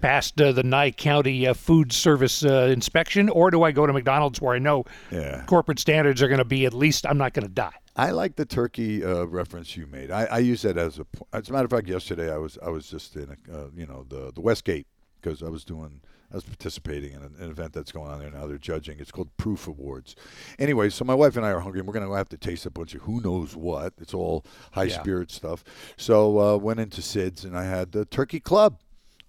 passed 0.01 0.39
uh, 0.39 0.51
the 0.51 0.61
Nye 0.61 0.91
County 0.91 1.47
uh, 1.47 1.55
Food 1.55 1.91
Service 1.91 2.43
uh, 2.45 2.69
inspection, 2.71 3.27
or 3.29 3.49
do 3.49 3.63
I 3.63 3.71
go 3.71 3.88
to 3.88 3.93
McDonald's 3.93 4.39
where 4.39 4.53
I 4.53 4.59
know 4.59 4.83
Yeah. 5.09 5.43
corporate 5.47 5.79
standards 5.79 6.21
are 6.21 6.27
going 6.27 6.38
to 6.38 6.45
be 6.45 6.65
at 6.67 6.73
least 6.75 7.07
I'm 7.07 7.17
not 7.17 7.33
going 7.33 7.47
to 7.47 7.51
die? 7.51 7.73
I 7.95 8.11
like 8.11 8.35
the 8.35 8.45
turkey 8.45 9.03
uh, 9.05 9.23
reference 9.25 9.77
you 9.77 9.87
made. 9.87 10.11
I, 10.11 10.25
I 10.25 10.37
use 10.39 10.63
that 10.63 10.77
as 10.77 10.99
a. 10.99 11.05
As 11.33 11.49
a 11.49 11.53
matter 11.53 11.65
of 11.65 11.71
fact, 11.71 11.87
yesterday 11.87 12.33
I 12.33 12.37
was 12.37 12.57
I 12.63 12.69
was 12.69 12.87
just 12.89 13.15
in 13.15 13.29
a, 13.49 13.57
uh, 13.57 13.67
you 13.75 13.85
know 13.85 14.05
the 14.09 14.31
the 14.33 14.41
Westgate 14.41 14.87
because 15.21 15.41
I 15.41 15.47
was 15.49 15.63
doing 15.63 16.01
I 16.31 16.35
was 16.35 16.43
participating 16.43 17.13
in 17.13 17.21
an, 17.21 17.35
an 17.39 17.49
event 17.49 17.71
that's 17.71 17.91
going 17.93 18.11
on 18.11 18.19
there 18.19 18.31
now. 18.31 18.47
They're 18.47 18.57
judging. 18.57 18.99
It's 18.99 19.11
called 19.11 19.29
Proof 19.37 19.67
Awards. 19.67 20.15
Anyway, 20.59 20.89
so 20.89 21.05
my 21.05 21.13
wife 21.13 21.37
and 21.37 21.45
I 21.45 21.51
are 21.51 21.61
hungry, 21.61 21.79
and 21.79 21.87
we're 21.87 21.93
going 21.93 22.05
to 22.07 22.13
have 22.15 22.29
to 22.29 22.37
taste 22.37 22.65
a 22.65 22.69
bunch 22.71 22.93
of 22.95 23.03
who 23.03 23.21
knows 23.21 23.55
what. 23.55 23.93
It's 23.99 24.13
all 24.13 24.43
high 24.73 24.83
Yeah. 24.85 24.99
spirit 24.99 25.31
stuff. 25.31 25.63
So 25.95 26.39
uh, 26.39 26.57
went 26.57 26.79
into 26.81 27.01
Sid's 27.01 27.45
and 27.45 27.57
I 27.57 27.63
had 27.63 27.91
the 27.93 28.03
Turkey 28.05 28.39
Club. 28.41 28.79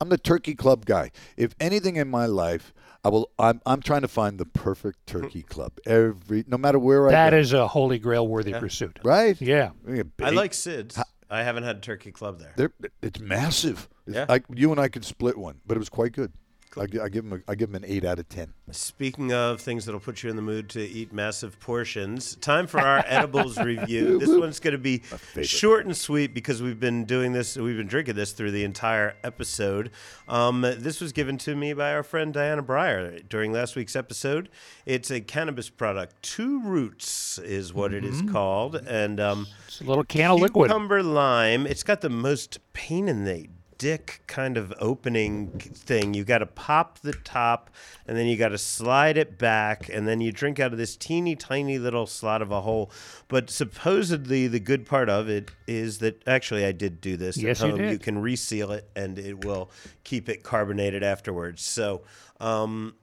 I'm 0.01 0.09
the 0.11 0.19
Turkey 0.19 0.55
Club 0.55 0.85
guy. 0.85 1.11
If 1.37 1.55
anything 1.61 1.97
in 1.97 2.09
my 2.09 2.27
life, 2.27 2.75
I 3.07 3.09
will. 3.09 3.31
I'm. 3.39 3.61
I'm 3.65 3.81
trying 3.81 4.01
to 4.03 4.09
find 4.09 4.37
the 4.37 4.47
perfect 4.47 5.07
turkey 5.07 5.43
club. 5.43 5.73
Every, 5.87 6.43
no 6.49 6.59
matter 6.59 6.79
where 6.81 7.07
I 7.07 7.13
That 7.13 7.31
go. 7.31 7.37
is 7.39 7.53
a 7.53 7.69
holy 7.69 8.01
grail 8.01 8.27
worthy 8.27 8.53
pursuit. 8.53 8.99
right. 9.05 9.41
Yeah. 9.41 9.71
Yeah, 9.89 10.03
I 10.21 10.31
big- 10.31 10.35
like 10.35 10.53
Sid's. 10.55 10.99
I 11.31 11.43
haven't 11.45 11.63
had 11.63 11.77
a 11.77 11.81
Turkey 11.81 12.11
Club 12.13 12.39
there. 12.41 12.53
They're, 12.57 12.73
it's 13.03 13.19
massive. 13.21 13.89
Yeah. 14.09 14.27
I, 14.29 14.43
you 14.55 14.71
and 14.71 14.81
I 14.81 14.87
could 14.89 15.05
split 15.05 15.37
one, 15.37 15.61
but 15.67 15.77
it 15.77 15.79
was 15.81 15.89
quite 15.89 16.13
good. 16.13 16.33
I, 16.79 16.83
I 17.05 17.09
give 17.09 17.29
them. 17.29 17.43
A, 17.47 17.51
I 17.51 17.55
give 17.55 17.73
them 17.73 17.83
an 17.83 17.91
eight 17.91 18.05
out 18.05 18.19
of 18.19 18.29
ten. 18.29 18.53
Speaking 18.71 19.33
of 19.33 19.61
things 19.61 19.85
that'll 19.85 20.01
put 20.01 20.23
you 20.23 20.31
in 20.31 20.37
the 20.37 20.43
mood 20.43 20.69
to 20.71 20.81
eat 20.81 21.13
massive 21.13 21.59
portions, 21.61 22.35
time 22.37 22.67
for 22.67 22.81
our 22.81 23.05
edibles 23.07 23.59
review. 23.59 24.19
This 24.19 24.29
one's 24.29 24.61
going 24.61 24.73
to 24.73 24.79
be 24.79 25.03
short 25.43 25.87
and 25.87 25.97
sweet 25.97 26.35
because 26.35 26.61
we've 26.63 26.81
been 26.81 27.05
doing 27.05 27.33
this, 27.33 27.57
we've 27.57 27.77
been 27.77 27.87
drinking 27.87 28.17
this 28.17 28.33
through 28.33 28.51
the 28.51 28.65
entire 28.65 29.15
episode. 29.23 29.91
Um, 30.29 30.63
this 30.63 31.01
was 31.01 31.13
given 31.13 31.39
to 31.39 31.55
me 31.55 31.73
by 31.75 31.93
our 31.93 32.03
friend 32.03 32.35
Diana 32.35 32.63
Breyer 32.63 33.27
during 33.29 33.53
last 33.53 33.77
week's 33.77 33.95
episode. 33.97 34.49
It's 34.85 35.11
a 35.11 35.21
cannabis 35.21 35.71
product. 35.71 36.21
Two 36.23 36.61
Roots 36.61 37.39
is 37.39 37.73
what 37.73 37.95
it 37.95 38.05
is 38.05 38.23
called, 38.31 38.75
and 38.75 39.21
um, 39.21 39.47
It's 39.69 39.81
a 39.81 39.85
little 39.85 40.05
can 40.05 40.31
of 40.33 40.41
liquid. 40.41 40.71
cucumber 40.71 41.03
lime. 41.03 41.67
It's 41.67 41.83
got 41.85 42.01
the 42.01 42.11
most 42.11 42.59
pain 42.73 43.09
in 43.09 43.25
the 43.25 43.49
dick 43.79 44.23
kind 44.27 44.57
of 44.57 44.73
opening 44.81 45.49
thing. 45.59 46.15
You 46.15 46.25
got 46.25 46.39
to 46.39 46.47
pop 46.47 46.99
the 47.01 47.13
top, 47.13 47.71
and 48.07 48.17
then 48.17 48.27
you 48.27 48.37
got 48.37 48.49
to 48.49 48.59
slide 48.59 49.17
it 49.17 49.39
back, 49.39 49.89
and 49.89 50.07
then 50.07 50.21
you 50.21 50.33
drink 50.33 50.59
out 50.61 50.73
of 50.73 50.79
this 50.79 50.97
teeny 50.97 51.37
tiny 51.37 51.79
little 51.79 52.07
slot 52.07 52.43
of 52.43 52.51
a 52.51 52.61
hole. 52.63 52.91
But 53.29 53.51
supposedly, 53.51 54.47
the 54.49 54.61
good 54.61 54.87
part 54.87 55.09
of 55.09 55.29
it 55.29 55.51
is 55.67 55.99
that 55.99 56.23
actually, 56.27 56.65
I 56.65 56.73
did 56.73 57.01
do 57.01 57.17
this 57.17 57.37
Yes, 57.37 57.61
at 57.61 57.67
you 57.67 57.73
home. 57.73 57.81
did. 57.83 57.93
You 57.93 57.99
can 57.99 58.19
reseal 58.19 58.73
it, 58.73 58.89
and 58.97 59.19
it 59.19 59.45
will 59.45 59.71
keep 60.05 60.29
it 60.29 60.43
carbonated 60.43 61.03
afterwards. 61.03 61.63
So. 61.63 62.03
Um, 62.39 62.95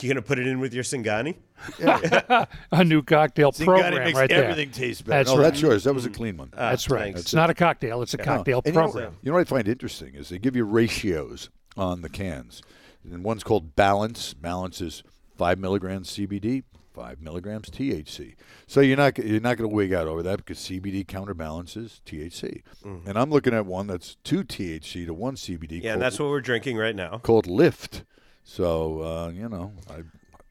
you 0.00 0.08
gonna 0.08 0.22
put 0.22 0.38
it 0.38 0.46
in 0.46 0.60
with 0.60 0.74
your 0.74 0.84
Singani? 0.84 1.36
a 2.72 2.84
new 2.84 3.02
cocktail 3.02 3.52
program 3.52 3.94
makes 3.94 4.18
right 4.18 4.28
there. 4.28 4.44
everything 4.44 4.70
taste 4.70 5.04
better. 5.04 5.18
That's 5.18 5.30
no, 5.30 5.36
right. 5.36 5.42
that's 5.42 5.60
yours. 5.60 5.84
That 5.84 5.94
was 5.94 6.06
a 6.06 6.10
clean 6.10 6.36
one. 6.36 6.50
That's 6.54 6.88
right. 6.90 7.04
thanks. 7.04 7.20
It's 7.20 7.34
not 7.34 7.50
a 7.50 7.54
cocktail. 7.54 8.02
It's 8.02 8.14
a 8.14 8.18
cocktail 8.18 8.62
And 8.64 8.74
you 8.74 8.80
know- 8.80 8.90
program. 8.90 9.16
You 9.22 9.30
know, 9.30 9.34
what 9.36 9.40
I 9.40 9.44
find 9.44 9.66
interesting 9.68 10.14
is 10.14 10.28
they 10.28 10.38
give 10.38 10.54
you 10.56 10.64
ratios 10.64 11.50
on 11.76 12.02
the 12.02 12.08
cans, 12.08 12.62
and 13.04 13.24
one's 13.24 13.42
called 13.44 13.74
Balance. 13.74 14.34
Balance 14.34 14.80
is 14.80 15.02
five 15.36 15.58
milligrams 15.58 16.10
CBD, 16.10 16.64
five 16.92 17.20
milligrams 17.20 17.70
THC. 17.70 18.34
So 18.66 18.80
you're 18.80 18.96
not 18.96 19.16
you're 19.18 19.40
not 19.40 19.56
going 19.56 19.70
to 19.70 19.74
wig 19.74 19.92
out 19.92 20.08
over 20.08 20.22
that 20.24 20.38
because 20.38 20.58
CBD 20.58 21.06
counterbalances 21.06 22.00
THC. 22.04 22.62
Mm-hmm. 22.84 23.08
And 23.08 23.18
I'm 23.18 23.30
looking 23.30 23.54
at 23.54 23.66
one 23.66 23.86
that's 23.86 24.16
two 24.24 24.44
THC 24.44 25.06
to 25.06 25.14
one 25.14 25.36
CBD. 25.36 25.72
Yeah, 25.72 25.78
called, 25.80 25.92
and 25.94 26.02
that's 26.02 26.18
what 26.18 26.28
we're 26.28 26.40
drinking 26.40 26.76
right 26.76 26.94
now. 26.96 27.18
called 27.18 27.46
Lift. 27.46 28.04
So 28.58 29.02
uh, 29.02 29.28
you 29.28 29.46
know, 29.50 29.72
I, 29.90 29.98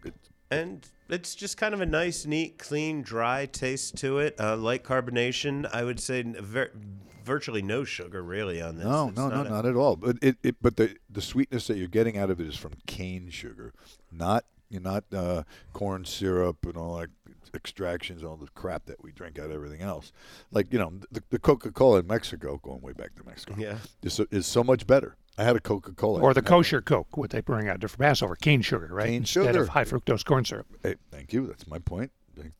it, 0.06 0.14
and 0.52 0.88
it's 1.10 1.34
just 1.34 1.58
kind 1.58 1.74
of 1.74 1.82
a 1.82 1.86
nice, 1.86 2.28
neat, 2.28 2.60
clean, 2.60 3.02
dry 3.02 3.48
taste 3.48 3.98
to 3.98 4.20
it. 4.20 4.36
Uh, 4.39 4.56
light 4.56 4.84
carbonation. 4.84 5.68
I 5.74 5.84
would 5.84 6.00
say 6.00 6.22
ver- 6.22 6.72
virtually 7.26 7.64
no 7.64 7.84
sugar 7.84 8.22
really 8.22 8.62
on 8.62 8.76
this. 8.76 8.86
No, 8.86 9.08
It's 9.08 9.18
no, 9.18 9.30
no, 9.30 9.41
a- 9.41 9.50
not 9.50 9.66
at 9.66 9.76
all. 9.76 9.95
But 9.95 10.18
it, 10.22 10.38
it 10.43 10.56
but 10.62 10.78
the 10.78 10.95
the 11.10 11.24
sweetness 11.24 11.66
that 11.68 11.78
you're 11.78 11.88
getting 11.88 12.20
out 12.20 12.30
of 12.30 12.39
it 12.39 12.45
is 12.45 12.56
from 12.56 12.74
cane 12.86 13.30
sugar, 13.32 13.74
not 14.12 14.45
you're 14.70 14.80
not 14.82 15.04
uh, 15.12 15.41
corn 15.74 16.06
syrup 16.06 16.68
and 16.68 16.78
all 16.78 16.98
that 16.98 17.10
extractions, 17.56 18.24
all 18.24 18.38
the 18.38 18.48
crap 18.50 18.86
that 18.86 19.02
we 19.04 19.12
drink 19.12 19.39
out 19.39 19.45
of 19.45 19.54
everything 19.54 19.82
else. 19.82 20.12
Like 20.52 20.72
you 20.72 20.78
know, 20.78 20.93
the, 21.12 21.24
the 21.32 21.39
Coca 21.39 21.72
Cola 21.72 22.02
in 22.02 22.08
Mexico, 22.08 22.60
going 22.62 22.82
way 22.82 22.93
back 22.93 23.16
to 23.16 23.26
Mexico, 23.26 23.56
Yeah. 23.58 23.78
is 24.04 24.20
is 24.30 24.45
so 24.45 24.64
much 24.64 24.86
better. 24.86 25.16
I 25.38 25.44
had 25.44 25.56
a 25.56 25.60
Coca 25.60 25.94
Cola 25.94 26.22
Or 26.22 26.34
the 26.34 26.42
kosher 26.42 26.82
Coke, 26.82 27.16
what 27.16 27.30
they 27.30 27.42
bring 27.42 27.70
out 27.70 27.82
for 27.82 27.98
Passover, 27.98 28.36
cane 28.36 28.62
sugar, 28.62 28.90
right? 28.92 29.06
Cane 29.08 29.18
Instead 29.18 29.46
sugar. 29.48 29.62
of 29.62 29.70
high 29.70 29.84
fructose 29.84 30.26
corn 30.26 30.46
syrup. 30.46 30.68
Hey, 30.82 30.96
thank 31.12 31.32
you. 31.32 31.46
That's 31.48 31.68
my 31.68 31.80
point. 31.80 32.12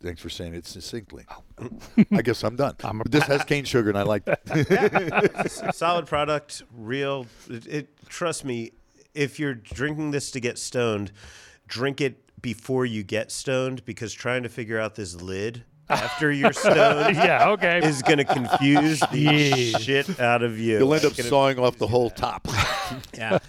Thanks 0.02 0.22
for 0.22 0.30
saying 0.30 0.54
it 0.54 0.66
succinctly. 0.66 1.26
Oh. 1.30 1.70
I 2.12 2.22
guess 2.22 2.44
I'm 2.44 2.56
done. 2.56 2.76
I'm 2.84 3.02
a 3.02 3.04
this 3.04 3.24
has 3.26 3.44
cane 3.44 3.64
sugar, 3.64 3.90
and 3.90 3.98
I 3.98 4.04
like 4.04 4.26
that. 4.26 5.72
Solid 5.76 6.08
product, 6.08 6.64
real. 6.76 7.28
It, 7.50 7.68
it. 7.68 8.10
Trust 8.10 8.46
me, 8.46 8.72
if 9.14 9.40
you're 9.40 9.54
drinking 9.54 10.12
this 10.12 10.32
to 10.32 10.40
get 10.40 10.58
stoned, 10.58 11.12
drink 11.68 12.02
it 12.02 12.42
before 12.42 12.86
you 12.86 13.04
get 13.04 13.32
stoned 13.32 13.84
because 13.86 14.14
trying 14.14 14.44
to 14.44 14.50
figure 14.50 14.80
out 14.80 14.96
this 14.96 15.16
lid 15.22 15.64
after 15.90 16.32
you're 16.32 16.54
stoned 16.54 17.16
Yeah, 17.16 17.50
okay. 17.52 17.80
is 17.80 18.02
going 18.02 18.18
to 18.20 18.26
confuse 18.26 19.00
the 19.12 19.20
Yeah. 19.20 19.78
shit 19.80 20.20
out 20.20 20.44
of 20.44 20.60
you. 20.60 20.80
You'll 20.80 20.94
end 20.94 21.06
up 21.06 21.14
sawing 21.14 21.60
off 21.60 21.78
the 21.78 21.88
whole 21.88 22.10
top. 22.10 22.48
Yeah. 23.14 23.40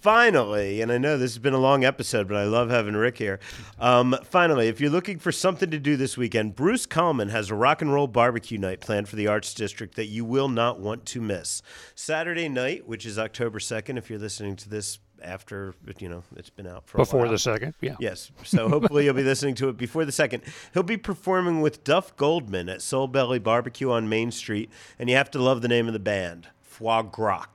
finally, 0.00 0.80
and 0.82 0.92
I 0.92 0.98
know 0.98 1.16
this 1.16 1.30
has 1.32 1.38
been 1.38 1.54
a 1.54 1.58
long 1.58 1.82
episode, 1.84 2.28
but 2.28 2.36
I 2.36 2.44
love 2.44 2.68
having 2.70 2.94
Rick 2.94 3.16
here. 3.18 3.40
Um, 3.78 4.14
finally, 4.24 4.68
if 4.68 4.80
you're 4.80 4.90
looking 4.90 5.18
for 5.18 5.32
something 5.32 5.70
to 5.70 5.78
do 5.78 5.96
this 5.96 6.16
weekend, 6.18 6.54
Bruce 6.56 6.84
Kalman 6.86 7.28
has 7.30 7.50
a 7.50 7.54
rock 7.54 7.80
and 7.82 7.92
roll 7.92 8.06
barbecue 8.06 8.58
night 8.58 8.80
planned 8.80 9.08
for 9.08 9.16
the 9.16 9.26
Arts 9.28 9.54
District 9.54 9.94
that 9.94 10.06
you 10.06 10.24
will 10.24 10.48
not 10.48 10.78
want 10.80 11.06
to 11.06 11.20
miss. 11.20 11.62
Saturday 11.94 12.48
night, 12.48 12.86
which 12.86 13.06
is 13.06 13.18
October 13.18 13.58
2nd, 13.58 13.96
if 13.96 14.10
you're 14.10 14.18
listening 14.18 14.56
to 14.56 14.68
this 14.68 14.98
after, 15.22 15.74
you 15.98 16.08
know, 16.08 16.22
it's 16.36 16.50
been 16.50 16.66
out 16.66 16.86
for 16.86 16.98
a 16.98 17.00
Before 17.00 17.20
while. 17.20 17.30
the 17.30 17.38
second, 17.38 17.74
yeah. 17.80 17.96
Yes. 18.00 18.30
So 18.44 18.68
hopefully 18.68 19.04
you'll 19.04 19.14
be 19.14 19.22
listening 19.32 19.54
to 19.56 19.68
it 19.68 19.76
before 19.76 20.04
the 20.04 20.12
second. 20.12 20.42
He'll 20.74 20.82
be 20.82 20.96
performing 20.96 21.60
with 21.60 21.84
Duff 21.84 22.16
Goldman 22.16 22.68
at 22.68 22.82
Soul 22.82 23.08
Belly 23.08 23.38
Barbecue 23.38 23.90
on 23.90 24.08
Main 24.08 24.30
Street, 24.30 24.70
and 24.98 25.08
you 25.08 25.16
have 25.16 25.30
to 25.32 25.42
love 25.42 25.62
the 25.62 25.68
name 25.68 25.86
of 25.86 25.92
the 25.92 25.98
band, 25.98 26.48
Foie 26.60 27.02
Gras. 27.02 27.46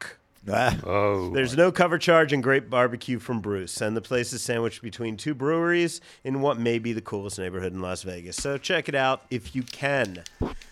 Ah. 0.49 0.77
Oh. 0.85 1.29
There's 1.31 1.57
no 1.57 1.71
cover 1.73 1.97
charge 1.97 2.31
and 2.31 2.41
great 2.41 2.69
barbecue 2.69 3.19
from 3.19 3.41
Bruce, 3.41 3.81
and 3.81 3.97
the 3.97 4.01
place 4.01 4.31
is 4.31 4.41
sandwiched 4.41 4.81
between 4.81 5.17
two 5.17 5.33
breweries 5.35 5.99
in 6.23 6.39
what 6.41 6.57
may 6.57 6.79
be 6.79 6.93
the 6.93 7.01
coolest 7.01 7.37
neighborhood 7.37 7.73
in 7.73 7.81
Las 7.81 8.03
Vegas. 8.03 8.37
So 8.37 8.57
check 8.57 8.87
it 8.87 8.95
out 8.95 9.23
if 9.29 9.55
you 9.55 9.63
can. 9.63 10.23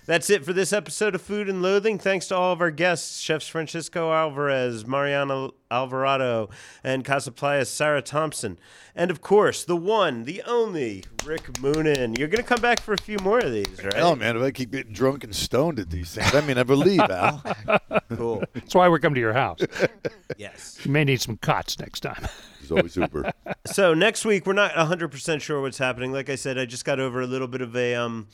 That's 0.06 0.30
it 0.30 0.46
for 0.46 0.54
this 0.54 0.72
episode 0.72 1.16
of 1.16 1.22
Food 1.24 1.50
and 1.50 1.64
Loathing. 1.64 1.98
Thanks 1.98 2.28
to 2.28 2.36
all 2.36 2.54
of 2.54 2.62
our 2.62 2.70
guests, 2.70 3.20
chefs 3.20 3.48
Francisco 3.48 4.14
Alvarez, 4.14 4.86
Mariana 4.86 5.50
Alvarado, 5.72 6.50
and 6.84 7.04
Casa 7.04 7.32
Playa's 7.32 7.70
Sarah 7.70 8.04
Thompson. 8.04 8.60
And 8.96 9.10
of 9.10 9.22
course, 9.22 9.64
the 9.64 9.76
one, 9.76 10.26
the 10.26 10.44
only 10.44 11.04
Rick 11.26 11.54
Moonen. 11.54 12.20
You're 12.20 12.28
going 12.28 12.44
to 12.44 12.48
come 12.48 12.62
back 12.62 12.82
for 12.82 12.94
a 12.94 13.02
few 13.02 13.18
more 13.24 13.40
of 13.40 13.52
these, 13.52 13.84
right? 13.84 13.98
Oh 13.98 14.16
man, 14.16 14.38
if 14.38 14.44
I 14.44 14.52
keep 14.52 14.72
getting 14.72 14.94
drunk 14.94 15.24
and 15.24 15.36
stoned 15.36 15.80
at 15.80 15.90
these 15.90 16.14
things, 16.14 16.36
I 16.36 16.42
may 16.42 16.54
never 16.54 16.76
leave, 16.76 17.00
Al. 17.02 17.44
Cool. 18.16 18.44
That's 18.54 18.76
why 18.76 18.88
we're 18.88 19.00
coming 19.00 19.16
to 19.16 19.22
your 19.22 19.34
house. 19.34 19.60
Yes. 20.38 20.80
You 20.84 20.92
may 20.92 21.04
need 21.04 21.22
some 21.22 21.38
cots 21.38 21.80
next 21.80 22.02
time. 22.02 22.28
It's 22.62 22.72
always 22.72 22.96
Uber. 22.96 23.32
so 23.66 23.94
next 23.94 24.26
week 24.26 24.46
we're 24.46 24.54
not 24.54 24.72
100% 24.72 25.40
sure 25.42 25.62
what's 25.62 25.78
happening 25.78 26.12
like 26.12 26.30
i 26.30 26.36
said 26.36 26.58
i 26.58 26.66
just 26.66 26.84
got 26.84 27.00
over 27.00 27.22
a 27.22 27.28
little 27.28 27.48
bit 27.48 27.62
of 27.62 27.76
a 27.76 27.94
um 27.96 28.28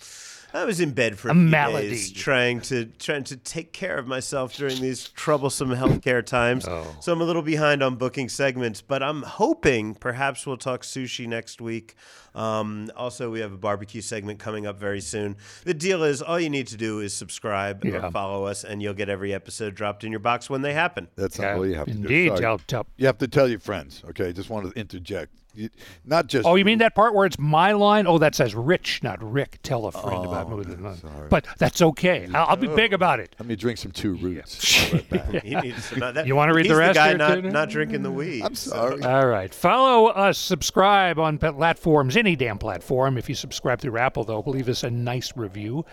i 0.54 0.64
was 0.66 0.80
in 0.80 0.92
bed 0.92 1.18
for 1.18 1.30
a, 1.30 1.32
A 1.32 1.34
few 1.36 1.44
malady. 1.44 1.90
days 1.90 2.12
trying 2.12 2.62
to 2.62 2.86
trying 3.00 3.24
to 3.26 3.38
take 3.38 3.74
care 3.74 3.98
of 3.98 4.08
myself 4.08 4.56
during 4.56 4.80
these 4.82 5.10
troublesome 5.10 5.70
healthcare 5.70 6.26
times 6.26 6.66
so 6.66 7.12
i'm 7.14 7.22
a 7.22 7.24
little 7.24 7.42
behind 7.42 7.82
on 7.84 7.96
booking 7.96 8.30
segments 8.30 8.82
but 8.82 9.02
i'm 9.04 9.24
hoping 9.24 9.96
perhaps 9.96 10.46
we'll 10.46 10.58
talk 10.58 10.84
sushi 10.84 11.28
next 11.28 11.62
week 11.62 11.96
um, 12.34 12.90
also 12.96 13.30
we 13.30 13.42
have 13.42 13.52
a 13.52 13.58
barbecue 13.58 14.00
segment 14.02 14.40
coming 14.40 14.66
up 14.66 14.80
very 14.80 15.02
soon 15.02 15.36
the 15.66 15.74
deal 15.74 16.02
is 16.04 16.22
all 16.22 16.40
you 16.40 16.50
need 16.50 16.68
to 16.68 16.78
do 16.78 17.00
is 17.02 17.14
subscribe 17.14 17.84
Yeah. 17.84 18.08
or 18.08 18.12
follow 18.12 18.46
us 18.46 18.64
and 18.64 18.82
you'll 18.82 18.94
get 18.94 19.10
every 19.10 19.34
episode 19.34 19.76
dropped 19.76 20.06
in 20.06 20.12
your 20.12 20.22
box 20.22 20.50
when 20.50 20.62
they 20.62 20.74
happen 20.74 21.10
That's 21.18 21.38
not 21.40 21.56
all 21.58 21.68
you 21.68 21.76
have 21.76 21.88
to 21.88 21.94
do. 21.94 22.00
Indeed. 22.00 22.28
Sorry. 22.30 22.40
Tell, 22.40 22.58
tell. 22.60 22.86
You 22.96 23.08
have 23.08 23.18
to 23.18 23.28
tell 23.28 23.50
your 23.50 23.60
friends. 23.60 24.02
Okay, 24.10 24.32
just 24.32 24.50
want 24.50 24.72
to 24.74 24.80
interject. 24.80 25.34
You, 25.54 25.70
not 26.06 26.28
just. 26.28 26.48
Oh, 26.48 26.56
you 26.56 26.64
mean 26.64 26.78
that 26.78 26.96
part 26.96 27.14
where 27.14 27.26
it's 27.26 27.38
my 27.38 27.74
line? 27.74 28.08
Oh, 28.08 28.18
that 28.20 28.36
says 28.36 28.56
Rich, 28.56 29.04
not 29.04 29.22
Rick. 29.22 29.60
Tell 29.64 29.86
a 29.86 29.92
friend 29.92 30.26
about 30.26 30.48
oh, 30.48 30.50
moving. 30.50 30.98
But 31.30 31.46
that's 31.58 31.82
okay. 31.82 32.28
I'll, 32.34 32.52
I'll 32.52 32.56
be 32.56 32.68
big 32.68 32.94
oh, 32.94 32.96
about 32.96 33.20
it. 33.20 33.36
Let 33.38 33.48
me 33.48 33.58
drink 33.58 33.78
some 33.78 33.92
two 33.92 34.16
roots. 34.16 34.82
I'll 34.82 34.92
be 34.92 34.98
right 34.98 35.10
back. 35.10 35.44
He 35.44 35.56
needs 35.56 35.90
to 35.90 36.00
know 36.00 36.12
that- 36.14 36.28
You 36.28 36.36
wanna 36.36 36.54
read 36.54 36.66
he's 36.66 36.74
the 36.74 36.80
rest 36.80 36.96
guy 36.96 37.10
here, 37.10 37.18
not, 37.18 37.44
not 37.44 37.70
drinking 37.70 38.04
the 38.04 38.12
weed 38.12 38.44
I'm 38.44 38.56
sorry. 38.56 39.02
All 39.04 39.28
right. 39.28 39.54
Follow 39.54 40.08
us, 40.08 40.38
subscribe 40.38 41.20
on 41.20 41.38
platforms, 41.38 42.16
any 42.16 42.36
damn 42.36 42.58
platform. 42.58 43.18
If 43.18 43.28
you 43.28 43.36
subscribe 43.36 43.82
through 43.82 43.98
Apple, 43.98 44.24
though, 44.24 44.44
leave 44.46 44.70
us 44.70 44.84
a 44.84 44.90
nice 44.90 45.36
review. 45.36 45.86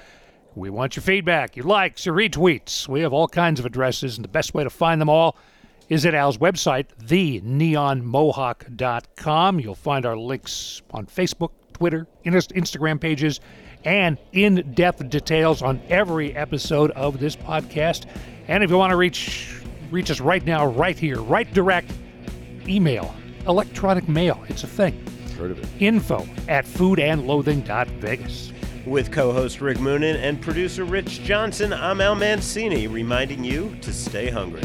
We 0.55 0.71
want 0.71 0.97
your 0.97 1.03
feedback, 1.03 1.57
your 1.57 1.67
likes, 1.67 2.07
your 2.07 2.15
retweets. 2.15 2.89
We 2.89 3.01
have 3.01 3.13
all 3.13 3.29
kinds 3.29 3.61
of 3.61 3.67
addresses, 3.67 4.17
and 4.17 4.25
the 4.25 4.29
best 4.29 4.55
way 4.55 4.65
to 4.65 4.71
find 4.71 5.01
them 5.01 5.09
all 5.09 5.37
is 5.89 6.07
at 6.07 6.15
Al's 6.15 6.39
website, 6.39 6.87
theneonmohawk.com. 7.03 9.61
You'll 9.61 9.75
find 9.75 10.07
our 10.07 10.17
links 10.17 10.83
on 10.91 11.07
Facebook, 11.07 11.51
Twitter, 11.73 12.07
Instagram 12.25 13.01
pages, 13.01 13.41
and 13.85 14.19
in 14.33 14.73
depth 14.75 15.09
details 15.09 15.63
on 15.63 15.81
every 15.89 16.35
episode 16.37 16.91
of 16.93 17.21
this 17.21 17.37
podcast. 17.37 18.07
And 18.49 18.65
if 18.65 18.71
you 18.71 18.77
want 18.77 18.91
to 18.91 18.97
reach 18.97 19.55
reach 19.91 20.11
us 20.11 20.21
right 20.21 20.45
now, 20.45 20.67
right 20.67 20.99
here, 20.99 21.21
right 21.21 21.51
direct, 21.55 21.91
email, 22.67 23.15
electronic 23.47 24.09
mail. 24.09 24.43
It's 24.49 24.65
a 24.65 24.67
thing. 24.67 25.03
Heard 25.39 25.53
of 25.53 25.59
it. 25.59 25.69
Info 25.79 26.27
at 26.49 26.67
foodandloathing.vegas. 26.67 28.53
With 28.87 29.13
co 29.13 29.33
host 29.33 29.61
Rick 29.61 29.79
Moonen 29.79 30.17
and 30.17 30.41
producer 30.41 30.85
Rich 30.85 31.23
Johnson, 31.23 31.73
I'm 31.73 32.01
Al 32.01 32.15
Mancini, 32.15 32.87
reminding 32.87 33.45
you 33.45 33.77
to 33.83 33.93
stay 33.93 34.31
hungry. 34.31 34.63